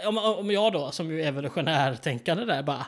om, 0.06 0.18
om 0.18 0.52
jag 0.52 0.74
då, 0.74 0.92
som 0.92 1.12
ju 1.12 1.22
är 1.22 1.28
evolutionär 1.28 1.96
tänkande 1.96 2.46
där, 2.46 2.64
bara 2.64 2.86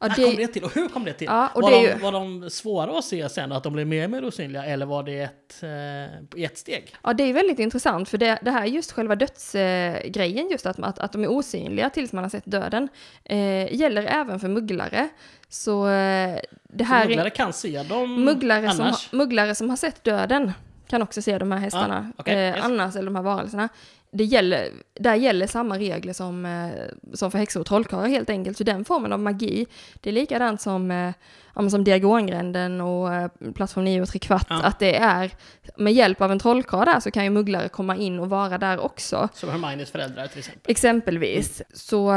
Ja, 0.00 0.06
när 0.08 0.14
kom 0.14 0.24
det, 0.36 0.36
det 0.36 0.46
till 0.46 0.64
och 0.64 0.74
hur 0.74 0.88
kom 0.88 1.04
det 1.04 1.12
till? 1.12 1.26
Ja, 1.30 1.48
och 1.54 1.62
var, 1.62 1.70
det 1.70 1.76
de, 1.76 1.82
ju- 1.82 1.94
var 1.98 2.12
de 2.12 2.50
svåra 2.50 2.98
att 2.98 3.04
se 3.04 3.28
sen, 3.28 3.52
att 3.52 3.62
de 3.62 3.72
blev 3.72 3.86
mer 3.86 4.04
och 4.04 4.10
mer 4.10 4.24
osynliga, 4.24 4.64
eller 4.64 4.86
var 4.86 5.02
det 5.02 5.20
ett, 5.20 5.62
eh, 5.62 6.44
ett 6.44 6.58
steg? 6.58 6.94
ja, 7.02 7.12
det 7.12 7.22
är 7.22 7.32
väldigt 7.32 7.58
intressant, 7.58 8.08
för 8.08 8.18
det, 8.18 8.38
det 8.42 8.50
här 8.50 8.62
är 8.62 8.66
just 8.66 8.92
själva 8.92 9.16
dödsgrejen, 9.16 10.48
just 10.50 10.66
att, 10.66 10.78
att, 10.78 10.98
att 10.98 11.12
de 11.12 11.24
är 11.24 11.30
osynliga 11.30 11.90
tills 11.90 12.12
man 12.12 12.24
har 12.24 12.28
sett 12.30 12.44
döden, 12.46 12.88
eh, 13.24 13.74
gäller 13.74 14.02
även 14.02 14.40
för 14.40 14.48
mugglare. 14.48 15.08
Så 15.48 15.88
eh, 15.88 16.38
det 16.62 16.84
Så 16.84 16.84
här 16.84 17.04
är... 17.04 17.08
mugglare 17.08 17.30
kan 17.30 17.52
se 17.52 17.82
dem 17.82 18.24
Mugglare 18.24 18.70
som, 18.70 18.84
annars? 18.84 19.10
har- 19.12 19.18
mugglare 19.18 19.54
som 19.54 19.70
har 19.70 19.76
sett 19.76 20.04
döden 20.04 20.52
kan 20.88 21.02
också 21.02 21.22
se 21.22 21.38
de 21.38 21.52
här 21.52 21.58
hästarna. 21.58 22.12
Ah, 22.16 22.30
eh, 22.30 22.38
yes. 22.38 22.56
Annars, 22.64 22.96
eller 22.96 23.04
de 23.06 23.16
här 23.16 23.22
varelserna. 23.22 23.68
Det 24.10 24.24
gäller, 24.24 24.70
där 24.94 25.14
gäller 25.14 25.46
samma 25.46 25.78
regler 25.78 26.12
som, 26.12 26.46
eh, 26.46 26.70
som 27.14 27.30
för 27.30 27.38
häxor 27.38 27.60
och 27.60 27.66
trollkarlar 27.66 28.08
helt 28.08 28.30
enkelt. 28.30 28.56
Så 28.56 28.64
den 28.64 28.84
formen 28.84 29.12
av 29.12 29.20
magi, 29.20 29.66
det 30.00 30.10
är 30.10 30.14
likadant 30.14 30.60
som, 30.60 30.90
eh, 30.90 31.12
ja, 31.54 31.70
som 31.70 31.84
Diagongränden 31.84 32.80
och 32.80 33.14
eh, 33.14 33.30
Plattform 33.54 33.84
9 33.84 34.02
och 34.02 34.08
trekvart. 34.08 34.46
Ja. 34.48 34.62
Att 34.62 34.78
det 34.78 34.96
är, 34.96 35.30
med 35.76 35.92
hjälp 35.92 36.20
av 36.20 36.32
en 36.32 36.38
trollkarl 36.38 36.84
där 36.84 37.00
så 37.00 37.10
kan 37.10 37.24
ju 37.24 37.30
mugglare 37.30 37.68
komma 37.68 37.96
in 37.96 38.18
och 38.18 38.30
vara 38.30 38.58
där 38.58 38.80
också. 38.80 39.28
Som 39.34 39.48
Hermines 39.48 39.90
föräldrar 39.90 40.26
till 40.26 40.38
exempel. 40.38 40.70
Exempelvis. 40.70 41.62
Så 41.74 42.14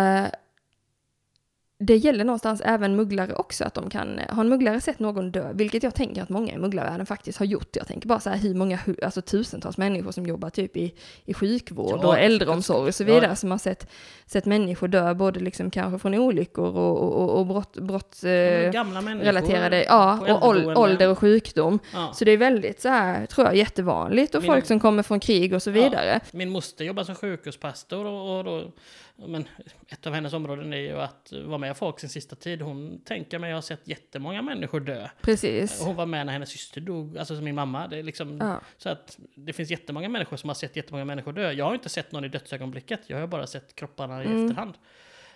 det 1.83 1.95
gäller 1.95 2.23
någonstans 2.25 2.61
även 2.65 2.95
mugglare 2.95 3.33
också, 3.33 3.63
att 3.63 3.73
de 3.73 3.89
kan, 3.89 4.19
har 4.29 4.43
en 4.43 4.49
mugglare 4.49 4.81
sett 4.81 4.99
någon 4.99 5.31
dö, 5.31 5.51
vilket 5.53 5.83
jag 5.83 5.95
tänker 5.95 6.21
att 6.23 6.29
många 6.29 6.53
i 6.53 6.57
mugglarvärlden 6.57 7.05
faktiskt 7.05 7.39
har 7.39 7.45
gjort. 7.45 7.75
Jag 7.75 7.87
tänker 7.87 8.07
bara 8.07 8.19
så 8.19 8.29
här 8.29 8.37
hur 8.37 8.55
många, 8.55 8.79
alltså 9.03 9.21
tusentals 9.21 9.77
människor 9.77 10.11
som 10.11 10.25
jobbar 10.25 10.49
typ 10.49 10.77
i, 10.77 10.93
i 11.25 11.33
sjukvård 11.33 11.99
Ja, 12.01 12.07
och 12.07 12.17
äldreomsorg 12.19 12.87
och 12.87 12.95
så 12.95 13.03
vidare, 13.03 13.25
Ja, 13.25 13.35
som 13.35 13.51
har 13.51 13.57
sett, 13.57 13.89
sett 14.25 14.45
människor 14.45 14.87
dö, 14.87 15.13
både 15.13 15.39
liksom 15.39 15.71
kanske 15.71 15.99
från 15.99 16.13
olyckor 16.15 16.77
och, 16.77 16.97
och, 17.21 17.39
och, 17.39 17.45
brott, 17.45 17.77
brott 17.77 18.23
eh, 18.23 18.29
relaterade, 18.29 19.83
ja, 19.83 20.19
och 20.41 20.79
ålder 20.79 21.09
och 21.09 21.19
sjukdom. 21.19 21.79
Ja. 21.93 22.11
Så 22.13 22.25
det 22.25 22.31
är 22.31 22.37
väldigt 22.37 22.81
så 22.81 22.89
här, 22.89 23.25
tror 23.25 23.47
jag, 23.47 23.55
jättevanligt 23.55 24.35
och 24.35 24.41
Min- 24.41 24.51
folk 24.51 24.65
som 24.65 24.79
kommer 24.79 25.03
från 25.03 25.19
krig 25.19 25.53
och 25.53 25.63
så 25.63 25.71
vidare. 25.71 26.19
Min 26.31 26.49
moster 26.49 26.85
jobbar 26.85 27.03
som 27.03 27.15
sjukhuspastor 27.15 28.05
och, 28.05 28.37
och 28.37 28.43
då, 28.43 28.63
men 29.27 29.47
ett 29.87 30.07
av 30.07 30.13
hennes 30.13 30.33
områden 30.33 30.73
är 30.73 30.77
ju 30.77 30.97
att 31.01 31.33
vara 31.45 31.57
med 31.57 31.77
folk 31.77 31.99
sin 31.99 32.09
sista 32.09 32.35
tid. 32.35 32.61
Hon 32.61 33.01
tänker 33.05 33.39
mig, 33.39 33.49
jag 33.49 33.57
har 33.57 33.61
sett 33.61 33.87
jättemånga 33.87 34.41
människor 34.41 34.79
dö. 34.79 35.07
Precis. 35.21 35.81
Hon 35.83 35.95
var 35.95 36.05
med 36.05 36.25
när 36.25 36.33
hennes 36.33 36.49
syster 36.49 36.81
dog, 36.81 37.17
alltså 37.17 37.35
som 37.35 37.43
min 37.45 37.55
mamma. 37.55 37.87
Det 37.87 37.97
är 37.97 38.03
liksom, 38.03 38.37
Ja. 38.41 38.59
Så 38.77 38.89
att 38.89 39.19
det 39.35 39.53
finns 39.53 39.69
jättemånga 39.71 40.09
människor 40.09 40.37
som 40.37 40.49
har 40.49 40.55
sett 40.55 40.75
jättemånga 40.75 41.05
människor 41.05 41.33
dö. 41.33 41.51
Jag 41.51 41.65
har 41.65 41.73
inte 41.73 41.89
sett 41.89 42.11
någon 42.11 42.25
i 42.25 42.27
dödsögonblicket, 42.27 42.99
jag 43.07 43.19
har 43.19 43.27
bara 43.27 43.47
sett 43.47 43.75
kropparna 43.75 44.23
i 44.23 44.25
Mm. 44.25 44.45
efterhand. 44.45 44.73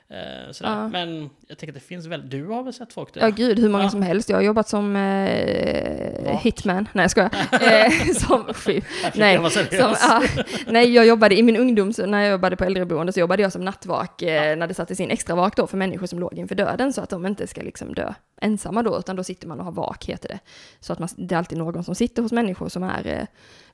Eh, 0.10 0.52
sådär. 0.52 0.72
Ja. 0.72 0.88
Men 0.88 1.30
jag 1.48 1.58
tänker 1.58 1.72
att 1.74 1.82
det 1.82 1.88
finns 1.88 2.06
väl, 2.06 2.30
du 2.30 2.46
har 2.46 2.64
väl 2.64 2.74
sett 2.74 2.94
folk 2.94 3.14
dö? 3.14 3.20
Ja 3.20 3.30
gud, 3.30 3.60
hur 3.60 3.70
många 3.70 3.84
Ja. 3.84 3.90
som 3.90 4.02
helst. 4.02 4.30
Jag 4.30 4.38
har 4.38 4.42
jobbat 4.42 4.68
som 4.68 4.96
eh, 4.96 6.38
hitman. 6.40 6.88
Nej 6.94 7.04
jag 7.04 7.12
skojar. 7.12 7.32
eh, 7.52 8.14
som, 8.14 8.54
fy, 8.54 8.82
nej, 9.16 9.50
som, 9.52 9.66
ja, 9.72 10.22
nej, 10.68 10.94
jag 10.94 11.06
jobbade 11.06 11.36
i 11.38 11.44
min 11.44 11.58
ungdom, 11.58 11.94
så 11.94 12.06
när 12.06 12.22
jag 12.22 12.32
jobbade 12.32 12.56
på 12.56 12.64
äldreboende 12.64 13.14
så 13.14 13.20
jobbade 13.20 13.42
jag 13.42 13.52
som 13.52 13.66
nattvak 13.66 14.22
eh, 14.22 14.58
när 14.58 14.68
det 14.68 14.74
sattes 14.74 15.00
in 15.00 15.12
extra 15.12 15.36
vak 15.36 15.56
då 15.56 15.68
för 15.68 15.78
människor 15.78 16.08
som 16.08 16.20
låg 16.20 16.34
inför 16.34 16.56
döden 16.56 16.94
så 16.94 17.02
att 17.02 17.10
de 17.10 17.26
inte 17.26 17.48
ska 17.48 17.62
liksom 17.62 17.94
dö 17.94 18.14
ensamma 18.42 18.84
då, 18.84 18.98
utan 19.00 19.16
då 19.16 19.24
sitter 19.24 19.48
man 19.48 19.60
och 19.60 19.66
har 19.66 19.72
vak 19.72 20.06
heter 20.06 20.28
det. 20.30 20.40
Så 20.80 20.94
att 20.94 21.00
man, 21.00 21.10
det 21.18 21.36
är 21.36 21.40
alltid 21.40 21.58
någon 21.58 21.84
som 21.84 21.96
sitter 21.96 22.22
hos 22.22 22.32
människor 22.32 22.70
som 22.70 22.84
är, 22.84 23.08
eh, 23.08 23.26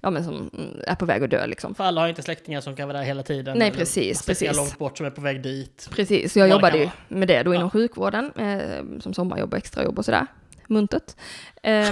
ja 0.02 0.10
men 0.10 0.24
som 0.24 0.36
mm, 0.36 0.82
är 0.88 0.96
på 0.96 1.06
väg 1.06 1.24
att 1.24 1.30
dö 1.30 1.46
liksom. 1.48 1.76
För 1.76 1.84
alla 1.84 2.02
har 2.02 2.08
inte 2.08 2.22
släktingar 2.22 2.62
som 2.62 2.76
kan 2.76 2.88
vara 2.88 2.98
där 2.98 3.06
hela 3.06 3.24
tiden. 3.24 3.58
Nej, 3.58 3.72
precis, 3.72 4.26
precis. 4.26 4.56
långt 4.56 4.78
bort 4.78 4.98
som 4.98 5.06
är 5.06 5.10
på 5.10 5.22
väg 5.22 5.42
dit. 5.44 5.90
Precis, 5.92 6.34
så 6.34 6.40
jag 6.40 6.50
jobbade 6.50 6.78
ju 6.78 6.90
med 7.08 7.28
det 7.28 7.44
då 7.44 7.54
inom 7.54 7.66
Ja. 7.66 7.70
sjukvården, 7.70 8.32
eh, 8.36 9.00
som 9.00 9.14
sommarjobb 9.14 9.54
och 9.54 9.58
extrajobb 9.58 10.00
och 10.00 10.06
sådär. 10.06 10.28
Muntert. 10.68 11.16
Eh, 11.64 11.90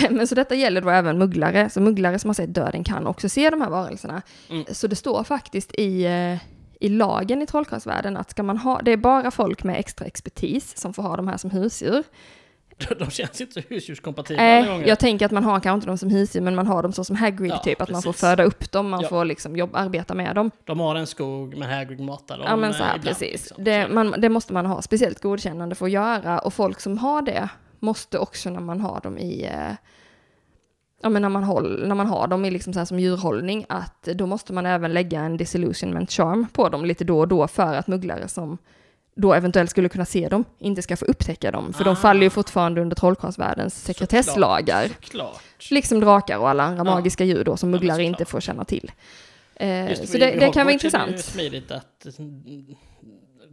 men 0.10 0.26
så 0.26 0.34
detta 0.34 0.54
gäller 0.54 0.80
då 0.80 0.90
även 0.90 1.18
mugglare, 1.18 1.70
så 1.70 1.80
mugglare 1.80 2.18
som 2.18 2.28
har 2.28 2.34
sett 2.34 2.54
döden 2.54 2.84
kan 2.84 3.06
också 3.06 3.28
se 3.28 3.50
de 3.50 3.60
här 3.60 3.70
varelserna. 3.70 4.22
Mm. 4.50 4.64
Så 4.70 4.86
det 4.86 4.96
står 4.96 5.24
faktiskt 5.24 5.74
i, 5.74 6.04
eh, 6.04 6.36
i 6.80 6.88
lagen 6.88 7.42
i 7.42 7.46
trollkarlsvärlden 7.46 8.16
att 8.16 8.30
ska 8.30 8.42
man 8.42 8.58
ha, 8.58 8.80
det 8.82 8.90
är 8.92 8.96
bara 8.96 9.30
folk 9.30 9.64
med 9.64 9.76
extra 9.78 10.06
expertis 10.06 10.78
som 10.78 10.94
får 10.94 11.02
ha 11.02 11.16
de 11.16 11.28
här 11.28 11.36
som 11.36 11.50
husdjur. 11.50 12.02
De 12.98 13.10
känns 13.10 13.40
inte 13.40 13.62
husdjurskompatibla 13.68 14.42
alla 14.42 14.58
Eh, 14.66 14.66
gånger. 14.72 14.86
jag 14.88 14.98
tänker 14.98 15.26
att 15.26 15.32
man 15.32 15.44
har 15.44 15.60
kanske 15.60 15.74
inte 15.74 15.86
dem 15.86 15.98
som 15.98 16.10
husdjur, 16.10 16.40
men 16.42 16.54
man 16.54 16.66
har 16.66 16.82
dem 16.82 16.92
så 16.92 17.04
som 17.04 17.16
Hagrid 17.16 17.50
Ja, 17.50 17.58
typ, 17.58 17.80
att 17.80 17.90
man 17.90 18.02
får 18.02 18.12
precis. 18.12 18.20
föda 18.28 18.44
upp 18.44 18.72
dem, 18.72 18.90
man 18.90 19.00
Ja. 19.00 19.08
får 19.08 19.24
liksom 19.24 19.56
jobb, 19.56 19.70
arbeta 19.72 20.14
med 20.14 20.34
dem. 20.34 20.50
De 20.64 20.80
har 20.80 20.94
en 20.94 21.06
skog, 21.06 21.56
men 21.56 21.70
Hagrid 21.70 22.00
matar 22.00 22.36
dem 22.38 22.46
Ja 22.48 22.56
men 22.56 22.72
så 22.74 22.82
här, 22.82 22.90
eh, 22.90 22.96
ibland, 22.96 23.16
precis. 23.18 23.32
liksom. 23.32 23.64
Det, 23.64 23.88
man, 23.88 24.14
det 24.18 24.28
måste 24.28 24.52
man 24.52 24.66
ha 24.66 24.82
speciellt 24.82 25.20
godkännande 25.22 25.74
för 25.74 25.86
att 25.86 25.92
göra 25.92 26.38
och 26.38 26.54
folk 26.54 26.80
som 26.80 26.98
har 26.98 27.22
det 27.22 27.48
måste 27.78 28.18
också 28.18 28.50
när 28.50 28.60
man 28.60 28.80
har 28.80 29.00
dem 29.00 29.18
i 29.18 29.44
eh, 29.44 29.74
Ja 31.04 31.08
men 31.08 31.22
när 31.22 31.28
man, 31.28 31.44
håll, 31.44 31.84
när 31.88 31.94
man 31.94 32.06
har 32.06 32.26
dem 32.26 32.44
i 32.44 32.50
liksom 32.50 32.72
så 32.72 32.78
här 32.78 32.84
som 32.86 33.00
djurhållning 33.00 33.66
att 33.68 34.02
då 34.02 34.26
måste 34.26 34.52
man 34.52 34.66
även 34.66 34.92
lägga 34.92 35.20
en 35.20 35.36
disillusionment 35.36 36.10
charm 36.10 36.46
på 36.52 36.68
dem 36.68 36.84
lite 36.84 37.04
då 37.04 37.18
och 37.18 37.28
då 37.28 37.48
för 37.48 37.74
att 37.74 37.86
mugglare 37.86 38.28
som 38.28 38.58
då 39.14 39.34
eventuellt 39.34 39.70
skulle 39.70 39.88
kunna 39.88 40.04
se 40.04 40.28
dem 40.28 40.44
inte 40.58 40.82
ska 40.82 40.96
få 40.96 41.04
upptäcka 41.04 41.50
dem. 41.50 41.72
För 41.72 41.80
Ah. 41.80 41.84
de 41.84 41.96
faller 41.96 42.22
ju 42.22 42.30
fortfarande 42.30 42.80
under 42.80 42.96
trollkarlsvärldens 42.96 43.84
sekretesslagar. 43.84 44.88
Såklart. 45.02 45.42
Liksom 45.70 46.00
drakar 46.00 46.38
och 46.38 46.48
alla 46.48 46.62
andra 46.62 46.78
Ja. 46.78 46.84
magiska 46.84 47.24
djur 47.24 47.44
då 47.44 47.56
som 47.56 47.68
Ja, 47.70 47.76
mugglare 47.76 47.96
såklart. 47.96 48.20
inte 48.20 48.24
får 48.30 48.40
känna 48.40 48.64
till. 48.64 48.90
Eh, 49.54 49.94
så 49.94 50.18
det, 50.18 50.18
det 50.18 50.38
kan 50.38 50.52
vara 50.52 50.60
är 50.60 50.64
det 50.64 50.72
intressant. 50.72 51.20
smidigt 51.24 51.70
att 51.70 52.06
mm, 52.18 52.42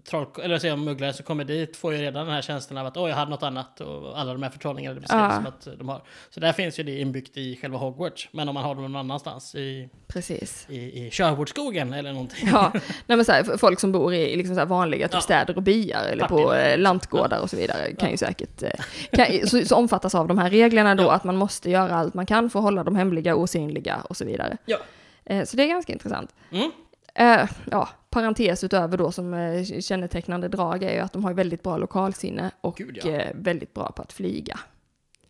troll, 0.03 0.27
eller 0.43 0.59
säga 0.59 0.75
mugglare 0.75 1.13
som 1.13 1.25
kommer 1.25 1.43
dit 1.43 1.77
får 1.77 1.93
ju 1.93 2.01
redan 2.01 2.25
den 2.25 2.35
här 2.35 2.41
känslan 2.41 2.77
av 2.77 2.85
att 2.85 2.97
oj, 2.97 3.09
jag 3.09 3.15
hade 3.17 3.31
något 3.31 3.43
annat 3.43 3.81
och 3.81 4.19
alla 4.19 4.33
de 4.33 4.43
här 4.43 4.49
förtrollningarna 4.49 4.93
det 4.95 5.01
beskrivs 5.01 5.21
Ja. 5.21 5.35
som 5.35 5.45
att 5.47 5.67
de 5.79 5.89
har. 5.89 6.01
Så 6.29 6.39
där 6.39 6.53
finns 6.53 6.79
ju 6.79 6.83
det 6.83 6.99
inbyggt 6.99 7.37
i 7.37 7.55
själva 7.61 7.77
Hogwarts. 7.77 8.29
Men 8.31 8.49
om 8.49 8.53
man 8.53 8.63
har 8.63 8.75
dem 8.75 8.83
någon 8.83 8.95
annanstans 8.95 9.55
i, 9.55 9.89
Precis. 10.07 10.65
i, 10.69 11.05
i 11.05 11.11
Sherwoodskogen 11.11 11.93
eller 11.93 12.11
någonting. 12.13 12.49
Ja, 12.51 12.71
nej 13.05 13.17
men 13.17 13.25
så 13.25 13.31
här, 13.31 13.57
folk 13.57 13.79
som 13.79 13.91
bor 13.91 14.13
i 14.13 14.35
liksom 14.35 14.55
så 14.55 14.65
vanliga 14.65 15.07
typ 15.07 15.13
Ja. 15.13 15.21
städer 15.21 15.55
och 15.57 15.63
byar 15.63 16.03
eller 16.03 16.27
på 16.27 16.35
Partille, 16.47 16.73
eh, 16.73 16.79
lantgårdar 16.79 17.39
och 17.41 17.49
så 17.49 17.55
vidare 17.57 17.93
kan 17.93 18.07
Ja. 18.07 18.11
ju 18.11 18.17
säkert, 18.17 18.63
eh, 18.63 18.69
kan, 19.11 19.47
så, 19.47 19.65
så 19.65 19.75
omfattas 19.75 20.15
av 20.15 20.27
de 20.27 20.37
här 20.37 20.49
reglerna 20.49 20.95
då 20.95 21.03
Ja. 21.03 21.11
att 21.11 21.23
man 21.23 21.35
måste 21.35 21.69
göra 21.69 21.95
allt 21.95 22.13
man 22.13 22.25
kan 22.25 22.49
för 22.49 22.59
att 22.59 22.63
hålla 22.63 22.83
dem 22.83 22.95
hemliga, 22.95 23.35
osynliga 23.35 23.97
och 24.09 24.17
så 24.17 24.25
vidare. 24.25 24.57
Ja. 24.65 24.77
Eh, 25.25 25.45
så 25.45 25.57
det 25.57 25.63
är 25.63 25.67
ganska 25.67 25.93
intressant. 25.93 26.35
Mm. 26.51 26.71
Eh, 27.15 27.49
ja, 27.71 27.89
parentes 28.09 28.63
utöver 28.63 28.97
då 28.97 29.11
som 29.11 29.33
eh, 29.33 29.63
kännetecknande 29.81 30.47
drag 30.47 30.83
är 30.83 30.93
ju 30.93 30.99
att 30.99 31.13
de 31.13 31.23
har 31.23 31.33
väldigt 31.33 31.63
bra 31.63 31.77
lokalsinne 31.77 32.51
och 32.61 32.75
Gud, 32.77 32.99
ja. 33.03 33.09
eh, 33.11 33.31
väldigt 33.35 33.73
bra 33.73 33.91
på 33.91 34.01
att 34.01 34.13
flyga. 34.13 34.59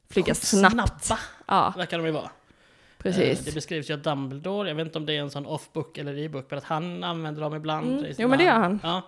Flyga 0.09 0.35
snabbt. 0.35 1.03
Snabba 1.05 1.19
Ja, 1.47 1.73
verkar 1.77 1.97
de 1.97 2.05
ju 2.05 2.11
vara. 2.11 2.29
precis. 2.97 3.39
Eh, 3.39 3.45
Det 3.45 3.53
beskrivs 3.53 3.89
ju 3.89 3.93
att 3.93 4.03
Dumbledore, 4.03 4.67
jag 4.69 4.75
vet 4.75 4.85
inte 4.85 4.97
om 4.97 5.05
det 5.05 5.13
är 5.13 5.19
en 5.21 5.29
sån 5.31 5.45
off-book 5.45 5.97
eller 5.97 6.17
i-book, 6.17 6.45
men 6.49 6.57
att 6.57 6.63
han 6.65 7.03
använder 7.03 7.41
dem 7.41 7.55
ibland. 7.55 7.99
Mm, 7.99 8.13
jo, 8.17 8.27
men 8.27 8.37
det 8.37 8.43
gör 8.43 8.53
han. 8.53 8.79
Ja, 8.83 9.01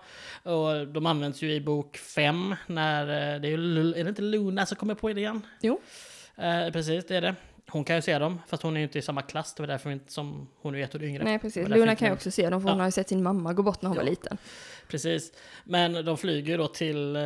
och 0.52 0.86
de 0.88 1.06
används 1.06 1.42
ju 1.42 1.52
i 1.52 1.60
bok 1.60 1.96
5 1.96 2.54
när, 2.66 3.06
det 3.38 3.48
är 3.48 3.58
är 3.98 4.04
det 4.04 4.08
inte 4.08 4.22
Luna 4.22 4.66
som 4.66 4.76
kommer 4.76 4.94
på 4.94 5.10
idén? 5.10 5.46
Jo. 5.60 5.80
Eh, 6.36 6.70
precis, 6.72 7.06
det 7.06 7.16
är 7.16 7.20
det. 7.20 7.34
Hon 7.70 7.84
kan 7.84 7.96
ju 7.96 8.02
se 8.02 8.18
dem, 8.18 8.40
fast 8.46 8.62
hon 8.62 8.74
är 8.76 8.80
ju 8.80 8.84
inte 8.84 8.98
i 8.98 9.02
samma 9.02 9.22
klass, 9.22 9.54
det 9.54 9.62
var 9.62 9.66
därför 9.66 9.90
inte 9.90 10.12
som 10.12 10.48
hon 10.62 10.74
är 10.74 10.84
ett 10.84 10.94
år 10.94 11.02
yngre. 11.04 11.24
Nej, 11.24 11.38
precis. 11.38 11.68
Luna 11.68 11.94
kan 11.96 12.08
ju 12.08 12.14
också 12.14 12.30
se 12.30 12.50
dem, 12.50 12.60
för 12.62 12.68
hon 12.68 12.78
Ja. 12.78 12.82
har 12.82 12.88
ju 12.88 12.92
sett 12.92 13.08
sin 13.08 13.22
mamma 13.22 13.52
gå 13.52 13.62
bort 13.62 13.82
när 13.82 13.88
hon 13.88 13.96
Ja. 13.96 14.02
var 14.02 14.10
liten. 14.10 14.38
Precis. 14.88 15.32
Men 15.64 16.04
de 16.04 16.16
flyger 16.18 16.50
ju 16.52 16.56
då 16.56 16.68
till 16.68 17.16
eh, 17.16 17.22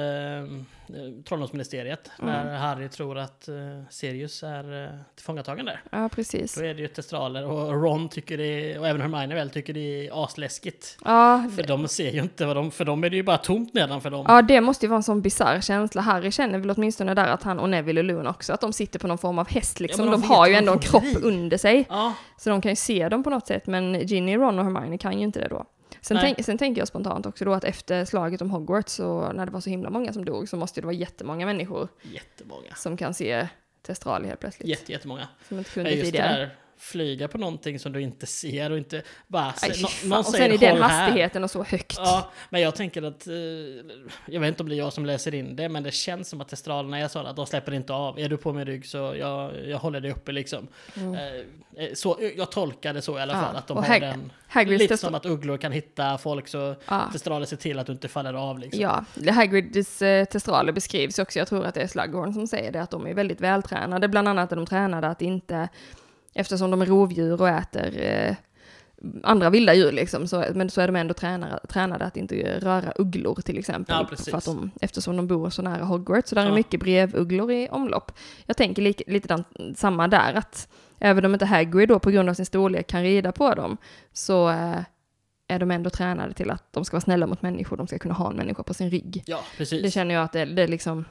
Trolldomsministeriet 1.29 2.11
när 2.19 2.57
Harry 2.57 2.89
tror 2.89 3.19
att 3.19 3.49
eh, 3.49 3.55
Sirius 3.91 4.43
är 4.43 4.85
eh, 4.85 4.91
tillfångatagen 5.15 5.65
där. 5.67 5.83
Ja, 5.91 6.09
precis. 6.09 6.55
Då 6.55 6.65
är 6.65 6.75
det 6.75 6.81
ju 6.83 6.89
testraler 6.89 7.45
och 7.47 7.83
Ron 7.83 8.09
tycker 8.09 8.39
det 8.39 8.79
och 8.79 8.89
även 8.89 9.01
Hermione 9.01 9.35
väl 9.35 9.51
tycker 9.51 9.73
det 9.73 10.07
är 10.07 10.25
asläskigt. 10.25 10.99
Ja, 11.05 11.49
För 11.57 11.63
de 11.63 11.89
ser 11.89 12.11
ju 12.11 12.21
inte 12.21 12.47
vad 12.47 12.57
de, 12.57 12.71
för 12.71 12.85
dem 12.85 13.05
är 13.05 13.11
det 13.11 13.17
ju 13.17 13.23
bara 13.23 13.39
tomt 13.39 13.75
nedanför 13.75 14.11
dem. 14.11 14.25
Ja, 14.29 14.43
det 14.43 14.61
måste 14.61 14.87
ju 14.87 14.91
vara 14.91 14.97
en 14.97 15.03
sån 15.03 15.23
bisarr 15.23 15.61
känsla. 15.61 16.03
Harry 16.03 16.31
känner 16.31 16.59
väl 16.59 16.71
åtminstone 16.71 17.15
där 17.15 17.29
att 17.29 17.43
han 17.43 17.59
och 17.59 17.71
Neville 17.71 18.01
och 18.01 18.05
Luna 18.05 18.31
också, 18.31 18.53
att 18.53 18.61
de 18.61 18.73
sitter 18.73 18.99
på 18.99 19.07
någon 19.07 19.19
form 19.19 19.39
av 19.39 19.49
häst 19.49 19.81
liksom. 19.81 20.05
Ja, 20.05 20.11
de 20.11 20.21
de 20.21 20.27
har 20.29 20.47
ju 20.47 20.55
ändå 20.55 20.73
en 20.73 20.79
de 20.79 20.85
kropp 20.87 21.05
under 21.23 21.59
sig. 21.59 21.87
Ja, 21.89 22.15
Så 22.39 22.51
de 22.51 22.61
kan 22.61 22.73
ju 22.73 22.77
se 22.77 23.09
dem 23.09 23.23
på 23.23 23.31
något 23.31 23.47
sätt, 23.47 23.67
men 23.67 24.01
Ginny, 24.07 24.37
Ron 24.37 24.59
och 24.59 24.65
Hermione 24.65 24.99
kan 24.99 25.19
ju 25.19 25.25
inte 25.25 25.41
det 25.41 25.49
då. 25.49 25.65
Sen, 26.07 26.17
tänk, 26.21 26.45
sen 26.45 26.59
tänker 26.59 26.81
jag 26.81 26.89
spontant 26.89 27.27
också 27.27 27.45
då 27.45 27.53
att 27.53 27.65
efter 27.65 28.05
slaget 28.05 28.43
om 28.43 28.51
Hogwarts, 28.51 28.93
så 28.93 29.33
när 29.33 29.47
det 29.47 29.53
var 29.53 29.61
så 29.61 29.71
himla 29.71 29.91
många 29.91 30.13
som 30.13 30.25
dog, 30.25 30.49
så 30.49 30.57
måste 30.57 30.81
det 30.81 30.85
vara 30.87 30.95
jättemånga 30.97 31.47
människor 31.47 31.89
jättemånga. 32.03 32.75
som 32.75 32.97
kan 32.97 33.15
se 33.15 33.49
Testrali 33.83 34.29
helt 34.29 34.41
plötsligt. 34.41 34.69
Jätte, 34.69 34.93
jättemånga. 34.93 35.29
Som 35.49 35.59
inte 35.59 35.71
Ja, 35.71 35.75
kunde 35.75 35.91
just 35.91 36.03
det 36.03 36.07
tidigare. 36.07 36.39
där, 36.39 36.51
flyga 36.79 37.29
på 37.29 37.39
någonting 37.39 37.79
som 37.79 37.93
du 37.93 38.01
inte 38.03 38.27
ser 38.27 38.71
och 38.71 38.79
inte 38.79 39.03
bara... 39.27 39.55
Aj, 39.63 39.75
fan. 39.75 40.09
någon 40.09 40.19
och 40.19 40.27
säger 40.27 40.45
sen 40.45 40.55
i 40.55 40.57
den 40.57 40.71
"Håll 40.71 40.83
här." 40.83 41.05
hastigheten 41.07 41.45
och 41.45 41.51
så 41.51 41.63
högt. 41.65 41.97
Ja, 41.99 42.31
men 42.51 42.61
jag 42.61 42.75
tänker 42.75 43.03
att, 43.03 43.27
eh, 43.27 43.35
jag 44.27 44.41
vet 44.41 44.49
inte 44.49 44.63
om 44.63 44.69
det 44.69 44.75
är 44.75 44.79
jag 44.79 44.93
som 44.93 45.07
läser 45.07 45.35
in 45.35 45.57
det, 45.57 45.69
men 45.69 45.83
det 45.83 45.91
känns 45.95 46.29
som 46.29 46.41
att 46.41 46.49
testralerna 46.49 46.99
är 46.99 47.09
sådana 47.09 47.31
att 47.31 47.37
de 47.37 47.47
släpper 47.47 47.73
inte 47.75 47.93
av. 47.93 48.19
Är 48.19 48.29
du 48.29 48.37
på 48.37 48.53
min 48.53 48.65
rygg 48.67 48.87
så 48.87 48.97
jag, 49.19 49.53
jag 49.67 49.79
håller 49.79 50.01
dig 50.01 50.11
uppe 50.11 50.33
liksom. 50.33 50.67
Mm. 50.97 51.15
Eh, 51.15 51.85
eh, 51.85 51.93
så, 51.95 52.19
jag 52.37 52.51
tolkar 52.53 52.95
det 52.95 53.03
så 53.03 53.19
i 53.19 53.21
alla 53.23 53.33
Ja, 53.33 53.41
fall, 53.41 53.57
att 53.57 53.67
de 53.67 53.77
och 53.77 53.85
har 53.85 54.01
den. 54.01 54.33
Hagrids 54.49 54.81
Lite 54.83 54.97
som 54.97 55.15
att 55.15 55.27
ugglor 55.27 55.57
kan 55.57 55.73
hitta 55.73 56.19
folk 56.19 56.49
så 56.49 56.75
Ja. 56.89 57.09
testraler 57.13 57.47
ser 57.47 57.57
till 57.57 57.79
att 57.79 57.87
du 57.87 57.93
inte 57.93 58.09
faller 58.09 58.35
av 58.35 58.59
liksom. 58.59 58.81
Ja, 58.83 59.05
Hagrids 59.33 60.03
eh, 60.03 60.25
testraler 60.25 60.73
beskrivs 60.73 61.19
också, 61.19 61.39
jag 61.39 61.49
tror 61.49 61.65
att 61.65 61.75
det 61.75 61.81
är 61.83 61.87
Slughorn 61.87 62.33
som 62.35 62.47
säger 62.47 62.73
det, 62.73 62.83
att 62.83 62.91
de 62.91 63.07
är 63.07 63.15
väldigt 63.15 63.41
vältränade. 63.41 64.09
Bland 64.09 64.29
annat 64.29 64.53
är 64.53 64.57
de 64.57 64.67
tränade 64.67 65.07
att 65.09 65.23
inte, 65.23 65.69
eftersom 66.37 66.71
de 66.71 66.83
är 66.83 66.87
rovdjur 66.87 67.41
och 67.41 67.49
äter 67.49 68.01
eh, 68.01 68.35
andra 69.23 69.51
vilda 69.51 69.75
djur 69.75 69.93
liksom, 69.93 70.29
så, 70.29 70.45
men 70.55 70.71
så 70.71 70.81
är 70.81 70.87
de 70.87 70.97
ändå 70.97 71.15
tränare, 71.15 71.59
tränade 71.69 72.05
att 72.05 72.17
inte 72.17 72.59
röra 72.61 72.93
ugglor 72.97 73.35
till 73.41 73.59
exempel. 73.59 73.97
Ja, 74.11 74.17
för 74.17 74.37
att 74.37 74.45
de, 74.45 74.71
eftersom 74.81 75.17
de 75.17 75.27
bor 75.27 75.51
så 75.51 75.63
nära 75.63 75.85
Hogwarts, 75.85 76.29
så 76.29 76.35
där 76.35 76.43
är 76.43 76.49
Ja. 76.49 76.55
mycket 76.55 76.81
brevugglor 76.81 77.53
i 77.53 77.69
omlopp. 77.71 78.13
Jag 78.47 78.57
tänker 78.57 78.83
lite, 78.83 79.05
lite 79.07 79.29
dan- 79.29 79.75
samma 79.77 80.09
där, 80.09 80.35
att 80.35 80.69
även 80.99 81.25
om 81.25 81.33
inte 81.35 81.47
Hagrid 81.47 81.89
då 81.89 81.99
på 81.99 82.11
grund 82.11 82.29
av 82.29 82.35
sin 82.35 82.47
storlek 82.47 82.87
kan 82.87 83.03
rida 83.03 83.33
på 83.33 83.55
dem, 83.55 83.77
så 84.13 84.49
eh, 84.51 84.79
är 85.49 85.59
de 85.59 85.71
ändå 85.71 85.91
tränade 85.91 86.33
till 86.35 86.51
att 86.51 86.73
de 86.73 86.85
ska 86.85 86.95
vara 86.95 87.01
snälla 87.01 87.27
mot 87.27 87.43
människor, 87.43 87.77
de 87.77 87.87
ska 87.87 87.99
kunna 87.99 88.15
ha 88.15 88.31
en 88.31 88.37
människa 88.37 88.63
på 88.63 88.75
sin 88.75 88.91
rygg. 88.91 89.23
Ja, 89.27 89.41
precis. 89.57 89.83
Det 89.83 89.91
känner 89.91 90.15
jag 90.15 90.25
att 90.25 90.33
det, 90.33 90.45
det 90.45 90.63
är 90.63 90.69
liksom, 90.69 91.05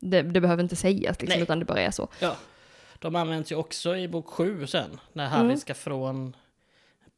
det, 0.00 0.22
det 0.22 0.40
behöver 0.40 0.62
inte 0.62 0.76
sägas 0.76 1.20
liksom, 1.20 1.34
Nej. 1.36 1.42
utan 1.42 1.58
det 1.58 1.64
bara 1.64 1.80
är 1.80 1.90
så. 1.90 2.08
Ja. 2.20 2.36
De 2.98 3.16
används 3.16 3.52
ju 3.52 3.56
också 3.56 3.96
i 3.96 4.08
bok 4.08 4.26
7 4.28 4.66
sen, 4.66 5.00
när 5.12 5.26
Harry 5.26 5.44
Mm. 5.44 5.56
ska 5.56 5.74
från 5.74 6.36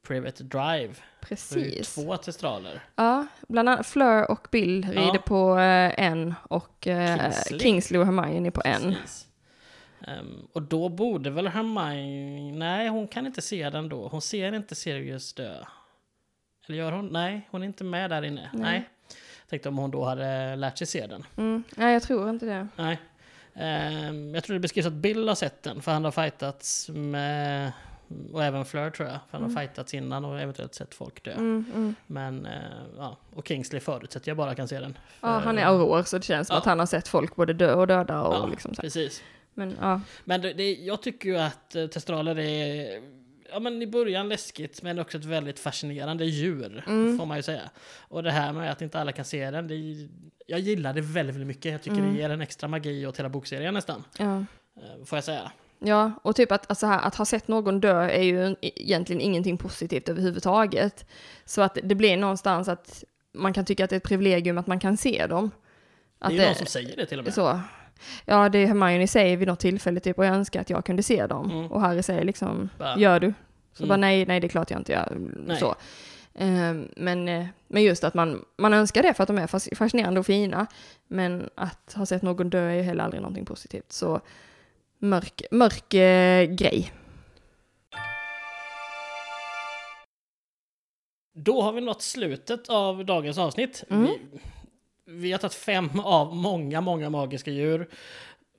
Private 0.07 0.43
Drive. 0.43 0.93
Precis. 1.21 1.95
två 1.95 2.17
testraler. 2.17 2.83
Ja, 2.95 3.27
bland 3.47 3.69
annat 3.69 3.87
Fleur 3.87 4.31
och 4.31 4.47
Bill 4.51 4.85
rider 4.89 5.01
Ja. 5.13 5.21
på 5.25 5.57
eh, 5.59 5.99
en 6.07 6.33
och 6.43 6.87
eh, 6.87 7.17
Kingsley. 7.31 7.59
Kingsley. 7.59 7.99
och 7.99 8.05
Hermione 8.05 8.51
på 8.51 8.61
en. 8.65 8.95
Ehm, 10.07 10.47
och 10.53 10.61
då 10.61 10.89
borde 10.89 11.29
väl 11.29 11.47
Hermione... 11.47 12.51
Nej, 12.57 12.87
hon 12.87 13.07
kan 13.07 13.25
inte 13.25 13.41
se 13.41 13.69
den 13.69 13.89
då. 13.89 14.07
Hon 14.07 14.21
ser 14.21 14.53
inte 14.53 14.75
Sirius 14.75 15.33
dö. 15.33 15.55
Eller 16.67 16.77
gör 16.77 16.91
hon? 16.91 17.07
Nej, 17.07 17.47
hon 17.51 17.61
är 17.61 17.65
inte 17.65 17.83
med 17.83 18.09
där 18.09 18.21
inne. 18.25 18.49
Nej. 18.53 18.61
Nej. 18.61 18.89
Tänkte 19.49 19.69
om 19.69 19.77
hon 19.77 19.91
då 19.91 20.03
hade 20.05 20.55
lärt 20.55 20.77
sig 20.77 20.87
se 20.87 21.07
den. 21.07 21.23
Mm. 21.37 21.63
Nej, 21.75 21.93
jag 21.93 22.03
tror 22.03 22.29
inte 22.29 22.45
det. 22.45 22.67
Nej. 22.75 22.99
Ehm, 23.55 24.35
jag 24.35 24.43
tror 24.43 24.53
det 24.53 24.59
beskrivs 24.59 24.85
att 24.87 24.93
Bill 24.93 25.27
har 25.27 25.35
sett 25.35 25.63
den, 25.63 25.81
för 25.81 25.91
han 25.91 26.03
har 26.05 26.11
fightats 26.11 26.89
med... 26.89 27.71
Och 28.33 28.43
även 28.43 28.65
Fleur 28.65 28.89
tror 28.89 29.09
jag, 29.09 29.19
för 29.29 29.37
han 29.37 29.51
har 29.53 29.61
fightats 29.61 29.93
innan 29.93 30.25
och 30.25 30.39
eventuellt 30.39 30.75
sett 30.75 30.93
folk 30.93 31.23
dö. 31.23 31.31
Mm, 31.31 31.65
mm. 31.75 31.95
Men, 32.07 32.45
eh, 32.45 32.51
ja. 32.97 33.17
Och 33.35 33.47
Kingsley 33.47 33.79
förutsätter 33.79 34.29
jag 34.29 34.37
bara 34.37 34.55
kan 34.55 34.67
se 34.67 34.79
den. 34.79 34.97
Ja, 35.21 35.27
För- 35.39 35.45
han 35.45 35.57
är 35.57 35.65
auror 35.65 36.03
så 36.03 36.17
det 36.17 36.23
känns 36.23 36.47
som 36.47 36.53
Ja. 36.53 36.59
att 36.59 36.65
han 36.65 36.79
har 36.79 36.85
sett 36.85 37.07
folk 37.07 37.35
både 37.35 37.53
dö 37.53 37.73
och 37.73 37.87
döda 37.87 38.21
och 38.21 38.33
Ja, 38.35 38.45
liksom 38.47 38.75
så. 38.75 38.81
precis. 38.81 39.23
Men 39.53 39.75
ja, 39.81 40.01
Men 40.23 40.41
det, 40.41 40.53
det, 40.53 40.73
jag 40.73 41.01
tycker 41.01 41.29
ju 41.29 41.37
att 41.37 41.75
eh, 41.75 41.87
testraler 41.87 42.39
är 42.39 43.01
ja, 43.51 43.59
men 43.59 43.81
i 43.81 43.87
början 43.87 44.29
läskigt, 44.29 44.81
men 44.81 44.99
också 44.99 45.17
ett 45.17 45.25
väldigt 45.25 45.59
fascinerande 45.59 46.25
djur, 46.25 46.83
Mm. 46.87 47.17
får 47.17 47.25
man 47.25 47.37
ju 47.37 47.43
säga. 47.43 47.69
Och 47.99 48.23
det 48.23 48.31
här 48.31 48.53
med 48.53 48.71
att 48.71 48.81
inte 48.81 48.99
alla 48.99 49.11
kan 49.11 49.25
se 49.25 49.51
den, 49.51 49.67
det 49.67 49.75
jag 50.47 50.59
gillar 50.59 50.93
det 50.93 51.01
väldigt, 51.01 51.35
väldigt 51.35 51.47
mycket. 51.47 51.71
Jag 51.71 51.81
tycker 51.81 51.97
Mm. 51.97 52.13
det 52.13 52.19
ger 52.19 52.29
en 52.29 52.41
extra 52.41 52.67
magi 52.67 53.05
åt 53.07 53.19
hela 53.19 53.29
bokserien 53.29 53.73
nästan, 53.73 54.03
Ja. 54.17 54.37
eh, 54.75 55.05
får 55.05 55.17
jag 55.17 55.23
säga. 55.23 55.51
Ja, 55.79 56.11
och 56.21 56.35
typ 56.35 56.51
att, 56.51 56.69
alltså 56.69 56.85
här, 56.85 56.99
att 57.07 57.15
ha 57.15 57.25
sett 57.25 57.47
någon 57.47 57.79
dö 57.79 58.01
är 58.09 58.23
ju 58.23 58.45
en- 58.45 58.55
egentligen 58.61 59.21
ingenting 59.21 59.57
positivt 59.57 60.09
överhuvudtaget. 60.09 61.05
Så 61.45 61.61
att 61.61 61.77
det 61.83 61.95
blir 61.95 62.17
någonstans 62.17 62.67
att 62.67 63.03
man 63.33 63.53
kan 63.53 63.65
tycka 63.65 63.83
att 63.83 63.89
det 63.89 63.95
är 63.95 63.97
ett 63.97 64.03
privilegium 64.03 64.57
att 64.57 64.67
man 64.67 64.79
kan 64.79 64.97
se 64.97 65.27
dem. 65.27 65.51
Det 66.19 66.25
Att 66.25 66.31
är 66.31 66.35
ju 66.35 66.45
någon 66.45 66.55
som 66.55 66.65
säger 66.65 66.95
det 66.97 67.05
till 67.05 67.19
och 67.19 67.25
med. 67.25 67.33
så. 67.33 67.59
Ja, 68.25 68.49
det 68.49 68.57
är 68.59 68.67
Hermione 68.67 69.07
säger 69.07 69.37
vid 69.37 69.47
något 69.47 69.59
tillfälle 69.59 69.99
typ, 69.99 70.17
och 70.17 70.25
jag 70.25 70.35
önskar 70.35 70.61
att 70.61 70.69
jag 70.69 70.85
kunde 70.85 71.03
se 71.03 71.27
dem. 71.27 71.51
Mm. 71.51 71.71
Och 71.71 71.81
Harry 71.81 72.03
säger 72.03 72.23
liksom, 72.23 72.69
Bara, 72.77 72.97
gör 72.97 73.19
du? 73.19 73.33
Så 73.73 73.83
Mm. 73.83 73.89
bara 73.89 73.97
nej, 73.97 74.25
nej 74.25 74.39
det 74.39 74.47
är 74.47 74.49
klart 74.49 74.71
jag 74.71 74.79
inte 74.79 74.91
gör. 74.91 75.17
Nej. 75.47 75.57
Så. 75.59 75.75
Ehm, 76.35 76.87
men, 76.97 77.27
eh, 77.29 77.45
men 77.67 77.83
just 77.83 78.03
att 78.03 78.13
man, 78.13 78.45
man 78.57 78.73
önskar 78.73 79.03
det 79.03 79.13
för 79.13 79.23
att 79.23 79.27
de 79.27 79.37
är 79.37 79.47
fas- 79.47 79.75
fascinerande 79.75 80.19
och 80.19 80.25
fina. 80.25 80.67
Men 81.07 81.49
att 81.55 81.93
ha 81.95 82.05
sett 82.05 82.21
någon 82.21 82.49
dö 82.49 82.69
är 82.69 82.73
ju 82.75 82.81
heller 82.81 83.03
aldrig 83.03 83.21
någonting 83.21 83.45
positivt. 83.45 83.91
Så 83.91 84.21
mörk, 84.99 85.41
mörk 85.51 85.93
eh, 85.93 86.43
grej. 86.45 86.91
Då 91.33 91.61
har 91.61 91.71
vi 91.73 91.81
nått 91.81 92.01
slutet 92.01 92.69
av 92.69 93.05
dagens 93.05 93.37
avsnitt. 93.37 93.83
Mm. 93.89 94.03
Vi, 94.03 94.19
vi 95.05 95.31
har 95.31 95.39
tagit 95.39 95.53
fem 95.53 95.89
av 96.03 96.35
många, 96.35 96.81
många 96.81 97.09
magiska 97.09 97.51
djur. 97.51 97.87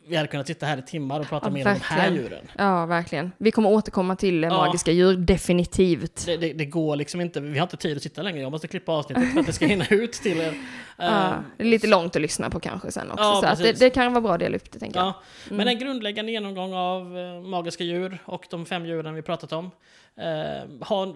Vi 0.08 0.16
hade 0.16 0.28
kunnat 0.28 0.46
sitta 0.46 0.66
här 0.66 0.78
i 0.78 0.82
timmar 0.82 1.20
och 1.20 1.26
prata 1.28 1.46
Ja, 1.46 1.52
mer 1.52 1.66
om 1.68 1.74
de 1.74 1.80
här 1.80 1.96
verkligen. 2.10 2.24
djuren. 2.24 2.50
Ja, 2.58 2.86
verkligen. 2.86 3.32
Vi 3.38 3.50
kommer 3.50 3.70
återkomma 3.70 4.16
till 4.16 4.42
Ja. 4.42 4.48
magiska 4.48 4.92
djur, 4.92 5.16
definitivt. 5.16 6.26
Det, 6.26 6.36
det, 6.36 6.52
det 6.52 6.64
går 6.64 6.96
liksom 6.96 7.20
inte, 7.20 7.40
vi 7.40 7.58
har 7.58 7.62
inte 7.66 7.76
tid 7.76 7.96
att 7.96 8.02
sitta 8.02 8.22
längre. 8.22 8.40
Jag 8.40 8.50
måste 8.52 8.68
klippa 8.68 8.92
avsnittet 8.92 9.32
för 9.32 9.40
att 9.40 9.46
det 9.46 9.52
ska 9.52 9.66
hinna 9.66 9.86
ut 9.90 10.12
till 10.12 10.40
er. 10.40 10.54
Ja, 10.98 11.04
Eh, 11.28 11.34
det 11.56 11.62
är 11.64 11.68
lite 11.68 11.86
långt 11.86 12.16
att 12.16 12.22
lyssna 12.22 12.50
på 12.50 12.60
kanske 12.60 12.92
sen 12.92 13.10
också. 13.10 13.24
Ja, 13.24 13.56
så 13.56 13.62
det, 13.62 13.72
det 13.72 13.90
kan 13.90 14.12
vara 14.12 14.20
bra 14.22 14.32
att 14.34 14.40
dela 14.40 14.56
upp 14.56 14.70
det, 14.72 14.78
tänker 14.78 14.98
jag. 15.00 15.06
Ja, 15.06 15.22
men 15.50 15.68
en 15.68 15.78
grundläggande 15.78 16.32
genomgång 16.32 16.74
av 16.74 17.18
eh, 17.18 17.40
magiska 17.40 17.84
djur 17.84 18.18
och 18.24 18.46
de 18.50 18.66
fem 18.66 18.86
djuren 18.86 19.14
vi 19.14 19.22
pratat 19.22 19.52
om. 19.52 19.70
Eh, 20.16 20.86
har, 20.86 21.14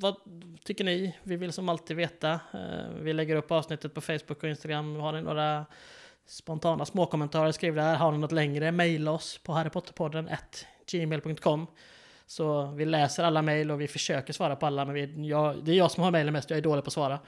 vad 0.00 0.16
tycker 0.64 0.84
ni? 0.84 1.16
Vi 1.22 1.36
vill 1.36 1.52
som 1.52 1.68
alltid 1.68 1.96
veta. 1.96 2.32
Eh, 2.32 2.88
vi 3.00 3.12
lägger 3.12 3.36
upp 3.36 3.50
avsnittet 3.50 3.94
på 3.94 4.00
Facebook 4.00 4.42
och 4.42 4.48
Instagram. 4.48 4.96
Har 4.96 5.12
ni 5.12 5.22
några 5.22 5.66
spontana 6.26 6.84
småkommentarer, 6.84 7.52
skriv 7.52 7.74
där. 7.74 7.96
Har 7.96 8.12
ni 8.12 8.18
något 8.18 8.32
längre, 8.32 8.72
mejla 8.72 9.10
oss 9.10 9.38
på 9.38 9.52
harrypotterpodden 9.52 10.30
gmail.com. 10.90 11.66
Så 12.26 12.66
vi 12.66 12.84
läser 12.84 13.24
alla 13.24 13.42
mejl 13.42 13.70
och 13.70 13.80
vi 13.80 13.88
försöker 13.88 14.32
svara 14.32 14.56
på 14.56 14.66
alla, 14.66 14.84
men 14.84 14.94
vi, 14.94 15.28
jag, 15.28 15.64
det 15.64 15.72
är 15.72 15.76
jag 15.76 15.90
som 15.90 16.02
har 16.02 16.10
mejlen 16.10 16.32
mest, 16.32 16.50
jag 16.50 16.56
är 16.56 16.62
dålig 16.62 16.84
på 16.84 16.88
att 16.88 16.92
svara. 16.92 17.18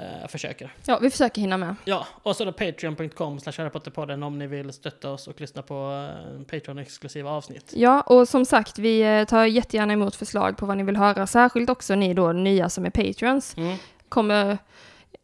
Eh, 0.00 0.20
jag 0.20 0.30
försöker. 0.30 0.70
Ja, 0.86 0.98
vi 1.02 1.10
försöker 1.10 1.40
hinna 1.40 1.56
med. 1.56 1.74
Ja, 1.84 2.06
och 2.22 2.36
så 2.36 2.44
då 2.44 2.52
patreon.com 2.52 3.38
harrypotterpodden 3.56 4.22
om 4.22 4.38
ni 4.38 4.46
vill 4.46 4.72
stötta 4.72 5.10
oss 5.10 5.28
och 5.28 5.40
lyssna 5.40 5.62
på 5.62 5.74
eh, 5.74 6.40
Patreon-exklusiva 6.46 7.30
avsnitt. 7.30 7.72
Ja, 7.76 8.00
och 8.00 8.28
som 8.28 8.44
sagt, 8.44 8.78
vi 8.78 9.00
eh, 9.00 9.24
tar 9.24 9.44
jättegärna 9.44 9.92
emot 9.92 10.16
förslag 10.16 10.56
på 10.56 10.66
vad 10.66 10.76
ni 10.76 10.82
vill 10.82 10.96
höra. 10.96 11.26
Särskilt 11.26 11.70
också 11.70 11.94
ni 11.94 12.14
då, 12.14 12.32
nya 12.32 12.68
som 12.68 12.86
är 12.86 12.90
patreons. 12.90 13.56
Mm. 13.56 13.76
Kommer... 14.08 14.58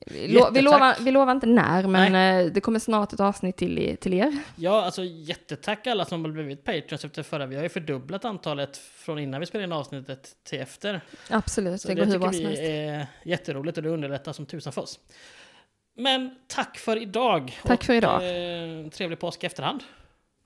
Vi, 0.06 0.28
lo, 0.28 0.32
vi, 0.32 0.38
Jättetack. 0.38 0.62
lovar, 0.64 0.96
vi 1.00 1.10
lovar 1.10 1.32
inte 1.32 1.46
när, 1.46 1.86
men 1.86 2.14
eh, 2.46 2.52
det 2.52 2.60
kommer 2.60 2.78
snart 2.78 3.12
ett 3.12 3.20
avsnitt 3.20 3.56
till, 3.56 3.96
till 4.00 4.14
er. 4.14 4.38
Ja, 4.56 4.84
alltså 4.84 5.04
jättetack 5.04 5.86
alla 5.86 6.04
som 6.04 6.24
har 6.24 6.32
blivit 6.32 6.64
Patreons 6.64 7.04
efter 7.04 7.22
förra. 7.22 7.46
Vi 7.46 7.56
har 7.56 7.62
ju 7.62 7.68
fördubblat 7.68 8.24
antalet 8.24 8.76
från 8.76 9.18
innan 9.18 9.40
vi 9.40 9.46
spelade 9.46 9.64
in 9.64 9.72
avsnittet 9.72 10.30
till 10.44 10.60
efter. 10.60 11.00
Absolut, 11.30 11.80
Så 11.80 11.88
det 11.88 11.94
det, 11.94 12.00
går 12.00 12.06
hur 12.12 12.18
bra 12.18 12.32
som 12.32 12.44
helst. 12.44 12.62
är 12.62 13.06
jätteroligt 13.24 13.76
och 13.76 13.82
det 13.82 13.90
underlättar 13.90 14.32
som 14.32 14.46
tusan 14.46 14.72
för 14.72 14.82
oss. 14.82 14.98
Men 15.96 16.30
tack 16.46 16.78
för 16.78 17.02
idag! 17.02 17.60
Tack 17.64 17.84
för 17.84 17.94
idag. 17.94 18.14
Eh, 18.22 18.88
trevlig 18.90 19.20
påsk 19.20 19.42
i 19.42 19.46
efterhand. 19.46 19.82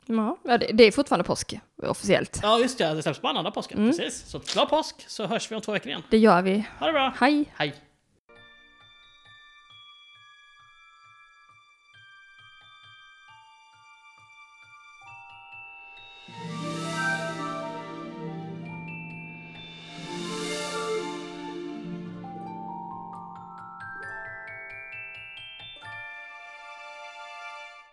Ja, 0.08 0.38
ja, 0.44 0.58
det, 0.58 0.66
det 0.72 0.84
är 0.84 0.92
fortfarande 0.92 1.24
påsk, 1.24 1.54
officiellt. 1.82 2.40
Ja, 2.42 2.58
just 2.58 2.78
det. 2.78 2.94
Det 2.94 3.02
släpps 3.02 3.20
på 3.20 3.28
annandag 3.28 3.50
påsken. 3.50 3.78
Mm. 3.78 3.90
Precis. 3.90 4.26
Så 4.30 4.40
glad 4.52 4.68
påsk 4.68 5.04
så 5.08 5.26
hörs 5.26 5.50
vi 5.50 5.54
om 5.54 5.60
två 5.60 5.72
veckor 5.72 5.88
igen. 5.88 6.02
Det 6.10 6.18
gör 6.18 6.42
vi. 6.42 6.64
Ha 6.78 6.86
det 6.86 6.92
bra! 6.92 7.14
Hej! 7.20 7.44
Hej! 7.54 7.74